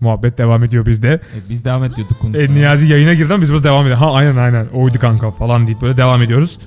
Muhabbet 0.00 0.38
devam 0.38 0.64
ediyor 0.64 0.86
bizde. 0.86 1.08
E, 1.08 1.50
biz 1.50 1.64
devam 1.64 1.84
ediyorduk 1.84 2.20
konuşmaya. 2.20 2.44
E, 2.44 2.54
Niyazi 2.54 2.86
yayına 2.86 3.14
girdi 3.14 3.34
ama 3.34 3.42
biz 3.42 3.52
burada 3.52 3.64
devam 3.64 3.82
ediyoruz. 3.84 4.02
Ha 4.02 4.12
aynen 4.12 4.36
aynen 4.36 4.66
oydu 4.66 4.98
kanka 4.98 5.30
falan 5.30 5.66
deyip 5.66 5.80
böyle 5.82 5.96
devam 5.96 6.22
ediyoruz. 6.22 6.58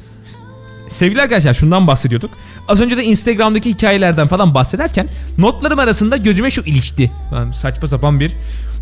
Sevgili 0.89 1.21
arkadaşlar 1.21 1.53
şundan 1.53 1.87
bahsediyorduk. 1.87 2.31
Az 2.67 2.81
önce 2.81 2.97
de 2.97 3.03
Instagram'daki 3.03 3.69
hikayelerden 3.69 4.27
falan 4.27 4.53
bahsederken 4.55 5.07
notlarım 5.37 5.79
arasında 5.79 6.17
gözüme 6.17 6.51
şu 6.51 6.61
ilişti. 6.61 7.11
Ben 7.35 7.51
saçma 7.51 7.87
sapan 7.87 8.19
bir 8.19 8.31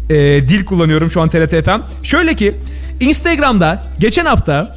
e, 0.09 0.47
dil 0.47 0.65
kullanıyorum 0.65 1.09
şu 1.09 1.21
an 1.21 1.29
TRT 1.29 1.65
FM. 1.65 2.03
Şöyle 2.03 2.33
ki 2.35 2.55
Instagram'da 2.99 3.83
geçen 3.99 4.25
hafta 4.25 4.75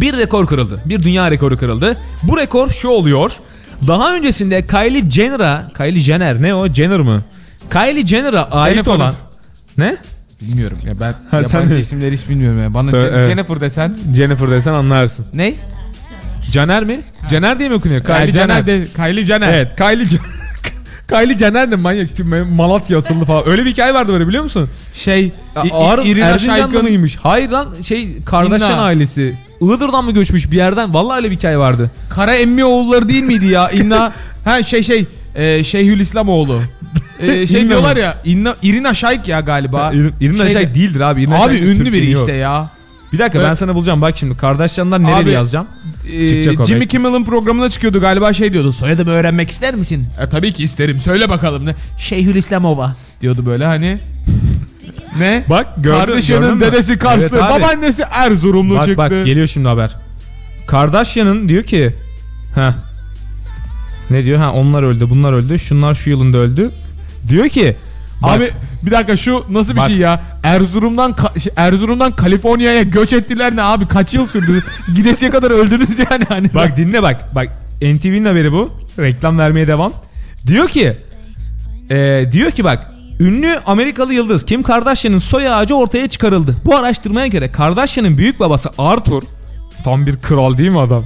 bir 0.00 0.16
rekor 0.16 0.46
kırıldı. 0.46 0.82
Bir 0.84 1.02
dünya 1.02 1.30
rekoru 1.30 1.58
kırıldı. 1.58 1.96
Bu 2.22 2.36
rekor 2.36 2.68
şu 2.68 2.88
oluyor. 2.88 3.32
Daha 3.86 4.14
öncesinde 4.14 4.62
Kylie 4.62 5.10
Jenner'a, 5.10 5.64
Kylie 5.76 6.00
Jenner 6.00 6.42
ne 6.42 6.54
o? 6.54 6.68
Jenner 6.68 7.00
mı? 7.00 7.22
Kylie 7.72 8.06
Jenner'a 8.06 8.44
ait 8.50 8.72
Jennifer. 8.74 8.92
olan 8.92 9.14
ne? 9.78 9.96
Bilmiyorum 10.40 10.78
ya 10.86 11.00
ben 11.00 11.12
Ha, 11.30 11.44
sen 11.44 11.58
yabancı 11.58 11.74
de- 11.74 11.80
isimleri 11.80 12.14
hiç 12.16 12.28
bilmiyorum 12.28 12.62
ya. 12.62 12.74
Bana 12.74 12.90
Evet, 12.90 13.02
Je- 13.02 13.14
evet. 13.14 13.30
Jennifer 13.30 13.60
desen. 13.60 13.94
Jennifer 14.16 14.50
desen 14.50 14.72
anlarsın. 14.72 15.26
Ne? 15.34 15.54
Caner 16.52 16.84
mi? 16.84 17.00
Caner 17.30 17.58
diye 17.58 17.68
mi 17.68 17.74
okunuyor? 17.74 18.00
Kylie 18.04 18.18
Kylie 18.18 18.32
Jenner. 18.32 18.54
Jenner. 18.62 18.66
De, 18.66 18.86
Kylie 18.96 19.24
Jenner. 19.24 19.52
Evet 19.52 19.76
Kylie 19.76 20.06
Jenner. 20.08 20.24
Kylie 21.08 21.38
Jenner 21.38 21.70
de 21.70 21.76
manyak. 21.76 22.08
Malatya 22.52 22.98
asıllı 22.98 23.24
falan. 23.24 23.48
Öyle 23.48 23.64
bir 23.64 23.70
hikaye 23.72 23.94
vardı 23.94 24.12
böyle 24.12 24.28
biliyor 24.28 24.42
musun? 24.42 24.68
Şey 24.94 25.32
Şaykın 26.38 26.82
mıymış? 26.82 27.16
Hayır 27.16 27.50
lan 27.50 27.74
şey 27.82 28.22
Kardashian 28.24 28.70
İnna. 28.70 28.80
ailesi. 28.82 29.38
Iğdır'dan 29.60 30.04
mı 30.04 30.12
göçmüş 30.12 30.50
bir 30.50 30.56
yerden? 30.56 30.94
Vallahi 30.94 31.16
öyle 31.16 31.30
bir 31.30 31.36
hikaye 31.36 31.58
vardı. 31.58 31.90
Kara 32.10 32.34
emmi 32.34 32.64
oğulları 32.64 33.08
değil 33.08 33.22
miydi 33.22 33.46
ya? 33.46 33.70
İnna 33.70 34.12
ha 34.44 34.62
şey 34.62 34.82
şey 34.82 35.06
e, 35.34 35.64
Şeyhülislamoğlu. 35.64 36.62
E, 37.22 37.46
şey 37.46 37.60
İnna 37.62 37.68
diyorlar 37.70 37.92
mı? 37.96 38.00
ya 38.02 38.16
İnna, 38.24 38.56
Irina 38.62 38.94
Şayk 38.94 39.28
ya 39.28 39.40
galiba. 39.40 39.92
İr- 39.94 40.12
İrina 40.20 40.36
Şeyde- 40.36 40.52
Şayk 40.52 40.74
değildir 40.74 41.00
abi. 41.00 41.22
İrina 41.22 41.36
Abi 41.44 41.56
Şayk 41.56 41.62
ünlü 41.68 41.84
Türk 41.84 41.92
biri 41.92 42.10
yok. 42.10 42.20
işte 42.22 42.36
ya. 42.36 42.70
Bir 43.12 43.18
dakika 43.18 43.38
ben 43.40 43.44
Evet. 43.44 43.58
sana 43.58 43.74
bulacağım. 43.74 44.02
Bak 44.02 44.16
şimdi 44.18 44.36
Kardashian'dan 44.36 45.02
nereye 45.02 45.14
Abi, 45.16 45.30
yazacağım? 45.30 45.66
Ee, 46.12 46.28
Çıkacak 46.28 46.60
o 46.60 46.64
Jimmy 46.64 46.80
belki. 46.80 46.88
Kimmel'ın 46.90 47.24
programına 47.24 47.70
çıkıyordu 47.70 48.00
galiba 48.00 48.32
şey 48.32 48.52
diyordu. 48.52 48.72
Soyadımı 48.72 49.10
öğrenmek 49.10 49.50
ister 49.50 49.74
misin? 49.74 50.06
E, 50.20 50.28
tabii 50.28 50.52
ki 50.52 50.64
isterim. 50.64 51.00
Söyle 51.00 51.28
bakalım 51.28 51.66
ne 51.66 51.74
Şeyhülislamova. 51.98 52.96
diyordu 53.20 53.46
böyle 53.46 53.64
hani. 53.64 53.98
Ne? 55.18 55.44
Bak 55.50 55.66
gördün, 55.76 55.82
gördün 55.82 56.06
Kardeşinin 56.06 56.54
mü? 56.54 56.60
dedesi 56.60 56.98
Karslı, 56.98 57.28
Evet 57.32 57.42
abi. 57.42 57.62
babaannesi 57.62 58.02
Erzurumlu 58.12 58.74
Bak 58.74 58.84
çıktı. 58.84 58.96
bak 58.98 59.10
geliyor 59.10 59.46
şimdi 59.46 59.68
haber. 59.68 59.96
Kardashian'ın 60.66 61.48
diyor 61.48 61.62
ki 61.64 61.92
ha 62.54 62.74
ne 64.10 64.24
diyor? 64.24 64.38
Ha 64.38 64.52
onlar 64.52 64.82
öldü, 64.82 65.10
bunlar 65.10 65.32
öldü, 65.32 65.58
şunlar 65.58 65.94
şu 65.94 66.10
yılında 66.10 66.38
öldü. 66.38 66.70
Diyor 67.28 67.48
ki 67.48 67.76
bak, 68.22 68.30
Abi 68.36 68.50
bir 68.82 68.90
dakika 68.90 69.16
şu 69.16 69.44
nasıl 69.50 69.72
bir 69.72 69.76
Bak. 69.76 69.86
şey 69.86 69.96
ya? 69.96 70.22
Erzurum'dan 70.42 71.12
Ka- 71.12 71.40
şey, 71.40 71.52
Erzurum'dan 71.56 72.16
Kaliforniya'ya 72.16 72.82
göç 72.82 73.12
ettiler 73.12 73.56
ne 73.56 73.62
abi? 73.62 73.86
Kaç 73.86 74.14
yıl 74.14 74.26
sürdü? 74.26 74.64
Gidesiye 74.96 75.30
kadar 75.30 75.50
öldünüz 75.50 75.98
yani 76.10 76.24
hani. 76.28 76.54
bak 76.54 76.76
dinle 76.76 77.02
bak. 77.02 77.34
Bak 77.34 77.48
NTV'nin 77.82 78.24
haberi 78.24 78.52
bu. 78.52 78.70
Reklam 78.98 79.38
vermeye 79.38 79.66
devam. 79.66 79.92
Diyor 80.46 80.68
ki 80.68 80.92
e, 81.90 82.24
diyor 82.32 82.50
ki 82.50 82.64
bak 82.64 82.90
ünlü 83.20 83.58
Amerikalı 83.66 84.14
yıldız 84.14 84.46
Kim 84.46 84.62
Kardashian'ın 84.62 85.18
soy 85.18 85.48
ağacı 85.48 85.74
ortaya 85.74 86.08
çıkarıldı. 86.08 86.56
Bu 86.64 86.76
araştırmaya 86.76 87.26
göre 87.26 87.48
Kardashian'ın 87.50 88.18
büyük 88.18 88.40
babası 88.40 88.70
Arthur 88.78 89.22
tam 89.84 90.06
bir 90.06 90.16
kral 90.16 90.58
değil 90.58 90.70
mi 90.70 90.80
adam? 90.80 91.04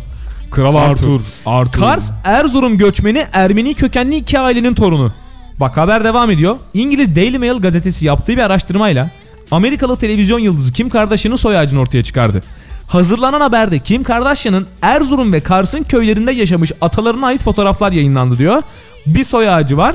Kral 0.51 0.77
Arthur. 0.77 1.21
Arthur. 1.47 1.81
Kars 1.81 2.11
Erzurum 2.25 2.79
göçmeni 2.79 3.27
Ermeni 3.33 3.75
kökenli 3.75 4.17
iki 4.17 4.39
ailenin 4.39 4.75
torunu. 4.75 5.13
Bak 5.61 5.77
haber 5.77 6.05
devam 6.05 6.31
ediyor. 6.31 6.57
İngiliz 6.75 7.17
Daily 7.17 7.39
Mail 7.39 7.59
gazetesi 7.61 8.07
yaptığı 8.07 8.33
bir 8.33 8.39
araştırmayla 8.43 9.11
Amerikalı 9.51 9.97
televizyon 9.97 10.39
yıldızı 10.39 10.73
Kim 10.73 10.89
Kardashian'ın 10.91 11.37
soy 11.37 11.59
ağacını 11.59 11.81
ortaya 11.81 12.03
çıkardı. 12.03 12.43
Hazırlanan 12.89 13.41
haberde 13.41 13.79
Kim 13.79 14.03
Kardashian'ın 14.05 14.67
Erzurum 14.83 15.33
ve 15.33 15.41
Kars'ın 15.41 15.83
köylerinde 15.83 16.33
yaşamış 16.33 16.73
atalarına 16.81 17.27
ait 17.27 17.43
fotoğraflar 17.43 17.93
yayınlandı 17.93 18.39
diyor. 18.39 18.63
Bir 19.07 19.25
soy 19.25 19.49
ağacı 19.49 19.77
var. 19.77 19.95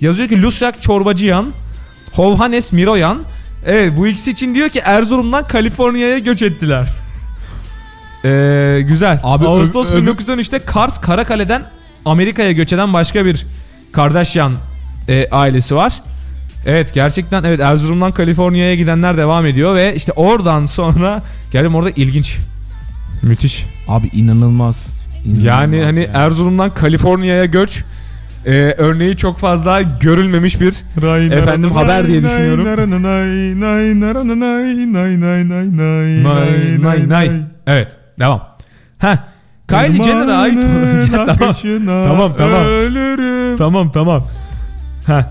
Yazıyor 0.00 0.28
ki 0.28 0.42
Lusyak 0.42 0.82
Çorbacıyan, 0.82 1.46
Hovhanes 2.12 2.72
Miroyan. 2.72 3.18
Evet 3.66 3.92
bu 3.96 4.06
ikisi 4.06 4.30
için 4.30 4.54
diyor 4.54 4.68
ki 4.68 4.78
Erzurum'dan 4.84 5.44
Kaliforniya'ya 5.44 6.18
göç 6.18 6.42
ettiler. 6.42 6.88
Ee, 8.24 8.80
güzel. 8.88 9.20
Abi 9.22 9.46
Ağustos 9.46 9.90
ö- 9.90 9.94
öbür- 9.94 10.06
1913'te 10.16 10.58
Kars 10.58 11.00
Karakale'den 11.00 11.62
Amerika'ya 12.04 12.52
göç 12.52 12.72
eden 12.72 12.92
başka 12.92 13.24
bir 13.26 13.46
Kardashian 13.92 14.52
e, 15.08 15.28
ailesi 15.28 15.74
var. 15.74 16.00
Evet 16.66 16.94
gerçekten 16.94 17.44
evet 17.44 17.60
Erzurum'dan 17.60 18.12
Kaliforniya'ya 18.12 18.74
gidenler 18.74 19.16
devam 19.16 19.46
ediyor 19.46 19.74
ve 19.74 19.94
işte 19.94 20.12
oradan 20.12 20.66
sonra 20.66 21.22
geldim 21.52 21.74
orada 21.74 21.90
ilginç. 21.90 22.38
Müthiş. 23.22 23.66
Abi 23.88 24.06
inanılmaz. 24.06 24.86
Yani 25.24 25.76
İnanılmaz 25.76 25.86
hani 25.86 26.00
yani. 26.00 26.08
Erzurum'dan 26.14 26.70
Kaliforniya'ya 26.70 27.44
göç 27.44 27.84
e, 28.46 28.52
örneği 28.78 29.16
çok 29.16 29.38
fazla 29.38 29.82
görülmemiş 29.82 30.60
bir 30.60 30.74
efendim 31.32 31.70
haber 31.70 32.08
diye 32.08 32.22
düşünüyorum. 32.22 32.64
Nay 36.24 36.82
nay 36.82 37.08
nay. 37.08 37.30
Evet 37.66 37.88
devam. 38.18 38.42
Heh. 38.98 39.16
Kylie 39.68 40.02
Jenner'a 40.02 40.36
ait 40.36 40.54
tamam. 41.26 41.54
Tamam, 42.08 42.34
tamam. 42.38 42.64
Ölürüm. 42.64 43.56
Tamam 43.56 43.92
tamam. 43.92 44.24
Heh. 45.06 45.24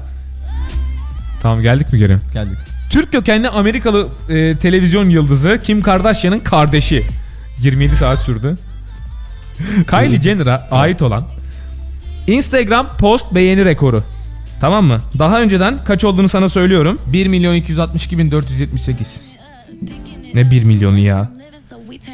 Tamam 1.42 1.62
geldik 1.62 1.94
mi 1.94 2.00
geri? 2.00 2.18
Geldik. 2.34 2.58
Türk 2.90 3.12
kökenli 3.12 3.50
Amerikalı 3.50 4.08
e, 4.30 4.58
televizyon 4.58 5.10
yıldızı 5.10 5.60
Kim 5.64 5.82
Kardashian'ın 5.82 6.40
kardeşi. 6.40 7.04
27 7.60 7.96
saat 7.96 8.20
sürdü. 8.20 8.58
Kylie 9.90 10.22
Jenner'a 10.22 10.68
ait 10.72 11.02
olan 11.02 11.28
Instagram 12.28 12.88
post 12.98 13.36
beğeni 13.36 13.66
rekoru. 13.66 14.04
Tamam 14.62 14.86
mı? 14.86 15.00
Daha 15.20 15.42
önceden 15.42 15.84
kaç 15.84 16.04
olduğunu 16.04 16.30
sana 16.30 16.50
söylüyorum. 16.50 17.00
1 17.08 17.28
milyon 17.28 17.56
262 17.56 18.18
bin 18.18 18.32
478. 18.32 19.20
Ne 20.34 20.52
1 20.52 20.64
milyonu 20.64 21.00
ya? 21.00 21.32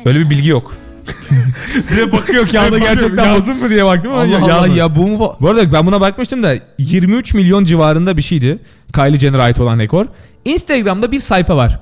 Böyle 0.05 0.20
bir 0.20 0.30
bilgi 0.30 0.49
yok. 0.49 0.74
diye 1.95 2.12
bakıyor 2.12 2.47
kağıda 2.47 2.78
gerçekten 2.78 3.26
yazdın 3.26 3.58
mı 3.58 3.70
diye 3.70 3.86
baktım 3.86 4.12
ama 4.12 4.22
Allah 4.22 4.38
Allah 4.38 4.49
yazmadım. 4.49 4.76
ya 4.76 4.95
bu 4.95 5.08
mu? 5.08 5.36
Bu 5.41 5.49
arada 5.49 5.74
ben 5.74 5.86
buna 5.88 6.01
bakmıştım 6.01 6.43
da 6.43 6.55
23 6.78 7.34
milyon 7.34 7.64
civarında 7.64 8.18
bir 8.18 8.22
şeydi. 8.22 8.60
Kylie 8.93 9.20
Jenner'a 9.20 9.43
ait 9.43 9.60
olan 9.62 9.80
rekor. 9.80 10.05
Instagram'da 10.45 11.12
bir 11.12 11.20
sayfa 11.20 11.55
var. 11.55 11.80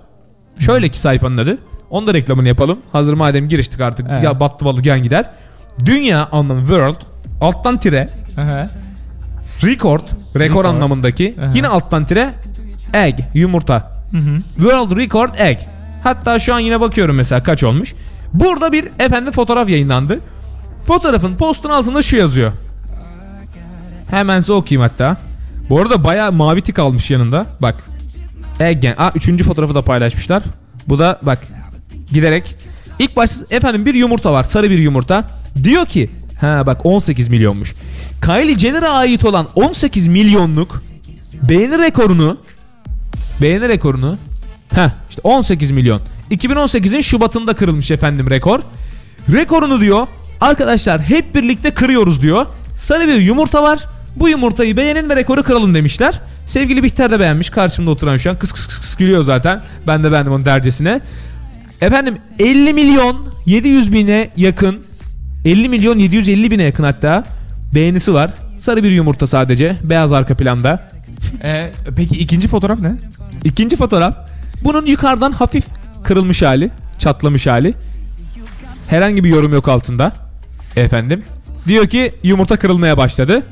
Şöyle 0.59 0.89
ki 0.89 0.99
sayfanın 0.99 1.37
adı. 1.37 1.57
Onu 1.89 2.07
da 2.07 2.13
reklamını 2.13 2.47
yapalım. 2.47 2.79
Hazır 2.91 3.13
madem 3.13 3.47
giriştik 3.47 3.81
artık. 3.81 4.07
Evet. 4.11 4.23
Ya 4.23 4.39
battı 4.39 4.65
balı 4.65 4.81
gen 4.81 5.03
gider. 5.03 5.29
Dünya 5.85 6.29
anlamı 6.31 6.59
world 6.59 6.95
alttan 7.41 7.77
tire 7.77 8.09
record 9.63 10.01
rekor 10.39 10.65
anlamındaki 10.65 11.35
Aha. 11.41 11.51
yine 11.53 11.67
alttan 11.67 12.05
tire 12.05 12.29
egg 12.93 13.19
yumurta. 13.33 13.91
World 14.55 14.97
record 14.97 15.29
egg. 15.37 15.57
Hatta 16.03 16.39
şu 16.39 16.53
an 16.53 16.59
yine 16.59 16.81
bakıyorum 16.81 17.15
mesela 17.15 17.43
kaç 17.43 17.63
olmuş. 17.63 17.95
Burada 18.39 18.71
bir 18.71 18.87
efendim 18.99 19.33
fotoğraf 19.33 19.69
yayınlandı. 19.69 20.19
Fotoğrafın 20.87 21.35
postun 21.35 21.69
altında 21.69 22.01
şu 22.01 22.15
yazıyor. 22.15 22.51
Hemen 24.09 24.39
size 24.39 24.53
okuyayım 24.53 24.89
hatta. 24.89 25.17
Bu 25.69 25.81
arada 25.81 26.03
bayağı 26.03 26.31
mavi 26.31 26.61
tik 26.61 26.79
almış 26.79 27.11
yanında. 27.11 27.45
Bak. 27.61 27.75
Again. 28.59 28.95
Aa, 28.97 29.11
üçüncü 29.15 29.43
fotoğrafı 29.43 29.75
da 29.75 29.81
paylaşmışlar. 29.81 30.43
Bu 30.87 30.99
da 30.99 31.19
bak. 31.21 31.39
Giderek. 32.13 32.55
İlk 32.99 33.15
başta 33.15 33.55
efendim 33.55 33.85
bir 33.85 33.93
yumurta 33.93 34.33
var. 34.33 34.43
Sarı 34.43 34.69
bir 34.69 34.77
yumurta. 34.77 35.23
Diyor 35.63 35.85
ki. 35.85 36.09
Ha 36.41 36.63
bak 36.65 36.85
18 36.85 37.29
milyonmuş. 37.29 37.73
Kylie 38.25 38.57
Jenner'a 38.57 38.89
ait 38.89 39.25
olan 39.25 39.47
18 39.55 40.07
milyonluk 40.07 40.83
beğeni 41.49 41.79
rekorunu 41.79 42.37
beğeni 43.41 43.69
rekorunu 43.69 44.17
ha 44.75 44.91
işte 45.09 45.21
18 45.23 45.71
milyon. 45.71 46.01
2018'in 46.31 47.01
Şubat'ında 47.01 47.53
kırılmış 47.53 47.91
efendim 47.91 48.29
rekor. 48.29 48.59
Rekorunu 49.31 49.81
diyor 49.81 50.07
arkadaşlar 50.41 51.01
hep 51.01 51.35
birlikte 51.35 51.71
kırıyoruz 51.71 52.21
diyor. 52.21 52.45
Sarı 52.77 53.07
bir 53.07 53.21
yumurta 53.21 53.63
var. 53.63 53.79
Bu 54.15 54.29
yumurtayı 54.29 54.77
beğenin 54.77 55.09
ve 55.09 55.15
rekoru 55.15 55.43
kıralım 55.43 55.75
demişler. 55.75 56.21
Sevgili 56.47 56.83
Bihter 56.83 57.11
de 57.11 57.19
beğenmiş. 57.19 57.49
Karşımda 57.49 57.91
oturan 57.91 58.17
şu 58.17 58.29
an 58.29 58.39
kıs 58.39 58.51
kıs 58.51 58.67
kıs, 58.67 58.79
kıs 58.79 58.95
gülüyor 58.95 59.23
zaten. 59.23 59.61
Ben 59.87 60.03
de 60.03 60.11
beğendim 60.11 60.33
onun 60.33 60.45
dercesine. 60.45 61.01
Efendim 61.81 62.17
50 62.39 62.73
milyon 62.73 63.25
700 63.45 63.93
bine 63.93 64.29
yakın 64.37 64.83
50 65.45 65.69
milyon 65.69 65.99
750 65.99 66.51
bine 66.51 66.63
yakın 66.63 66.83
hatta 66.83 67.23
beğenisi 67.75 68.13
var. 68.13 68.33
Sarı 68.59 68.83
bir 68.83 68.91
yumurta 68.91 69.27
sadece. 69.27 69.77
Beyaz 69.83 70.13
arka 70.13 70.33
planda. 70.33 70.89
Ee, 71.43 71.69
peki 71.95 72.15
ikinci 72.15 72.47
fotoğraf 72.47 72.79
ne? 72.79 72.91
İkinci 73.43 73.75
fotoğraf. 73.75 74.15
Bunun 74.63 74.85
yukarıdan 74.85 75.31
hafif 75.31 75.65
kırılmış 76.05 76.41
hali. 76.41 76.71
Çatlamış 76.99 77.47
hali. 77.47 77.73
Herhangi 78.87 79.23
bir 79.23 79.29
yorum 79.29 79.53
yok 79.53 79.67
altında. 79.67 80.13
Efendim. 80.75 81.23
Diyor 81.67 81.87
ki 81.87 82.11
yumurta 82.23 82.57
kırılmaya 82.57 82.97
başladı. 82.97 83.43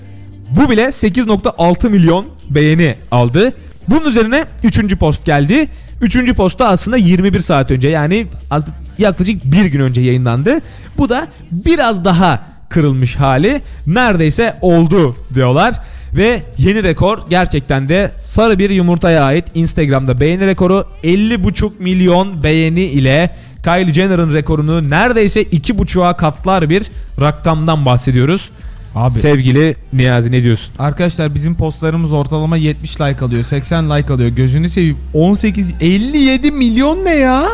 Bu 0.50 0.70
bile 0.70 0.84
8.6 0.84 1.90
milyon 1.90 2.26
beğeni 2.50 2.96
aldı. 3.12 3.54
Bunun 3.88 4.06
üzerine 4.06 4.46
3. 4.64 4.96
post 4.98 5.26
geldi. 5.26 5.68
3. 6.02 6.34
posta 6.34 6.68
aslında 6.68 6.98
21 6.98 7.40
saat 7.40 7.72
önce 7.72 7.90
yani 7.90 8.28
az, 8.52 8.66
yaklaşık 8.98 9.46
bir 9.46 9.66
gün 9.66 9.80
önce 9.80 10.02
yayınlandı. 10.02 10.60
Bu 10.98 11.10
da 11.10 11.28
biraz 11.52 12.06
daha 12.06 12.40
kırılmış 12.70 13.16
hali 13.16 13.62
neredeyse 13.88 14.58
oldu 14.62 15.16
diyorlar. 15.36 15.80
Ve 16.16 16.44
yeni 16.58 16.84
rekor 16.84 17.18
gerçekten 17.30 17.90
de 17.90 18.12
sarı 18.18 18.60
bir 18.60 18.70
yumurtaya 18.70 19.24
ait 19.24 19.46
Instagram'da 19.56 20.20
beğeni 20.20 20.46
rekoru 20.48 20.86
50,5 21.04 21.72
milyon 21.80 22.44
beğeni 22.44 22.82
ile 22.84 23.36
Kylie 23.64 23.94
Jenner'ın 23.94 24.34
rekorunu 24.34 24.90
neredeyse 24.90 25.44
2,5'a 25.44 26.14
katlar 26.18 26.70
bir 26.70 26.84
rakamdan 27.22 27.86
bahsediyoruz. 27.86 28.50
Abi. 28.96 29.20
Sevgili 29.20 29.76
Niyazi 29.94 30.32
ne 30.32 30.44
diyorsun? 30.44 30.74
Arkadaşlar 30.80 31.36
bizim 31.36 31.56
postlarımız 31.56 32.12
ortalama 32.12 32.58
70 32.58 33.02
like 33.02 33.26
alıyor, 33.26 33.44
80 33.44 33.90
like 33.90 34.14
alıyor. 34.14 34.30
Gözünü 34.30 34.70
seveyim. 34.70 34.98
18 35.14 35.76
57 35.82 36.52
milyon 36.52 37.06
ne 37.06 37.16
ya? 37.16 37.46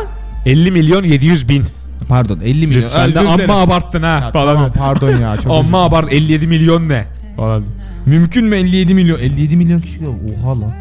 50 0.46 0.70
milyon 0.70 1.02
700 1.02 1.48
bin. 1.48 1.64
Pardon 2.08 2.38
50 2.44 2.66
milyon. 2.66 2.88
Sen 2.88 3.14
de 3.14 3.20
amma 3.20 3.60
abarttın 3.60 4.02
ha. 4.02 4.08
Ya 4.08 4.32
falan. 4.32 4.54
tamam 4.54 4.72
pardon 4.72 5.16
ya. 5.20 5.36
Çok 5.36 5.52
Amma 5.52 5.60
dilerim. 5.62 5.74
abart 5.74 6.12
57 6.12 6.46
milyon 6.46 6.88
ne? 6.88 7.06
Falan. 7.36 7.64
Mümkün 8.06 8.44
mü 8.44 8.56
57 8.56 8.94
milyon? 8.94 9.18
57 9.18 9.56
milyon 9.56 9.80
kişi 9.80 10.00
oha 10.42 10.60
lan. 10.60 10.72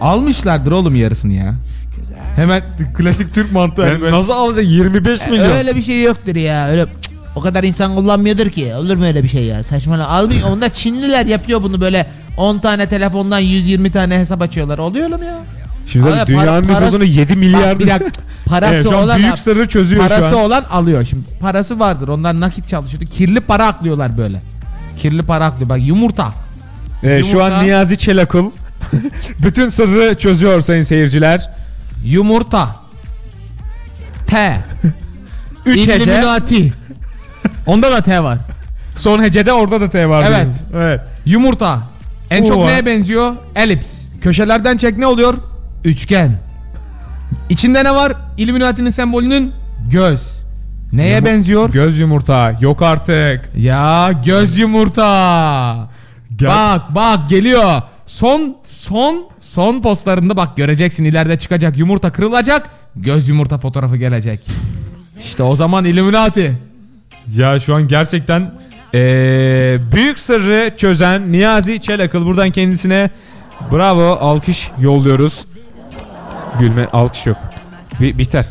Almışlardır 0.00 0.72
oğlum 0.72 0.96
yarısını 0.96 1.32
ya. 1.32 1.54
Hemen 2.36 2.62
klasik 2.94 3.34
Türk 3.34 3.52
mantığı. 3.52 3.82
böyle- 4.00 4.12
Nasıl 4.16 4.32
alacak 4.32 4.64
25 4.66 5.28
milyon? 5.30 5.50
Öyle 5.50 5.76
bir 5.76 5.82
şey 5.82 6.02
yoktur 6.02 6.36
ya. 6.36 6.68
Öyle 6.68 6.80
Cık, 6.80 7.12
o 7.36 7.40
kadar 7.40 7.64
insan 7.64 7.94
kullanmıyordur 7.94 8.48
ki. 8.50 8.72
Olur 8.74 8.96
mu 8.96 9.04
öyle 9.04 9.22
bir 9.22 9.28
şey 9.28 9.44
ya? 9.44 9.64
Saçmalama. 9.64 10.08
Almıyor. 10.12 10.48
Onda 10.48 10.68
Çinliler 10.68 11.26
yapıyor 11.26 11.62
bunu 11.62 11.80
böyle 11.80 12.06
10 12.36 12.58
tane 12.58 12.88
telefondan 12.88 13.38
120 13.38 13.90
tane 13.90 14.18
hesap 14.18 14.42
açıyorlar. 14.42 14.78
Oluyor 14.78 15.08
mu 15.08 15.24
ya? 15.24 15.38
Şimdi 15.86 16.08
Abi, 16.12 16.26
dünyanın 16.26 16.66
para- 16.68 16.80
nüfusunu 16.80 17.04
7 17.04 17.36
milyar 17.36 17.74
Bak 17.74 17.78
bir 17.80 17.88
dakika. 17.88 18.10
Parası 18.46 18.74
Evet, 18.74 18.88
şu 18.88 18.96
an 18.98 19.02
olan 19.04 19.18
büyük 19.18 19.38
sırrı 19.38 19.68
çözüyor 19.68 20.08
parası 20.08 20.28
şu 20.30 20.38
an. 20.38 20.44
olan 20.44 20.64
alıyor. 20.70 21.04
Şimdi 21.04 21.24
parası 21.40 21.78
vardır. 21.80 22.08
Onlar 22.08 22.40
nakit 22.40 22.68
çalışıyordu. 22.68 23.04
Kirli 23.06 23.40
para 23.40 23.66
aklıyorlar 23.66 24.18
böyle. 24.18 24.40
Kirli 24.96 25.22
para 25.22 25.44
aklıyor. 25.46 25.68
Bak 25.68 25.78
yumurta. 25.82 26.32
Ee, 27.02 27.22
şu 27.22 27.28
Yumurta. 27.36 27.54
an 27.56 27.64
Niyazi 27.64 27.98
Çelakıl 27.98 28.50
bütün 29.42 29.68
sırrı 29.68 30.14
çözüyor 30.18 30.60
sayın 30.60 30.82
seyirciler. 30.82 31.50
Yumurta. 32.04 32.76
T. 34.26 34.58
3 35.66 35.80
hece. 35.88 35.94
Illuminati. 35.96 36.72
Onda 37.66 37.92
da 37.92 38.00
T 38.00 38.22
var. 38.22 38.38
Son 38.96 39.22
hecede 39.22 39.52
orada 39.52 39.80
da 39.80 39.90
T 39.90 40.08
var. 40.08 40.24
Evet. 40.28 40.62
Evet. 40.76 41.00
Yumurta. 41.26 41.78
En 42.30 42.44
çok 42.44 42.58
neye 42.66 42.86
benziyor? 42.86 43.32
Elips. 43.56 43.86
Köşelerden 44.22 44.76
çek 44.76 44.98
ne 44.98 45.06
oluyor? 45.06 45.34
Üçgen. 45.84 46.38
İçinde 47.48 47.84
ne 47.84 47.94
var? 47.94 48.12
Illuminati'nin 48.36 48.90
sembolünün 48.90 49.52
göz. 49.90 50.33
Neye 50.94 51.16
Yumu- 51.16 51.26
benziyor? 51.26 51.70
Göz 51.72 51.98
yumurta. 51.98 52.52
Yok 52.60 52.82
artık. 52.82 53.50
ya 53.56 54.12
göz 54.24 54.58
yumurta. 54.58 55.88
Bak 56.30 56.94
bak 56.94 57.30
geliyor. 57.30 57.82
Son 58.06 58.56
son 58.64 59.26
son 59.40 59.82
postlarında 59.82 60.36
bak 60.36 60.56
göreceksin 60.56 61.04
ileride 61.04 61.38
çıkacak 61.38 61.78
yumurta 61.78 62.12
kırılacak. 62.12 62.70
Göz 62.96 63.28
yumurta 63.28 63.58
fotoğrafı 63.58 63.96
gelecek. 63.96 64.46
İşte 65.18 65.42
o 65.42 65.56
zaman 65.56 65.84
Illuminati. 65.84 66.54
Ya 67.36 67.60
şu 67.60 67.74
an 67.74 67.88
gerçekten 67.88 68.52
ee, 68.94 69.78
büyük 69.92 70.18
sırrı 70.18 70.76
çözen 70.76 71.32
Niyazi 71.32 71.80
Çelakıl. 71.80 72.26
Buradan 72.26 72.50
kendisine 72.50 73.10
bravo 73.72 74.12
alkış 74.20 74.70
yolluyoruz. 74.78 75.44
Gülme 76.60 76.86
alkış 76.92 77.26
yok. 77.26 77.36
Bi- 78.00 78.18
biter. 78.18 78.46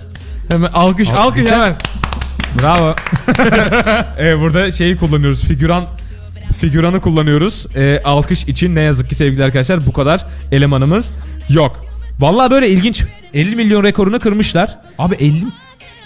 Hemen 0.49 0.69
alkış 0.73 1.09
Al- 1.09 1.15
alkış 1.15 1.51
hemen. 1.51 1.75
Bravo. 2.61 2.95
evet, 4.17 4.39
burada 4.41 4.71
şeyi 4.71 4.97
kullanıyoruz. 4.97 5.41
Figüran 5.41 5.85
figüranı 6.59 7.01
kullanıyoruz. 7.01 7.65
Ee, 7.75 7.99
alkış 8.03 8.43
için 8.43 8.75
ne 8.75 8.81
yazık 8.81 9.09
ki 9.09 9.15
sevgili 9.15 9.43
arkadaşlar 9.43 9.85
bu 9.85 9.93
kadar 9.93 10.25
elemanımız 10.51 11.11
yok. 11.49 11.85
Vallahi 12.19 12.51
böyle 12.51 12.69
ilginç. 12.69 13.03
50 13.33 13.55
milyon 13.55 13.83
rekorunu 13.83 14.19
kırmışlar. 14.19 14.77
Abi 14.99 15.15
50 15.15 15.43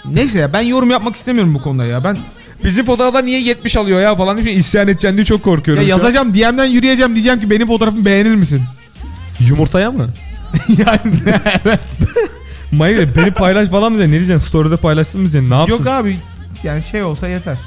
Neyse 0.04 0.38
ya 0.38 0.52
ben 0.52 0.60
yorum 0.60 0.90
yapmak 0.90 1.16
istemiyorum 1.16 1.54
bu 1.54 1.62
konuda 1.62 1.84
ya. 1.84 2.04
Ben 2.04 2.18
Bizim 2.64 2.84
fotoğraflar 2.86 3.26
niye 3.26 3.40
70 3.40 3.76
alıyor 3.76 4.00
ya 4.00 4.16
falan 4.16 4.44
diye 4.44 4.54
isyan 4.54 4.88
edeceğim 4.88 5.16
diye 5.16 5.24
çok 5.24 5.42
korkuyorum. 5.42 5.82
ya 5.82 5.88
şu 5.88 5.94
an. 5.94 5.98
yazacağım 5.98 6.34
DM'den 6.34 6.64
yürüyeceğim 6.64 7.14
diyeceğim 7.14 7.40
ki 7.40 7.50
benim 7.50 7.66
fotoğrafımı 7.66 8.04
beğenir 8.04 8.34
misin? 8.34 8.62
Yumurtaya 9.40 9.90
mı? 9.90 10.08
yani 10.68 11.14
evet. 11.64 11.80
Mayı 12.72 13.08
beni 13.16 13.30
paylaş 13.30 13.68
falan 13.68 13.92
mı 13.92 13.98
diyeceksin? 13.98 14.12
Ne 14.12 14.26
diyeceksin? 14.26 14.48
Story'de 14.48 14.76
paylaşsın 14.76 15.20
mı 15.20 15.24
diyeceksin? 15.24 15.50
Ne 15.50 15.54
yapsın? 15.54 15.72
Yok 15.72 15.86
abi 15.86 16.18
yani 16.62 16.82
şey 16.82 17.02
olsa 17.02 17.28
yeter. 17.28 17.58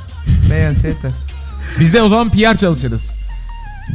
Beğense 0.50 0.88
yeter. 0.88 1.12
Biz 1.80 1.94
de 1.94 2.02
o 2.02 2.10
zaman 2.10 2.30
PR 2.30 2.58
çalışırız. 2.58 3.12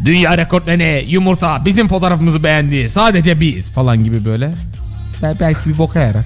Dünya 0.05 0.39
rekortmeni 0.39 1.05
yumurta 1.09 1.63
bizim 1.65 1.89
fotoğrafımızı 1.89 2.43
beğendi. 2.45 2.89
Sadece 2.89 3.41
biz 3.41 3.71
falan 3.71 4.05
gibi 4.05 4.25
böyle. 4.25 4.51
Bel- 5.23 5.37
belki 5.41 5.69
bir 5.71 5.79
boka 5.79 6.01
yarar. 6.01 6.25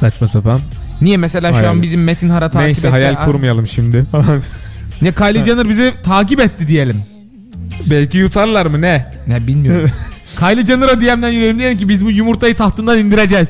Saçma 0.00 0.28
sapan. 0.28 0.60
Niye 1.02 1.16
mesela 1.16 1.50
şu 1.50 1.56
Hayal. 1.56 1.70
an 1.70 1.82
bizim 1.82 2.04
Metin 2.04 2.28
Hara 2.28 2.50
takip 2.50 2.66
Neyse 2.66 2.86
etse- 2.88 2.90
hayal 2.90 3.24
kurmayalım 3.24 3.66
şimdi. 3.66 4.04
Ne 5.02 5.12
Kylie 5.12 5.44
Jenner 5.44 5.68
bizi 5.68 5.92
takip 6.04 6.40
etti 6.40 6.68
diyelim. 6.68 7.02
Belki 7.86 8.18
yutarlar 8.18 8.66
mı 8.66 8.80
ne? 8.80 9.12
Ne 9.26 9.46
bilmiyorum. 9.46 9.90
Kylie 10.38 10.66
Jenner'a 10.66 11.00
DM'den 11.00 11.28
yürüyelim 11.30 11.58
diyelim 11.58 11.78
ki 11.78 11.88
biz 11.88 12.04
bu 12.04 12.10
yumurtayı 12.10 12.56
tahtından 12.56 12.98
indireceğiz. 12.98 13.48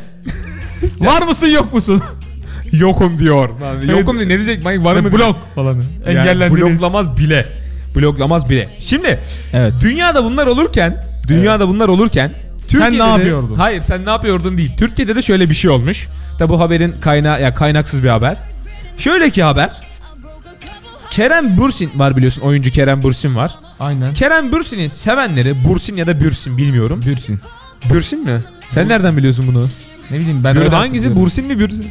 Var 1.01 1.23
mısın 1.23 1.47
yok 1.47 1.73
musun? 1.73 2.03
Yokum 2.79 3.19
diyor. 3.19 3.49
Yokum 3.89 4.17
diyor. 4.19 4.29
Ne 4.29 4.35
diyecek? 4.37 4.65
Mike 4.65 4.85
var 4.85 4.97
mı? 4.97 5.13
Blok 5.13 5.37
falan. 5.55 5.83
Engellendiniz. 6.07 6.63
bloklamaz 6.63 7.19
bile. 7.19 7.47
Bloklamaz 7.97 8.51
bile. 8.51 8.69
Şimdi 8.81 9.21
Evet. 9.53 9.73
dünyada 9.83 10.25
bunlar 10.25 10.47
olurken, 10.47 11.05
dünyada 11.29 11.69
bunlar 11.69 11.89
olurken 11.89 12.31
Türkiye'de 12.69 12.95
ne 12.95 12.99
de- 12.99 13.05
yapıyordun? 13.05 13.57
hayır 13.57 13.81
sen 13.81 14.07
ne 14.07 14.11
yapıyordun 14.11 14.59
değil. 14.59 14.77
Türkiye'de 14.79 15.17
de 15.17 15.23
şöyle 15.23 15.51
bir 15.51 15.55
şey 15.55 15.71
olmuş. 15.71 16.09
Tabi 16.39 16.49
bu 16.53 16.61
haberin 16.61 16.95
kaynağı 17.01 17.43
ya 17.43 17.55
kaynaksız 17.55 18.03
bir 18.03 18.09
haber. 18.09 18.37
Şöyle 18.99 19.31
ki 19.31 19.43
haber. 19.43 19.71
Kerem 21.11 21.59
Bürsin 21.59 21.91
var 21.97 22.17
biliyorsun. 22.17 22.43
Oyuncu 22.43 22.71
Kerem 22.71 23.03
Bürsin 23.05 23.37
var. 23.37 23.55
Aynen. 23.81 24.15
Kerem 24.15 24.53
Bürsin'in 24.53 24.89
sevenleri 24.89 25.65
Bursin 25.65 25.97
ya 25.97 26.07
da 26.07 26.21
Bürsin 26.21 26.57
bilmiyorum. 26.57 27.03
Bürsin. 27.07 27.41
Bürsin 27.91 28.25
mi? 28.25 28.41
Sen 28.71 28.89
nereden 28.89 29.17
biliyorsun 29.17 29.47
bunu? 29.49 29.69
Ne 30.11 30.19
bileyim 30.21 30.45
ben 30.45 30.57
Bür- 30.57 30.59
öyle 30.59 30.69
hangisi. 30.77 31.17
Bursin 31.17 31.47
mi 31.47 31.59
Bürsin? 31.59 31.87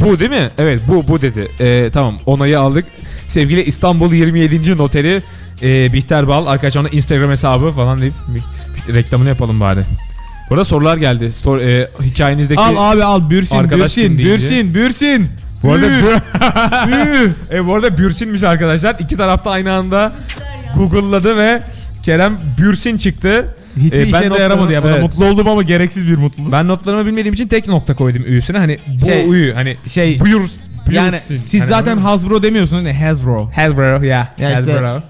Bu 0.00 0.20
değil 0.20 0.30
mi? 0.30 0.50
Evet 0.58 0.80
bu 0.88 1.08
bu 1.08 1.22
dedi. 1.22 1.48
Ee, 1.60 1.90
tamam 1.92 2.18
onayı 2.26 2.60
aldık. 2.60 2.84
Sevgili 3.28 3.62
İstanbul 3.62 4.12
27. 4.12 4.76
noteri 4.78 5.22
e, 5.62 5.92
Bihter 5.92 6.28
Bal 6.28 6.46
arkadaşlar 6.46 6.80
onun 6.80 6.90
Instagram 6.92 7.30
hesabı 7.30 7.70
falan 7.72 8.00
deyip 8.00 8.14
bir, 8.28 8.42
bir 8.88 8.94
reklamını 8.94 9.28
yapalım 9.28 9.60
bari. 9.60 9.80
Burada 10.50 10.64
sorular 10.64 10.96
geldi. 10.96 11.32
Stor- 11.32 11.60
e, 11.60 11.88
hikayenizdeki 12.02 12.60
Al 12.60 12.92
abi 12.92 13.04
al 13.04 13.30
Bürsin 13.30 13.70
Bürsin? 13.70 14.18
Bürsin 14.18 14.74
Bürsin. 14.74 15.26
Bu 15.62 15.72
arada. 15.72 15.86
Bür. 16.86 17.30
e, 17.56 17.66
bu 17.66 17.74
arada 17.74 17.98
Bürsin'miş 17.98 18.42
arkadaşlar. 18.42 18.96
İki 18.98 19.16
tarafta 19.16 19.50
aynı 19.50 19.72
anda 19.72 20.12
Google'ladı 20.76 21.36
ve 21.36 21.62
Kerem 22.02 22.38
Bürsin 22.58 22.96
çıktı. 22.96 23.54
Hiçbir 23.76 23.98
E, 23.98 24.12
ben 24.12 24.20
işe 24.22 24.30
de 24.30 24.38
yaramadı 24.42 24.72
ya. 24.72 24.84
Ben 24.84 24.88
Evet. 24.88 25.02
mutlu 25.02 25.24
oldum 25.24 25.48
ama 25.48 25.62
gereksiz 25.62 26.06
bir 26.06 26.16
mutluluk. 26.16 26.52
Ben 26.52 26.68
notlarımı 26.68 27.06
bilmediğim 27.06 27.34
için 27.34 27.48
tek 27.48 27.68
nokta 27.68 27.94
koydum 27.94 28.22
üyüsüne. 28.26 28.58
Hani 28.58 28.78
bu 29.02 29.06
Şey- 29.06 29.28
uyu 29.28 29.56
hani 29.56 29.76
şey- 29.86 30.20
buyur, 30.20 30.40
Yani 30.90 31.10
buyursin. 31.10 31.36
siz 31.36 31.60
Hani 31.60 31.68
zaten? 31.68 31.96
Hasbro 31.96 32.42
demiyorsunuz 32.42 32.82
ne 32.82 33.04
Hasbro. 33.04 33.50
Hasbro 33.54 34.02
yeah. 34.04 34.38
Ya 34.38 34.50
işte- 34.60 34.72
Hasbro. 34.72 35.02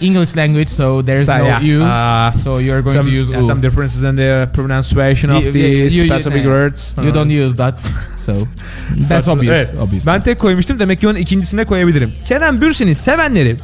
English 0.00 0.36
language 0.36 0.66
so 0.68 1.04
there's 1.06 1.26
So, 1.26 1.38
no 1.38 1.44
yeah, 1.44 1.62
you. 1.64 1.82
uh, 1.82 2.42
so 2.44 2.60
you're 2.60 2.80
going 2.80 2.96
some, 2.96 3.10
to 3.10 3.16
use 3.22 3.30
yeah, 3.32 3.42
u. 3.42 3.46
some 3.46 3.62
differences 3.62 4.02
in 4.04 4.16
the 4.16 4.48
pronunciation 4.54 5.30
of 5.36 5.44
You- 5.44 5.52
the 5.52 5.58
you- 5.58 5.90
you- 5.90 6.04
specific 6.06 6.40
uh, 6.40 6.44
words. 6.44 6.96
You 7.04 7.14
don't 7.14 7.30
use 7.46 7.56
that. 7.56 7.80
So 8.26 8.34
that's 9.08 9.28
obvious. 9.28 9.58
Evet. 9.58 9.80
obvious. 9.80 10.06
Ben 10.06 10.22
tek 10.22 10.38
koymuştum 10.38 10.78
demek 10.78 11.00
ki 11.00 11.08
onun 11.08 11.16
ikincisine 11.18 11.64
koyabilirim. 11.64 12.12
Kerem 12.28 12.60
Bürsin'in 12.60 12.92
sevenleri 12.92 13.56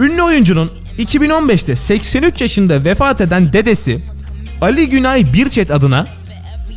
ünlü 0.00 0.22
oyuncunun 0.22 0.70
2015'te 0.98 1.76
83 1.76 2.40
yaşında 2.40 2.84
vefat 2.84 3.20
eden 3.20 3.52
dedesi 3.52 4.02
Ali 4.60 4.88
Günay 4.88 5.32
Birçet 5.32 5.70
adına 5.70 6.06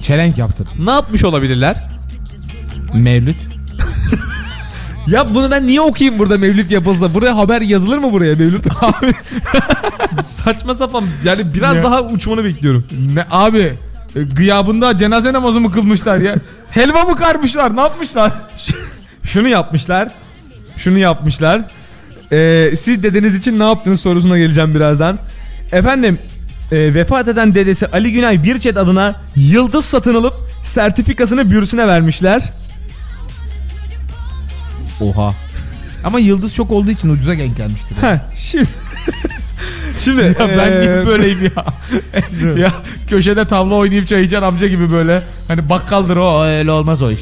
Çelenk 0.01 0.37
yaptın. 0.37 0.67
ne 0.79 0.91
yapmış 0.91 1.23
olabilirler? 1.23 1.87
Mevlüt. 2.93 3.35
Ya 5.07 5.33
bunu 5.35 5.51
ben 5.51 5.67
niye 5.67 5.81
okuyayım 5.81 6.19
burada 6.19 6.37
mevlüt 6.37 6.71
yapılsa? 6.71 7.13
Buraya 7.13 7.37
haber 7.37 7.61
yazılır 7.61 7.97
mı 7.97 8.11
buraya 8.11 8.35
mevlüt? 8.35 8.65
Abi 8.81 9.11
saçma 10.23 10.75
sapan 10.75 11.03
yani 11.23 11.53
biraz 11.53 11.77
Ne? 11.77 11.83
daha 11.83 12.01
uçmanı 12.03 12.43
bekliyorum. 12.43 12.85
Ne 13.13 13.25
abi 13.31 13.73
e, 14.15 14.21
gıyabında 14.21 14.97
cenaze 14.97 15.33
namazı 15.33 15.59
mı 15.59 15.71
kılmışlar 15.71 16.17
ya? 16.17 16.35
Helva 16.71 17.03
mı 17.03 17.15
karmışlar? 17.15 17.75
Ne 17.75 17.81
yapmışlar? 17.81 18.31
Şunu 19.23 19.47
yapmışlar. 19.47 20.07
Şunu 20.77 20.97
yapmışlar. 20.97 21.61
Ee, 22.31 22.71
siz 22.79 23.03
dedeniz 23.03 23.35
için 23.35 23.59
ne 23.59 23.63
yaptınız 23.63 24.01
sorusuna 24.01 24.37
geleceğim 24.37 24.75
birazdan. 24.75 25.19
Efendim 25.71 26.19
e, 26.71 26.93
vefat 26.93 27.27
eden 27.27 27.55
dedesi 27.55 27.87
Ali 27.87 28.11
Günay 28.11 28.43
Birçet 28.43 28.77
adına 28.77 29.15
yıldız 29.35 29.85
satın 29.85 30.15
alıp 30.15 30.33
sertifikasını 30.63 31.51
bürsüne 31.51 31.87
vermişler. 31.87 32.51
Oha. 35.01 35.35
Ama 36.03 36.19
yıldız 36.19 36.55
çok 36.55 36.71
olduğu 36.71 36.89
için 36.89 37.09
ucuza 37.09 37.31
denk 37.31 37.57
gelmiştir. 37.57 37.95
Heh, 38.01 38.17
şimdi 38.35 38.67
Şimdi 39.99 40.21
Ya 40.21 40.49
ben 40.57 40.81
gibi 40.81 41.07
böyleyim 41.07 41.39
ya. 41.55 41.65
ya 42.57 42.71
köşede 43.07 43.45
tavla 43.45 43.75
oynayıp 43.75 44.07
çay 44.07 44.23
içen 44.23 44.41
amca 44.41 44.67
gibi 44.67 44.91
böyle. 44.91 45.21
Hani 45.47 45.69
bakkaldır 45.69 46.17
o 46.17 46.43
öyle 46.43 46.71
olmaz 46.71 47.01
o 47.01 47.11
iş. 47.11 47.19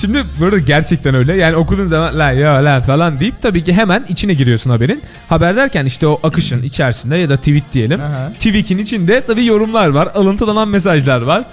Şimdi 0.00 0.24
böyle 0.40 0.58
gerçekten 0.60 1.14
öyle. 1.14 1.36
Yani 1.36 1.56
okuduğun 1.56 1.86
zaman 1.86 2.18
la 2.18 2.30
ya 2.32 2.64
la 2.64 2.80
falan 2.80 3.20
deyip 3.20 3.42
tabii 3.42 3.64
ki 3.64 3.72
hemen 3.72 4.04
içine 4.08 4.34
giriyorsun 4.34 4.70
haberin. 4.70 5.02
Haber 5.28 5.56
derken 5.56 5.84
işte 5.86 6.06
o 6.06 6.20
akışın 6.22 6.62
içerisinde 6.62 7.16
ya 7.16 7.28
da 7.28 7.36
tweet 7.36 7.72
diyelim. 7.72 8.00
Tweet'in 8.34 8.78
içinde 8.78 9.22
tabii 9.26 9.44
yorumlar 9.44 9.88
var. 9.88 10.08
Alıntılanan 10.14 10.68
mesajlar 10.68 11.22
var. 11.22 11.44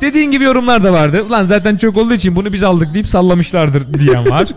Dediğin 0.00 0.30
gibi 0.30 0.44
yorumlar 0.44 0.84
da 0.84 0.92
vardı. 0.92 1.22
Ulan 1.28 1.44
zaten 1.44 1.76
çok 1.76 1.96
olduğu 1.96 2.14
için 2.14 2.36
bunu 2.36 2.52
biz 2.52 2.62
aldık 2.64 2.94
deyip 2.94 3.08
sallamışlardır 3.08 3.94
diyen 3.94 4.30
var. 4.30 4.46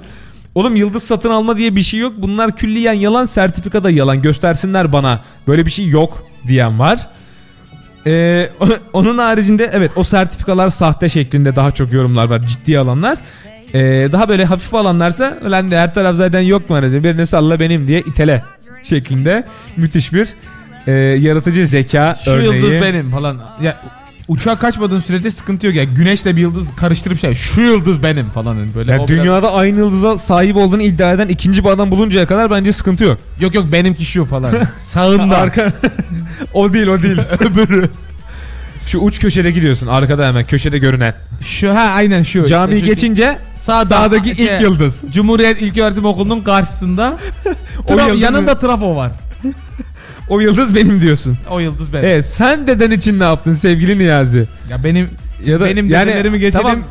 Oğlum 0.55 0.75
yıldız 0.75 1.03
satın 1.03 1.29
alma 1.29 1.57
diye 1.57 1.75
bir 1.75 1.81
şey 1.81 1.99
yok. 1.99 2.13
Bunlar 2.17 2.55
külliyen 2.55 2.93
yalan, 2.93 3.25
sertifika 3.25 3.83
da 3.83 3.89
yalan. 3.89 4.21
Göstersinler 4.21 4.93
bana. 4.93 5.21
Böyle 5.47 5.65
bir 5.65 5.71
şey 5.71 5.87
yok 5.87 6.25
diyen 6.47 6.79
var. 6.79 7.07
Ee, 8.07 8.49
onun 8.93 9.17
haricinde 9.17 9.69
evet 9.73 9.91
o 9.95 10.03
sertifikalar 10.03 10.69
sahte 10.69 11.09
şeklinde 11.09 11.55
daha 11.55 11.71
çok 11.71 11.93
yorumlar 11.93 12.25
var. 12.29 12.41
Ciddi 12.41 12.79
alanlar. 12.79 13.17
Ee, 13.73 13.79
daha 14.11 14.29
böyle 14.29 14.45
hafif 14.45 14.73
alanlarsa 14.73 15.37
lan 15.49 15.71
de 15.71 15.79
her 15.79 15.93
taraf 15.93 16.15
zaten 16.15 16.41
yok 16.41 16.69
mu 16.69 16.75
arada 16.75 17.03
birini 17.03 17.27
salla 17.27 17.59
benim 17.59 17.87
diye 17.87 17.99
itele 17.99 18.43
şeklinde 18.83 19.43
müthiş 19.77 20.13
bir 20.13 20.29
e, 20.87 20.91
yaratıcı 20.91 21.67
zeka 21.67 22.15
şu 22.25 22.31
örneği. 22.31 22.53
yıldız 22.55 22.73
benim 22.73 23.09
falan. 23.09 23.37
Ya 23.61 23.77
uçağa 24.29 24.55
kaçmadığın 24.55 25.01
sürece 25.01 25.31
sıkıntı 25.31 25.65
yok 25.67 25.75
ya. 25.75 25.83
Güneşle 25.83 26.35
bir 26.35 26.41
yıldız 26.41 26.67
karıştırıp 26.75 27.19
şey 27.19 27.35
şu 27.35 27.61
yıldız 27.61 28.03
benim 28.03 28.25
falan 28.25 28.55
hani 28.55 28.75
böyle. 28.75 28.91
Yani 28.91 29.01
o 29.01 29.07
biraz- 29.07 29.23
dünyada 29.23 29.53
aynı 29.53 29.79
yıldıza 29.79 30.17
sahip 30.17 30.55
olduğunu 30.55 30.81
iddia 30.81 31.13
eden 31.13 31.27
ikinci 31.27 31.63
bir 31.63 31.69
adam 31.69 31.91
buluncaya 31.91 32.25
kadar 32.25 32.51
bence 32.51 32.71
sıkıntı 32.71 33.03
yok. 33.03 33.17
Yok 33.39 33.55
yok 33.55 33.71
benimki 33.71 34.05
şu 34.05 34.25
falan. 34.25 34.53
Sağında. 34.83 35.37
Arka 35.37 35.73
o 36.53 36.73
değil 36.73 36.87
o 36.87 37.01
değil. 37.01 37.17
Öbürü. 37.39 37.89
Şu 38.87 38.99
uç 38.99 39.19
köşede 39.19 39.51
gidiyorsun 39.51 39.87
arkada 39.87 40.27
hemen 40.27 40.43
köşede 40.43 40.77
görünen. 40.79 41.13
Şu 41.41 41.69
ha 41.75 41.79
aynen 41.79 42.23
şu. 42.23 42.45
Camiyi 42.45 42.75
İşte 42.75 42.87
şu- 42.87 42.95
geçince 42.95 43.37
Sağda, 43.57 43.95
sağdaki 43.95 44.35
şey, 44.35 44.45
ilk 44.45 44.61
yıldız. 44.61 45.01
Cumhuriyet 45.11 45.61
İlköğretim 45.61 46.05
Okulu'nun 46.05 46.41
karşısında 46.41 47.17
O 47.87 47.99
yıldız 47.99 48.19
yanında 48.19 48.59
trafo 48.59 48.95
var. 48.95 49.11
O 50.29 50.39
yıldız 50.39 50.75
benim 50.75 51.01
diyorsun. 51.01 51.37
O 51.51 51.59
yıldız 51.59 51.93
benim. 51.93 52.05
Evet 52.05 52.25
sen 52.25 52.67
deden 52.67 52.91
için 52.91 53.19
ne 53.19 53.23
yaptın 53.23 53.53
sevgili 53.53 53.99
Niyazi? 53.99 54.45
Ya 54.69 54.83
benim 54.83 55.09
Ya 55.45 55.59
da 55.59 55.65
benim 55.65 55.89
yani, 55.89 56.09
dedelerimi 56.09 56.39
geçelim. 56.39 56.61
tamam, 56.63 56.83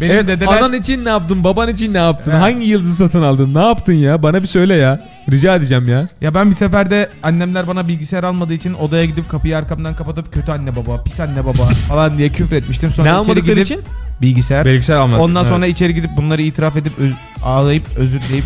Benim 0.00 0.12
evet, 0.12 0.28
dedeler 0.28 0.52
anan 0.58 0.72
için 0.72 1.04
ne 1.04 1.08
yaptın? 1.08 1.44
Baban 1.44 1.68
için 1.68 1.94
ne 1.94 1.98
yaptın? 1.98 2.32
He. 2.32 2.36
Hangi 2.36 2.66
yıldızı 2.66 2.94
satın 2.94 3.22
aldın? 3.22 3.54
Ne 3.54 3.62
yaptın 3.66 3.92
ya? 3.92 4.22
Bana 4.22 4.42
bir 4.42 4.48
söyle 4.48 4.74
ya. 4.74 5.00
Rica 5.30 5.54
edeceğim 5.56 5.88
ya. 5.88 6.08
Ya 6.20 6.34
ben 6.34 6.50
bir 6.50 6.54
seferde 6.54 7.08
annemler 7.22 7.66
bana 7.68 7.88
bilgisayar 7.88 8.24
almadığı 8.24 8.54
için 8.54 8.74
odaya 8.74 9.04
gidip 9.04 9.28
kapıyı 9.30 9.56
arkamdan 9.58 9.94
kapatıp 9.94 10.32
kötü 10.32 10.50
anne 10.52 10.76
baba, 10.76 11.02
pis 11.04 11.20
anne 11.20 11.44
baba 11.44 11.66
falan 11.88 12.18
diye 12.18 12.28
küfretmiştim. 12.28 12.90
Sonra 12.90 13.08
ne 13.08 13.14
almadıkları 13.14 13.40
gidip 13.40 13.64
için? 13.64 13.80
bilgisayar. 14.22 14.64
Bilgisayar 14.64 14.96
almadın. 14.96 15.20
Ondan 15.22 15.42
Evet. 15.44 15.52
sonra 15.52 15.66
içeri 15.66 15.94
gidip 15.94 16.10
bunları 16.16 16.42
itiraf 16.42 16.76
edip 16.76 16.92
öz- 16.98 17.14
ağlayıp 17.44 17.84
özür 17.96 18.20
dileyip 18.20 18.44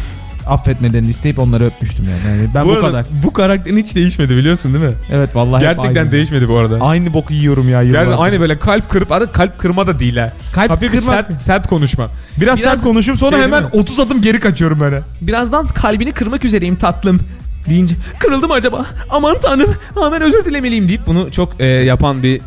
affetmelerini 0.51 1.09
isteyip 1.09 1.39
onları 1.39 1.65
öpmüştüm 1.65 2.05
yani. 2.05 2.37
Yani 2.39 2.49
ben 2.55 2.67
bu, 2.67 2.73
arada 2.73 2.87
kadar. 2.87 3.07
Bu 3.25 3.33
karakterin 3.33 3.77
hiç 3.77 3.95
değişmedi 3.95 4.37
biliyorsun 4.37 4.75
değil 4.75 4.85
mi? 4.85 4.93
Evet 5.13 5.37
vallahi 5.37 5.61
Gerçekten 5.61 6.01
aynı. 6.03 6.13
değişmedi 6.13 6.49
bu 6.49 6.57
arada. 6.57 6.79
Aynı 6.81 7.13
boku 7.15 7.33
yiyorum 7.33 7.69
ya. 7.69 7.85
Gerçekten 7.85 8.23
aynı 8.23 8.41
böyle 8.41 8.59
kalp 8.59 8.89
kırıp 8.89 9.13
arada 9.13 9.33
kalp 9.33 9.59
kırma 9.59 9.87
da 9.87 9.99
değil 9.99 10.17
ha. 10.17 10.33
Kalp 10.53 10.71
Hafif 10.71 10.93
bir 10.93 10.99
kırma- 10.99 11.13
sert, 11.13 11.41
sert 11.41 11.67
konuşma. 11.69 12.09
Biraz, 12.41 12.59
Biraz 12.59 12.71
sert 12.73 12.83
konuşuyorum 12.83 13.19
sonra 13.19 13.37
şey 13.37 13.45
hemen 13.45 13.63
değil 13.63 13.75
mi? 13.75 13.81
30 13.81 14.01
adım 14.01 14.23
geri 14.23 14.41
kaçıyorum 14.41 14.81
böyle. 14.81 15.01
Birazdan 15.21 15.67
kalbini 15.67 16.13
kırmak 16.13 16.45
üzereyim 16.45 16.77
tatlım 16.77 17.21
deyince 17.69 17.95
kırıldı 18.19 18.49
mı 18.49 18.55
acaba? 18.55 18.87
Aman 19.11 19.37
tanrım 19.43 19.75
hemen 20.03 20.23
özür 20.23 20.45
dilemeliyim 20.45 20.89
deyip 20.89 21.07
bunu 21.07 21.33
çok 21.33 21.61
e, 21.61 21.67
yapan 21.67 22.23
bir 22.23 22.41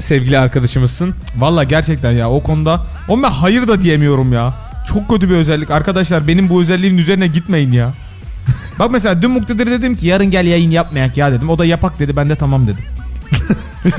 sevgili 0.00 0.38
arkadaşımızsın. 0.38 1.14
Valla 1.36 1.64
gerçekten 1.64 2.10
ya 2.10 2.30
o 2.30 2.42
konuda. 2.42 2.86
O 3.08 3.22
ben 3.22 3.30
hayır 3.30 3.68
da 3.68 3.82
diyemiyorum 3.82 4.32
ya. 4.32 4.54
Çok 4.88 5.08
kötü 5.10 5.30
bir 5.30 5.34
özellik. 5.34 5.70
Arkadaşlar 5.70 6.28
benim 6.28 6.48
bu 6.48 6.60
özelliğimin 6.62 6.98
üzerine 6.98 7.26
gitmeyin 7.26 7.72
ya. 7.72 7.90
Bak 8.78 8.90
mesela 8.90 9.22
dün 9.22 9.30
Muktedir 9.30 9.66
dedim 9.66 9.96
ki 9.96 10.06
yarın 10.06 10.30
gel 10.30 10.46
yayın 10.46 10.70
yapmayak 10.70 11.16
ya 11.16 11.32
dedim. 11.32 11.48
O 11.48 11.58
da 11.58 11.64
yapak 11.64 11.98
dedi 11.98 12.16
ben 12.16 12.28
de 12.30 12.36
tamam 12.36 12.66
dedim. 12.66 12.84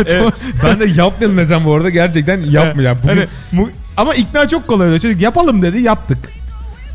Evet, 0.08 0.34
ben 0.64 0.80
de 0.80 0.86
yapmayalım 0.86 1.38
desem 1.38 1.66
bu 1.66 1.74
arada 1.74 1.90
gerçekten 1.90 2.42
yapma 2.42 2.82
ya. 2.82 2.98
Bugün- 2.98 3.08
Hani 3.10 3.26
mu- 3.52 3.70
ama 3.98 4.14
ikna 4.14 4.48
çok 4.48 4.68
kolay. 4.68 5.00
Çocuk 5.00 5.22
yapalım 5.22 5.62
dedi 5.62 5.82
yaptık. 5.82 6.18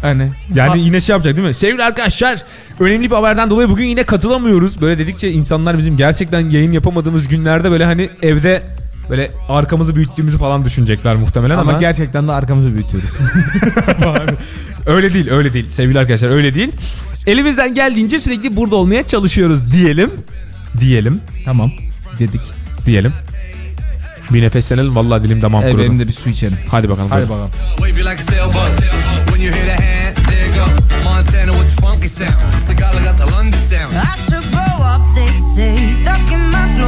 Hani 0.03 0.29
Yani 0.55 0.81
yine 0.81 1.01
şey 1.01 1.13
yapacak 1.13 1.37
değil 1.37 1.49
mi? 1.49 1.55
Sevgili 1.55 1.85
arkadaşlar 1.85 2.43
önemli 2.81 3.11
bir 3.11 3.15
haberden 3.15 3.51
dolayı 3.51 3.69
bugün 3.69 3.85
yine 3.85 4.05
katılamıyoruz. 4.05 4.81
Böyle 4.81 4.99
dedikçe 4.99 5.31
insanlar 5.31 5.79
bizim 5.79 5.97
gerçekten 5.97 6.51
yayın 6.51 6.73
yapamadığımız 6.73 7.29
günlerde 7.29 7.71
böyle 7.71 7.85
hani 7.85 8.11
evde 8.23 8.63
böyle 9.11 9.31
arkamızı 9.49 9.97
büyüttüğümüzü 9.97 10.39
falan 10.39 10.65
düşünecekler 10.65 11.17
muhtemelen 11.17 11.59
ama, 11.59 11.71
ama, 11.71 11.81
gerçekten 11.81 12.29
de 12.29 12.33
arkamızı 12.33 12.75
büyütüyoruz. 12.75 13.11
öyle 14.87 15.13
değil 15.13 15.31
öyle 15.31 15.53
değil 15.53 15.67
sevgili 15.67 15.99
arkadaşlar 15.99 16.31
öyle 16.31 16.55
değil. 16.55 16.73
Elimizden 17.27 17.75
geldiğince 17.75 18.21
sürekli 18.21 18.57
burada 18.57 18.77
olmaya 18.77 19.07
çalışıyoruz 19.07 19.73
diyelim. 19.73 20.11
Diyelim. 20.81 21.21
tamam 21.45 21.73
dedik. 22.19 22.41
Diyelim. 22.87 23.13
Bir 24.31 24.43
nefeslenelim 24.43 24.97
vallahi 24.97 25.25
dilim 25.25 25.43
damağım 25.43 25.65
Evet, 25.65 25.75
kurudu. 25.75 25.89
benim 25.89 26.01
de 26.01 26.09
bir 26.09 26.13
su 26.13 26.31
içelim. 26.31 26.59
Hadi 26.71 26.89
bakalım. 26.89 27.11
Hadi 27.11 27.29
buyurun. 27.29 27.47
bakalım. 27.47 29.28
Montana 31.49 31.59
with 31.59 31.75
the 31.75 31.83
funky 31.83 32.09
sound. 32.09 32.31
Sagala 32.55 33.03
got 33.05 33.17
the 33.17 33.27
London 33.27 33.61
sound. 33.61 33.97
I 33.97 34.05
should 34.17 34.45
grow 34.53 34.77
up, 34.93 35.03
they 35.15 35.29
say, 35.29 35.93
stuck 35.93 36.21
in 36.33 36.41
my 36.51 36.67
glory 36.77 36.88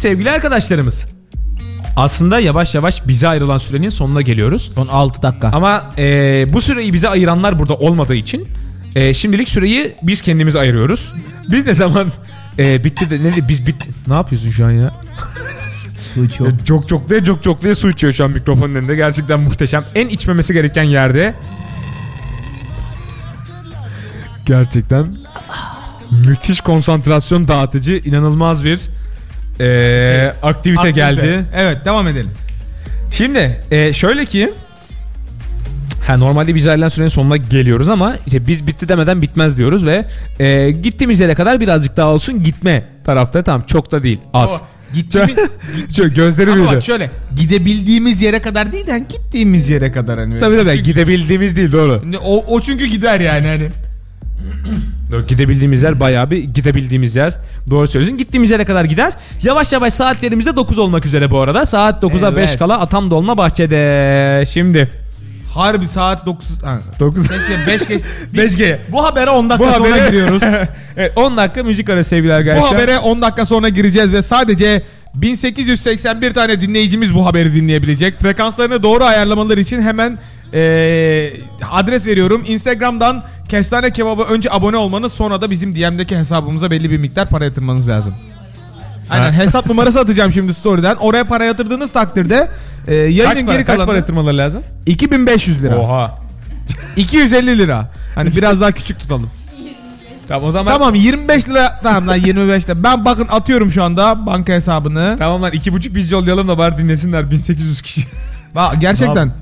sevgili 0.00 0.30
arkadaşlarımız 0.30 1.06
aslında 1.96 2.40
yavaş 2.40 2.74
yavaş 2.74 3.08
bize 3.08 3.28
ayrılan 3.28 3.58
sürenin 3.58 3.88
sonuna 3.88 4.22
geliyoruz. 4.22 4.72
Son 4.74 4.86
6 4.86 5.22
dakika. 5.22 5.48
Ama 5.52 5.90
e, 5.98 6.04
bu 6.52 6.60
süreyi 6.60 6.92
bize 6.92 7.08
ayıranlar 7.08 7.58
burada 7.58 7.74
olmadığı 7.74 8.14
için 8.14 8.48
e, 8.94 9.14
şimdilik 9.14 9.48
süreyi 9.48 9.94
biz 10.02 10.22
kendimiz 10.22 10.56
ayırıyoruz. 10.56 11.12
Biz 11.48 11.66
ne 11.66 11.74
zaman 11.74 12.12
e, 12.58 12.84
bitti 12.84 13.10
de 13.10 13.24
ne 13.24 13.48
biz 13.48 13.66
bit 13.66 13.88
ne 14.08 14.14
yapıyorsun 14.14 14.50
şu 14.50 14.66
an 14.66 14.70
ya? 14.70 14.92
Su 16.14 16.24
içiyorum. 16.24 16.56
E, 16.62 16.64
Çok 16.64 16.88
çok 16.88 17.10
diye 17.10 17.24
çok 17.24 17.42
çok 17.42 17.62
diye 17.62 17.74
su 17.74 17.90
içiyor 17.90 18.12
şu 18.12 18.24
an 18.24 18.30
mikrofonun 18.30 18.74
önünde. 18.74 18.96
Gerçekten 18.96 19.40
muhteşem. 19.40 19.84
En 19.94 20.08
içmemesi 20.08 20.52
gereken 20.52 20.82
yerde. 20.82 21.34
Gerçekten 24.46 25.16
müthiş 26.26 26.60
konsantrasyon 26.60 27.48
dağıtıcı, 27.48 28.00
inanılmaz 28.04 28.64
bir 28.64 28.80
eee, 29.60 30.32
aktivite, 30.42 30.80
Aktivite. 30.80 30.90
geldi. 30.90 31.44
Evet 31.56 31.84
devam 31.84 32.08
edelim. 32.08 32.30
Şimdi 33.12 33.60
e, 33.70 33.92
şöyle 33.92 34.24
ki 34.26 34.52
Ha, 36.06 36.16
normalde 36.16 36.54
biz 36.54 36.66
ayrılan 36.66 36.88
sürenin 36.88 37.08
sonuna 37.08 37.36
geliyoruz 37.36 37.88
ama 37.88 38.16
işte 38.26 38.46
biz 38.46 38.66
bitti 38.66 38.88
demeden 38.88 39.22
bitmez 39.22 39.58
diyoruz 39.58 39.86
ve 39.86 40.04
e, 40.40 40.70
gittiğimiz 40.70 41.20
yere 41.20 41.34
kadar 41.34 41.60
birazcık 41.60 41.96
daha 41.96 42.08
olsun 42.12 42.42
gitme 42.42 42.84
tarafta 43.04 43.42
tamam 43.42 43.62
çok 43.66 43.92
da 43.92 44.02
değil 44.02 44.18
az. 44.32 44.50
O, 44.50 44.58
gittiğimiz, 44.94 45.34
Şöyle 45.96 46.14
gözleri 46.14 46.54
büyüdü. 46.54 46.68
bak 46.74 46.82
şöyle 46.84 47.10
gidebildiğimiz 47.36 48.22
yere 48.22 48.38
kadar 48.40 48.72
değil 48.72 48.86
de 48.86 48.90
hani 48.90 49.08
gittiğimiz 49.08 49.68
yere 49.68 49.92
kadar 49.92 50.18
hani. 50.18 50.40
Tabii 50.40 50.56
tabii 50.56 50.82
gidebildiğimiz 50.82 51.56
değil 51.56 51.72
doğru. 51.72 52.02
O, 52.24 52.44
o 52.54 52.60
çünkü 52.60 52.86
gider 52.86 53.20
yani 53.20 53.46
hani. 53.46 53.68
Yok, 55.12 55.28
Gidebildiğimiz 55.28 55.82
yer 55.82 56.00
bayağı 56.00 56.30
bir 56.30 56.38
gidebildiğimiz 56.38 57.16
yer. 57.16 57.34
Doğru 57.70 57.86
söylüyorsun. 57.86 58.18
Gittiğimiz 58.18 58.50
yere 58.50 58.64
kadar 58.64 58.84
gider. 58.84 59.12
Yavaş 59.42 59.72
yavaş 59.72 59.94
saatlerimiz 59.94 60.46
de 60.46 60.56
9 60.56 60.78
olmak 60.78 61.06
üzere 61.06 61.30
bu 61.30 61.40
arada. 61.40 61.66
Saat 61.66 62.02
9'a 62.02 62.36
5 62.36 62.48
Evet. 62.50 62.58
kala 62.58 62.80
Atam 62.80 63.10
Dolma 63.10 63.38
Bahçe'de. 63.38 64.44
Şimdi 64.46 64.90
Harbi 65.54 65.88
saat 65.88 66.26
9 66.26 66.46
ha, 66.64 66.78
9 67.00 67.28
keşke 67.28 67.66
5 67.66 67.86
geç. 67.88 68.02
5G. 68.34 68.78
Bu 68.92 69.04
habere 69.04 69.30
10 69.30 69.50
dakika 69.50 69.68
Bu 69.68 69.72
sonra 69.84 70.08
giriyoruz. 70.08 70.42
evet, 70.96 71.12
10 71.16 71.36
dakika 71.36 71.62
müzik 71.62 71.90
arası 71.90 72.08
sevgili 72.08 72.30
bu 72.30 72.34
arkadaşlar. 72.34 72.72
habere 72.72 72.98
10 72.98 73.22
dakika 73.22 73.46
sonra 73.46 73.68
gireceğiz 73.68 74.12
ve 74.12 74.22
sadece 74.22 74.82
1881 75.14 76.34
tane 76.34 76.60
dinleyicimiz 76.60 77.14
bu 77.14 77.26
haberi 77.26 77.54
dinleyebilecek. 77.54 78.14
Frekanslarını 78.20 78.82
doğru 78.82 79.04
ayarlamaları 79.04 79.60
için 79.60 79.82
hemen 79.82 80.18
eee, 80.52 81.32
adres 81.70 82.06
veriyorum. 82.06 82.42
Instagram'dan 82.46 83.22
Kestane 83.50 83.90
Kebabı 83.92 84.22
önce 84.22 84.48
abone 84.52 84.76
olmanız 84.76 85.12
sonra 85.12 85.40
da 85.40 85.50
bizim 85.50 85.74
DM'deki 85.74 86.18
hesabımıza 86.18 86.70
belli 86.70 86.90
bir 86.90 86.98
miktar 86.98 87.28
para 87.28 87.44
yatırmanız 87.44 87.88
lazım. 87.88 88.14
Aynen 89.10 89.32
hesap 89.32 89.66
numarası 89.66 90.00
atacağım 90.00 90.32
şimdi 90.32 90.54
story'den. 90.54 90.96
Oraya 90.96 91.24
para 91.24 91.44
yatırdığınız 91.44 91.92
takdirde 91.92 92.48
e, 92.88 92.94
yayının 92.94 93.24
Kaç 93.34 93.44
para, 93.46 93.54
geri 93.54 93.64
kaç 93.64 93.76
para 93.76 93.86
kalanı 93.86 93.98
yatırmaları 93.98 94.38
lazım? 94.38 94.62
2500 94.86 95.62
lira. 95.62 95.78
Oha. 95.78 96.14
250 96.96 97.58
lira. 97.58 97.90
Hani 98.14 98.36
biraz 98.36 98.60
daha 98.60 98.72
küçük 98.72 99.00
tutalım. 99.00 99.30
Tamam 100.28 100.48
o 100.48 100.50
zaman 100.50 100.72
Tamam 100.72 100.94
25 100.94 101.48
lira 101.48 101.80
tamam 101.82 102.08
lan 102.08 102.16
25 102.16 102.64
lira. 102.68 102.82
Ben 102.84 103.04
bakın 103.04 103.26
atıyorum 103.30 103.72
şu 103.72 103.82
anda 103.82 104.26
banka 104.26 104.52
hesabını. 104.52 105.16
Tamam 105.18 105.42
lan 105.42 105.52
iki 105.52 105.72
buçuk 105.72 105.94
biz 105.94 106.12
yollayalım 106.12 106.48
da 106.48 106.58
bari 106.58 106.78
dinlesinler 106.78 107.30
1800 107.30 107.82
kişi. 107.82 108.02
Bak 108.54 108.80
gerçekten. 108.80 109.28
Lan 109.28 109.32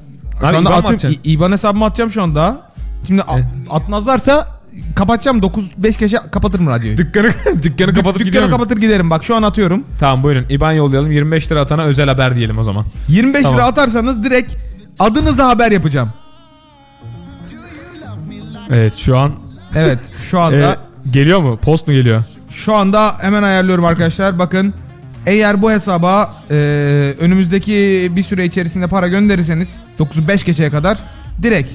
Şu 0.41 0.47
anda 0.47 0.61
IBAN 0.61 0.63
mı 0.63 0.69
atıyorum. 0.69 0.95
atacaksın? 0.95 1.21
İ- 1.25 1.33
İBAN 1.33 1.53
hesabımı 1.53 1.85
atacağım 1.85 2.11
şu 2.11 2.23
anda. 2.23 2.68
Şimdi 3.07 3.23
a- 3.23 3.35
Evet. 3.37 3.45
atmazlarsa 3.71 4.49
kapatacağım 4.95 5.43
9 5.43 5.71
5 5.77 5.97
gece 5.97 6.17
kapatırım 6.33 6.67
radyoyu. 6.67 6.97
Dükkanı 6.97 7.27
dükkanı 7.63 7.95
kapatıp 7.95 8.19
gidiyor 8.19 8.35
Dükkanı 8.35 8.47
mu? 8.47 8.51
kapatır 8.51 8.77
giderim 8.81 9.11
bak 9.11 9.25
şu 9.25 9.37
an 9.37 9.43
atıyorum. 9.43 9.85
Tamam 10.01 10.23
buyurun 10.23 10.47
IBAN 10.49 10.73
yollayalım 10.73 11.11
25 11.13 11.53
lira 11.53 11.61
atana 11.61 11.83
özel 11.83 12.09
haber 12.09 12.37
diyelim 12.37 12.59
o 12.59 12.63
zaman. 12.63 12.85
25 13.09 13.43
Tamam. 13.43 13.57
lira 13.59 13.67
atarsanız 13.67 14.25
direkt 14.25 14.55
adınıza 14.99 15.49
haber 15.49 15.73
yapacağım. 15.73 16.11
Evet 18.71 18.97
şu 18.97 19.19
an 19.19 19.33
Evet 19.77 19.99
şu 20.31 20.41
anda 20.41 20.73
e, 20.73 20.77
geliyor 21.11 21.41
mu? 21.41 21.57
Post 21.57 21.89
mu 21.89 21.95
geliyor? 21.95 22.23
Şu 22.51 22.75
anda 22.75 23.15
hemen 23.21 23.43
ayarlıyorum 23.43 23.85
arkadaşlar. 23.85 24.39
Bakın 24.39 24.75
eğer 25.27 25.63
bu 25.63 25.71
hesaba 25.71 26.35
e, 26.51 26.55
önümüzdeki 27.21 28.09
bir 28.17 28.23
süre 28.23 28.45
içerisinde 28.45 28.87
para 28.87 29.09
gönderirseniz 29.09 29.77
9'u 29.99 30.29
5 30.29 30.45
geçeye 30.45 30.71
kadar 30.71 30.99
direkt 31.43 31.73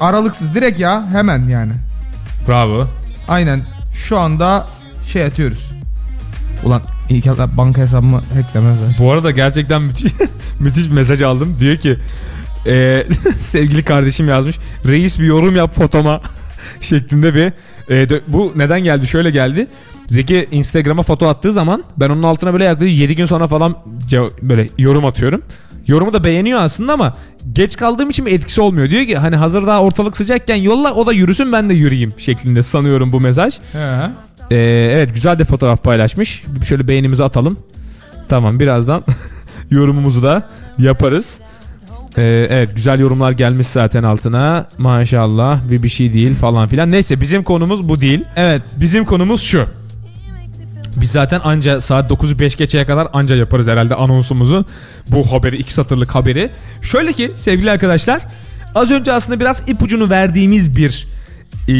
aralıksız 0.00 0.54
direkt 0.54 0.80
ya 0.80 1.08
hemen 1.12 1.48
yani. 1.48 1.72
Bravo. 2.48 2.88
Aynen 3.28 3.60
şu 4.08 4.18
anda 4.18 4.66
şey 5.12 5.24
atıyoruz. 5.24 5.70
Ulan 6.64 6.82
inşallah 7.10 7.56
banka 7.56 7.82
hesabımı 7.82 8.22
hacklemezler. 8.34 8.96
Bu 8.98 9.12
arada 9.12 9.30
gerçekten 9.30 9.82
müthiş, 9.82 10.12
müthiş 10.60 10.84
bir 10.84 10.94
mesaj 10.94 11.22
aldım. 11.22 11.56
Diyor 11.60 11.76
ki 11.76 11.98
e, 12.66 13.06
sevgili 13.40 13.84
kardeşim 13.84 14.28
yazmış. 14.28 14.58
Reis 14.86 15.18
bir 15.18 15.24
yorum 15.24 15.56
yap 15.56 15.74
fotoma 15.74 16.20
şeklinde 16.80 17.34
bir 17.34 17.52
e, 17.90 18.20
bu 18.28 18.52
neden 18.56 18.80
geldi? 18.84 19.06
Şöyle 19.06 19.30
geldi. 19.30 19.66
Zeki 20.06 20.48
Instagram'a 20.50 21.02
foto 21.02 21.28
attığı 21.28 21.52
zaman 21.52 21.84
ben 21.96 22.10
onun 22.10 22.22
altına 22.22 22.52
böyle 22.52 22.64
yaklaşık 22.64 22.98
7 22.98 23.16
gün 23.16 23.24
sonra 23.24 23.48
falan 23.48 23.76
böyle 24.42 24.68
yorum 24.78 25.04
atıyorum. 25.04 25.42
Yorumu 25.86 26.12
da 26.12 26.24
beğeniyor 26.24 26.60
aslında 26.60 26.92
ama 26.92 27.12
geç 27.52 27.76
kaldığım 27.76 28.10
için 28.10 28.26
bir 28.26 28.32
etkisi 28.32 28.60
olmuyor. 28.60 28.90
Diyor 28.90 29.06
ki 29.06 29.16
hani 29.16 29.36
hazır 29.36 29.66
daha 29.66 29.82
ortalık 29.82 30.16
sıcakken 30.16 30.56
yolla 30.56 30.94
o 30.94 31.06
da 31.06 31.12
yürüsün 31.12 31.52
ben 31.52 31.70
de 31.70 31.74
yürüyeyim 31.74 32.14
şeklinde 32.18 32.62
sanıyorum 32.62 33.12
bu 33.12 33.20
mesaj. 33.20 33.54
He. 33.72 34.10
Ee, 34.50 34.56
evet 34.96 35.14
güzel 35.14 35.38
de 35.38 35.44
fotoğraf 35.44 35.82
paylaşmış. 35.82 36.44
Şöyle 36.68 36.88
beğenimizi 36.88 37.24
atalım. 37.24 37.58
Tamam 38.28 38.60
birazdan 38.60 39.04
yorumumuzu 39.70 40.22
da 40.22 40.42
yaparız. 40.78 41.38
Ee, 42.16 42.46
evet 42.50 42.76
güzel 42.76 43.00
yorumlar 43.00 43.32
gelmiş 43.32 43.66
zaten 43.66 44.02
altına. 44.02 44.66
Maşallah 44.78 45.70
bir 45.70 45.82
bir 45.82 45.88
şey 45.88 46.12
değil 46.12 46.34
falan 46.34 46.68
filan. 46.68 46.92
Neyse 46.92 47.20
bizim 47.20 47.42
konumuz 47.42 47.88
bu 47.88 48.00
değil. 48.00 48.24
Evet. 48.36 48.62
Bizim 48.80 49.04
konumuz 49.04 49.42
şu. 49.42 49.66
Biz 50.96 51.10
zaten 51.10 51.40
anca 51.44 51.80
saat 51.80 52.10
9'u 52.10 52.38
5 52.38 52.56
geçeye 52.56 52.86
kadar 52.86 53.08
anca 53.12 53.36
yaparız 53.36 53.66
herhalde 53.66 53.94
anonsumuzu. 53.94 54.64
Bu 55.08 55.32
haberi 55.32 55.56
iki 55.56 55.74
satırlık 55.74 56.14
haberi. 56.14 56.50
Şöyle 56.82 57.12
ki 57.12 57.32
sevgili 57.34 57.70
arkadaşlar 57.70 58.20
az 58.74 58.90
önce 58.90 59.12
aslında 59.12 59.40
biraz 59.40 59.62
ipucunu 59.66 60.10
verdiğimiz 60.10 60.76
bir 60.76 61.06
e, 61.68 61.74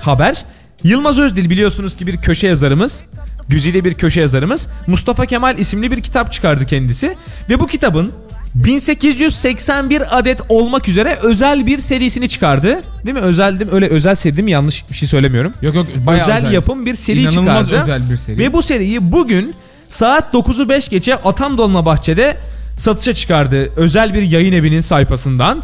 haber. 0.00 0.44
Yılmaz 0.84 1.18
Özdil 1.18 1.50
biliyorsunuz 1.50 1.96
ki 1.96 2.06
bir 2.06 2.16
köşe 2.16 2.46
yazarımız. 2.46 3.02
Güzide 3.48 3.84
bir 3.84 3.94
köşe 3.94 4.20
yazarımız. 4.20 4.68
Mustafa 4.86 5.26
Kemal 5.26 5.58
isimli 5.58 5.90
bir 5.90 6.00
kitap 6.00 6.32
çıkardı 6.32 6.66
kendisi. 6.66 7.16
Ve 7.48 7.60
bu 7.60 7.66
kitabın 7.66 8.12
1881 8.54 10.18
adet 10.18 10.40
olmak 10.48 10.88
üzere 10.88 11.18
özel 11.22 11.66
bir 11.66 11.78
serisini 11.78 12.28
çıkardı. 12.28 12.80
Değil 13.04 13.14
mi? 13.16 13.20
Özel 13.22 13.60
değil 13.60 13.70
mi? 13.70 13.74
Öyle 13.74 13.86
özel 13.88 14.14
seri 14.14 14.36
değil 14.36 14.44
mi? 14.44 14.50
Yanlış 14.50 14.84
bir 14.90 14.94
şey 14.96 15.08
söylemiyorum 15.08 15.52
Yok 15.62 15.74
yok 15.74 15.86
bayağı 16.06 16.22
özel, 16.22 16.52
yapım 16.52 16.86
bir 16.86 16.94
seri 16.94 17.20
İnanılmaz 17.22 17.64
çıkardı. 17.68 17.82
özel 17.82 18.10
bir 18.10 18.16
seri. 18.16 18.38
Ve 18.38 18.52
bu 18.52 18.62
seriyi 18.62 19.12
bugün 19.12 19.54
saat 19.88 20.34
9'u 20.34 20.68
5 20.68 20.88
geçe 20.88 21.14
Atam 21.16 21.58
Dolma 21.58 21.86
Bahçe'de 21.86 22.36
satışa 22.78 23.12
çıkardı. 23.12 23.70
Özel 23.76 24.14
bir 24.14 24.22
yayın 24.22 24.52
evinin 24.52 24.80
sayfasından. 24.80 25.62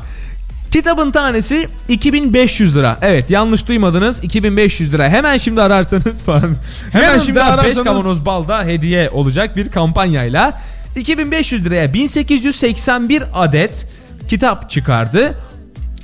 Kitabın 0.70 1.10
tanesi 1.10 1.68
2500 1.88 2.76
lira. 2.76 2.98
Evet 3.02 3.30
yanlış 3.30 3.68
duymadınız 3.68 4.24
2500 4.24 4.92
lira. 4.92 5.08
Hemen 5.08 5.36
şimdi 5.36 5.62
ararsanız 5.62 6.20
falan. 6.26 6.56
Hemen 6.92 7.18
şimdi 7.18 7.34
5 7.38 7.42
ararsanız- 7.44 7.84
kavanoz 7.84 8.26
balda 8.26 8.64
hediye 8.64 9.10
olacak 9.10 9.56
bir 9.56 9.70
kampanyayla 9.70 10.60
2500 10.96 11.64
liraya 11.64 11.92
1881 11.94 13.22
adet 13.34 13.86
kitap 14.28 14.70
çıkardı. 14.70 15.34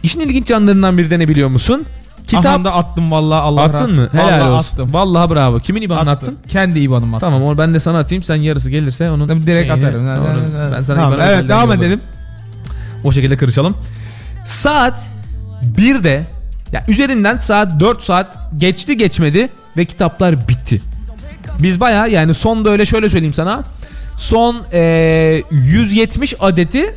İşin 0.02 0.20
ilginç 0.20 0.50
yanlarından 0.50 0.98
biri 0.98 1.10
de 1.10 1.18
ne 1.18 1.28
biliyor 1.28 1.48
musun? 1.48 1.84
Kitap 2.26 2.42
Kitap 2.42 2.64
da 2.64 2.74
attım 2.74 3.10
vallahi 3.10 3.40
Allah 3.40 3.62
Attın 3.62 3.94
mı? 3.94 4.08
Helal 4.12 4.24
Vallahi 4.24 4.50
olsun. 4.50 4.72
attım. 4.74 4.92
Vallahi 4.92 5.30
bravo. 5.34 5.58
Kimin 5.58 5.82
IBAN'ını 5.82 6.10
attın? 6.10 6.38
Kendi 6.48 6.80
IBAN'ım 6.80 7.14
attım. 7.14 7.28
Tamam 7.28 7.42
onu 7.42 7.58
ben 7.58 7.74
de 7.74 7.80
sana 7.80 7.98
atayım. 7.98 8.22
Sen 8.22 8.36
yarısı 8.36 8.70
gelirse 8.70 9.10
onun 9.10 9.28
Tabii 9.28 9.46
direkt 9.46 9.68
şeyini- 9.72 9.86
atarım. 9.86 10.08
onu- 10.08 10.72
ben 10.76 10.82
sana 10.82 10.96
Tamam, 10.96 11.12
IBAN'ı 11.12 11.22
evet 11.22 11.32
özelden 11.34 11.48
devam 11.48 11.62
yollarım. 11.64 11.82
edelim. 11.82 12.00
O 13.04 13.12
şekilde 13.12 13.36
kırışalım. 13.36 13.76
Saat 14.46 15.06
1'de 15.76 16.26
ya 16.72 16.84
üzerinden 16.88 17.36
saat 17.36 17.80
4 17.80 18.02
saat 18.02 18.26
geçti 18.58 18.96
geçmedi 18.96 19.48
ve 19.76 19.84
kitaplar 19.84 20.48
bitti. 20.48 20.80
Biz 21.62 21.80
baya 21.80 22.06
yani 22.06 22.34
son 22.34 22.64
da 22.64 22.70
öyle 22.70 22.86
şöyle 22.86 23.08
söyleyeyim 23.08 23.34
sana. 23.34 23.62
Son 24.16 24.56
eee, 24.72 25.42
170 25.50 26.34
adeti 26.40 26.94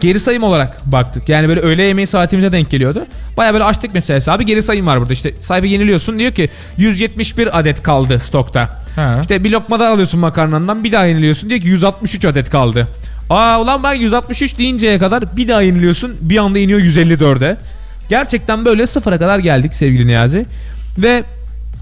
geri 0.00 0.20
sayım 0.20 0.42
olarak 0.42 0.86
baktık. 0.86 1.28
Yani 1.28 1.48
böyle 1.48 1.60
öğle 1.60 1.82
yemeği 1.82 2.06
saatimize 2.06 2.52
denk 2.52 2.70
geliyordu. 2.70 3.06
Baya 3.36 3.52
böyle 3.52 3.64
açtık 3.64 3.90
mesela 3.94 4.16
hesabı 4.16 4.42
geri 4.42 4.62
sayım 4.62 4.86
var 4.86 5.00
burada. 5.00 5.12
İşte 5.12 5.34
sayfa 5.40 5.66
yeniliyorsun 5.66 6.18
diyor 6.18 6.32
ki 6.32 6.48
171 6.76 7.58
adet 7.58 7.82
kaldı 7.82 8.20
stokta. 8.20 8.68
He. 8.96 9.20
İşte 9.20 9.44
bir 9.44 9.50
lokma 9.50 9.80
daha 9.80 9.92
alıyorsun 9.92 10.20
makarnandan 10.20 10.84
bir 10.84 10.92
daha 10.92 11.04
yeniliyorsun 11.04 11.50
diyor 11.50 11.60
ki 11.60 11.68
163 11.68 12.24
adet 12.24 12.50
kaldı. 12.50 12.88
Aa 13.30 13.60
ulan 13.60 13.82
ben 13.82 13.94
163 13.94 14.58
deyinceye 14.58 14.98
kadar 14.98 15.36
bir 15.36 15.48
daha 15.48 15.62
yeniliyorsun 15.62 16.16
bir 16.20 16.38
anda 16.38 16.58
iniyor 16.58 16.80
154'e. 16.80 17.56
Gerçekten 18.08 18.64
böyle 18.64 18.86
sıfıra 18.86 19.18
kadar 19.18 19.38
geldik 19.38 19.74
sevgili 19.74 20.06
Niyazi. 20.06 20.46
Ve 20.98 21.22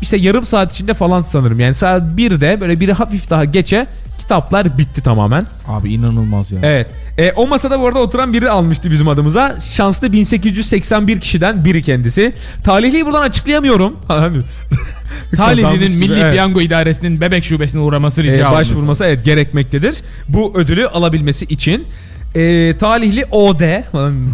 işte 0.03 0.17
yarım 0.17 0.47
saat 0.47 0.73
içinde 0.73 0.95
falan 0.95 1.21
sanırım 1.21 1.61
yani 1.61 1.75
saat 1.75 2.03
1'de 2.03 2.61
böyle 2.61 2.81
biri 2.81 2.93
hafif 2.93 3.31
daha 3.31 3.45
geçe 3.45 3.87
kitaplar 4.27 4.79
bitti 4.79 5.03
tamamen. 5.03 5.47
Abi 5.69 5.93
inanılmaz 5.93 6.53
ya. 6.53 6.59
Evet. 6.63 6.87
E, 7.19 7.33
o 7.33 7.47
masada 7.47 7.81
bu 7.81 7.87
arada 7.87 7.99
oturan 7.99 8.33
biri 8.33 8.51
almıştı 8.51 8.91
bizim 8.91 9.09
adımıza. 9.09 9.61
Şanslı 9.61 10.13
1881 10.13 11.21
kişiden 11.21 11.65
biri 11.65 11.83
kendisi. 11.83 12.33
Talihliyi 12.65 13.07
buradan 13.07 13.23
açıklayamıyorum. 13.23 13.97
Hani- 14.09 14.43
Talihlinin 15.37 15.99
Milli 15.99 16.21
evet. 16.21 16.33
Piyango 16.33 16.61
İdaresi'nin 16.61 17.21
bebek 17.21 17.45
şubesine 17.45 17.81
uğraması 17.81 18.23
rica 18.23 18.49
e, 18.49 18.53
başvurması 18.53 19.05
evet 19.05 19.25
gerekmektedir. 19.25 19.97
Bu 20.29 20.53
ödülü 20.59 20.87
alabilmesi 20.87 21.45
için. 21.45 21.87
E, 22.35 22.75
talihli 22.79 23.25
OD. 23.31 23.61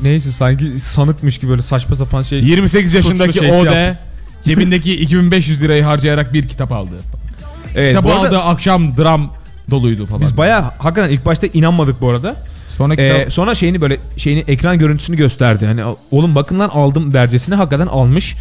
Neyse 0.03 0.32
sanki 0.32 0.80
sanıkmış 0.80 1.38
gibi 1.38 1.51
böyle 1.51 1.62
saçma 1.62 1.97
sapan 1.97 2.22
şey. 2.22 2.45
28 2.45 2.93
Suçlu 2.93 3.09
yaşındaki 3.09 3.40
OD 3.40 3.64
yaptı. 3.64 3.99
Cebindeki 4.45 4.97
2500 4.97 5.62
lirayı 5.62 5.82
harcayarak 5.82 6.34
bir 6.34 6.49
kitap 6.49 6.72
aldı. 6.72 6.95
Evet, 7.74 7.88
Kitabı 7.88 8.09
bu 8.09 8.12
arada 8.12 8.26
aldığı 8.26 8.40
akşam 8.40 8.97
dram 8.97 9.32
doluydu 9.70 10.06
falan. 10.06 10.20
Biz 10.20 10.36
bayağı 10.36 10.62
hakikaten 10.78 11.10
ilk 11.10 11.26
başta 11.26 11.46
inanmadık 11.46 12.00
bu 12.00 12.10
arada. 12.10 12.36
Sonra 12.76 12.96
kitap... 12.96 13.20
Ee, 13.20 13.30
sonra 13.30 13.54
şeyini 13.54 13.80
böyle 13.80 13.96
şeyini 14.16 14.44
ekran 14.48 14.78
görüntüsünü 14.78 15.16
gösterdi. 15.16 15.66
Hani 15.66 15.82
oğlum 16.10 16.34
bakın 16.34 16.58
lan 16.58 16.68
aldım 16.68 17.12
dercesini 17.12 17.54
hakikaten 17.54 17.86
almış. 17.86 18.36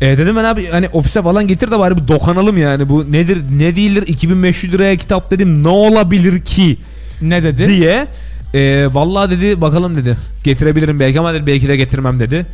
Ee, 0.00 0.18
dedim 0.18 0.36
ben 0.36 0.44
abi 0.44 0.66
hani 0.66 0.88
ofise 0.88 1.22
falan 1.22 1.46
getir 1.46 1.70
de 1.70 1.78
bari 1.78 1.96
bir 1.96 2.08
dokanalım 2.08 2.56
yani. 2.56 2.88
Bu 2.88 3.12
nedir 3.12 3.42
ne 3.58 3.76
değildir 3.76 4.04
2500 4.06 4.72
liraya 4.72 4.96
kitap 4.96 5.30
dedim 5.30 5.64
ne 5.64 5.68
olabilir 5.68 6.44
ki 6.44 6.78
ne 7.22 7.42
dedi? 7.42 7.68
diye. 7.68 8.06
Ee, 8.54 8.88
vallahi 8.92 9.30
dedi 9.30 9.60
bakalım 9.60 9.96
dedi. 9.96 10.16
Getirebilirim 10.44 11.00
belki 11.00 11.20
ama 11.20 11.34
dedi, 11.34 11.46
belki 11.46 11.68
de 11.68 11.76
getirmem 11.76 12.20
dedi. 12.20 12.46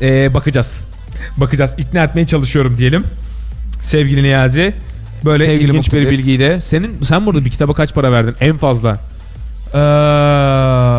Ee, 0.00 0.34
bakacağız. 0.34 0.80
Bakacağız. 1.36 1.74
İkna 1.78 2.04
etmeye 2.04 2.26
çalışıyorum 2.26 2.78
diyelim. 2.78 3.04
Sevgili 3.82 4.22
Niyazi. 4.22 4.74
Böyle 5.24 5.44
Sevgili 5.44 5.62
ilginç 5.70 5.92
bir 5.92 5.98
Muktedir. 5.98 6.18
bilgiyi 6.18 6.60
Senin 6.60 7.02
sen 7.02 7.26
burada 7.26 7.44
bir 7.44 7.50
kitaba 7.50 7.74
kaç 7.74 7.94
para 7.94 8.12
verdin 8.12 8.34
en 8.40 8.56
fazla? 8.56 8.98
Ee, 9.74 9.78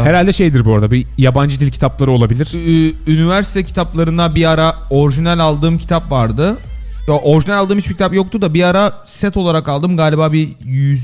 Herhalde 0.09 0.33
şeydir 0.33 0.65
bu 0.65 0.73
arada. 0.73 0.91
Bir 0.91 1.05
yabancı 1.17 1.59
dil 1.59 1.71
kitapları 1.71 2.11
olabilir. 2.11 2.51
Ü- 2.67 3.13
üniversite 3.13 3.63
kitaplarına 3.63 4.35
bir 4.35 4.49
ara 4.49 4.75
orijinal 4.89 5.39
aldığım 5.39 5.77
kitap 5.77 6.11
vardı. 6.11 6.57
Ya, 7.07 7.13
orijinal 7.13 7.57
aldığım 7.57 7.77
hiçbir 7.77 7.91
kitap 7.91 8.13
yoktu 8.13 8.41
da 8.41 8.53
bir 8.53 8.63
ara 8.63 8.91
set 9.05 9.37
olarak 9.37 9.69
aldım. 9.69 9.97
Galiba 9.97 10.33
bir 10.33 10.49
100 10.65 11.01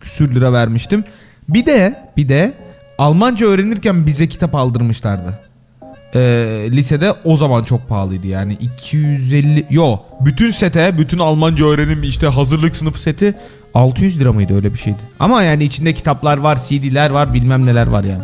küsür 0.00 0.34
lira 0.34 0.52
vermiştim. 0.52 1.04
Bir 1.48 1.66
de 1.66 1.96
bir 2.16 2.28
de 2.28 2.54
Almanca 2.98 3.46
öğrenirken 3.46 4.06
bize 4.06 4.28
kitap 4.28 4.54
aldırmışlardı. 4.54 5.38
Ee, 6.14 6.18
lisede 6.70 7.12
o 7.24 7.36
zaman 7.36 7.64
çok 7.64 7.88
pahalıydı 7.88 8.26
yani 8.26 8.52
250 8.60 9.66
yo 9.70 9.96
bütün 10.20 10.50
sete 10.50 10.98
bütün 10.98 11.18
Almanca 11.18 11.66
öğrenim 11.66 12.02
işte 12.02 12.26
hazırlık 12.26 12.76
sınıfı 12.76 13.00
seti 13.00 13.34
600 13.74 14.20
lira 14.20 14.32
mıydı 14.32 14.54
öyle 14.54 14.74
bir 14.74 14.78
şeydi. 14.78 14.98
Ama 15.20 15.42
yani 15.42 15.64
içinde 15.64 15.92
kitaplar 15.94 16.38
var 16.38 16.58
CD'ler 16.68 17.10
var 17.10 17.34
bilmem 17.34 17.66
neler 17.66 17.86
var 17.86 18.04
yani. 18.04 18.22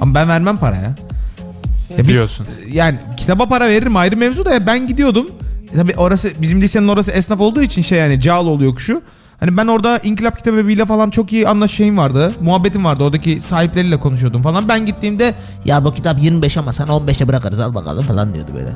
Ama 0.00 0.14
ben 0.14 0.28
vermem 0.28 0.56
para 0.56 0.76
ya. 0.76 0.82
Ya 0.82 1.98
biz- 1.98 2.08
Diyorsun. 2.08 2.46
yani 2.72 2.98
kitaba 3.16 3.46
para 3.48 3.68
veririm 3.68 3.96
ayrı 3.96 4.16
mevzu 4.16 4.44
da 4.44 4.54
ya 4.54 4.66
ben 4.66 4.86
gidiyordum. 4.86 5.30
Tabii 5.76 5.94
orası 5.96 6.30
bizim 6.42 6.62
lisenin 6.62 6.88
orası 6.88 7.10
esnaf 7.10 7.40
olduğu 7.40 7.62
için 7.62 7.82
şey 7.82 7.98
yani 7.98 8.20
Cağaloğlu 8.20 8.64
yokuşu. 8.64 9.02
Hani 9.40 9.56
ben 9.56 9.66
orada 9.66 9.98
İnkılap 9.98 10.38
Kitabevi'yle 10.38 10.86
falan 10.86 11.10
çok 11.10 11.32
iyi 11.32 11.48
anlaşayım 11.48 11.98
vardı. 11.98 12.32
Muhabbetim 12.40 12.84
vardı. 12.84 13.04
Oradaki 13.04 13.40
sahipleriyle 13.40 13.96
konuşuyordum 14.00 14.42
falan. 14.42 14.68
Ben 14.68 14.86
gittiğimde 14.86 15.34
Ya 15.64 15.84
bu 15.84 15.94
kitap 15.94 16.22
25 16.22 16.56
ama 16.56 16.72
sana 16.72 16.90
15'e 16.90 17.28
bırakırız 17.28 17.58
al 17.58 17.74
bakalım 17.74 18.02
falan 18.02 18.34
diyordu 18.34 18.50
böyle. 18.54 18.70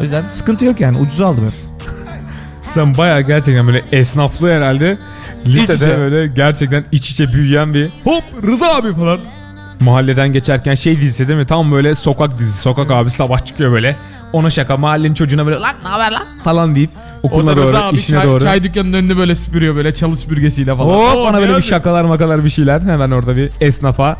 o 0.00 0.02
yüzden 0.02 0.24
sıkıntı 0.32 0.64
yok 0.64 0.80
yani. 0.80 0.98
Ucuza 0.98 1.26
aldım 1.26 1.44
hep. 1.44 1.52
Sen 2.70 2.96
bayağı 2.98 3.20
gerçekten 3.20 3.66
böyle 3.66 3.84
esnaflı 3.92 4.50
herhalde. 4.52 4.98
Lisede 5.46 5.98
böyle 5.98 6.26
gerçekten 6.26 6.84
iç 6.92 7.10
içe 7.10 7.32
büyüyen 7.32 7.74
bir 7.74 7.88
Hop 8.04 8.24
Rıza 8.42 8.74
abi 8.74 8.94
falan. 8.94 9.20
mahalleden 9.80 10.32
geçerken 10.32 10.74
şey 10.74 10.96
dizisi 11.00 11.28
değil 11.28 11.38
mi? 11.40 11.46
Tam 11.46 11.72
böyle 11.72 11.94
sokak 11.94 12.38
dizisi. 12.38 12.58
Sokak 12.58 12.90
abi 12.90 13.10
sabah 13.10 13.44
çıkıyor 13.46 13.72
böyle. 13.72 13.96
Ona 14.36 14.50
şaka 14.50 14.76
mahallenin 14.76 15.14
çocuğuna 15.14 15.46
böyle 15.46 15.56
lan 15.56 15.74
ne 15.82 15.88
haber 15.88 16.12
lan 16.12 16.22
falan 16.44 16.74
deyip 16.74 16.90
okuluna 17.22 17.50
Orada 17.50 17.62
doğru, 17.62 17.72
Rıza 17.72 17.84
abi 17.84 17.96
işine 17.96 18.16
çay, 18.18 18.26
doğru. 18.26 18.40
çay 18.40 18.62
dükkanının 18.62 18.92
önünde 18.92 19.16
böyle 19.16 19.36
süpürüyor 19.36 19.76
böyle 19.76 19.94
çalı 19.94 20.16
süpürgesiyle 20.16 20.74
falan. 20.74 20.88
Hop 20.94 21.16
Oo, 21.16 21.24
bana 21.24 21.40
böyle 21.40 21.56
bir 21.56 21.62
şakalar 21.62 22.04
makalar 22.04 22.44
bir 22.44 22.50
şeyler. 22.50 22.80
Hemen 22.80 23.10
orada 23.10 23.36
bir 23.36 23.50
esnafa. 23.60 24.16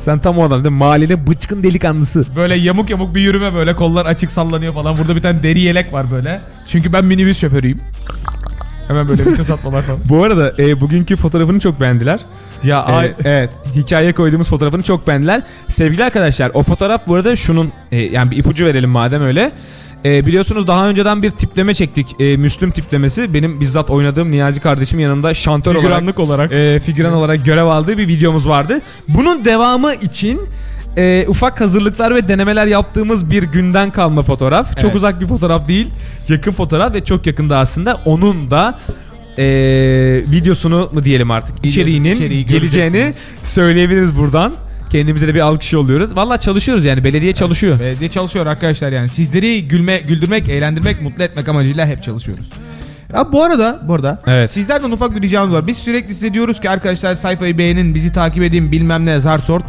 Sen 0.00 0.18
tam 0.18 0.38
o 0.38 0.42
adam 0.44 0.64
değil 0.64 0.72
mi? 0.72 0.78
Mahallenin 0.78 1.26
bıçkın 1.26 1.62
delikanlısı. 1.62 2.24
Böyle 2.36 2.54
yamuk 2.54 2.90
yamuk 2.90 3.14
bir 3.14 3.20
yürüme 3.20 3.54
böyle 3.54 3.76
kollar 3.76 4.06
açık 4.06 4.30
sallanıyor 4.32 4.74
falan. 4.74 4.96
Burada 4.96 5.16
bir 5.16 5.22
tane 5.22 5.42
deri 5.42 5.60
yelek 5.60 5.92
var 5.92 6.10
böyle. 6.10 6.40
Çünkü 6.68 6.92
ben 6.92 7.04
minibüs 7.04 7.40
şoförüyüm. 7.40 7.80
Hemen 8.88 9.08
böyle 9.08 9.26
vites 9.26 9.50
atmalar 9.50 9.82
falan. 9.82 10.00
Bu 10.08 10.24
arada 10.24 10.52
e, 10.58 10.80
bugünkü 10.80 11.16
fotoğrafını 11.16 11.60
çok 11.60 11.80
beğendiler. 11.80 12.20
Ya 12.64 12.84
Ee, 12.88 12.92
ay, 12.92 13.12
evet 13.24 13.50
hikaye 13.76 14.12
koyduğumuz 14.12 14.48
fotoğrafını 14.48 14.82
çok 14.82 15.06
beğendiler. 15.06 15.42
Sevgili 15.68 16.04
arkadaşlar 16.04 16.50
o 16.54 16.62
fotoğraf 16.62 17.06
bu 17.06 17.14
arada 17.14 17.36
şunun 17.36 17.72
e, 17.92 17.96
yani 18.00 18.30
bir 18.30 18.36
ipucu 18.36 18.64
verelim 18.66 18.90
madem 18.90 19.22
öyle. 19.22 19.52
E, 20.04 20.26
biliyorsunuz 20.26 20.66
daha 20.66 20.88
önceden 20.88 21.22
bir 21.22 21.30
tipleme 21.30 21.74
çektik. 21.74 22.20
E, 22.20 22.36
Müslüm 22.36 22.70
tiplemesi. 22.70 23.34
Benim 23.34 23.60
bizzat 23.60 23.90
oynadığım 23.90 24.30
Niyazi 24.30 24.60
kardeşim 24.60 24.98
yanında 25.00 25.34
şantör 25.34 25.70
olarak, 25.74 25.82
figüranlık 25.84 26.18
olarak. 26.20 26.52
e, 26.52 26.80
figüran 26.86 27.12
olarak 27.12 27.44
görev 27.44 27.64
aldığı 27.66 27.98
bir 27.98 28.08
videomuz 28.08 28.48
vardı. 28.48 28.80
Bunun 29.08 29.44
devamı 29.44 29.94
için 29.94 30.40
e, 30.96 31.24
ufak 31.28 31.60
hazırlıklar 31.60 32.14
ve 32.14 32.28
denemeler 32.28 32.66
yaptığımız 32.66 33.30
bir 33.30 33.42
günden 33.42 33.90
kalma 33.90 34.22
fotoğraf. 34.22 34.72
Çok 34.76 34.84
Evet. 34.84 34.96
uzak 34.96 35.20
bir 35.20 35.26
fotoğraf 35.26 35.68
değil. 35.68 35.86
Yakın 36.28 36.50
fotoğraf 36.50 36.94
ve 36.94 37.04
çok 37.04 37.26
yakında 37.26 37.58
aslında. 37.58 38.00
Onun 38.04 38.50
da 38.50 38.74
e, 39.38 39.44
videosunu 40.30 40.90
mu 40.92 41.04
diyelim 41.04 41.30
artık 41.30 41.64
içeriğinin 41.66 42.14
içeriği 42.14 42.46
geleceğini 42.46 43.12
söyleyebiliriz 43.42 44.16
buradan. 44.16 44.52
Kendimize 44.90 45.28
de 45.28 45.34
bir 45.34 45.40
alkış 45.40 45.72
yolluyoruz. 45.72 46.16
Valla 46.16 46.38
çalışıyoruz 46.38 46.84
yani 46.84 47.04
belediye 47.04 47.32
çalışıyor. 47.32 47.80
Belediye 47.80 48.10
çalışıyor 48.10 48.46
arkadaşlar 48.46 48.92
yani. 48.92 49.08
Sizleri 49.08 49.68
gülme, 49.68 49.98
güldürmek, 49.98 50.48
eğlendirmek, 50.48 51.02
mutlu 51.02 51.22
etmek 51.22 51.48
amacıyla 51.48 51.86
hep 51.86 52.02
çalışıyoruz. 52.02 52.50
Ya 53.14 53.32
bu 53.32 53.42
arada, 53.42 53.80
bu 53.88 53.94
arada 53.94 54.20
Evet. 54.26 54.50
sizlerden 54.50 54.90
ufak 54.90 55.16
bir 55.16 55.22
ricamız 55.22 55.52
var. 55.52 55.66
Biz 55.66 55.78
sürekli 55.78 56.14
size 56.14 56.32
diyoruz 56.32 56.60
ki 56.60 56.70
arkadaşlar 56.70 57.14
sayfayı 57.14 57.58
beğenin, 57.58 57.94
bizi 57.94 58.12
takip 58.12 58.42
edin, 58.42 58.72
bilmem 58.72 59.06
ne 59.06 59.20
zar 59.20 59.38
sort. 59.38 59.64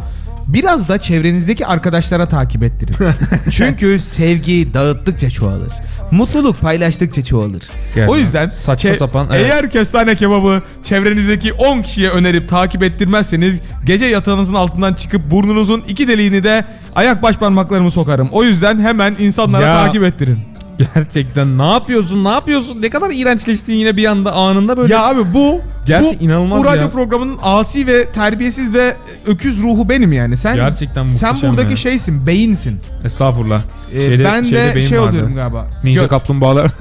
Biraz 0.46 0.88
da 0.88 0.98
çevrenizdeki 0.98 1.66
arkadaşlara 1.66 2.28
takip 2.28 2.62
ettirin. 2.62 2.94
Çünkü 3.50 3.98
sevgi 3.98 4.74
dağıttıkça 4.74 5.30
çoğalır. 5.30 5.72
Mutluluk 6.10 6.60
paylaştıkça 6.60 7.24
çoğalır. 7.24 7.62
Yani 7.96 8.10
o 8.10 8.16
yüzden 8.16 8.48
saçma 8.48 8.90
çe- 8.90 8.96
sapan, 8.96 9.28
evet. 9.32 9.40
eğer 9.50 9.70
kestane 9.70 10.14
kebabı 10.14 10.62
çevrenizdeki 10.84 11.52
10 11.52 11.82
kişiye 11.82 12.10
önerip 12.10 12.48
takip 12.48 12.82
ettirmezseniz 12.82 13.60
gece 13.84 14.04
yatağınızın 14.04 14.54
altından 14.54 14.94
çıkıp 14.94 15.30
burnunuzun 15.30 15.84
iki 15.88 16.08
deliğini 16.08 16.44
de 16.44 16.64
ayak 16.94 17.22
baş 17.22 17.36
parmaklarımı 17.36 17.90
sokarım. 17.90 18.28
O 18.32 18.44
yüzden 18.44 18.80
hemen 18.80 19.14
insanlara 19.18 19.66
Ya. 19.66 19.84
takip 19.84 20.02
ettirin. 20.02 20.38
Gerçekten 20.94 21.58
ne 21.58 21.72
yapıyorsun 21.72 22.24
ne 22.24 22.28
yapıyorsun 22.28 22.82
ne 22.82 22.90
kadar 22.90 23.10
iğrençleştin 23.10 23.72
yine 23.72 23.96
bir 23.96 24.04
anda 24.04 24.32
anında 24.32 24.76
böyle. 24.76 24.94
Ya 24.94 25.04
abi 25.06 25.20
bu 25.34 25.60
Gerçi 25.86 26.18
bu, 26.20 26.24
inanılmaz 26.24 26.62
bu 26.62 26.66
radyo 26.66 26.80
ya. 26.82 26.90
programının 26.90 27.38
asi 27.42 27.86
ve 27.86 28.08
terbiyesiz 28.08 28.74
ve 28.74 28.96
öküz 29.26 29.62
ruhu 29.62 29.88
benim 29.88 30.12
yani. 30.12 30.36
Sen 30.36 30.56
Gerçekten 30.56 31.06
sen 31.06 31.36
buradaki 31.42 31.70
ya. 31.70 31.76
şeysin, 31.76 32.26
beyinsin. 32.26 32.78
Estağfurullah. 33.04 33.62
Ee, 33.94 34.04
Şeyde- 34.04 34.24
ben 34.24 34.42
şeyde 34.42 34.74
de 34.74 34.82
şey 34.82 35.00
vardı. 35.00 35.08
oluyorum 35.10 35.34
galiba. 35.34 35.66
Ninja 35.84 36.04
Gö- 36.04 36.08
kaplumbağalar. 36.08 36.70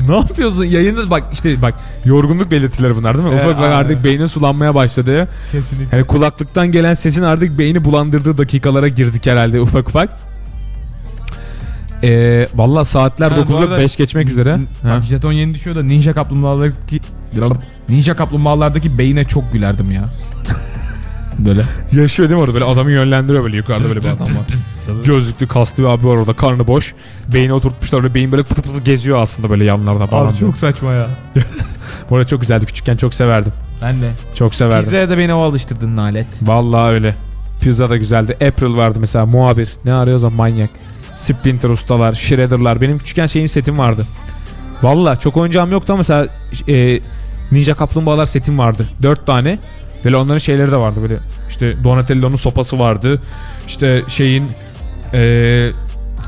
ne 0.08 0.16
yapıyorsun 0.16 0.64
yayında 0.64 1.10
bak 1.10 1.22
işte 1.32 1.62
bak 1.62 1.74
yorgunluk 2.04 2.50
belirtileri 2.50 2.96
bunlar 2.96 3.18
değil 3.18 3.28
mi? 3.28 3.34
Ee, 3.34 3.38
Ufak 3.38 3.56
ufak 3.58 3.72
artık 3.72 4.04
beynin 4.04 4.26
sulanmaya 4.26 4.74
başladı. 4.74 5.28
Kesinlikle. 5.52 5.96
Hani 5.96 6.06
kulaklıktan 6.06 6.72
gelen 6.72 6.94
sesin 6.94 7.22
artık 7.22 7.58
beyni 7.58 7.84
bulandırdığı 7.84 8.38
dakikalara 8.38 8.88
girdik 8.88 9.26
herhalde 9.26 9.60
ufak 9.60 9.88
ufak. 9.88 10.08
Ee, 12.02 12.46
Valla 12.54 12.84
saatler 12.84 13.30
Ha, 13.30 13.36
bu 13.48 13.52
9'u 13.52 13.56
arada- 13.58 13.78
5 13.78 13.96
geçmek 13.96 14.28
üzere. 14.28 14.58
Bak 14.84 14.90
Ha. 14.92 15.00
jeton 15.02 15.32
yeni 15.32 15.54
düşüyor 15.54 15.76
da 15.76 15.82
ninja 15.82 16.12
kaplumbağalardaki 16.12 17.00
ninja 17.88 18.16
kaplumbağalardaki 18.16 18.98
beyine 18.98 19.24
çok 19.24 19.52
gülerdim 19.52 19.90
ya. 19.90 20.04
Böyle. 21.38 21.62
Yaşıyor 21.92 22.28
değil 22.28 22.36
mi 22.38 22.42
orada 22.42 22.54
böyle 22.54 22.64
adamı 22.64 22.90
yönlendiriyor 22.90 23.44
böyle 23.44 23.56
yukarıda 23.56 23.88
böyle 23.88 24.00
bir 24.00 24.08
adam 24.08 24.26
var. 24.26 25.04
Gözlüklü 25.04 25.46
kaslı 25.46 25.82
bir 25.84 25.88
abi 25.88 26.06
var 26.06 26.16
orada 26.16 26.32
karnı 26.32 26.66
boş. 26.66 26.94
Beyni 27.34 27.52
oturtmuşlar 27.52 28.02
böyle 28.02 28.14
beyin 28.14 28.32
böyle 28.32 28.42
pıtı 28.42 28.62
pıtı 28.62 28.78
geziyor 28.80 29.18
aslında 29.18 29.50
böyle 29.50 29.64
yanlarda 29.64 30.06
falan. 30.06 30.30
Abi 30.30 30.38
çok 30.38 30.56
saçma 30.56 30.92
ya. 30.92 31.06
Bu 32.10 32.16
arada 32.16 32.26
çok 32.28 32.40
güzeldi 32.40 32.66
küçükken 32.66 32.96
çok 32.96 33.14
severdim. 33.14 33.52
Ben 33.82 34.00
de. 34.00 34.10
Çok 34.34 34.54
severdim. 34.54 34.84
Pizzaya 34.84 35.10
da 35.10 35.18
beni 35.18 35.34
o 35.34 35.40
alıştırdın 35.42 35.96
nalet. 35.96 36.26
Vallahi 36.42 36.92
öyle. 36.92 37.14
Pizza 37.60 37.88
da 37.90 37.96
güzeldi. 37.96 38.32
April 38.48 38.76
vardı 38.76 38.98
mesela 39.00 39.26
muhabir. 39.26 39.68
Ne 39.84 39.92
arıyoruz 39.94 40.24
o 40.24 40.30
manyak. 40.30 40.70
Splinter 41.20 41.68
ustalar, 41.68 42.14
Shredder'lar. 42.14 42.80
Benim 42.80 42.98
küçükken 42.98 43.26
şeyin 43.26 43.46
setim 43.46 43.78
vardı. 43.78 44.06
Vallahi 44.82 45.20
çok 45.20 45.36
oyuncağım 45.36 45.72
yoktu 45.72 45.92
ama 45.92 45.98
mesela 45.98 46.26
e, 46.68 47.00
Ninja 47.52 47.74
Kaplumbağalar 47.74 48.26
setim 48.26 48.58
vardı. 48.58 48.86
Dört 49.02 49.26
tane. 49.26 49.58
Böyle 50.04 50.16
onların 50.16 50.38
şeyleri 50.38 50.72
de 50.72 50.76
vardı 50.76 51.00
böyle. 51.02 51.16
İşte 51.50 51.84
Donatello'nun 51.84 52.36
sopası 52.36 52.78
vardı. 52.78 53.22
İşte 53.66 54.02
şeyin 54.08 54.48
e, 55.14 55.70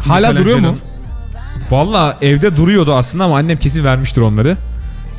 Hala 0.04 0.36
duruyor 0.36 0.58
mu? 0.58 0.76
Valla 1.70 2.16
evde 2.22 2.56
duruyordu 2.56 2.94
aslında 2.94 3.24
ama 3.24 3.36
annem 3.36 3.56
kesin 3.58 3.84
vermiştir 3.84 4.20
onları. 4.20 4.56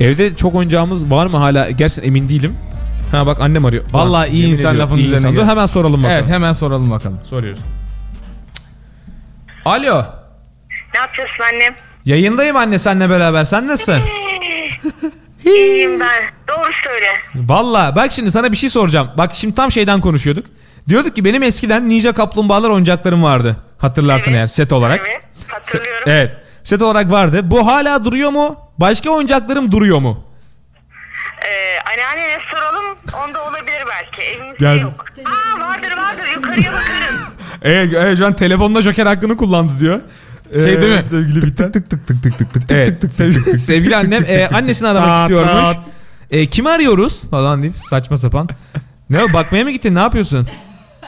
Evde 0.00 0.34
çok 0.36 0.54
oyuncağımız 0.54 1.10
var 1.10 1.26
mı 1.26 1.36
hala? 1.36 1.70
Gerçekten 1.70 2.08
emin 2.08 2.28
değilim. 2.28 2.54
Ha 3.12 3.26
bak 3.26 3.40
annem 3.40 3.64
arıyor. 3.64 3.84
Vallahi 3.92 4.30
iyi 4.30 4.40
Yemin 4.42 4.52
insan 4.52 4.70
ediyorum, 4.70 4.90
lafın 4.90 4.96
iyi 4.96 5.04
üzerine 5.04 5.16
insan. 5.18 5.32
Dur 5.32 5.38
geldi. 5.40 5.50
hemen 5.50 5.66
soralım 5.66 6.02
bakalım. 6.02 6.10
Evet 6.20 6.28
hemen 6.28 6.52
soralım 6.52 6.90
bakalım. 6.90 7.18
Soruyoruz. 7.24 7.60
Alo. 9.64 10.04
Ne 10.94 11.00
yapıyorsun 11.00 11.44
annem? 11.54 11.74
Yayındayım 12.04 12.56
anne 12.56 12.78
senle 12.78 13.10
beraber. 13.10 13.44
Sen 13.44 13.68
nasılsın? 13.68 14.02
İyiyim 15.44 16.00
ben. 16.00 16.22
Doğru 16.48 16.70
söyle. 16.84 17.06
Valla 17.34 17.96
bak 17.96 18.12
şimdi 18.12 18.30
sana 18.30 18.52
bir 18.52 18.56
şey 18.56 18.68
soracağım. 18.68 19.10
Bak 19.18 19.34
şimdi 19.34 19.54
tam 19.54 19.72
şeyden 19.72 20.00
konuşuyorduk. 20.00 20.46
Diyorduk 20.88 21.16
ki 21.16 21.24
benim 21.24 21.42
eskiden 21.42 21.88
Ninja 21.88 22.12
Kaplumbağalar 22.12 22.70
oyuncaklarım 22.70 23.22
vardı. 23.22 23.56
Hatırlarsın 23.78 24.30
Evet. 24.30 24.38
eğer 24.40 24.46
set 24.46 24.72
olarak. 24.72 25.00
Evet. 25.08 25.20
Hatırlıyorum. 25.48 26.02
Evet. 26.06 26.36
set 26.64 26.82
olarak 26.82 27.10
vardı. 27.10 27.40
Bu 27.50 27.66
hala 27.66 28.04
duruyor 28.04 28.30
mu? 28.30 28.56
Başka 28.78 29.10
oyuncaklarım 29.10 29.72
duruyor 29.72 29.98
mu? 29.98 30.24
Ee, 31.46 31.73
anneannene 31.98 32.38
soralım. 32.50 32.84
Onda 33.24 33.44
olabilir 33.44 33.82
belki. 33.90 34.22
Evimizde 34.22 34.56
Gel. 34.58 34.80
yok. 34.82 35.04
Aa 35.26 35.60
vardır 35.68 35.96
vardır. 35.96 36.24
Yukarıya 36.34 36.72
bakarız. 36.72 37.20
Evet, 37.62 37.92
evet 37.96 38.18
şu 38.18 38.26
an 38.26 38.32
telefonda 38.36 38.82
joker 38.82 39.06
hakkını 39.06 39.36
kullandı 39.36 39.72
diyor. 39.80 40.00
Şey 40.54 40.80
değil 40.80 40.96
mi? 40.96 41.02
Sevgili 41.10 41.42
bitten. 41.42 41.72
Tık 41.72 41.90
tık 41.90 42.06
tık 42.06 42.22
tık 42.22 42.38
tık 42.38 42.52
tık 42.54 42.62
Evet, 42.70 42.88
tık 42.88 43.00
tık 43.00 43.12
sevgili, 43.12 43.44
tık 43.44 43.60
sevgili 43.60 43.96
annem 43.96 44.24
e, 44.28 44.48
annesini 44.48 44.88
aramak 44.88 45.16
istiyormuş. 45.20 45.76
E, 46.30 46.46
kimi 46.46 46.70
arıyoruz 46.70 47.30
falan 47.30 47.62
deyip 47.62 47.76
saçma 47.90 48.16
sapan. 48.16 48.48
Ne 49.10 49.22
o 49.24 49.32
bakmaya 49.32 49.64
mı 49.64 49.70
gittin 49.70 49.94
ne 49.94 49.98
yapıyorsun? 50.00 50.48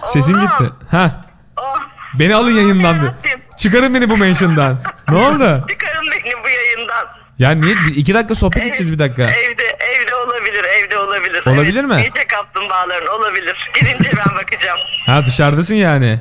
Sesin 0.07 0.32
Oğlum. 0.34 0.43
gitti. 0.43 0.64
Ha. 0.91 1.20
Oh, 1.57 1.76
Beni 2.18 2.34
alın 2.34 2.51
yayından 2.51 2.95
de. 3.01 3.05
yarabbim. 3.05 3.41
Çıkarın 3.59 3.95
beni 3.95 4.11
bu 4.11 4.16
mention'dan. 4.16 4.78
Ne 5.11 5.16
oldu? 5.16 5.66
çıkarın 5.70 6.07
beni 6.12 6.32
bu 6.45 6.49
yayından. 6.49 7.07
Ya 7.39 7.51
niye? 7.51 7.74
Bir- 7.76 7.97
iki 7.97 8.14
dakika 8.14 8.34
sohbet 8.34 8.62
edeceğiz 8.66 8.93
bir 8.93 8.99
dakika. 8.99 9.22
Evde 9.22 9.62
olabilir. 11.47 11.62
Olabilir 11.80 11.84
mi? 11.84 12.11
Gece 12.14 12.26
kaplumbağaların 12.26 13.07
olabilir. 13.20 13.70
Gidince 13.74 14.11
ben 14.16 14.34
bakacağım. 14.36 14.78
Ha 15.07 15.26
dışarıdasın 15.26 15.74
yani. 15.74 16.20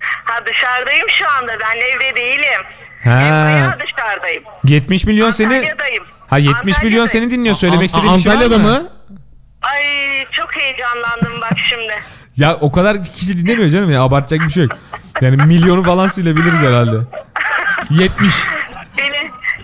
Ha 0.00 0.46
dışarıdayım 0.46 1.08
şu 1.08 1.24
anda. 1.30 1.52
Ben 1.60 1.76
evde 1.76 2.16
değilim. 2.16 2.62
Ha. 3.04 3.10
Ben 3.10 3.44
bayağı 3.54 3.78
dışarıdayım. 3.80 4.42
70 4.64 5.04
milyon 5.04 5.30
seni... 5.30 5.54
Antalya'dayım. 5.54 6.04
Ha 6.30 6.38
70 6.38 6.82
milyon 6.82 7.06
seni 7.06 7.30
dinliyor. 7.30 7.54
Söylemek 7.56 7.88
istediğin 7.88 8.16
bir 8.16 8.20
şey 8.22 8.30
var 8.32 8.36
Antalya'da 8.36 8.58
mı? 8.62 8.68
mı? 8.68 8.88
Ay 9.62 9.82
çok 10.32 10.56
heyecanlandım 10.56 11.40
bak 11.40 11.58
şimdi. 11.68 11.94
Ya 12.36 12.54
o 12.60 12.72
kadar 12.72 13.02
kişi 13.02 13.38
dinlemiyor 13.38 13.68
canım 13.70 13.90
ya. 13.90 14.02
Abartacak 14.02 14.46
bir 14.46 14.52
şey 14.52 14.62
yok. 14.62 14.72
Yani 15.20 15.36
milyonu 15.36 15.82
falan 15.82 16.08
silebiliriz 16.08 16.60
herhalde. 16.60 16.96
70. 17.90 18.34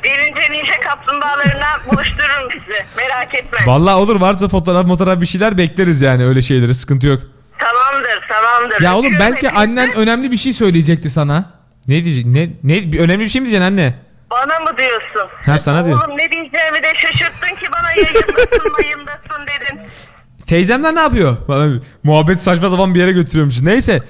Gelince 0.02 0.52
ninja 0.52 0.80
kaplumbağalarından 0.80 1.80
buluştururum 1.92 2.50
sizi. 2.52 2.84
Merak 2.96 3.34
etme. 3.34 3.58
Vallahi 3.66 3.94
olur 3.94 4.20
varsa 4.20 4.48
fotoğraf 4.48 4.86
fotoğraf 4.86 5.20
bir 5.20 5.26
şeyler 5.26 5.58
bekleriz 5.58 6.02
yani 6.02 6.24
öyle 6.26 6.42
şeyleri 6.42 6.74
sıkıntı 6.74 7.08
yok. 7.08 7.22
Tamamdır 7.58 8.20
tamamdır. 8.28 8.80
Ya 8.80 8.94
oğlum 8.94 9.06
Öpüyorum 9.06 9.26
belki 9.32 9.46
hepinizi. 9.46 9.56
annen 9.56 9.92
önemli 9.96 10.32
bir 10.32 10.36
şey 10.36 10.52
söyleyecekti 10.52 11.10
sana. 11.10 11.44
Ne 11.88 12.04
diyecek? 12.04 12.26
Ne, 12.26 12.48
ne 12.62 12.92
bir 12.92 13.00
önemli 13.00 13.20
bir 13.20 13.28
şey 13.28 13.40
mi 13.40 13.46
diyeceksin 13.46 13.66
anne? 13.72 13.94
Bana 14.30 14.58
mı 14.60 14.78
diyorsun? 14.78 15.28
Ha, 15.46 15.58
sana 15.58 15.84
diyorum. 15.84 16.02
Oğlum 16.06 16.18
ne 16.18 16.30
diyeceğimi 16.30 16.82
de 16.82 16.92
şaşırttın 16.96 17.54
ki 17.56 17.66
bana 17.72 17.90
yayındasın 17.92 18.72
mayındasın 18.72 19.46
dedin. 19.46 19.80
Teyzemler 20.46 20.94
ne 20.94 21.00
yapıyor? 21.00 21.36
Falan. 21.46 21.82
Muhabbet 22.04 22.38
saçma 22.40 22.70
sapan 22.70 22.94
bir 22.94 23.00
yere 23.00 23.12
götürüyormuş. 23.12 23.60
Neyse. 23.60 24.02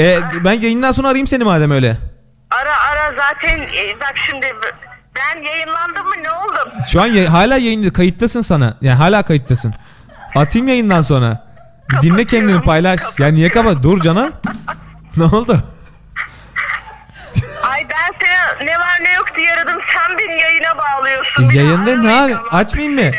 E, 0.00 0.18
ben 0.44 0.52
yayından 0.52 0.92
sonra 0.92 1.08
arayayım 1.08 1.26
seni 1.26 1.44
madem 1.44 1.70
öyle. 1.70 1.96
Ara 2.50 2.72
ara 2.90 3.14
zaten 3.16 3.58
e, 3.58 4.00
bak 4.00 4.14
şimdi 4.26 4.46
ben 5.20 5.42
yayınlandım 5.42 6.06
mı 6.06 6.14
ne 6.22 6.30
oldum? 6.30 6.72
Şu 6.88 7.02
an 7.02 7.06
ya- 7.06 7.32
hala 7.32 7.56
yayında 7.56 7.92
kayıttasın 7.92 8.40
sana. 8.40 8.74
Yani 8.80 8.96
hala 8.96 9.22
kayıttasın. 9.22 9.74
Atayım 10.36 10.68
yayından 10.68 11.00
sonra. 11.00 11.50
Bir 11.92 12.02
dinle 12.02 12.24
kendini 12.24 12.62
paylaş. 12.62 13.00
Ya 13.18 13.28
niye 13.28 13.48
kapat? 13.48 13.82
Dur 13.82 14.00
canım. 14.00 14.32
ne 15.16 15.24
oldu? 15.24 15.62
Ay 17.62 17.86
ben 17.90 18.14
seni 18.20 18.66
ne 18.68 18.78
var 18.78 18.98
ne 19.04 19.12
yok 19.12 19.26
diye 19.36 19.52
aradım 19.54 19.80
sen 19.94 20.18
beni 20.18 20.40
yayına 20.40 20.78
bağlıyorsun. 20.78 21.48
Bir 21.50 21.54
de 21.54 21.58
Yayında 21.58 21.96
ne 21.96 22.12
aramayın 22.12 22.36
abi? 22.36 22.48
Açmayayım 22.50 22.94
mı? 22.94 23.10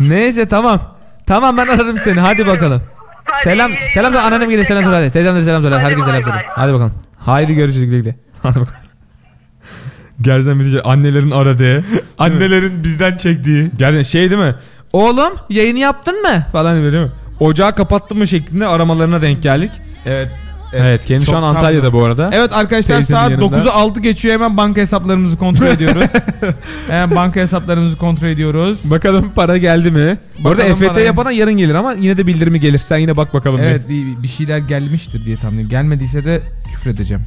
Neyse 0.00 0.48
tamam. 0.48 0.80
Tamam 1.26 1.56
ben 1.56 1.66
ararım 1.66 1.98
seni. 1.98 2.20
Hadi 2.20 2.46
bakalım. 2.46 2.82
Hadi 3.24 3.42
Selam. 3.42 3.70
iyi 3.70 3.88
Selam 3.88 4.04
yayınlar, 4.12 4.12
da 4.22 4.26
anneannem 4.26 4.50
gelir 4.50 4.64
selam 4.64 4.82
hoşça 4.82 4.90
söyle. 4.96 5.06
kal. 5.06 5.12
Teyzemlere 5.12 5.42
selam 5.42 5.62
söyle. 5.62 5.74
Hadi 5.74 5.84
Herkese 5.84 6.04
selam 6.04 6.16
bay 6.16 6.22
söyle. 6.22 6.36
bay. 6.36 6.44
Hadi 6.54 6.72
bakalım. 6.72 6.94
Haydi 7.18 7.54
görüşürüz 7.54 7.84
güle 7.90 7.98
güle. 8.00 8.16
Hadi 8.42 8.60
bakalım. 8.60 8.80
Gerçekten 10.20 10.60
bir 10.60 10.70
şey. 10.70 10.80
Annelerin 10.84 11.30
aradığı. 11.30 11.84
annelerin 12.18 12.84
bizden 12.84 13.16
çektiği. 13.16 13.70
Gerçekten 13.78 14.02
şey 14.02 14.30
değil 14.30 14.40
mi? 14.42 14.54
Oğlum 14.92 15.32
yayını 15.50 15.78
yaptın 15.78 16.22
mı? 16.22 16.44
Falan 16.52 16.80
diyor 16.80 16.92
değil 16.92 17.04
mi? 17.04 17.10
Ocağı 17.40 17.74
kapattın 17.74 18.18
mı 18.18 18.26
şeklinde 18.26 18.66
aramalarına 18.66 19.22
denk 19.22 19.42
geldik. 19.42 19.70
Evet. 20.06 20.30
Evet, 20.72 21.06
kendi 21.06 21.26
şu 21.26 21.36
an 21.36 21.42
Antalya'da 21.42 21.92
bu 21.92 22.04
arada. 22.04 22.30
Evet 22.32 22.52
arkadaşlar 22.52 22.96
Teyzenin 22.96 23.18
saat 23.18 23.30
yanında. 23.30 23.56
9'u 23.56 23.70
6 23.70 24.00
geçiyor 24.00 24.34
hemen 24.34 24.56
banka 24.56 24.80
hesaplarımızı 24.80 25.36
kontrol 25.36 25.66
ediyoruz. 25.76 26.10
hemen 26.88 27.16
banka 27.16 27.40
hesaplarımızı 27.40 27.96
kontrol 27.96 28.28
ediyoruz. 28.28 28.80
Bakalım 28.84 29.32
para 29.34 29.56
geldi 29.58 29.90
mi? 29.90 30.18
Bu 30.44 30.48
arada 30.48 30.62
Bakalım 30.62 30.82
EFT 30.82 30.94
para- 30.94 31.00
yapana 31.00 31.32
yarın 31.32 31.56
gelir 31.56 31.74
ama 31.74 31.92
yine 31.92 32.16
de 32.16 32.26
bildirimi 32.26 32.60
gelir. 32.60 32.78
Sen 32.78 32.98
yine 32.98 33.16
bak 33.16 33.34
bakalım. 33.34 33.60
Evet 33.60 33.88
bir, 33.88 34.22
bir 34.22 34.28
şeyler 34.28 34.58
gelmiştir 34.58 35.24
diye 35.24 35.36
tahmin 35.36 35.54
ediyorum. 35.54 35.70
Gelmediyse 35.70 36.24
de 36.24 36.42
küfür 36.74 36.90
edeceğim. 36.90 37.22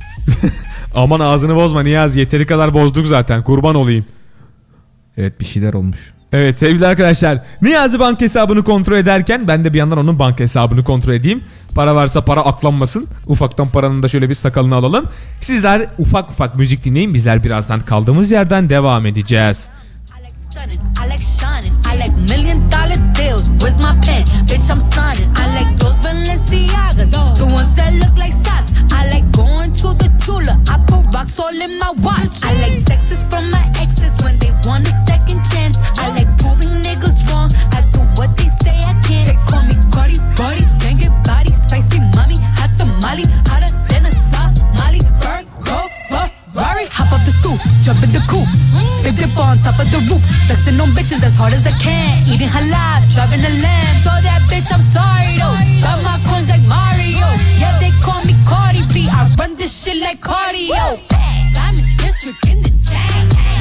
Aman 0.95 1.19
ağzını 1.19 1.55
bozma 1.55 1.83
Niyazi. 1.83 2.19
Yeteri 2.19 2.45
kadar 2.47 2.73
bozduk 2.73 3.07
zaten. 3.07 3.43
Kurban 3.43 3.75
olayım. 3.75 4.05
Evet 5.17 5.39
bir 5.39 5.45
şeyler 5.45 5.73
olmuş. 5.73 6.13
Evet 6.33 6.57
sevgili 6.57 6.87
arkadaşlar 6.87 7.41
Niyazi 7.61 7.99
banka 7.99 8.21
hesabını 8.25 8.63
kontrol 8.63 8.97
ederken 8.97 9.47
ben 9.47 9.63
de 9.63 9.73
bir 9.73 9.79
yandan 9.79 9.97
onun 9.97 10.19
banka 10.19 10.43
hesabını 10.43 10.83
kontrol 10.83 11.13
edeyim. 11.13 11.43
Para 11.75 11.95
varsa 11.95 12.25
para 12.25 12.41
aklanmasın. 12.41 13.07
Ufaktan 13.27 13.67
paranın 13.67 14.03
da 14.03 14.07
şöyle 14.07 14.29
bir 14.29 14.35
sakalını 14.35 14.75
alalım. 14.75 15.05
Sizler 15.41 15.87
ufak 15.97 16.29
ufak 16.29 16.55
müzik 16.55 16.83
dinleyin. 16.83 17.13
Bizler 17.13 17.43
birazdan 17.43 17.81
kaldığımız 17.81 18.31
yerden 18.31 18.69
devam 18.69 19.05
edeceğiz. 19.05 19.65
I 20.19 20.25
like 20.25 20.35
shining, 20.53 20.79
from 33.29 33.49
my 33.51 33.65
exes 33.81 34.17
when 34.23 34.39
they 34.39 34.51
want 34.65 35.02
what 38.23 38.37
they 38.37 38.49
say 38.63 38.75
I 38.79 38.95
can't. 39.03 39.27
They 39.27 39.37
call 39.43 39.63
me 39.67 39.75
Cardi, 39.91 40.17
Cardi, 40.39 40.63
banging 40.79 41.15
body, 41.27 41.51
spicy 41.51 41.99
mommy, 42.15 42.39
hot 42.55 42.71
tamale, 42.79 43.27
hotter 43.47 43.71
than 43.91 44.07
a 44.07 44.11
Somali. 44.31 45.03
Virgo, 45.19 45.79
Ferrari, 46.07 46.87
hop 46.95 47.11
up 47.11 47.21
the 47.27 47.33
stoop, 47.39 47.59
jump 47.83 47.99
in 47.99 48.11
the 48.15 48.23
coupe. 48.31 48.47
Big 49.03 49.15
dip 49.19 49.35
on 49.35 49.59
top 49.59 49.75
of 49.75 49.87
the 49.91 49.99
roof, 50.07 50.23
flexing 50.47 50.79
on 50.79 50.89
bitches 50.95 51.21
as 51.23 51.35
hard 51.35 51.51
as 51.51 51.67
I 51.67 51.75
can. 51.83 52.23
Eating 52.31 52.47
halal, 52.47 52.99
driving 53.11 53.43
a 53.43 53.53
lamb. 53.59 53.95
So 53.99 54.11
that 54.23 54.41
bitch, 54.47 54.71
I'm 54.71 54.83
sorry 54.95 55.35
though. 55.35 55.55
Got 55.83 55.99
my 56.07 56.15
coins 56.27 56.47
like 56.47 56.63
Mario. 56.63 57.27
Yeah, 57.59 57.75
they 57.83 57.91
call 57.99 58.23
me 58.23 58.35
Cardi 58.47 58.87
B. 58.95 59.11
I 59.11 59.27
run 59.35 59.55
this 59.55 59.83
shit 59.83 59.99
like 59.99 60.19
cardio. 60.23 60.95
In 61.73 61.79
district 61.97 62.45
in 62.47 62.61
the 62.61 62.71
chain. 62.87 63.52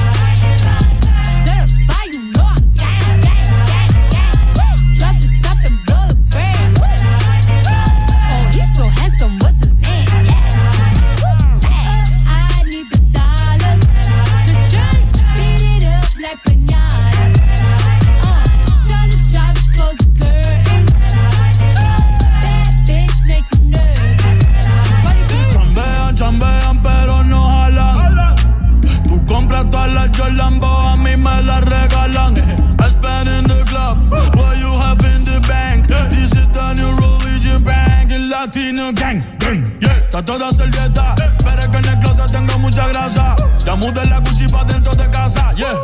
Gang. 38.94 39.22
gang, 39.38 39.78
Yeah, 39.80 40.10
trato 40.10 40.38
de 40.38 40.44
hacer 40.44 40.70
dieta, 40.70 41.14
pero 41.44 41.62
es 41.62 41.68
que 41.68 41.76
en 41.78 41.84
el 41.88 41.98
closet 42.00 42.32
tengo 42.32 42.58
mucha 42.58 42.86
grasa. 42.88 43.36
Ya 43.64 43.74
mudé 43.74 44.04
la 44.06 44.18
Gucci 44.18 44.48
pa' 44.48 44.64
dentro 44.64 44.94
de 44.94 45.08
casa, 45.10 45.52
yeah. 45.54 45.74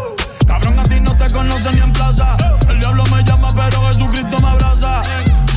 Cabrón, 0.46 0.78
a 0.78 0.84
ti 0.84 1.00
no 1.00 1.14
te 1.16 1.30
conocen 1.30 1.74
ni 1.74 1.80
en 1.80 1.92
plaza. 1.92 2.36
El 2.68 2.78
diablo 2.78 3.04
me 3.06 3.22
llama, 3.22 3.52
pero 3.54 3.86
Jesucristo 3.88 4.40
me 4.40 4.48
abraza. 4.48 5.02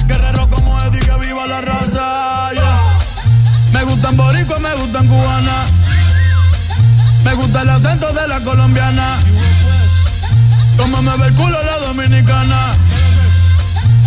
Guerrero 0.06 0.50
como 0.50 0.80
Eddie, 0.82 1.00
que 1.00 1.18
viva 1.20 1.48
la 1.48 1.62
raza, 1.62 2.52
yeah. 2.54 2.80
Me 3.74 3.84
gustan 3.84 4.18
boricua, 4.18 4.60
me 4.60 4.74
gustan 4.76 5.08
cubana. 5.08 5.66
Me 7.24 7.34
gusta 7.36 7.62
el 7.62 7.70
acento 7.70 8.12
de 8.14 8.28
la 8.28 8.40
colombiana. 8.42 9.18
Como 10.78 11.02
me 11.02 11.18
ve 11.18 11.28
el 11.28 11.34
culo 11.36 11.58
la 11.64 11.88
dominicana. 11.88 12.76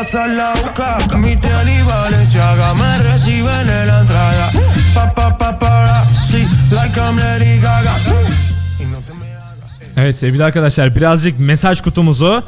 Pasar 0.00 0.28
la 0.28 0.54
boca. 0.54 1.18
Mi 1.18 1.36
tele 1.36 1.74
y 1.78 1.82
Valenciaga 1.82 2.74
me 2.74 2.98
reciben 3.04 3.68
en 3.68 3.86
la 3.88 4.00
entrada. 4.00 4.50
Pa, 4.94 5.14
pa, 5.14 5.38
pa, 5.38 5.58
para, 5.58 6.04
sí, 6.28 6.40
like 6.70 6.98
I'm 6.98 7.18
Lady 7.18 7.60
Gaga. 7.60 7.92
Evet 9.96 10.16
sevgili 10.16 10.44
arkadaşlar 10.44 10.96
birazcık 10.96 11.40
mesaj 11.40 11.80
kutumuzu 11.80 12.44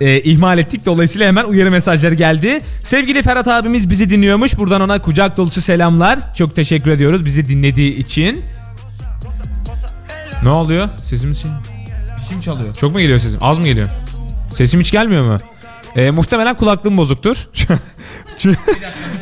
e, 0.00 0.20
ihmal 0.20 0.58
ettik. 0.58 0.86
Dolayısıyla 0.86 1.26
hemen 1.26 1.44
uyarı 1.44 1.70
mesajları 1.70 2.14
geldi. 2.14 2.60
Sevgili 2.84 3.22
Ferhat 3.22 3.48
abimiz 3.48 3.90
bizi 3.90 4.10
dinliyormuş. 4.10 4.58
Buradan 4.58 4.80
ona 4.80 5.00
kucak 5.00 5.36
dolusu 5.36 5.60
selamlar. 5.60 6.34
Çok 6.34 6.56
teşekkür 6.56 6.90
ediyoruz 6.90 7.24
bizi 7.24 7.48
dinlediği 7.48 7.96
için. 7.96 8.44
Ne 10.42 10.50
oluyor? 10.50 10.88
Sesimiz 11.04 11.42
şey... 11.42 11.50
Kim 12.28 12.40
çalıyor? 12.40 12.74
Çok 12.74 12.92
mu 12.92 13.00
geliyor 13.00 13.18
sesim? 13.18 13.38
Az 13.42 13.58
mı 13.58 13.64
geliyor? 13.64 13.88
Sesim 14.54 14.80
hiç 14.80 14.90
gelmiyor 14.90 15.24
mu? 15.24 15.38
E, 15.96 16.10
muhtemelen 16.10 16.56
kulaklığım 16.56 16.96
bozuktur. 16.96 17.36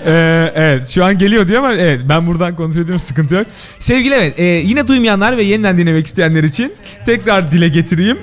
E, 0.07 0.53
evet 0.55 0.89
şu 0.89 1.05
an 1.05 1.19
geliyor 1.19 1.49
diyor 1.49 1.59
ama 1.59 1.75
evet 1.75 2.01
ben 2.09 2.27
buradan 2.27 2.57
kontrol 2.57 2.83
ediyorum 2.83 3.01
sıkıntı 3.01 3.35
yok. 3.35 3.47
Sevgili 3.79 4.15
evet 4.15 4.39
e, 4.39 4.45
yine 4.45 4.89
duymayanlar 4.89 5.37
ve 5.37 5.45
yeniden 5.45 5.79
dinlemek 5.79 6.07
isteyenler 6.07 6.45
için 6.45 6.73
tekrar 7.07 7.53
dile 7.53 7.69
getireyim. 7.69 8.19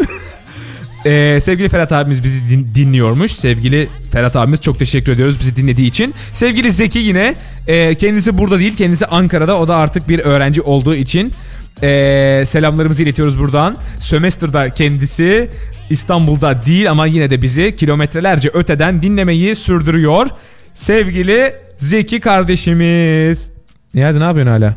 E, 1.05 1.39
sevgili 1.41 1.69
Ferhat 1.69 1.91
abimiz 1.91 2.23
bizi 2.23 2.49
din- 2.49 2.67
dinliyormuş. 2.75 3.31
Sevgili 3.31 3.87
Ferhat 4.11 4.35
abimiz 4.35 4.61
çok 4.61 4.79
teşekkür 4.79 5.13
ediyoruz 5.13 5.39
bizi 5.39 5.55
dinlediği 5.55 5.87
için. 5.87 6.13
Sevgili 6.33 6.71
Zeki 6.71 6.99
yine 6.99 7.35
e, 7.67 7.95
kendisi 7.95 8.37
burada 8.37 8.59
değil 8.59 8.75
kendisi 8.75 9.05
Ankara'da 9.05 9.57
o 9.59 9.67
da 9.67 9.75
artık 9.75 10.09
bir 10.09 10.19
öğrenci 10.19 10.61
olduğu 10.61 10.95
için 10.95 11.33
e, 11.81 12.43
selamlarımızı 12.45 13.03
iletiyoruz 13.03 13.39
buradan. 13.39 13.77
Sömestr'da 13.99 14.69
kendisi 14.69 15.49
İstanbul'da 15.89 16.65
değil 16.65 16.91
ama 16.91 17.05
yine 17.05 17.29
de 17.29 17.41
bizi 17.41 17.75
kilometrelerce 17.75 18.49
öteden 18.53 19.01
dinlemeyi 19.01 19.55
sürdürüyor. 19.55 20.27
Sevgili 20.73 21.55
Zeki 21.77 22.19
kardeşimiz. 22.19 23.51
Niyazi 23.93 24.19
ne 24.19 24.23
yapıyorsun 24.23 24.51
hala? 24.51 24.75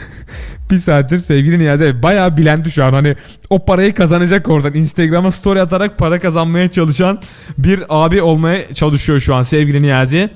bir 0.70 0.78
saattir 0.78 1.18
sevgili 1.18 1.58
Niyazi 1.58 1.84
evet, 1.84 2.02
bayağı 2.02 2.36
bilendi 2.36 2.70
şu 2.70 2.84
an 2.84 2.92
hani 2.92 3.16
o 3.50 3.64
parayı 3.64 3.94
kazanacak 3.94 4.48
oradan 4.48 4.74
Instagram'a 4.74 5.30
story 5.30 5.60
atarak 5.60 5.98
para 5.98 6.18
kazanmaya 6.18 6.68
çalışan 6.70 7.20
bir 7.58 7.84
abi 7.88 8.22
olmaya 8.22 8.74
çalışıyor 8.74 9.20
şu 9.20 9.34
an 9.34 9.42
sevgili 9.42 9.82
Niyazi. 9.82 10.30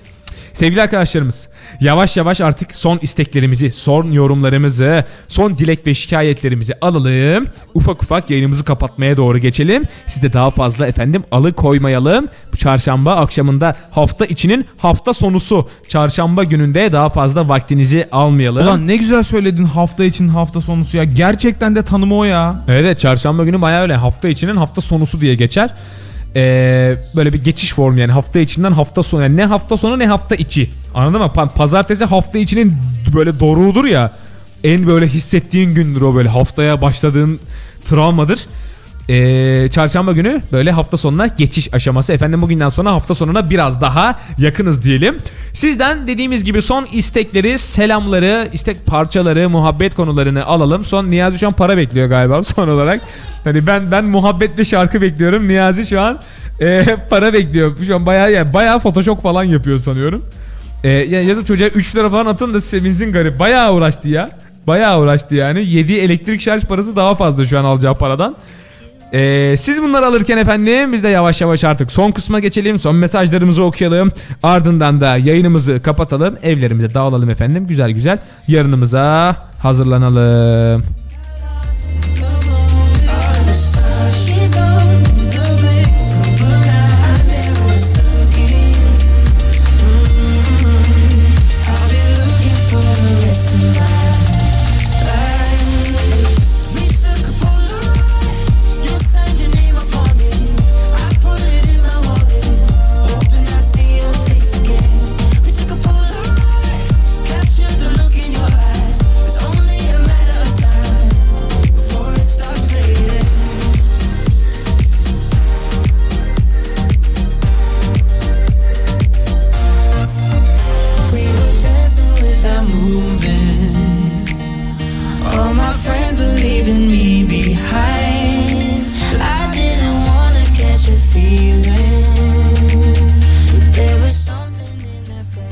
Sevgili 0.55 0.83
arkadaşlarımız 0.83 1.49
yavaş 1.81 2.17
yavaş 2.17 2.41
artık 2.41 2.77
son 2.77 2.99
isteklerimizi, 3.03 3.71
son 3.71 4.13
yorumlarımızı, 4.13 5.05
son 5.29 5.59
dilek 5.59 5.87
ve 5.87 5.95
şikayetlerimizi 5.95 6.75
alalım. 6.81 7.45
Ufak 7.75 8.03
ufak 8.03 8.31
yayınımızı 8.31 8.65
kapatmaya 8.65 9.17
doğru 9.17 9.39
geçelim. 9.39 9.83
Siz 10.07 10.23
de 10.23 10.33
daha 10.33 10.51
fazla 10.51 10.87
efendim 10.87 11.25
alıkoymayalım. 11.31 12.29
Bu 12.53 12.57
çarşamba 12.57 13.17
akşamında 13.17 13.77
hafta 13.91 14.27
içinin 14.27 14.67
hafta 14.79 15.15
sonusu. 15.15 15.69
Çarşamba 15.89 16.45
gününde 16.45 16.93
daha 16.93 17.09
fazla 17.09 17.49
vaktinizi 17.49 18.09
almayalım. 18.13 18.67
Ulan 18.67 18.87
ne 18.87 18.97
güzel 18.97 19.23
söyledin 19.23 19.65
hafta 19.65 20.05
için 20.05 20.29
hafta 20.29 20.61
sonusu 20.61 20.97
ya. 20.97 21.05
Gerçekten 21.05 21.77
de 21.77 21.83
tanımı 21.83 22.17
o 22.17 22.25
ya. 22.25 22.65
Evet 22.69 22.99
çarşamba 23.01 23.45
günü 23.45 23.63
bayağı 23.63 23.83
öyle 23.83 23.97
hafta 23.97 24.29
içinin 24.29 24.57
hafta 24.57 24.81
sonusu 24.81 25.21
diye 25.21 25.35
geçer. 25.35 25.71
Ee, 26.37 26.97
böyle 27.17 27.33
bir 27.33 27.45
geçiş 27.45 27.73
formu 27.73 27.99
yani 28.01 28.13
hafta 28.13 28.39
içinden 28.41 28.73
hafta 28.73 29.03
sonu 29.03 29.23
yani 29.23 29.37
ne 29.37 29.45
hafta 29.45 29.77
sonu 29.77 29.99
ne 29.99 30.07
hafta 30.07 30.35
içi 30.35 30.71
anladın 30.95 31.21
mı? 31.21 31.33
Pa- 31.35 31.55
Pazartesi 31.55 32.05
hafta 32.05 32.39
içinin 32.39 32.73
böyle 33.15 33.41
doruğudur 33.41 33.85
ya 33.85 34.13
en 34.65 34.87
böyle 34.87 35.07
hissettiğin 35.07 35.75
gündür 35.75 36.03
o 36.03 36.15
böyle 36.15 36.29
haftaya 36.29 36.83
başladığın 36.83 37.41
travmadır. 37.89 38.47
Ee, 39.09 39.69
çarşamba 39.71 40.13
günü 40.13 40.43
böyle 40.53 40.71
hafta 40.73 40.97
sonuna 40.97 41.27
geçiş 41.27 41.75
aşaması. 41.75 42.13
Efendim 42.13 42.43
bugünden 42.43 42.69
sonra 42.69 42.93
hafta 42.93 43.15
sonuna 43.15 43.51
biraz 43.51 43.81
daha 43.81 44.19
yakınız 44.39 44.85
diyelim. 44.85 45.17
Sizden 45.53 46.07
dediğimiz 46.07 46.45
gibi 46.45 46.63
son 46.63 46.87
istekleri, 46.93 47.59
selamları, 47.59 48.49
istek 48.53 48.87
parçaları, 48.87 49.51
muhabbet 49.51 49.95
konularını 49.95 50.47
alalım. 50.47 50.85
Son 50.85 51.11
Niyazi 51.11 51.39
şu 51.39 51.47
an 51.47 51.53
para 51.53 51.77
bekliyor 51.77 52.09
galiba 52.09 52.43
son 52.43 52.69
olarak. 52.69 53.01
Hani 53.45 53.67
ben 53.67 53.91
ben 53.91 54.05
muhabbetli 54.05 54.67
şarkı 54.67 55.03
bekliyorum. 55.03 55.49
Niyazi 55.49 55.87
şu 55.87 56.01
an 56.01 56.19
e, 56.61 56.87
para 57.11 57.33
bekliyor. 57.33 57.73
Şu 57.87 57.97
an 57.97 58.07
bayağı 58.07 58.33
yani 58.33 58.55
bayağı 58.55 58.81
photoshop 58.81 59.23
falan 59.23 59.45
yapıyor 59.45 59.79
sanıyorum. 59.79 60.23
E, 60.85 60.89
ya, 60.89 61.23
ya 61.23 61.45
çocuğa 61.45 61.69
3 61.69 61.97
lira 61.97 62.11
falan 62.11 62.27
atın 62.27 62.55
da 62.55 62.61
sevinsin 62.61 63.13
garip. 63.13 63.39
Bayağı 63.39 63.75
uğraştı 63.75 64.09
ya. 64.09 64.31
Bayağı 64.67 65.01
uğraştı 65.01 65.35
yani. 65.35 65.67
Yediği 65.67 65.99
elektrik 65.99 66.41
şarj 66.41 66.65
parası 66.65 66.97
daha 66.97 67.15
fazla 67.15 67.45
şu 67.45 67.59
an 67.59 67.65
alacağı 67.65 67.95
paradan. 67.95 68.37
Ee, 69.15 69.55
siz 69.59 69.83
bunları 69.83 70.07
alırken 70.07 70.39
efendim 70.39 70.93
biz 70.93 71.03
de 71.03 71.09
yavaş 71.09 71.41
yavaş 71.41 71.65
artık 71.65 71.93
son 71.93 72.11
kısma 72.11 72.41
geçelim. 72.41 72.79
Son 72.79 72.97
mesajlarımızı 72.97 73.63
okuyalım. 73.63 74.13
Ardından 74.43 75.01
da 75.01 75.17
yayınımızı 75.17 75.83
kapatalım. 75.83 76.35
Evlerimize 76.43 76.95
dağılalım 76.95 77.31
efendim. 77.31 77.67
Güzel 77.67 77.91
güzel 77.91 78.19
yarınımıza 78.49 79.37
hazırlanalım. 79.59 80.83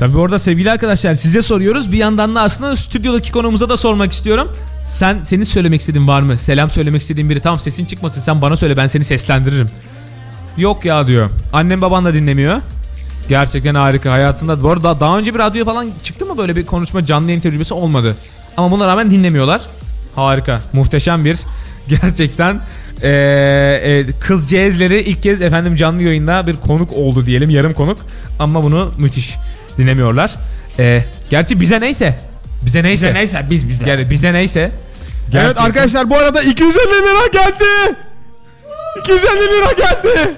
Tabii 0.03 0.17
orada 0.17 0.39
sevgili 0.39 0.71
arkadaşlar 0.71 1.13
size 1.13 1.41
soruyoruz. 1.41 1.91
Bir 1.91 1.97
yandan 1.97 2.35
da 2.35 2.41
aslında 2.41 2.75
stüdyodaki 2.75 3.31
konuğumuza 3.31 3.69
da 3.69 3.77
sormak 3.77 4.11
istiyorum. 4.11 4.51
Sen 4.87 5.17
senin 5.17 5.43
söylemek 5.43 5.81
istediğin 5.81 6.07
var 6.07 6.21
mı? 6.21 6.37
Selam 6.37 6.69
söylemek 6.69 7.01
istediğin 7.01 7.29
biri. 7.29 7.39
Tamam 7.39 7.59
sesin 7.59 7.85
çıkmasın 7.85 8.21
sen 8.21 8.41
bana 8.41 8.57
söyle 8.57 8.77
ben 8.77 8.87
seni 8.87 9.03
seslendiririm. 9.03 9.67
Yok 10.57 10.85
ya 10.85 11.07
diyor. 11.07 11.29
Annem 11.53 11.81
baban 11.81 12.05
da 12.05 12.13
dinlemiyor. 12.13 12.61
Gerçekten 13.29 13.75
harika 13.75 14.11
hayatında. 14.11 14.63
Bu 14.63 14.71
arada 14.71 14.99
daha 14.99 15.17
önce 15.17 15.33
bir 15.33 15.39
radyo 15.39 15.65
falan 15.65 15.87
çıktı 16.03 16.25
mı 16.25 16.37
böyle 16.37 16.55
bir 16.55 16.65
konuşma 16.65 17.05
canlı 17.05 17.27
yayın 17.27 17.41
tecrübesi 17.41 17.73
olmadı. 17.73 18.15
Ama 18.57 18.71
buna 18.71 18.87
rağmen 18.87 19.11
dinlemiyorlar. 19.11 19.61
Harika. 20.15 20.61
Muhteşem 20.73 21.25
bir 21.25 21.39
gerçekten 21.87 22.59
eee, 23.03 23.09
e, 23.83 24.05
kız 24.19 24.49
cezleri 24.49 25.01
ilk 25.01 25.23
kez 25.23 25.41
efendim 25.41 25.75
canlı 25.75 26.03
yayında 26.03 26.47
bir 26.47 26.55
konuk 26.55 26.93
oldu 26.93 27.25
diyelim 27.25 27.49
yarım 27.49 27.73
konuk. 27.73 27.97
Ama 28.39 28.63
bunu 28.63 28.91
müthiş 28.97 29.35
dinlemiyorlar. 29.77 30.35
Eee, 30.79 31.05
gerçi 31.29 31.59
bize 31.59 31.81
neyse. 31.81 32.19
Bize 32.65 32.83
neyse. 32.83 33.05
Bize 33.07 33.13
neyse 33.13 33.45
biz 33.49 33.69
bizler. 33.69 33.87
Yani 33.87 34.09
bize 34.09 34.33
neyse. 34.33 34.59
Evet 34.59 35.31
Gerçekten- 35.31 35.63
arkadaşlar 35.65 36.09
bu 36.09 36.17
arada 36.17 36.41
250 36.41 36.83
lira 36.87 37.27
geldi. 37.43 37.95
250 38.99 39.21
lira 39.39 39.71
geldi. 39.77 40.33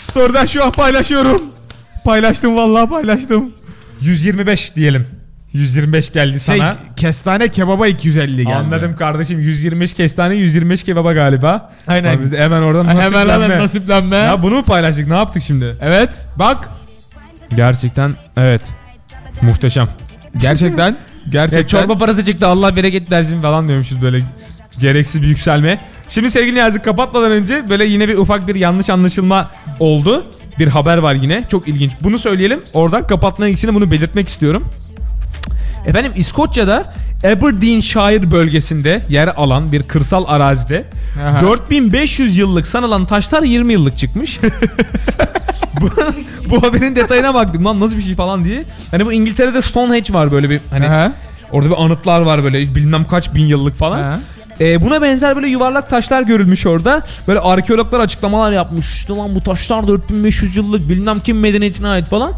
Story'den 0.00 0.46
şu 0.46 0.64
an 0.64 0.72
paylaşıyorum. 0.72 1.42
Paylaştım 2.04 2.56
vallahi 2.56 2.88
paylaştım. 2.88 3.52
125 4.00 4.74
diyelim. 4.76 5.06
125 5.52 6.12
geldi 6.12 6.40
Şey 6.40 6.58
sana. 6.58 6.76
kestane 6.96 7.48
kebaba 7.48 7.86
250 7.86 8.36
geldi. 8.44 8.54
Anladım 8.54 8.96
kardeşim 8.96 9.40
125 9.40 9.94
kestane 9.94 10.34
125 10.34 10.82
kebaba 10.84 11.12
galiba. 11.12 11.72
Aynen. 11.86 12.12
Ama 12.12 12.22
Biz 12.22 12.32
de 12.32 12.38
hemen 12.38 12.62
oradan 12.62 12.84
Hemen 12.84 12.96
nasiplenme. 13.12 13.32
hemen 13.44 13.58
nasiplenme. 13.60 14.16
Ya 14.16 14.42
bunu 14.42 14.54
mu 14.54 14.62
paylaştık 14.64 15.08
ne 15.08 15.16
yaptık 15.16 15.42
şimdi? 15.42 15.76
Evet 15.80 16.24
bak 16.38 16.68
Gerçekten 17.56 18.14
evet. 18.36 18.62
Muhteşem. 19.42 19.88
gerçekten 20.40 20.96
gerçekten. 21.30 21.64
E, 21.64 21.68
çorba 21.68 21.98
parası 21.98 22.24
çıktı 22.24 22.46
Allah 22.46 22.76
bereket 22.76 23.10
versin 23.10 23.42
falan 23.42 23.68
diyormuşuz 23.68 24.02
böyle 24.02 24.22
gereksiz 24.80 25.22
bir 25.22 25.26
yükselme. 25.26 25.78
Şimdi 26.08 26.30
sevgili 26.30 26.54
Niyazi 26.54 26.78
kapatmadan 26.82 27.32
önce 27.32 27.70
böyle 27.70 27.84
yine 27.84 28.08
bir 28.08 28.16
ufak 28.18 28.48
bir 28.48 28.54
yanlış 28.54 28.90
anlaşılma 28.90 29.48
oldu. 29.80 30.24
Bir 30.58 30.68
haber 30.68 30.98
var 30.98 31.14
yine 31.14 31.44
çok 31.50 31.68
ilginç. 31.68 31.92
Bunu 32.00 32.18
söyleyelim 32.18 32.60
oradan 32.74 33.06
kapatma 33.06 33.46
ilgisini 33.46 33.74
bunu 33.74 33.90
belirtmek 33.90 34.28
istiyorum. 34.28 34.64
Efendim 35.86 36.12
İskoçya'da 36.16 36.92
Aberdeenshire 37.24 38.30
bölgesinde 38.30 39.02
yer 39.08 39.28
alan 39.28 39.72
bir 39.72 39.82
kırsal 39.82 40.24
arazide 40.26 40.84
Aha. 41.22 41.40
4500 41.40 42.36
yıllık 42.36 42.66
sanılan 42.66 43.04
taşlar 43.04 43.42
20 43.42 43.72
yıllık 43.72 43.96
çıkmış. 43.96 44.40
bu, 45.80 45.90
bu 46.50 46.62
haberin 46.62 46.96
detayına 46.96 47.34
baktım 47.34 47.64
lan 47.64 47.80
nasıl 47.80 47.96
bir 47.96 48.02
şey 48.02 48.14
falan 48.14 48.44
diye. 48.44 48.64
Hani 48.90 49.06
bu 49.06 49.12
İngiltere'de 49.12 49.62
Stonehenge 49.62 50.14
var 50.14 50.32
böyle 50.32 50.50
bir 50.50 50.60
hani 50.70 50.86
Aha. 50.86 51.12
orada 51.52 51.70
bir 51.70 51.84
anıtlar 51.84 52.20
var 52.20 52.44
böyle 52.44 52.74
bilmem 52.74 53.04
kaç 53.04 53.34
bin 53.34 53.44
yıllık 53.44 53.74
falan. 53.74 53.98
Aha. 53.98 54.20
Ee, 54.60 54.80
buna 54.80 55.02
benzer 55.02 55.36
böyle 55.36 55.48
yuvarlak 55.48 55.90
taşlar 55.90 56.22
görülmüş 56.22 56.66
orada. 56.66 57.02
Böyle 57.28 57.40
arkeologlar 57.40 58.00
açıklamalar 58.00 58.52
yapmış. 58.52 58.94
İşte 58.94 59.12
lan 59.12 59.34
bu 59.34 59.40
taşlar 59.40 59.88
4500 59.88 60.56
yıllık 60.56 60.88
bilmem 60.88 61.20
kim 61.20 61.40
medeniyetine 61.40 61.88
ait 61.88 62.04
falan. 62.06 62.32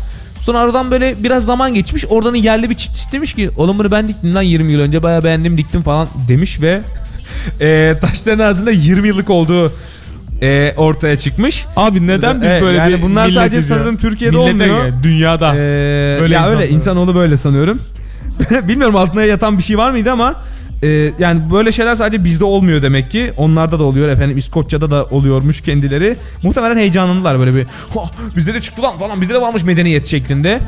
Sonra 0.48 0.60
aradan 0.60 0.90
böyle 0.90 1.14
biraz 1.22 1.44
zaman 1.44 1.74
geçmiş. 1.74 2.04
Oradan 2.08 2.34
yerli 2.34 2.70
bir 2.70 2.74
çift 2.74 2.96
istemiş 2.96 3.34
ki 3.34 3.50
oğlum 3.56 3.78
bunu 3.78 3.90
ben 3.90 4.08
diktim 4.08 4.34
lan 4.34 4.42
20 4.42 4.72
yıl 4.72 4.80
önce 4.80 5.02
bayağı 5.02 5.24
beğendim 5.24 5.56
diktim 5.56 5.82
falan 5.82 6.08
demiş 6.28 6.60
ve 6.62 6.80
e, 7.60 7.94
taşların 8.00 8.44
arasında 8.44 8.70
20 8.70 9.08
yıllık 9.08 9.30
olduğu 9.30 9.72
e, 10.42 10.74
ortaya 10.76 11.16
çıkmış. 11.16 11.66
Abi 11.76 12.06
neden 12.06 12.42
biz 12.42 12.48
böyle 12.48 12.78
yani 12.78 12.96
bir 12.96 13.02
bunlar 13.02 13.28
sadece 13.28 13.56
ya? 13.56 13.62
sanırım 13.62 13.96
Türkiye'de 13.96 14.36
Millete 14.36 14.52
olmuyor. 14.52 14.84
ya, 14.86 15.02
dünyada. 15.02 15.54
Ee, 15.54 16.18
Böyle 16.20 16.34
ya 16.34 16.46
öyle 16.46 16.56
insanlar. 16.56 16.76
insanoğlu 16.76 17.14
böyle 17.14 17.36
sanıyorum. 17.36 17.80
Bilmiyorum 18.68 18.96
altına 18.96 19.24
yatan 19.24 19.58
bir 19.58 19.62
şey 19.62 19.78
var 19.78 19.90
mıydı 19.90 20.12
ama 20.12 20.34
e, 20.82 21.12
yani 21.18 21.40
böyle 21.52 21.72
şeyler 21.72 21.94
sadece 21.94 22.24
bizde 22.24 22.44
olmuyor 22.44 22.82
demek 22.82 23.10
ki. 23.10 23.32
Onlarda 23.36 23.78
da 23.78 23.82
oluyor 23.84 24.08
efendim 24.08 24.38
İskoçya'da 24.38 24.90
da 24.90 25.04
oluyormuş 25.04 25.60
kendileri. 25.60 26.16
Muhtemelen 26.42 26.76
heyecanlandılar 26.76 27.38
böyle 27.38 27.54
bir 27.54 27.64
"Ha, 27.94 28.00
bizde 28.36 28.54
de 28.54 28.60
çıktı 28.60 28.82
lan 28.82 28.98
falan 28.98 29.20
bizde 29.20 29.34
de 29.34 29.40
varmış 29.40 29.62
medeniyet 29.62 30.06
şeklinde 30.06 30.60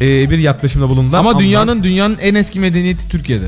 e, 0.00 0.30
bir 0.30 0.38
yaklaşımda 0.38 0.88
bulundular. 0.88 1.18
Ama 1.18 1.38
dünyanın 1.38 1.82
dünyanın 1.82 2.16
en 2.22 2.34
eski 2.34 2.60
medeniyeti 2.60 3.08
Türkiye'de. 3.08 3.46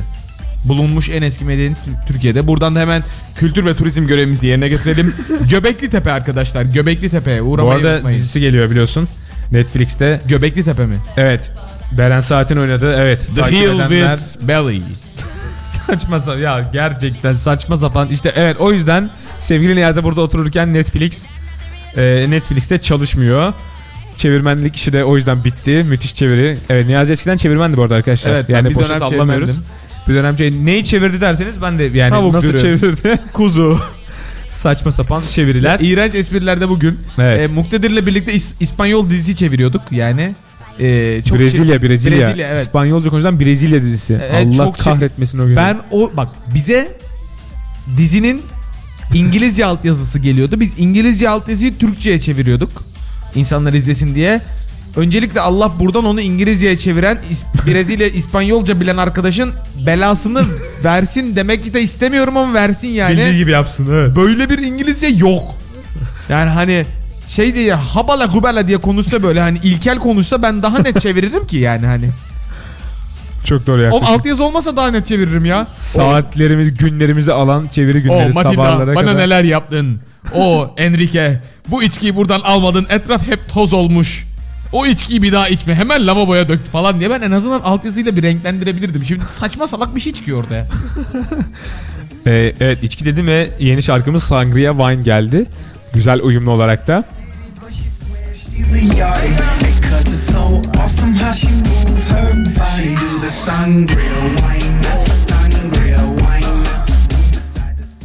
Bulunmuş 0.64 1.08
en 1.08 1.22
eski 1.22 1.44
medeniyet 1.44 1.76
Tür- 1.84 2.06
Türkiye'de. 2.12 2.46
Buradan 2.46 2.74
da 2.74 2.80
hemen 2.80 3.02
kültür 3.36 3.64
ve 3.64 3.74
turizm 3.74 4.06
görevimizi 4.06 4.46
yerine 4.46 4.68
getirelim. 4.68 5.14
Göbekli 5.50 5.90
Tepe 5.90 6.12
arkadaşlar. 6.12 6.62
Göbekli 6.62 7.10
Tepe'ye 7.10 7.44
bu 7.44 7.48
uğramayı 7.48 7.76
arada 7.80 7.94
unutmayın. 7.94 8.18
dizisi 8.18 8.40
geliyor 8.40 8.70
biliyorsun. 8.70 9.08
Netflix'te. 9.52 10.20
Göbekli 10.28 10.64
Tepe 10.64 10.86
mi? 10.86 10.94
Evet. 11.16 11.50
Beren 11.98 12.20
Saat'in 12.20 12.56
oynadığı 12.56 12.92
evet. 12.94 13.20
The 13.36 13.42
Hill 13.42 13.64
edenler- 13.64 14.16
with 14.16 14.48
Belly. 14.48 14.80
Saçma 15.90 16.18
sapan 16.18 16.38
ya 16.40 16.70
gerçekten 16.72 17.32
saçma 17.34 17.76
sapan 17.76 18.08
işte 18.08 18.32
evet 18.36 18.56
o 18.60 18.72
yüzden 18.72 19.10
sevgili 19.40 19.76
Niyazi 19.76 20.02
burada 20.04 20.20
otururken 20.20 20.74
Netflix 20.74 21.26
e, 21.96 22.26
Netflix'te 22.30 22.78
çalışmıyor. 22.78 23.52
Çevirmenlik 24.16 24.76
işi 24.76 24.92
de 24.92 25.04
o 25.04 25.16
yüzden 25.16 25.44
bitti. 25.44 25.84
Müthiş 25.88 26.14
çeviri. 26.14 26.58
Evet 26.70 26.86
Niyazi 26.86 27.12
eskiden 27.12 27.36
çevirmendi 27.36 27.76
bu 27.76 27.82
arada 27.82 27.94
arkadaşlar. 27.94 28.30
Evet, 28.32 28.46
ben 28.48 28.54
yani 28.54 28.70
bir 28.70 28.74
boşa 28.74 28.88
dönem 28.88 28.98
sallamıyoruz. 28.98 29.46
çevirmendim. 29.48 29.64
Bir 30.08 30.14
dönem 30.14 30.36
çevir- 30.36 30.66
neyi 30.66 30.84
çevirdi 30.84 31.20
derseniz 31.20 31.62
ben 31.62 31.78
de 31.78 31.84
yani 31.84 32.10
Tavuk 32.10 32.34
nasıl 32.34 32.48
dürüm. 32.48 32.60
çevirdi? 32.60 33.18
Kuzu. 33.32 33.78
Saçma 34.50 34.92
sapan 34.92 35.22
çeviriler. 35.30 35.78
İğrenç 35.82 36.14
esprilerde 36.14 36.68
bugün. 36.68 37.00
Evet. 37.18 37.40
E, 37.42 37.46
Muktedir'le 37.46 38.06
birlikte 38.06 38.32
İs- 38.32 38.52
İspanyol 38.60 39.06
dizisi 39.10 39.36
çeviriyorduk. 39.36 39.82
Yani 39.90 40.34
e, 40.80 41.22
çok 41.22 41.38
Brezilya, 41.38 41.76
şir- 41.76 41.82
Brezilya. 41.88 42.18
Brezilya 42.28 42.48
evet. 42.48 42.66
İspanyolca 42.66 43.10
konuşulan 43.10 43.40
Brezilya 43.40 43.82
dizisi. 43.82 44.18
Evet, 44.30 44.46
Allah 44.46 44.64
çok 44.64 44.76
şir- 44.78 44.84
kahretmesin 44.84 45.38
o 45.38 45.44
günü. 45.46 45.56
Ben 45.56 45.78
o 45.90 46.10
bak 46.16 46.28
bize 46.54 46.88
dizinin 47.96 48.42
İngilizce 49.14 49.64
altyazısı 49.66 50.18
geliyordu. 50.18 50.60
Biz 50.60 50.72
İngilizce 50.78 51.28
altyazıyı 51.28 51.78
Türkçe'ye 51.78 52.20
çeviriyorduk. 52.20 52.84
İnsanlar 53.34 53.72
izlesin 53.72 54.14
diye. 54.14 54.40
Öncelikle 54.96 55.40
Allah 55.40 55.72
buradan 55.80 56.04
onu 56.04 56.20
İngilizce'ye 56.20 56.76
çeviren 56.76 57.18
İs- 57.32 57.66
Brezilya 57.66 58.08
İspanyolca 58.08 58.80
bilen 58.80 58.96
arkadaşın 58.96 59.50
belasını 59.86 60.42
versin 60.84 61.36
demek 61.36 61.74
de 61.74 61.82
istemiyorum 61.82 62.36
ama 62.36 62.54
versin 62.54 62.88
yani. 62.88 63.16
bildiği 63.18 63.36
gibi 63.38 63.50
yapsın. 63.50 63.88
Evet. 63.92 64.16
Böyle 64.16 64.50
bir 64.50 64.58
İngilizce 64.58 65.06
yok. 65.06 65.42
Yani 66.28 66.50
hani 66.50 66.84
şey 67.34 67.54
diye 67.54 67.74
habala 67.74 68.26
gubala 68.26 68.66
diye 68.66 68.76
konuşsa 68.78 69.22
böyle 69.22 69.40
hani 69.40 69.58
ilkel 69.62 69.98
konuşsa 69.98 70.42
ben 70.42 70.62
daha 70.62 70.78
net 70.78 71.00
çeviririm 71.00 71.46
ki 71.46 71.56
yani 71.56 71.86
hani. 71.86 72.08
Çok 73.44 73.66
doğru 73.66 73.80
O 73.80 73.84
yaklaşım. 73.84 74.06
altyazı 74.14 74.44
olmasa 74.44 74.76
daha 74.76 74.90
net 74.90 75.06
çeviririm 75.06 75.44
ya. 75.44 75.66
Saatlerimizi, 75.72 76.74
günlerimizi 76.74 77.32
alan 77.32 77.66
çeviri 77.68 78.02
günleri 78.02 78.30
O 78.30 78.34
Matilda 78.34 78.54
sabahlara 78.54 78.94
bana 78.96 79.06
kadar. 79.06 79.18
neler 79.18 79.44
yaptın? 79.44 80.00
O 80.34 80.74
Enrique 80.76 81.40
bu 81.68 81.82
içkiyi 81.82 82.16
buradan 82.16 82.40
almadın 82.40 82.86
etraf 82.88 83.26
hep 83.26 83.48
toz 83.52 83.72
olmuş. 83.72 84.24
O 84.72 84.86
içkiyi 84.86 85.22
bir 85.22 85.32
daha 85.32 85.48
içme 85.48 85.74
hemen 85.74 86.06
lavaboya 86.06 86.48
döktü 86.48 86.70
falan 86.70 87.00
diye 87.00 87.10
ben 87.10 87.20
en 87.22 87.30
azından 87.30 87.60
altyazıyla 87.60 88.16
bir 88.16 88.22
renklendirebilirdim. 88.22 89.04
Şimdi 89.04 89.22
saçma 89.32 89.66
salak 89.68 89.96
bir 89.96 90.00
şey 90.00 90.12
çıkıyor 90.12 90.38
ortaya. 90.44 90.66
Ee, 92.26 92.52
evet 92.60 92.82
içki 92.82 93.04
dedim 93.04 93.26
ve 93.26 93.50
yeni 93.58 93.82
şarkımız 93.82 94.22
Sangria 94.22 94.72
Wine 94.72 95.02
geldi. 95.02 95.46
Güzel 95.94 96.20
uyumlu 96.22 96.50
olarak 96.50 96.86
da. 96.88 97.04
She's 98.60 98.74
a 98.74 98.96
yardie 98.96 99.36
Cause 99.88 100.02
it's 100.02 100.32
so 100.32 100.62
awesome 100.80 101.14
how 101.14 101.32
she 101.32 101.48
moves 101.48 102.10
her 102.10 102.34
body 102.34 102.76
She 102.76 102.88
do 102.94 103.18
the 103.20 103.30
sangria 103.30 104.20
wine 104.36 104.82
Sangria 105.28 105.98
wine 106.18 106.60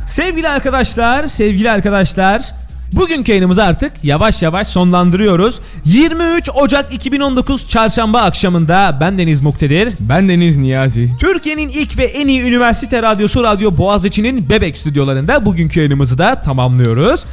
Sevgili 0.07 0.49
arkadaşlar, 0.49 1.27
sevgili 1.27 1.72
arkadaşlar. 1.72 2.53
Bugünkü 2.94 3.32
yayınımızı 3.32 3.64
artık 3.64 4.03
yavaş 4.03 4.41
yavaş 4.41 4.68
sonlandırıyoruz. 4.68 5.60
23 5.86 6.49
Ocak 6.49 6.94
2019 6.94 7.69
Çarşamba 7.69 8.22
akşamında 8.22 8.98
ben 9.02 9.18
Deniz 9.18 9.41
Muktedir. 9.41 9.94
Ben 9.99 10.30
Deniz 10.30 10.57
Niyazi. 10.57 11.10
Türkiye'nin 11.19 11.69
ilk 11.69 11.98
ve 11.98 12.06
en 12.06 12.27
iyi 12.27 12.41
üniversite 12.41 13.02
radyosu 13.02 13.44
Radyo 13.44 13.77
Boğaziçi'nin 13.77 14.49
Bebek 14.49 14.77
stüdyolarında 14.77 15.45
bugünkü 15.45 15.80
yayınımızı 15.80 16.18
da 16.18 16.41
tamamlıyoruz. 16.41 17.26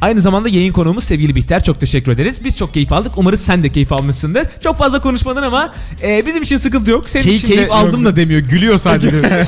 Aynı 0.00 0.20
zamanda 0.20 0.48
yayın 0.48 0.72
konuğumuz 0.72 1.04
sevgili 1.04 1.34
Bihter. 1.34 1.64
Çok 1.64 1.80
teşekkür 1.80 2.12
ederiz. 2.12 2.44
Biz 2.44 2.56
çok 2.56 2.74
keyif 2.74 2.92
aldık. 2.92 3.12
Umarız 3.16 3.40
sen 3.40 3.62
de 3.62 3.68
keyif 3.68 3.92
almışsındır. 3.92 4.46
Çok 4.64 4.76
fazla 4.78 5.00
konuşmadın 5.00 5.42
ama 5.42 5.74
e, 6.02 6.26
bizim 6.26 6.42
için 6.42 6.56
sıkıntı 6.56 6.90
yok. 6.90 7.10
Senin 7.10 7.24
Key, 7.24 7.34
için 7.34 7.48
de 7.48 7.54
keyif 7.54 7.72
aldım 7.72 8.04
da 8.04 8.16
demiyor 8.16 8.40
gülüyor 8.40 8.78
sadece. 8.78 9.22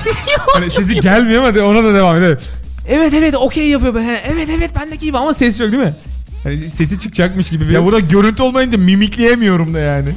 hani 0.54 0.70
sesi 0.70 1.00
gelmiyor 1.00 1.42
ama 1.42 1.54
de- 1.54 1.62
ona 1.62 1.84
da 1.84 1.94
devam 1.94 2.16
edelim. 2.16 2.38
Evet 2.88 3.14
evet 3.14 3.34
okey 3.34 3.68
yapıyor. 3.68 4.00
He, 4.00 4.22
Evet 4.32 4.48
evet 4.58 4.70
ben 4.80 4.90
de 4.90 4.96
keyif 4.96 5.14
ama 5.14 5.34
ses 5.34 5.60
yok 5.60 5.72
değil 5.72 5.82
mi? 5.82 5.94
Hani 6.44 6.58
sesi 6.58 6.98
çıkacakmış 6.98 7.50
gibi 7.50 7.68
bir... 7.68 7.72
ya 7.72 7.84
burada 7.84 8.00
görüntü 8.00 8.42
olmayınca 8.42 8.78
mimikleyemiyorum 8.78 9.74
da 9.74 9.78
yani. 9.78 10.08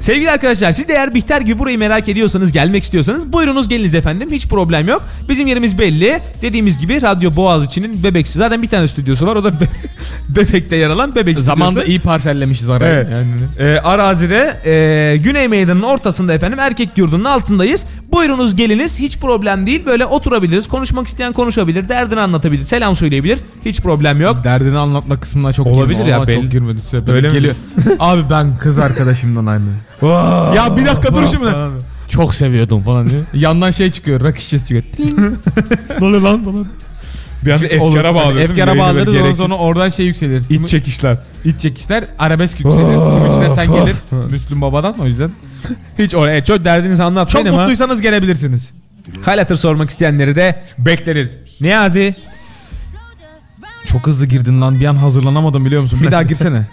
Sevgili 0.00 0.30
arkadaşlar 0.30 0.72
siz 0.72 0.88
de 0.88 0.92
eğer 0.92 1.14
Bihter 1.14 1.40
gibi 1.40 1.58
burayı 1.58 1.78
merak 1.78 2.08
ediyorsanız 2.08 2.52
gelmek 2.52 2.82
istiyorsanız 2.84 3.32
buyurunuz 3.32 3.68
geliniz 3.68 3.94
efendim 3.94 4.28
hiç 4.32 4.48
problem 4.48 4.88
yok. 4.88 5.02
Bizim 5.28 5.46
yerimiz 5.46 5.78
belli. 5.78 6.20
Dediğimiz 6.42 6.78
gibi 6.78 7.02
Radyo 7.02 7.36
Boğaziçi'nin 7.36 8.02
Bebek 8.04 8.28
zaten 8.28 8.62
bir 8.62 8.68
tane 8.68 8.86
stüdyosu 8.88 9.26
var 9.26 9.36
o 9.36 9.44
da 9.44 9.60
Be- 9.60 9.68
Bebek'te 10.36 10.76
yer 10.76 10.90
alan 10.90 11.14
Bebek 11.14 11.40
Zamanda 11.40 11.70
stüdyosu. 11.70 11.90
iyi 11.90 12.00
parsellemişiz 12.00 12.70
arayı. 12.70 12.92
Evet. 12.94 13.08
Yani. 13.12 13.26
Ee, 13.58 13.78
arazide 13.80 14.60
e, 14.64 15.16
Güney 15.16 15.48
Meydanı'nın 15.48 15.82
ortasında 15.82 16.34
efendim 16.34 16.58
erkek 16.58 16.98
yurdunun 16.98 17.24
altındayız. 17.24 17.86
Buyurunuz 18.12 18.56
geliniz 18.56 18.98
hiç 18.98 19.18
problem 19.18 19.66
değil 19.66 19.86
böyle 19.86 20.06
oturabiliriz. 20.06 20.68
Konuşmak 20.68 21.06
isteyen 21.08 21.32
konuşabilir, 21.32 21.88
derdini 21.88 22.20
anlatabilir, 22.20 22.62
selam 22.62 22.96
söyleyebilir. 22.96 23.38
Hiç 23.64 23.80
problem 23.80 24.20
yok. 24.20 24.36
Derdini 24.44 24.78
anlatma 24.78 25.16
kısmına 25.20 25.52
çok 25.52 25.66
Olabilir 25.66 25.98
girme 25.98 26.10
ya, 26.10 26.18
belli- 26.26 26.42
çok 26.42 26.50
girmedi. 26.52 26.78
Öyle 27.12 27.28
geliyor. 27.28 27.54
Abi 27.98 28.22
ben 28.30 28.56
kız 28.60 28.78
arkadaşımdan 28.78 29.46
ayrıldım. 29.46 29.76
Ya 30.56 30.76
bir 30.76 30.86
dakika 30.86 31.14
dur 31.14 31.26
şimdi. 31.30 31.50
Çok 32.08 32.34
seviyordum 32.34 32.82
falan 32.82 33.10
diyor. 33.10 33.22
Yandan 33.34 33.70
şey 33.70 33.90
çıkıyor, 33.90 34.20
rak 34.20 34.38
şişesi 34.38 34.82
çıkıyor. 34.98 35.32
ne 36.00 36.06
oluyor 36.06 36.22
lan 36.22 36.44
falan. 36.44 36.66
Bir 37.44 37.50
anda 37.52 37.84
Olur. 37.84 37.96
efkara 37.96 38.14
bağlıyorsun. 38.14 38.50
Efkara 38.54 38.78
bağlarız 38.78 39.14
ondan 39.16 39.34
sonra 39.34 39.54
oradan 39.54 39.88
şey 39.88 40.06
yükselir. 40.06 40.42
iç 40.50 40.68
çekişler. 40.68 41.16
İç 41.44 41.60
çekişler 41.60 42.04
arabesk 42.18 42.60
yükselir. 42.60 42.84
Timuçin'e 42.94 43.50
sen 43.54 43.72
gelir. 43.72 43.96
Müslüm 44.30 44.60
Baba'dan 44.60 44.94
o 44.98 45.06
yüzden. 45.06 45.30
Hiç 45.98 46.14
oraya 46.14 46.44
çok 46.44 46.64
derdinizi 46.64 47.02
anlatmayın 47.02 47.46
Çok 47.46 47.54
ama 47.54 47.62
mutluysanız 47.62 48.00
gelebilirsiniz. 48.00 48.70
hal 49.22 49.38
hatır 49.38 49.56
sormak 49.56 49.90
isteyenleri 49.90 50.36
de 50.36 50.62
bekleriz. 50.78 51.36
Niyazi 51.60 52.14
Çok 53.86 54.06
hızlı 54.06 54.26
girdin 54.26 54.60
lan 54.60 54.80
bir 54.80 54.86
an 54.86 54.96
hazırlanamadım 54.96 55.64
biliyor 55.64 55.82
musun? 55.82 55.98
Bir 56.02 56.12
daha 56.12 56.22
girsene. 56.32 56.66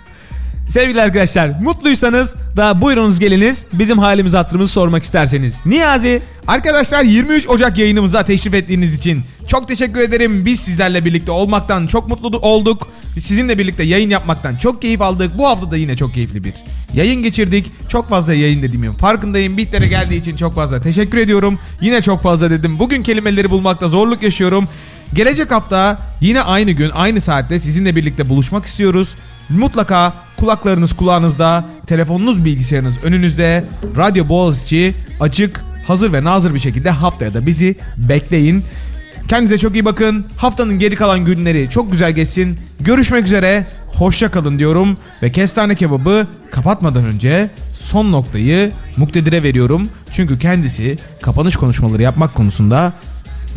Sevgili 0.67 1.01
arkadaşlar 1.01 1.49
mutluysanız 1.61 2.35
da 2.57 2.81
buyurunuz 2.81 3.19
geliniz 3.19 3.65
bizim 3.73 3.99
halimiz 3.99 4.33
hatırımızı 4.33 4.73
sormak 4.73 5.03
isterseniz. 5.03 5.55
Niyazi 5.65 6.21
Arkadaşlar 6.47 7.03
23 7.03 7.49
Ocak 7.49 7.77
yayınımıza 7.77 8.23
teşrif 8.23 8.53
ettiğiniz 8.53 8.93
için 8.93 9.23
çok 9.47 9.67
teşekkür 9.67 10.01
ederim. 10.01 10.45
Biz 10.45 10.59
sizlerle 10.59 11.05
birlikte 11.05 11.31
olmaktan 11.31 11.87
çok 11.87 12.07
mutlu 12.07 12.37
olduk. 12.37 12.87
Sizinle 13.19 13.57
birlikte 13.57 13.83
yayın 13.83 14.09
yapmaktan 14.09 14.55
çok 14.55 14.81
keyif 14.81 15.01
aldık. 15.01 15.37
Bu 15.37 15.47
hafta 15.47 15.71
da 15.71 15.77
yine 15.77 15.95
çok 15.95 16.13
keyifli 16.13 16.43
bir 16.43 16.53
yayın 16.93 17.23
geçirdik. 17.23 17.71
Çok 17.89 18.09
fazla 18.09 18.33
yayın 18.33 18.61
dediğimin 18.61 18.91
farkındayım. 18.91 19.57
Bitlere 19.57 19.87
geldiği 19.87 20.19
için 20.19 20.35
çok 20.35 20.55
fazla 20.55 20.81
teşekkür 20.81 21.17
ediyorum. 21.17 21.59
Yine 21.81 22.01
çok 22.01 22.23
fazla 22.23 22.49
dedim. 22.49 22.79
Bugün 22.79 23.03
kelimeleri 23.03 23.49
bulmakta 23.49 23.87
zorluk 23.87 24.23
yaşıyorum. 24.23 24.67
Gelecek 25.14 25.52
hafta 25.52 25.99
yine 26.22 26.41
aynı 26.41 26.72
gün 26.72 26.90
aynı 26.90 27.22
saatte 27.22 27.60
sizinle 27.60 27.95
birlikte 27.95 28.30
buluşmak 28.30 28.65
istiyoruz. 28.65 29.15
Mutlaka 29.49 30.14
kulaklarınız 30.40 30.94
kulağınızda, 30.94 31.65
telefonunuz 31.88 32.45
bilgisayarınız 32.45 32.94
önünüzde. 33.03 33.65
Radyo 33.98 34.30
Boğaziçi 34.30 34.95
açık 35.19 35.61
hazır 35.88 36.14
ve 36.14 36.23
nazır 36.23 36.53
bir 36.53 36.60
şekilde 36.60 36.90
haftaya 36.90 37.34
da 37.34 37.45
bizi 37.45 37.76
bekleyin. 37.98 38.64
Kendinize 39.27 39.57
çok 39.57 39.73
iyi 39.73 39.86
bakın. 39.86 40.26
Haftanın 40.38 40.80
geri 40.80 40.95
kalan 40.95 41.26
günleri 41.26 41.69
çok 41.69 41.91
güzel 41.91 42.11
geçsin. 42.11 42.60
Görüşmek 42.80 43.26
üzere. 43.26 43.65
Hoşça 43.94 44.32
kalın 44.32 44.60
diyorum 44.60 44.98
ve 45.23 45.32
kestane 45.32 45.76
kebabı 45.76 46.27
kapatmadan 46.52 47.06
önce 47.06 47.49
son 47.82 48.11
noktayı 48.11 48.72
Muktedir'e 48.98 49.44
veriyorum. 49.44 49.90
Çünkü 50.11 50.40
kendisi 50.40 50.98
kapanış 51.22 51.56
konuşmaları 51.56 52.02
yapmak 52.02 52.36
konusunda 52.36 52.94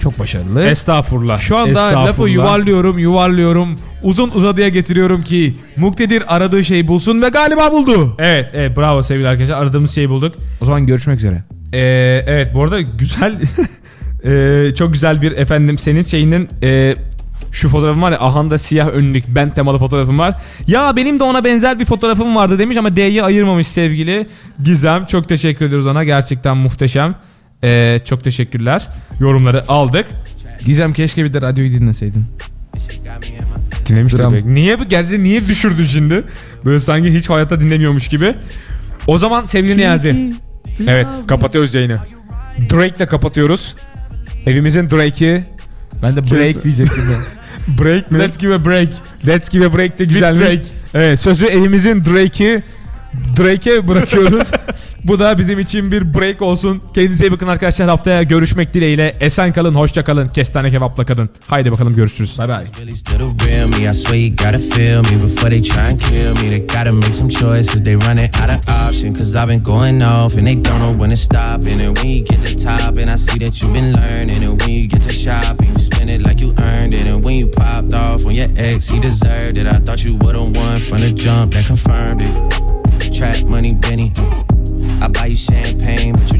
çok 0.00 0.18
başarılı. 0.18 0.68
Estağfurullah. 0.68 1.38
Şu 1.38 1.56
anda 1.56 1.80
lafı 1.86 2.00
Estağfurullah. 2.00 2.34
yuvarlıyorum, 2.34 2.98
yuvarlıyorum. 2.98 3.68
Uzun 4.02 4.30
uzadıya 4.30 4.68
getiriyorum 4.68 5.22
ki 5.22 5.54
Muktedir 5.76 6.36
aradığı 6.36 6.64
şeyi 6.64 6.88
bulsun 6.88 7.22
ve 7.22 7.28
galiba 7.28 7.72
buldu. 7.72 8.14
Evet, 8.18 8.50
evet 8.54 8.76
bravo 8.76 9.02
sevgili 9.02 9.28
arkadaşlar. 9.28 9.56
Aradığımız 9.58 9.94
şeyi 9.94 10.08
bulduk. 10.08 10.34
O 10.60 10.64
zaman 10.64 10.86
görüşmek 10.86 11.18
üzere. 11.18 11.42
Ee, 11.72 11.78
evet 12.26 12.54
bu 12.54 12.62
arada 12.62 12.80
güzel 12.80 13.40
ee, 14.24 14.74
çok 14.74 14.92
güzel 14.92 15.22
bir 15.22 15.32
efendim 15.32 15.78
senin 15.78 16.02
şeyinin 16.02 16.48
ee, 16.62 16.94
şu 17.52 17.68
fotoğrafım 17.68 18.02
var 18.02 18.12
ya 18.12 18.20
ahanda 18.20 18.58
siyah 18.58 18.88
önlük 18.88 19.24
ben 19.28 19.50
temalı 19.50 19.78
fotoğrafım 19.78 20.18
var. 20.18 20.34
Ya 20.66 20.96
benim 20.96 21.18
de 21.18 21.24
ona 21.24 21.44
benzer 21.44 21.78
bir 21.78 21.84
fotoğrafım 21.84 22.36
vardı 22.36 22.58
demiş 22.58 22.76
ama 22.76 22.96
D'yi 22.96 23.22
ayırmamış 23.22 23.66
sevgili 23.66 24.26
Gizem. 24.64 25.06
Çok 25.06 25.28
teşekkür 25.28 25.66
ediyoruz 25.66 25.86
ona 25.86 26.04
gerçekten 26.04 26.56
muhteşem. 26.56 27.14
Ee, 27.64 28.00
çok 28.04 28.24
teşekkürler. 28.24 28.88
Yorumları 29.20 29.68
aldık. 29.68 30.06
Gizem 30.64 30.92
keşke 30.92 31.24
bir 31.24 31.34
de 31.34 31.42
radyoyu 31.42 31.70
dinleseydin. 31.70 32.24
Dinlemiştir 33.86 34.18
Dram. 34.18 34.54
Niye 34.54 34.78
bu 34.78 34.84
gerçi 34.84 35.22
niye 35.22 35.48
düşürdün 35.48 35.84
şimdi? 35.84 36.24
Böyle 36.64 36.78
sanki 36.78 37.14
hiç 37.14 37.30
hayatta 37.30 37.60
dinlemiyormuş 37.60 38.08
gibi. 38.08 38.34
O 39.06 39.18
zaman 39.18 39.46
sevgili 39.46 39.76
Niyazi. 39.76 40.32
Evet 40.86 41.06
kapatıyoruz 41.26 41.74
yayını. 41.74 41.98
Drake'le 42.70 43.06
kapatıyoruz. 43.06 43.74
Evimizin 44.46 44.90
Drake'i. 44.90 45.44
Ben 46.02 46.16
de 46.16 46.30
break 46.30 46.64
diyecektim 46.64 47.10
ya. 47.10 47.18
Break 47.84 48.10
mi? 48.10 48.18
Let's 48.18 48.38
give 48.38 48.54
a 48.54 48.64
break. 48.64 48.88
Let's 49.26 49.50
give 49.50 49.66
a 49.66 49.76
break 49.76 49.98
de 49.98 50.04
güzel 50.04 50.40
Drake. 50.40 50.62
Evet 50.94 51.20
sözü 51.20 51.46
evimizin 51.46 52.04
Drake'i 52.04 52.62
Drake'e 53.38 53.88
bırakıyoruz. 53.88 54.48
Bu 55.04 55.18
da 55.18 55.38
bizim 55.38 55.58
için 55.58 55.92
bir 55.92 56.14
break 56.14 56.42
olsun. 56.42 56.82
Kendinize 56.94 57.26
iyi 57.26 57.32
bakın 57.32 57.46
arkadaşlar. 57.48 57.88
Haftaya 57.88 58.22
görüşmek 58.22 58.74
dileğiyle. 58.74 59.16
Esen 59.20 59.52
kalın, 59.52 59.74
hoşça 59.74 60.04
kalın. 60.04 60.28
Kestane 60.28 60.70
kebapla 60.70 61.04
kalın. 61.04 61.30
Haydi 61.46 61.72
bakalım 61.72 61.96
görüşürüz. 61.96 62.38
Bay 62.38 62.48
bay. 62.48 62.64
really 62.78 62.96
still 62.96 63.18
the 63.18 63.50
real 63.50 63.68
me. 63.68 63.90
I 63.90 63.94
swear 63.94 64.16
you 64.16 64.30
gotta 64.30 64.58
feel 64.58 64.96
me 64.98 65.22
before 65.22 65.50
they 65.50 65.60
try 65.60 65.80
and 65.80 65.98
kill 66.00 66.44
me. 66.44 66.50
They 66.50 66.60
gotta 66.60 66.92
make 66.92 67.14
some 67.14 67.30
choices. 67.30 67.82
They 67.82 67.94
running 67.94 68.30
out 68.42 68.50
of 68.50 68.68
option. 68.68 69.14
Cause 69.14 69.36
I've 69.36 69.48
been 69.48 69.62
going 69.62 70.02
off 70.02 70.36
and 70.36 70.46
they 70.46 70.54
don't 70.54 70.80
know 70.80 70.92
when 71.00 71.10
to 71.10 71.16
stop. 71.16 71.66
And 71.66 71.80
then 71.80 71.94
when 71.94 72.06
you 72.06 72.24
get 72.24 72.42
to 72.42 72.54
top, 72.56 72.98
and 72.98 73.10
I 73.10 73.16
see 73.16 73.38
that 73.38 73.60
you've 73.62 73.72
been 73.72 73.92
learning. 73.92 74.44
And 74.44 74.60
when 74.60 74.70
you 74.70 74.88
get 74.88 75.02
to 75.02 75.12
shopping, 75.12 75.70
you 75.72 75.78
spend 75.78 76.10
it 76.10 76.20
like 76.22 76.40
you 76.40 76.50
earned 76.58 76.94
it. 76.94 77.10
And 77.10 77.24
when 77.24 77.36
you 77.40 77.48
popped 77.48 77.94
off 77.94 78.26
on 78.26 78.34
your 78.34 78.48
ex, 78.56 78.88
he 78.88 79.00
deserved 79.00 79.58
it. 79.58 79.66
I 79.66 79.78
thought 79.84 80.04
you 80.04 80.16
would've 80.16 80.56
won 80.56 80.80
from 80.80 81.00
the 81.00 81.12
jump 81.12 81.54
that 81.54 81.66
confirmed 81.66 82.20
it. 82.20 83.12
Trap 83.12 83.48
money, 83.48 83.74
Benny. 83.74 84.12
I 85.00 85.08
buy 85.08 85.26
you 85.26 85.36
champagne, 85.36 86.12
but 86.14 86.32
you 86.32 86.37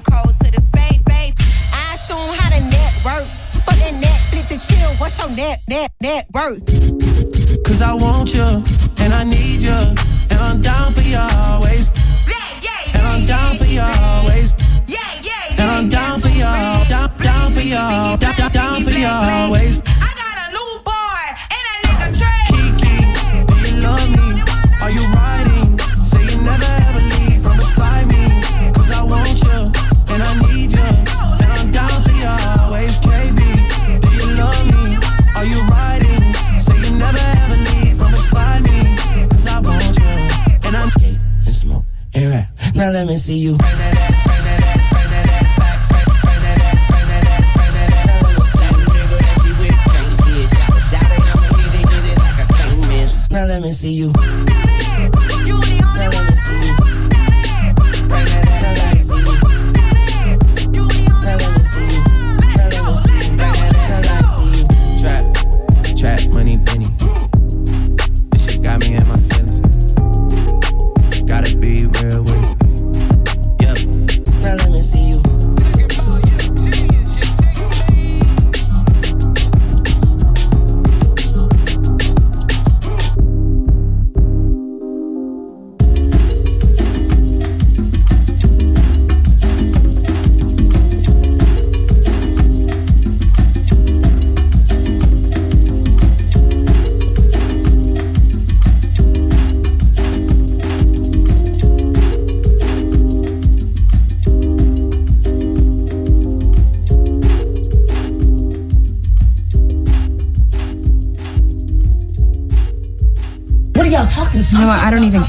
code, 0.00 0.04
code 0.04 0.34
to 0.44 0.50
the 0.50 0.62
safe, 0.74 1.00
safe. 1.08 1.34
I 1.72 1.96
show 1.96 2.18
'em 2.18 2.34
how 2.34 2.48
to 2.50 2.60
network. 2.60 3.26
Fuck 3.66 3.76
that 3.76 3.94
Netflix 4.00 4.50
and 4.50 4.60
chill. 4.60 4.90
What's 4.98 5.18
your 5.18 5.30
net, 5.30 5.60
net, 5.68 5.90
net 6.00 6.26
worth? 6.32 6.64
Cause 7.64 7.82
I 7.82 7.92
want 7.94 8.34
you, 8.34 8.62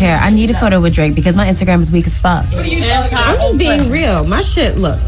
care. 0.04 0.18
I 0.18 0.32
need 0.32 0.50
a 0.50 0.54
photo 0.60 0.82
with 0.82 0.94
Drake 0.94 1.16
because 1.16 1.36
my 1.36 1.48
Instagram 1.48 1.80
is 1.80 1.90
weak 1.90 2.06
as 2.06 2.18
fuck. 2.18 2.46
I'm 2.54 3.40
just 3.40 3.58
being 3.58 3.90
real. 3.90 4.26
My 4.28 4.42
shit, 4.42 4.78
look, 4.78 5.00